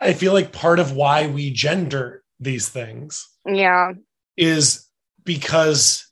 I 0.00 0.14
feel 0.14 0.32
like 0.32 0.52
part 0.52 0.78
of 0.78 0.92
why 0.92 1.26
we 1.26 1.50
gender 1.50 2.22
these 2.40 2.68
things 2.68 3.28
yeah. 3.46 3.92
is 4.36 4.88
because 5.24 6.10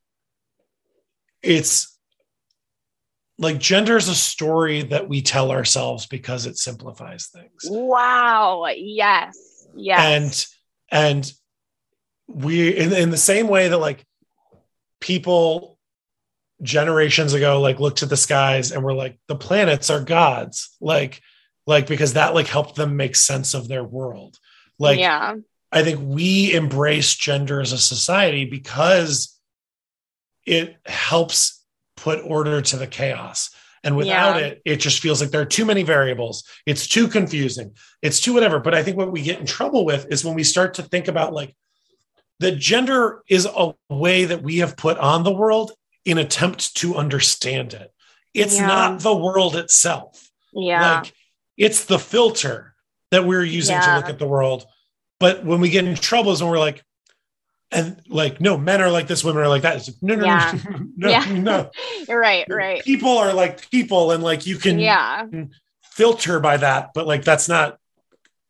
it's 1.42 1.98
like 3.38 3.58
gender 3.58 3.96
is 3.96 4.08
a 4.08 4.14
story 4.14 4.82
that 4.82 5.08
we 5.08 5.22
tell 5.22 5.50
ourselves 5.50 6.06
because 6.06 6.46
it 6.46 6.58
simplifies 6.58 7.28
things. 7.28 7.66
wow. 7.68 8.66
Yes. 8.76 9.66
Yes. 9.74 10.50
And, 10.92 11.16
and 11.16 11.32
we, 12.28 12.76
in, 12.76 12.92
in 12.92 13.10
the 13.10 13.16
same 13.16 13.48
way 13.48 13.68
that, 13.68 13.78
like, 13.78 14.04
people 15.00 15.78
generations 16.62 17.32
ago 17.32 17.60
like 17.60 17.80
looked 17.80 17.98
to 17.98 18.06
the 18.06 18.16
skies 18.16 18.70
and 18.70 18.84
were 18.84 18.94
like 18.94 19.18
the 19.28 19.34
planets 19.34 19.90
are 19.90 20.00
gods. 20.00 20.76
Like 20.80 21.20
like 21.66 21.86
because 21.86 22.14
that 22.14 22.34
like 22.34 22.46
helped 22.46 22.76
them 22.76 22.96
make 22.96 23.16
sense 23.16 23.54
of 23.54 23.68
their 23.68 23.84
world. 23.84 24.38
Like 24.78 24.98
yeah. 24.98 25.36
I 25.72 25.82
think 25.82 26.00
we 26.02 26.52
embrace 26.52 27.14
gender 27.14 27.60
as 27.60 27.72
a 27.72 27.78
society 27.78 28.44
because 28.44 29.39
it 30.46 30.76
helps 30.86 31.64
put 31.96 32.20
order 32.24 32.60
to 32.62 32.76
the 32.76 32.86
chaos 32.86 33.50
and 33.84 33.96
without 33.96 34.36
Yeah. 34.40 34.46
it 34.46 34.62
it 34.64 34.76
just 34.76 35.00
feels 35.00 35.20
like 35.20 35.30
there 35.30 35.40
are 35.40 35.46
too 35.46 35.64
many 35.64 35.82
variables 35.82 36.44
it's 36.66 36.86
too 36.86 37.08
confusing 37.08 37.74
it's 38.02 38.20
too 38.20 38.32
whatever 38.32 38.58
but 38.58 38.74
i 38.74 38.82
think 38.82 38.96
what 38.96 39.12
we 39.12 39.22
get 39.22 39.38
in 39.40 39.46
trouble 39.46 39.84
with 39.84 40.06
is 40.10 40.24
when 40.24 40.34
we 40.34 40.44
start 40.44 40.74
to 40.74 40.82
think 40.82 41.08
about 41.08 41.32
like 41.32 41.54
that 42.40 42.56
gender 42.58 43.22
is 43.28 43.46
a 43.46 43.74
way 43.90 44.24
that 44.24 44.42
we 44.42 44.58
have 44.58 44.76
put 44.76 44.96
on 44.96 45.24
the 45.24 45.32
world 45.32 45.72
in 46.06 46.16
attempt 46.16 46.74
to 46.74 46.96
understand 46.96 47.74
it. 47.74 47.92
It's 48.32 48.56
Yeah. 48.56 48.66
not 48.66 49.00
the 49.00 49.14
world 49.14 49.54
itself. 49.56 50.30
Yeah. 50.54 51.00
Like 51.00 51.12
it's 51.58 51.84
the 51.84 51.98
filter 51.98 52.74
that 53.10 53.26
we're 53.26 53.44
using 53.44 53.78
to 53.78 53.94
look 53.96 54.08
at 54.08 54.18
the 54.18 54.26
world. 54.26 54.64
But 55.18 55.44
when 55.44 55.60
we 55.60 55.68
get 55.68 55.84
in 55.84 55.94
trouble 55.96 56.32
is 56.32 56.40
when 56.42 56.50
we're 56.50 56.58
like, 56.58 56.82
and 57.72 58.00
like, 58.08 58.40
no, 58.40 58.56
men 58.58 58.80
are 58.82 58.90
like 58.90 59.06
this, 59.06 59.22
women 59.22 59.42
are 59.42 59.48
like 59.48 59.62
that. 59.62 59.76
Like, 59.86 59.96
no, 60.02 60.14
no, 60.16 60.24
Yeah. 60.24 60.58
no, 60.68 60.86
no, 60.96 61.08
Yeah. 61.08 61.24
no. 61.32 61.70
You're 62.08 62.20
right, 62.20 62.44
right. 62.48 62.82
People 62.84 63.16
are 63.18 63.32
like 63.32 63.70
people, 63.70 64.12
and 64.12 64.22
like 64.22 64.46
you 64.46 64.56
can 64.56 64.78
Yeah. 64.78 65.26
filter 65.82 66.40
by 66.40 66.56
that, 66.56 66.90
but 66.94 67.06
like 67.06 67.24
that's 67.24 67.48
not 67.48 67.78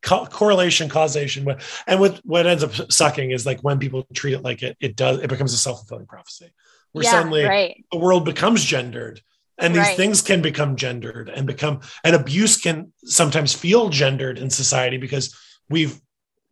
co- 0.03 0.27
correlation, 0.27 0.89
causation. 0.89 1.47
And 1.87 2.01
what 2.01 2.21
what 2.25 2.47
ends 2.47 2.65
up 2.65 2.73
sucking 2.91 3.31
is 3.31 3.45
like 3.47 3.61
when 3.61 3.79
people 3.79 4.07
treat 4.15 4.35
it 4.35 4.43
like 4.43 4.63
it, 4.63 4.77
it 4.81 4.97
does, 4.97 5.19
it 5.21 5.29
becomes 5.29 5.53
a 5.53 5.59
self 5.59 5.81
fulfilling 5.81 6.07
prophecy. 6.07 6.53
Where 6.93 7.05
yeah, 7.05 7.11
suddenly 7.11 7.45
right. 7.45 7.85
the 7.93 7.99
world 7.99 8.25
becomes 8.25 8.65
gendered 8.65 9.21
and 9.59 9.75
these 9.75 9.83
Right. 9.87 9.97
things 9.97 10.23
can 10.23 10.43
become 10.43 10.75
gendered 10.75 11.29
and 11.29 11.47
become 11.47 11.83
and 12.03 12.17
abuse 12.17 12.57
can 12.57 12.93
sometimes 13.05 13.55
feel 13.55 13.91
gendered 13.91 14.39
in 14.39 14.51
society 14.51 14.97
because 14.97 15.37
we've 15.69 16.01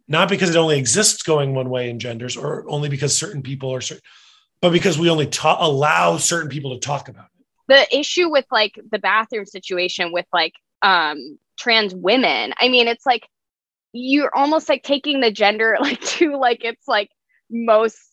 not 0.08 0.28
because 0.28 0.50
it 0.50 0.56
only 0.56 0.78
exists 0.78 1.22
going 1.22 1.54
one 1.54 1.70
way 1.70 1.90
in 1.90 1.98
genders 1.98 2.36
or 2.36 2.64
only 2.68 2.88
because 2.88 3.16
certain 3.16 3.42
people 3.42 3.72
are 3.72 3.80
certain 3.80 4.02
but 4.60 4.70
because 4.70 4.98
we 4.98 5.08
only 5.08 5.26
ta- 5.26 5.58
allow 5.60 6.16
certain 6.16 6.48
people 6.48 6.74
to 6.74 6.80
talk 6.80 7.08
about 7.08 7.26
it. 7.38 7.44
The 7.68 7.96
issue 7.96 8.28
with 8.28 8.46
like 8.50 8.72
the 8.90 8.98
bathroom 8.98 9.46
situation 9.46 10.12
with 10.12 10.26
like 10.32 10.54
um 10.82 11.38
trans 11.58 11.92
women 11.92 12.54
i 12.58 12.68
mean 12.68 12.86
it's 12.86 13.04
like 13.04 13.26
you're 13.92 14.34
almost 14.34 14.68
like 14.68 14.82
taking 14.84 15.20
the 15.20 15.30
gender 15.30 15.76
like 15.80 16.00
to 16.00 16.36
like 16.36 16.64
it's 16.64 16.86
like 16.86 17.10
most 17.50 18.07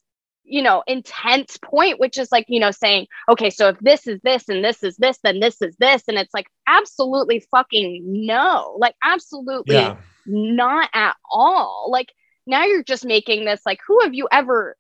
you 0.45 0.61
know 0.61 0.84
intense 0.88 1.57
point 1.57 1.99
which 1.99 2.17
is 2.17 2.31
like 2.31 2.45
you 2.47 2.59
know 2.59 2.72
saying 2.72 3.07
okay 3.30 3.49
so 3.49 3.69
if 3.69 3.80
this 3.80 4.05
is 4.05 4.19
this 4.23 4.47
and 4.47 4.63
this 4.63 4.84
is 4.84 4.95
this 4.97 5.17
then 5.23 5.39
this 5.39 5.61
is 5.61 5.76
this. 5.77 6.03
And 6.07 6.17
it's 6.17 6.34
like 6.34 6.47
absolutely 6.67 7.45
fucking 7.51 8.03
no. 8.05 8.76
Like 8.77 8.95
absolutely 9.03 9.76
yeah. 9.76 9.97
not 10.26 10.89
at 10.93 11.15
all. 11.30 11.89
Like 11.91 12.11
now 12.47 12.63
you're 12.65 12.84
just 12.84 13.05
making 13.05 13.45
this 13.45 13.61
like 13.65 13.80
who 13.88 13.99
have 14.03 14.13
you 14.13 14.27
ever 14.31 14.76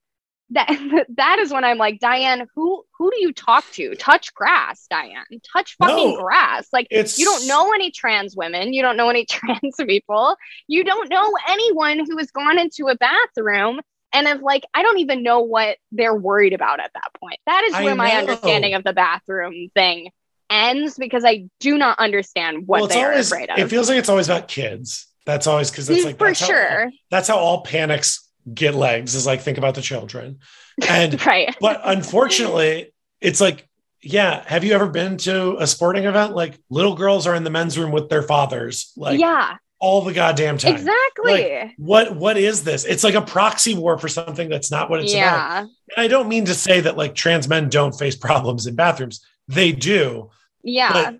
that 0.51 0.67
that 1.17 1.39
is 1.39 1.51
when 1.51 1.63
i'm 1.63 1.79
like 1.79 1.99
diane 1.99 2.45
who 2.53 2.83
who 2.97 3.11
do 3.11 3.19
you 3.19 3.33
talk 3.33 3.65
to? 3.73 3.93
Touch 3.95 4.33
grass 4.33 4.87
diane. 4.89 5.25
Touch 5.51 5.75
fucking 5.77 6.11
No. 6.11 6.21
grass. 6.21 6.67
Like 6.71 6.87
it's 6.89 7.19
you 7.19 7.25
don't 7.25 7.47
know 7.47 7.73
any 7.73 7.91
trans 7.91 8.35
women. 8.37 8.73
You 8.73 8.81
don't 8.81 8.97
know 8.97 9.09
any 9.09 9.25
trans 9.29 9.75
people. 9.85 10.37
You 10.67 10.83
don't 10.83 11.09
know 11.09 11.33
anyone 11.49 11.99
who 11.99 12.17
has 12.17 12.31
gone 12.31 12.57
into 12.57 12.87
a 12.87 12.95
bathroom 12.95 13.81
and 14.15 14.27
have 14.27 14.41
like 14.41 14.63
i 14.73 14.81
don't 14.81 14.99
even 14.99 15.21
know 15.21 15.41
what 15.41 15.77
they're 15.91 16.15
worried 16.15 16.53
about 16.53 16.79
at 16.79 16.91
that 16.93 17.11
point. 17.19 17.39
That 17.45 17.63
is 17.65 17.73
where 17.73 17.95
my 17.95 18.11
understanding 18.11 18.73
of 18.73 18.83
the 18.83 18.93
bathroom 18.93 19.69
thing 19.73 20.09
ends 20.49 20.95
because 20.95 21.25
i 21.25 21.47
do 21.59 21.77
not 21.77 21.97
understand 21.99 22.67
what 22.67 22.81
well, 22.81 22.87
they 22.87 23.03
are 23.03 23.11
always 23.11 23.31
afraid 23.31 23.49
of. 23.49 23.57
it 23.57 23.67
feels 23.67 23.89
like 23.89 23.97
it's 23.97 24.09
always 24.09 24.27
about 24.27 24.47
kids. 24.47 25.07
That's 25.25 25.47
always 25.47 25.71
because 25.71 25.89
it's 25.89 26.03
mm, 26.03 26.05
like 26.05 26.17
for 26.17 26.27
that's 26.27 26.39
how 26.39 26.45
sure. 26.45 26.91
that's 27.09 27.27
how 27.27 27.37
all 27.37 27.61
panics 27.61 28.29
get 28.51 28.75
legs 28.75 29.15
is 29.15 29.25
like 29.25 29.41
think 29.41 29.57
about 29.57 29.75
the 29.75 29.81
children. 29.81 30.39
And 30.87 31.23
right. 31.25 31.55
but 31.59 31.81
unfortunately, 31.83 32.93
it's 33.21 33.41
like, 33.41 33.67
yeah. 34.03 34.43
Have 34.45 34.63
you 34.63 34.73
ever 34.73 34.87
been 34.87 35.17
to 35.17 35.57
a 35.57 35.65
sporting 35.65 36.05
event? 36.05 36.35
Like 36.35 36.59
little 36.69 36.95
girls 36.95 37.25
are 37.25 37.33
in 37.33 37.43
the 37.43 37.49
men's 37.49 37.75
room 37.75 37.91
with 37.91 38.07
their 38.07 38.21
fathers, 38.21 38.91
like 38.95 39.19
yeah 39.19 39.57
all 39.79 40.01
the 40.01 40.13
goddamn 40.13 40.57
time. 40.57 40.75
exactly 40.75 41.73
What 41.77 42.15
what 42.15 42.37
is 42.37 42.63
this? 42.63 42.85
It's 42.85 43.03
like 43.03 43.15
a 43.15 43.21
proxy 43.21 43.75
war 43.75 43.97
for 43.97 44.07
something 44.07 44.49
that's 44.49 44.71
not 44.71 44.89
what 44.89 45.01
it's 45.01 45.13
about. 45.13 45.21
yeah 45.21 45.59
And 45.61 45.69
I 45.97 46.07
don't 46.07 46.29
mean 46.29 46.45
to 46.45 46.53
say 46.53 46.81
that 46.81 46.97
like 46.97 47.15
trans 47.15 47.47
men 47.47 47.69
don't 47.69 47.97
face 47.97 48.15
problems 48.27 48.67
in 48.67 48.75
bathrooms. 48.75 49.25
They 49.47 49.71
do, 49.71 50.31
yeah 50.63 50.93
but 50.93 51.19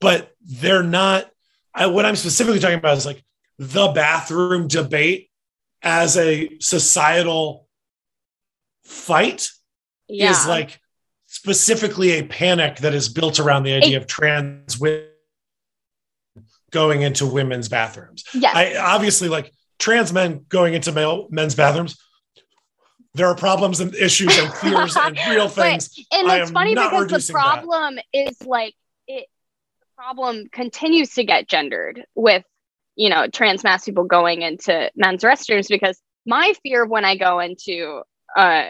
but 0.00 0.34
they're 0.42 0.82
not. 0.82 1.30
I, 1.74 1.86
what 1.86 2.06
I'm 2.06 2.16
specifically 2.16 2.60
talking 2.60 2.78
about 2.78 2.96
is 2.96 3.04
like 3.04 3.22
the 3.58 3.88
bathroom 3.88 4.68
debate 4.68 5.30
as 5.82 6.16
a 6.16 6.58
societal 6.58 7.68
fight 8.84 9.50
yeah 10.08 10.30
is 10.30 10.46
like 10.46 10.80
specifically 11.26 12.12
a 12.12 12.22
panic 12.22 12.76
that 12.78 12.94
is 12.94 13.08
built 13.08 13.38
around 13.40 13.64
the 13.64 13.74
idea 13.74 13.96
of 13.98 14.06
trans 14.06 14.78
women 14.78 15.06
going 16.70 17.02
into 17.02 17.26
women's 17.26 17.68
bathrooms. 17.68 18.24
yes 18.34 18.54
I 18.54 18.76
obviously 18.76 19.28
like 19.28 19.52
trans 19.78 20.12
men 20.12 20.44
going 20.48 20.74
into 20.74 20.92
male 20.92 21.28
men's 21.30 21.54
bathrooms. 21.54 21.96
There 23.14 23.28
are 23.28 23.34
problems 23.34 23.80
and 23.80 23.94
issues 23.94 24.36
and 24.38 24.52
fears 24.62 24.96
and 24.96 25.16
real 25.28 25.44
But- 25.46 25.52
things. 25.54 25.90
and 26.12 26.30
I 26.30 26.42
it's 26.42 26.50
funny 26.50 26.74
because 26.74 27.26
the 27.26 27.32
problem 27.32 27.98
is 28.12 28.36
like 28.42 28.74
it 29.06 29.26
the 29.80 29.86
problem 29.96 30.46
continues 30.52 31.10
to 31.14 31.24
get 31.24 31.48
gendered 31.48 32.04
with 32.14 32.44
you 32.96 33.08
know 33.10 33.26
trans 33.28 33.62
masc 33.64 33.84
people 33.86 34.04
going 34.04 34.42
into 34.42 34.90
men's 34.96 35.22
restrooms 35.22 35.68
because 35.68 35.98
my 36.26 36.52
fear 36.62 36.84
when 36.84 37.04
i 37.04 37.16
go 37.16 37.38
into 37.40 38.02
uh 38.36 38.64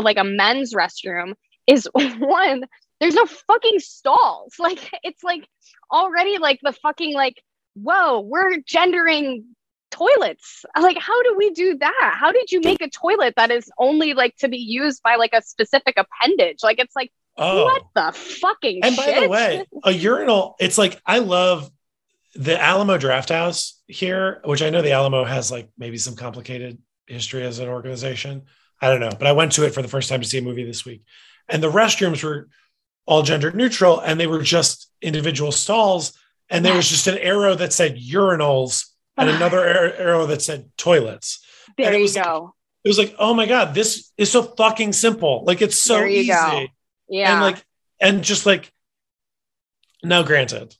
like 0.00 0.16
a 0.18 0.24
men's 0.24 0.72
restroom 0.74 1.34
is 1.66 1.88
one 1.92 2.64
there's 3.00 3.14
no 3.14 3.26
fucking 3.26 3.80
stalls. 3.80 4.54
Like 4.58 4.90
it's 5.02 5.24
like 5.24 5.48
already 5.92 6.38
like 6.38 6.60
the 6.62 6.72
fucking 6.72 7.14
like 7.14 7.42
whoa 7.74 8.20
we're 8.20 8.58
gendering 8.66 9.46
toilets. 9.90 10.64
Like 10.78 10.98
how 10.98 11.22
do 11.22 11.34
we 11.36 11.50
do 11.50 11.78
that? 11.78 12.16
How 12.18 12.30
did 12.30 12.52
you 12.52 12.60
make 12.60 12.80
a 12.80 12.90
toilet 12.90 13.34
that 13.36 13.50
is 13.50 13.70
only 13.78 14.14
like 14.14 14.36
to 14.38 14.48
be 14.48 14.58
used 14.58 15.02
by 15.02 15.16
like 15.16 15.32
a 15.32 15.42
specific 15.42 15.96
appendage? 15.98 16.58
Like 16.62 16.78
it's 16.78 16.94
like 16.94 17.10
Oh, 17.36 17.64
what 17.64 17.82
the 17.94 18.12
fucking 18.12 18.80
and 18.82 18.96
by 18.96 19.20
the 19.20 19.28
way, 19.28 19.64
a 19.84 19.92
urinal. 19.92 20.56
It's 20.60 20.76
like 20.76 21.00
I 21.06 21.20
love 21.20 21.70
the 22.34 22.60
Alamo 22.60 22.98
Drafthouse 22.98 23.74
here, 23.86 24.42
which 24.44 24.62
I 24.62 24.68
know 24.68 24.82
the 24.82 24.92
Alamo 24.92 25.24
has 25.24 25.50
like 25.50 25.70
maybe 25.78 25.96
some 25.96 26.16
complicated 26.16 26.78
history 27.06 27.42
as 27.44 27.58
an 27.58 27.68
organization. 27.68 28.42
I 28.82 28.88
don't 28.88 29.00
know, 29.00 29.10
but 29.16 29.26
I 29.26 29.32
went 29.32 29.52
to 29.52 29.64
it 29.64 29.72
for 29.72 29.80
the 29.80 29.88
first 29.88 30.08
time 30.08 30.20
to 30.20 30.26
see 30.26 30.38
a 30.38 30.42
movie 30.42 30.64
this 30.64 30.84
week, 30.84 31.02
and 31.48 31.62
the 31.62 31.70
restrooms 31.70 32.22
were 32.22 32.48
all 33.10 33.22
gender 33.22 33.50
neutral, 33.50 33.98
and 33.98 34.20
they 34.20 34.28
were 34.28 34.40
just 34.40 34.88
individual 35.02 35.50
stalls, 35.50 36.16
and 36.48 36.64
there 36.64 36.76
was 36.76 36.88
just 36.88 37.08
an 37.08 37.18
arrow 37.18 37.56
that 37.56 37.72
said 37.72 37.96
urinals 37.98 38.86
and 39.16 39.28
another 39.28 39.58
arrow 39.66 40.26
that 40.26 40.40
said 40.40 40.70
toilets. 40.78 41.44
there 41.76 41.86
and 41.86 41.96
it 41.96 41.98
you 41.98 42.04
was- 42.04 42.14
go 42.14 42.54
It 42.84 42.88
was 42.88 42.98
like, 42.98 43.14
oh 43.18 43.34
my 43.34 43.46
god, 43.46 43.74
this 43.74 44.12
is 44.16 44.30
so 44.30 44.42
fucking 44.42 44.92
simple. 44.92 45.42
Like 45.44 45.60
it's 45.60 45.76
so 45.82 46.04
easy. 46.04 46.28
go. 46.28 46.66
yeah 47.08 47.32
and 47.32 47.40
like 47.42 47.64
and 48.00 48.22
just 48.22 48.46
like 48.46 48.72
now 50.04 50.22
granted 50.22 50.74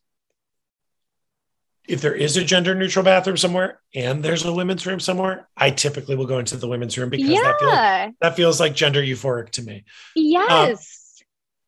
if 1.89 2.01
there 2.01 2.15
is 2.15 2.37
a 2.37 2.45
gender 2.45 2.75
neutral 2.75 3.05
bathroom 3.05 3.37
somewhere 3.37 3.81
and 3.95 4.23
there's 4.23 4.45
a 4.45 4.53
women's 4.53 4.87
room 4.87 5.01
somewhere 5.01 5.49
i 5.57 5.71
typically 5.71 6.15
will 6.17 6.27
go 6.27 6.39
into 6.39 6.57
the 6.57 6.69
women's 6.69 6.97
room 6.97 7.11
because 7.11 7.29
that 7.29 7.59
feels 7.59 8.15
that 8.21 8.37
feels 8.37 8.61
like 8.61 8.75
gender 8.75 9.03
euphoric 9.03 9.51
to 9.51 9.63
me 9.63 9.77
um, 9.77 9.83
yes 10.15 11.00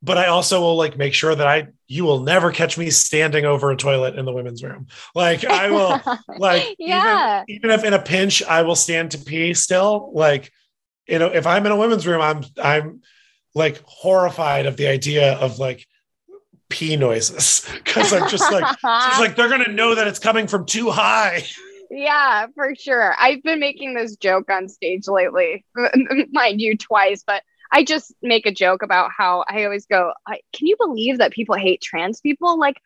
but 0.02 0.18
i 0.18 0.26
also 0.26 0.60
will 0.60 0.76
like 0.76 0.96
make 0.96 1.14
sure 1.14 1.34
that 1.34 1.46
i 1.46 1.66
you 1.92 2.04
will 2.04 2.20
never 2.20 2.50
catch 2.50 2.78
me 2.78 2.88
standing 2.88 3.44
over 3.44 3.70
a 3.70 3.76
toilet 3.76 4.18
in 4.18 4.24
the 4.24 4.32
women's 4.32 4.64
room. 4.64 4.86
Like 5.14 5.44
i 5.44 5.70
will 5.70 6.00
like 6.38 6.74
yeah. 6.78 7.44
even, 7.46 7.56
even 7.66 7.70
if 7.70 7.84
in 7.84 7.92
a 7.92 8.00
pinch 8.00 8.42
i 8.42 8.62
will 8.62 8.76
stand 8.76 9.10
to 9.10 9.18
pee 9.18 9.52
still. 9.52 10.10
Like 10.14 10.50
you 11.06 11.18
know 11.18 11.26
if 11.26 11.46
i'm 11.46 11.66
in 11.66 11.72
a 11.72 11.76
women's 11.76 12.06
room 12.06 12.22
i'm 12.22 12.44
i'm 12.62 13.02
like 13.54 13.82
horrified 13.84 14.64
of 14.64 14.78
the 14.78 14.88
idea 14.88 15.34
of 15.34 15.58
like 15.58 15.86
pee 16.70 16.96
noises. 16.96 17.68
Because 17.84 18.14
i'm 18.14 18.28
just 18.30 18.50
like 18.50 18.64
it's 18.64 19.20
like 19.20 19.36
they're 19.36 19.50
gonna 19.50 19.72
know 19.72 19.94
that 19.94 20.06
it's 20.06 20.18
coming 20.18 20.46
from 20.46 20.64
too 20.64 20.90
high. 20.90 21.44
Yeah 21.90 22.46
for 22.54 22.74
sure. 22.74 23.14
I've 23.18 23.42
been 23.42 23.60
making 23.60 23.92
this 23.92 24.16
joke 24.16 24.48
on 24.48 24.66
stage 24.66 25.08
lately 25.08 25.66
mind 26.30 26.62
you 26.62 26.78
twice 26.78 27.22
but 27.26 27.42
i 27.72 27.82
just 27.82 28.12
make 28.22 28.46
a 28.46 28.52
joke 28.52 28.82
about 28.82 29.10
how 29.16 29.44
i 29.48 29.64
always 29.64 29.86
go 29.86 30.12
can 30.52 30.66
you 30.66 30.76
believe 30.78 31.18
that 31.18 31.32
people 31.32 31.56
hate 31.56 31.80
trans 31.80 32.20
people? 32.20 32.58
Like 32.58 32.76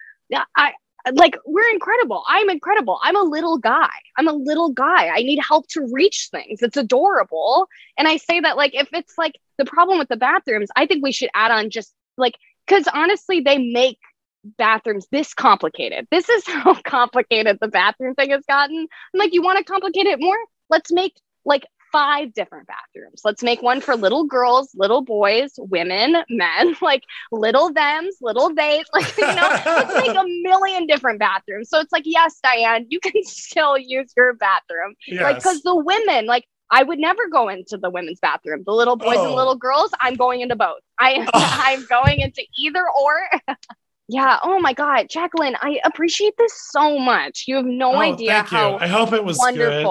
i 0.56 0.72
like 1.12 1.36
we're 1.46 1.70
incredible. 1.70 2.24
I'm 2.26 2.50
incredible. 2.50 2.98
I'm 3.02 3.16
a 3.16 3.22
little 3.22 3.58
guy. 3.58 3.90
I'm 4.18 4.26
a 4.26 4.32
little 4.32 4.72
guy. 4.72 5.08
I 5.08 5.22
need 5.22 5.38
help 5.38 5.68
to 5.68 5.88
reach 5.92 6.28
things. 6.32 6.62
It's 6.62 6.76
adorable. 6.76 7.68
And 7.96 8.08
i 8.08 8.16
say 8.16 8.40
that 8.40 8.56
like 8.56 8.74
if 8.74 8.88
it's 8.92 9.16
like 9.16 9.34
the 9.58 9.64
problem 9.64 9.98
with 9.98 10.08
the 10.08 10.16
bathrooms 10.16 10.68
i 10.76 10.86
think 10.86 11.02
we 11.02 11.12
should 11.12 11.30
add 11.34 11.50
on 11.50 11.70
just 11.70 11.94
like 12.18 12.34
because 12.66 12.88
honestly 12.92 13.40
they 13.40 13.58
make 13.58 13.98
bathrooms 14.58 15.06
this 15.10 15.34
complicated. 15.34 16.06
This 16.10 16.28
is 16.28 16.46
how 16.46 16.74
complicated 16.82 17.58
the 17.60 17.68
bathroom 17.68 18.14
thing 18.14 18.30
has 18.30 18.44
gotten. 18.46 18.78
I'm 18.78 19.18
like 19.18 19.34
you 19.34 19.42
want 19.42 19.58
to 19.58 19.64
complicate 19.64 20.06
it 20.06 20.20
more? 20.20 20.38
Let's 20.70 20.92
make 20.92 21.14
like 21.44 21.64
five 21.96 22.34
different 22.34 22.66
bathrooms 22.68 23.22
let's 23.24 23.42
make 23.42 23.62
one 23.62 23.80
for 23.80 23.96
little 23.96 24.24
girls 24.24 24.70
little 24.74 25.00
boys 25.00 25.52
women 25.56 26.14
men 26.28 26.76
like 26.82 27.02
little 27.32 27.72
thems 27.72 28.16
little 28.20 28.52
they, 28.54 28.82
like 28.92 29.16
you 29.16 29.24
know 29.34 29.48
let's 29.64 29.94
make 30.06 30.14
a 30.16 30.24
million 30.42 30.86
different 30.86 31.18
bathrooms 31.18 31.70
so 31.70 31.80
it's 31.80 31.92
like 31.92 32.02
yes 32.04 32.38
diane 32.42 32.84
you 32.90 33.00
can 33.00 33.12
still 33.24 33.78
use 33.78 34.12
your 34.16 34.34
bathroom 34.34 34.94
like 35.22 35.36
because 35.36 35.62
the 35.62 35.74
women 35.74 36.26
like 36.26 36.44
I 36.70 36.82
would 36.82 36.98
never 36.98 37.28
go 37.28 37.48
into 37.48 37.78
the 37.78 37.90
women's 37.90 38.18
bathroom. 38.18 38.64
The 38.66 38.72
little 38.72 38.96
boys 38.96 39.18
and 39.18 39.28
Oh. 39.28 39.34
little 39.36 39.54
girls, 39.54 39.90
I'm 40.00 40.14
going 40.16 40.40
into 40.40 40.56
both. 40.56 40.80
I 40.98 41.24
Oh. 41.32 41.60
I'm 41.64 41.86
going 41.86 42.18
into 42.20 42.42
either 42.58 42.84
or. 42.90 43.14
yeah. 44.08 44.40
Oh 44.42 44.58
my 44.58 44.72
God, 44.72 45.06
Jacqueline, 45.08 45.56
I 45.60 45.78
appreciate 45.84 46.34
this 46.36 46.52
so 46.72 46.98
much. 46.98 47.44
You 47.46 47.54
have 47.54 47.66
no 47.66 47.92
Oh, 47.94 48.00
idea 48.00 48.30
thank 48.32 48.50
you. 48.50 48.58
how 48.58 48.78
I 48.78 48.88
hope 48.88 49.12
it 49.12 49.24
was 49.24 49.38
good. 49.54 49.84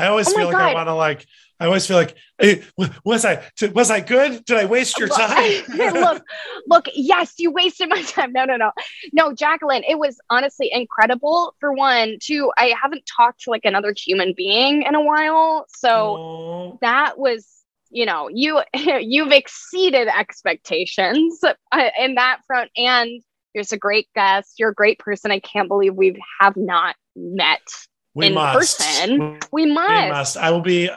I 0.00 0.06
always 0.08 0.28
Oh 0.28 0.32
feel 0.32 0.46
like 0.46 0.56
I 0.56 0.74
want 0.74 0.88
to 0.88 0.94
like. 0.94 1.26
I 1.58 1.66
always 1.66 1.86
feel 1.86 1.98
like, 1.98 2.16
hey, 2.38 2.62
was 3.04 3.26
I 3.26 3.42
was 3.74 3.90
I 3.90 4.00
good? 4.00 4.42
Did 4.46 4.56
I 4.56 4.64
waste 4.64 4.98
your 4.98 5.08
time? 5.08 5.62
look, 5.68 6.22
look, 6.66 6.86
yes, 6.94 7.34
you 7.36 7.50
wasted 7.50 7.90
my 7.90 8.02
time. 8.02 8.32
No, 8.32 8.46
no, 8.46 8.56
no. 8.56 8.72
No, 9.12 9.34
Jacqueline, 9.34 9.84
it 9.86 9.98
was 9.98 10.18
honestly 10.30 10.70
incredible. 10.72 11.54
For 11.60 11.70
one, 11.72 12.16
two, 12.18 12.50
I 12.56 12.74
haven't 12.80 13.04
talked 13.04 13.42
to 13.42 13.50
like 13.50 13.66
another 13.66 13.94
human 13.94 14.32
being 14.34 14.82
in 14.82 14.94
a 14.94 15.02
while. 15.02 15.66
So 15.68 16.16
Oh, 16.16 16.78
that 16.80 17.18
was, 17.18 17.46
you 17.90 18.06
know, 18.06 18.30
you 18.32 18.62
you've 18.74 19.32
exceeded 19.32 20.08
expectations 20.08 21.40
uh, 21.44 21.90
in 21.98 22.14
that 22.14 22.40
front. 22.46 22.70
And 22.74 23.22
you're 23.52 23.62
just 23.62 23.72
a 23.74 23.78
great 23.78 24.08
guest. 24.14 24.54
You're 24.58 24.70
a 24.70 24.74
great 24.74 24.98
person. 24.98 25.30
I 25.30 25.40
can't 25.40 25.68
believe 25.68 25.94
we 25.94 26.22
have 26.40 26.56
not 26.56 26.96
met. 27.14 27.60
We 28.20 28.26
in 28.28 28.34
must. 28.34 28.78
person. 28.78 29.38
We 29.52 29.64
We 29.64 29.72
must. 29.72 30.08
must. 30.10 30.36
I 30.36 30.50
will 30.50 30.60
be. 30.60 30.88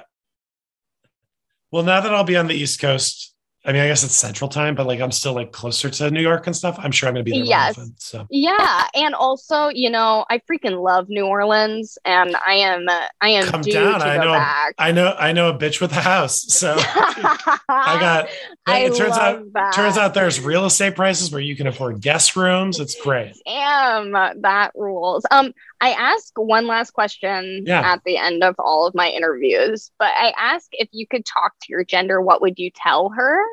Well, 1.71 1.83
now 1.83 2.01
that 2.01 2.13
I'll 2.13 2.23
be 2.23 2.37
on 2.37 2.47
the 2.47 2.53
East 2.53 2.79
Coast, 2.79 3.31
I 3.65 3.71
mean, 3.71 3.81
I 3.81 3.87
guess 3.87 4.03
it's 4.03 4.13
Central 4.13 4.49
Time, 4.49 4.75
but 4.75 4.85
like 4.85 4.99
I'm 4.99 5.11
still 5.11 5.33
like 5.33 5.53
closer 5.53 5.89
to 5.89 6.11
New 6.11 6.21
York 6.21 6.45
and 6.47 6.55
stuff. 6.55 6.75
I'm 6.77 6.91
sure 6.91 7.07
I'm 7.07 7.15
going 7.15 7.23
to 7.25 7.31
be 7.31 7.37
there. 7.39 7.45
Yes. 7.47 7.77
often, 7.77 7.95
so 7.97 8.27
Yeah, 8.29 8.85
and 8.93 9.15
also, 9.15 9.69
you 9.69 9.89
know, 9.89 10.25
I 10.29 10.39
freaking 10.39 10.83
love 10.83 11.07
New 11.07 11.25
Orleans, 11.25 11.97
and 12.03 12.35
I 12.45 12.55
am, 12.55 12.87
uh, 12.89 13.05
I 13.21 13.29
am 13.29 13.45
Come 13.45 13.61
due 13.61 13.71
down. 13.71 14.01
to 14.01 14.05
I 14.05 14.17
go 14.17 14.23
know- 14.25 14.33
back. 14.33 14.75
I 14.77 14.91
know 14.91 15.15
I 15.17 15.31
know 15.31 15.47
a 15.49 15.57
bitch 15.57 15.79
with 15.79 15.93
a 15.93 16.01
house. 16.01 16.43
So 16.53 16.75
I 16.77 17.97
got. 17.99 18.27
I 18.67 18.79
it 18.79 18.95
turns 18.95 19.11
love 19.11 19.19
out 19.19 19.53
that. 19.53 19.73
turns 19.73 19.97
out 19.97 20.13
there's 20.13 20.39
real 20.41 20.65
estate 20.65 20.95
prices 20.95 21.31
where 21.31 21.41
you 21.41 21.55
can 21.55 21.65
afford 21.67 22.01
guest 22.01 22.35
rooms. 22.35 22.79
It's 22.81 22.99
great. 23.01 23.33
Damn, 23.45 24.11
that 24.41 24.71
rules. 24.75 25.25
Um, 25.31 25.53
I 25.83 25.89
ask 25.91 26.31
one 26.37 26.65
last 26.65 26.91
question 26.91 27.63
Yeah. 27.67 27.81
at 27.93 28.01
the 28.05 28.15
end 28.15 28.41
of 28.41 28.55
all 28.57 28.87
of 28.87 28.95
my 28.95 29.09
interviews, 29.09 29.91
but 29.99 30.11
I 30.15 30.33
ask 30.37 30.69
if 30.71 30.87
you 30.93 31.05
could 31.05 31.25
talk 31.25 31.51
to 31.61 31.65
your 31.67 31.83
gender, 31.83 32.21
what 32.21 32.41
would 32.41 32.57
you 32.57 32.71
tell 32.73 33.09
her? 33.09 33.43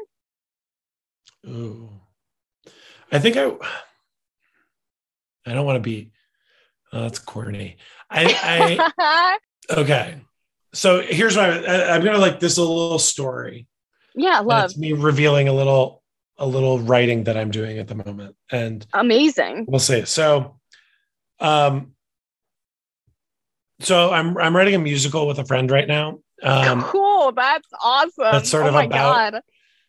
Ooh. 1.49 1.89
I 3.11 3.19
think 3.19 3.37
I 3.37 3.51
I 5.45 5.55
don't 5.55 5.67
want 5.67 5.77
to 5.77 5.81
be 5.81 6.13
oh, 6.93 7.01
that's 7.01 7.19
corny. 7.19 7.79
I 8.09 8.89
I 9.01 9.39
okay. 9.81 10.21
So 10.73 11.01
here's 11.01 11.37
what 11.37 11.51
I, 11.69 11.91
I'm 11.97 12.05
gonna 12.05 12.19
like 12.19 12.39
this 12.39 12.59
a 12.59 12.63
little 12.63 13.01
story. 13.01 13.67
yeah, 14.15 14.39
love, 14.39 14.67
It's 14.67 14.79
me 14.79 14.93
revealing 14.93 15.49
a 15.49 15.53
little 15.53 16.05
a 16.39 16.47
little 16.47 16.79
writing 16.79 17.25
that 17.25 17.37
I'm 17.37 17.51
doing 17.51 17.79
at 17.79 17.89
the 17.89 17.97
moment. 17.97 18.37
And 18.53 18.87
amazing. 18.95 19.65
we'll 19.67 19.81
see. 19.81 20.05
So 20.05 20.61
um 21.41 21.95
so 23.81 24.11
I'm 24.11 24.37
I'm 24.39 24.55
writing 24.57 24.75
a 24.75 24.79
musical 24.79 25.27
with 25.27 25.39
a 25.39 25.45
friend 25.45 25.71
right 25.71 25.89
now. 25.89 26.21
Um 26.43 26.83
cool, 26.83 27.33
that's 27.33 27.69
awesome. 27.83 28.25
that's 28.33 28.49
sort 28.51 28.65
oh 28.65 28.69
of 28.69 28.75
my 28.75 28.85
about- 28.85 29.33
god. 29.33 29.43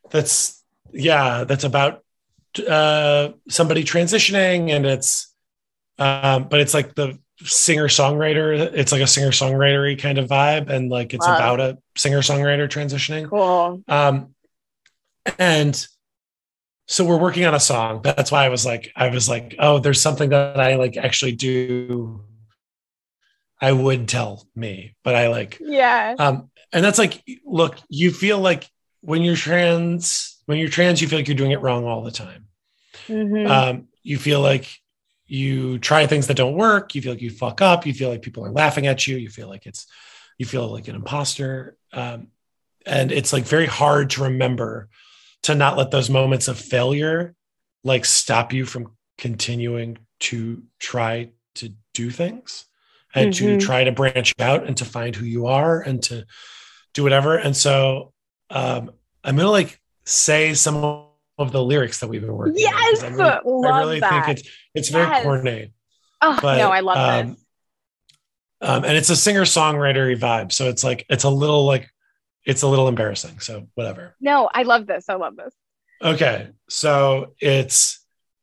that's 0.09 0.61
yeah 0.93 1.45
that's 1.45 1.63
about 1.63 2.03
uh 2.67 3.29
somebody 3.47 3.83
transitioning 3.83 4.71
and 4.71 4.85
it's 4.85 5.33
um 5.99 6.49
but 6.49 6.59
it's 6.59 6.73
like 6.73 6.95
the 6.95 7.17
singer 7.43 7.87
songwriter 7.87 8.53
it's 8.73 8.91
like 8.91 9.01
a 9.01 9.07
singer 9.07 9.29
songwritery 9.31 9.97
kind 9.97 10.17
of 10.17 10.27
vibe 10.27 10.69
and 10.69 10.89
like 10.91 11.13
it's 11.13 11.25
Love. 11.25 11.37
about 11.39 11.59
a 11.61 11.77
singer 11.97 12.19
songwriter 12.19 12.67
transitioning 12.67 13.29
Cool. 13.29 13.81
um 13.87 14.35
and 15.39 15.87
so 16.87 17.05
we're 17.05 17.17
working 17.17 17.45
on 17.45 17.55
a 17.55 17.59
song 17.59 18.01
that's 18.03 18.31
why 18.31 18.45
i 18.45 18.49
was 18.49 18.65
like 18.65 18.91
i 18.97 19.07
was 19.09 19.29
like 19.29 19.55
oh 19.59 19.79
there's 19.79 20.01
something 20.01 20.29
that 20.31 20.59
i 20.59 20.75
like 20.75 20.97
actually 20.97 21.31
do 21.31 22.21
i 23.61 23.71
would 23.71 24.07
tell 24.07 24.47
me 24.55 24.95
but 25.03 25.15
i 25.15 25.27
like 25.29 25.57
Yeah. 25.61 26.15
um, 26.19 26.49
and 26.73 26.83
that's 26.85 26.97
like, 26.97 27.21
look, 27.45 27.77
you 27.89 28.11
feel 28.11 28.39
like 28.39 28.69
when 29.01 29.23
you're 29.23 29.35
trans, 29.35 30.41
when 30.45 30.57
you're 30.57 30.69
trans, 30.69 31.01
you 31.01 31.07
feel 31.09 31.19
like 31.19 31.27
you're 31.27 31.35
doing 31.35 31.51
it 31.51 31.59
wrong 31.59 31.83
all 31.85 32.01
the 32.01 32.11
time. 32.11 32.47
Mhm. 33.09 33.49
Um, 33.49 33.87
you 34.03 34.17
feel 34.17 34.39
like 34.39 34.73
you 35.27 35.79
try 35.79 36.07
things 36.07 36.27
that 36.27 36.37
don't 36.37 36.55
work. 36.55 36.95
You 36.95 37.01
feel 37.01 37.11
like 37.11 37.21
you 37.21 37.29
fuck 37.29 37.59
up. 37.61 37.85
You 37.85 37.93
feel 37.93 38.07
like 38.07 38.21
people 38.21 38.45
are 38.45 38.51
laughing 38.51 38.87
at 38.87 39.05
you. 39.05 39.17
You 39.17 39.27
feel 39.29 39.49
like 39.49 39.65
it's, 39.65 39.85
you 40.37 40.45
feel 40.45 40.71
like 40.71 40.87
an 40.87 40.95
imposter. 40.95 41.75
Um, 41.91 42.27
and 42.85 43.11
it's 43.11 43.33
like 43.33 43.43
very 43.43 43.65
hard 43.67 44.11
to 44.11 44.23
remember 44.23 44.87
to 45.43 45.55
not 45.55 45.75
let 45.77 45.91
those 45.91 46.09
moments 46.09 46.47
of 46.47 46.57
failure 46.57 47.35
like 47.83 48.05
stop 48.05 48.53
you 48.53 48.65
from 48.65 48.95
continuing 49.17 49.97
to 50.21 50.63
try 50.79 51.31
to 51.55 51.73
do 51.93 52.09
things 52.11 52.63
and 53.13 53.33
to 53.35 53.57
Mhm. 53.57 53.61
try 53.61 53.83
to 53.83 53.91
branch 53.91 54.33
out 54.39 54.65
and 54.65 54.75
to 54.77 54.85
find 54.85 55.15
who 55.15 55.25
you 55.25 55.47
are 55.47 55.81
and 55.81 56.01
to 56.03 56.25
do 56.93 57.03
whatever. 57.03 57.35
And 57.37 57.55
so 57.55 58.13
um, 58.49 58.91
I'm 59.23 59.35
gonna 59.37 59.49
like 59.49 59.79
say 60.05 60.53
some 60.53 61.05
of 61.37 61.51
the 61.51 61.63
lyrics 61.63 61.99
that 62.01 62.07
we've 62.07 62.21
been 62.21 62.35
working. 62.35 62.53
on, 62.55 62.59
yes, 62.59 63.01
'cause 63.01 63.03
I 63.19 63.39
really, 63.43 63.67
I 63.67 63.79
really 63.79 63.99
that. 64.01 64.25
think 64.25 64.39
it's 64.39 64.49
it's 64.75 64.89
very 64.89 65.05
Yes. 65.07 65.23
corny. 65.23 65.73
oh 66.21 66.37
but, 66.41 66.57
no, 66.57 66.69
I 66.69 66.79
love 66.81 66.97
um, 66.97 67.29
this. 67.31 67.37
Um, 68.63 68.83
and 68.85 68.95
it's 68.95 69.09
a 69.09 69.15
singer 69.15 69.41
songwriter 69.43 70.15
vibe. 70.19 70.51
So 70.51 70.69
it's 70.69 70.83
like 70.83 71.05
it's 71.09 71.23
a 71.23 71.29
little 71.29 71.65
like 71.65 71.89
it's 72.45 72.61
a 72.61 72.67
little 72.67 72.87
embarrassing. 72.87 73.39
So 73.39 73.67
whatever. 73.75 74.15
No, 74.19 74.49
I 74.53 74.63
love 74.63 74.85
this. 74.87 75.09
I 75.09 75.15
love 75.15 75.35
this. 75.35 75.53
Okay. 76.01 76.49
So 76.69 77.33
it's 77.39 77.99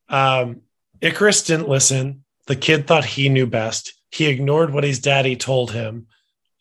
um 0.09 0.63
Icarus 1.01 1.43
didn't 1.43 1.69
listen. 1.69 2.25
The 2.47 2.57
kid 2.57 2.87
thought 2.87 3.05
he 3.05 3.29
knew 3.29 3.47
best. 3.47 3.93
He 4.11 4.27
ignored 4.27 4.73
what 4.73 4.85
his 4.85 4.99
daddy 4.99 5.37
told 5.37 5.73
him 5.73 6.07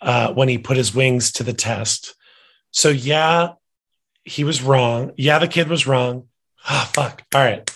uh, 0.02 0.34
when 0.34 0.50
he 0.50 0.58
put 0.58 0.78
his 0.78 0.94
wings 0.94 1.32
to 1.34 1.44
the 1.44 1.54
test. 1.54 2.16
So 2.72 2.90
yeah, 2.90 3.54
he 4.24 4.44
was 4.44 4.62
wrong. 4.62 5.12
Yeah, 5.18 5.40
the 5.40 5.48
kid 5.48 5.70
was 5.70 5.88
wrong. 5.88 6.28
Ah, 6.66 6.90
fuck. 6.94 7.24
All 7.34 7.42
right. 7.42 7.70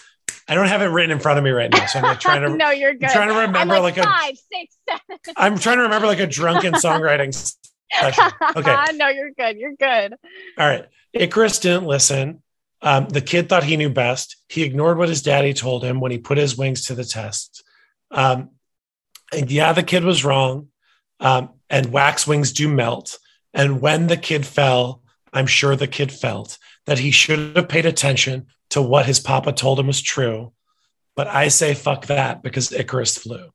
I 0.47 0.55
don't 0.55 0.67
have 0.67 0.81
it 0.81 0.87
written 0.87 1.11
in 1.11 1.19
front 1.19 1.37
of 1.37 1.45
me 1.45 1.51
right 1.51 1.71
now. 1.71 1.85
So 1.85 1.99
I'm 1.99 2.03
like 2.03 2.19
trying 2.19 2.41
to 2.41 2.49
no, 2.57 2.71
you're 2.71 2.93
good. 2.93 3.05
I'm 3.05 3.11
trying 3.13 3.29
to 3.29 3.35
I'm 3.35 3.47
remember 3.47 3.79
like, 3.79 3.95
like, 3.95 4.05
a 4.05 4.09
five, 4.09 4.35
six, 4.51 4.75
seven. 4.89 5.19
I'm 5.37 5.57
trying 5.57 5.77
to 5.77 5.83
remember 5.83 6.07
like 6.07 6.19
a 6.19 6.27
drunken 6.27 6.73
songwriting 6.73 7.33
session. 7.33 8.23
Okay. 8.57 8.85
no, 8.95 9.07
you're 9.07 9.31
good. 9.31 9.57
You're 9.57 9.75
good. 9.75 10.15
All 10.57 10.67
right. 10.67 10.85
Icarus 11.13 11.59
didn't 11.59 11.85
listen. 11.85 12.43
Um, 12.81 13.07
the 13.07 13.21
kid 13.21 13.47
thought 13.47 13.63
he 13.63 13.77
knew 13.77 13.89
best. 13.89 14.37
He 14.49 14.63
ignored 14.63 14.97
what 14.97 15.09
his 15.09 15.21
daddy 15.21 15.53
told 15.53 15.83
him 15.83 15.99
when 15.99 16.11
he 16.11 16.17
put 16.17 16.37
his 16.37 16.57
wings 16.57 16.85
to 16.87 16.95
the 16.95 17.05
test. 17.05 17.63
Um, 18.09 18.49
and 19.31 19.51
yeah, 19.51 19.73
the 19.73 19.83
kid 19.83 20.03
was 20.03 20.25
wrong. 20.25 20.67
Um, 21.19 21.49
and 21.69 21.91
wax 21.91 22.27
wings 22.27 22.51
do 22.51 22.67
melt. 22.67 23.17
And 23.53 23.81
when 23.81 24.07
the 24.07 24.17
kid 24.17 24.45
fell, 24.45 25.01
I'm 25.33 25.47
sure 25.47 25.75
the 25.75 25.87
kid 25.87 26.11
felt 26.11 26.57
that 26.85 26.99
he 26.99 27.11
should 27.11 27.55
have 27.55 27.69
paid 27.69 27.85
attention 27.85 28.47
to 28.71 28.81
what 28.81 29.05
his 29.05 29.19
papa 29.19 29.53
told 29.53 29.79
him 29.79 29.87
was 29.87 30.01
true. 30.01 30.51
But 31.15 31.27
I 31.27 31.49
say 31.49 31.73
fuck 31.73 32.07
that 32.07 32.41
because 32.41 32.71
Icarus 32.71 33.17
flew. 33.17 33.49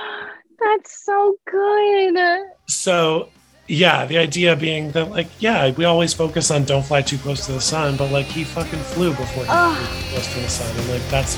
That's 0.60 1.04
so 1.04 1.36
good. 1.50 2.18
So 2.66 3.30
yeah, 3.68 4.06
the 4.06 4.18
idea 4.18 4.56
being 4.56 4.90
that 4.92 5.10
like, 5.10 5.28
yeah, 5.38 5.70
we 5.70 5.84
always 5.84 6.14
focus 6.14 6.50
on 6.50 6.64
don't 6.64 6.84
fly 6.84 7.02
too 7.02 7.18
close 7.18 7.46
to 7.46 7.52
the 7.52 7.60
sun, 7.60 7.96
but 7.96 8.10
like 8.10 8.26
he 8.26 8.44
fucking 8.44 8.78
flew 8.78 9.10
before 9.10 9.44
he 9.44 9.50
flew 9.50 10.00
too 10.00 10.10
close 10.10 10.34
to 10.34 10.40
the 10.40 10.48
sun. 10.48 10.76
And 10.76 10.88
like 10.88 11.08
that's 11.08 11.36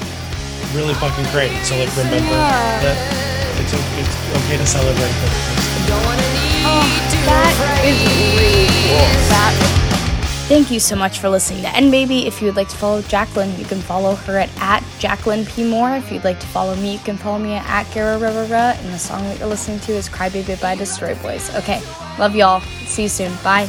really 0.75 0.95
fucking 0.95 1.25
great. 1.33 1.53
So 1.65 1.77
like 1.79 1.91
remember 1.97 2.31
Yeah. 2.33 2.81
that 2.83 2.97
it's, 3.61 3.75
o- 3.75 4.01
it's 4.01 4.15
okay 4.45 4.57
to 4.57 4.67
celebrate 4.67 5.15
things. 5.21 5.89
Don't 5.89 6.05
wanna 6.05 6.23
need 6.23 6.65
Oh, 6.65 6.87
that 7.27 7.83
is 7.85 7.99
really 8.37 8.67
cool. 8.89 9.07
That 9.31 9.77
Thank 10.51 10.73
you 10.73 10.81
so 10.81 10.97
much 10.97 11.21
for 11.21 11.29
listening 11.29 11.63
to 11.63 11.69
And 11.77 11.93
Baby. 11.93 12.27
If 12.27 12.41
you 12.41 12.49
would 12.49 12.57
like 12.57 12.69
to 12.71 12.77
follow 12.77 13.03
Jacqueline, 13.03 13.57
you 13.57 13.65
can 13.65 13.79
follow 13.81 14.17
her 14.17 14.37
at, 14.37 14.51
at 14.61 14.83
Jacqueline 14.99 15.47
P. 15.47 15.63
Moore. 15.63 15.93
If 15.95 16.11
you'd 16.11 16.25
like 16.25 16.41
to 16.41 16.47
follow 16.49 16.75
me, 16.75 16.95
you 16.95 16.99
can 16.99 17.17
follow 17.17 17.39
me 17.39 17.55
at, 17.55 17.65
at 17.69 17.95
Gara 17.95 18.19
Rivera. 18.19 18.75
And 18.77 18.93
the 18.93 18.99
song 18.99 19.23
that 19.25 19.39
you're 19.39 19.47
listening 19.49 19.79
to 19.81 19.93
is 19.93 20.09
Cry 20.09 20.29
Baby 20.29 20.57
by 20.61 20.75
Destroy 20.75 21.15
Boys. 21.17 21.55
Okay, 21.55 21.81
love 22.19 22.35
y'all. 22.35 22.61
See 22.87 23.03
you 23.05 23.09
soon. 23.09 23.33
Bye. 23.45 23.69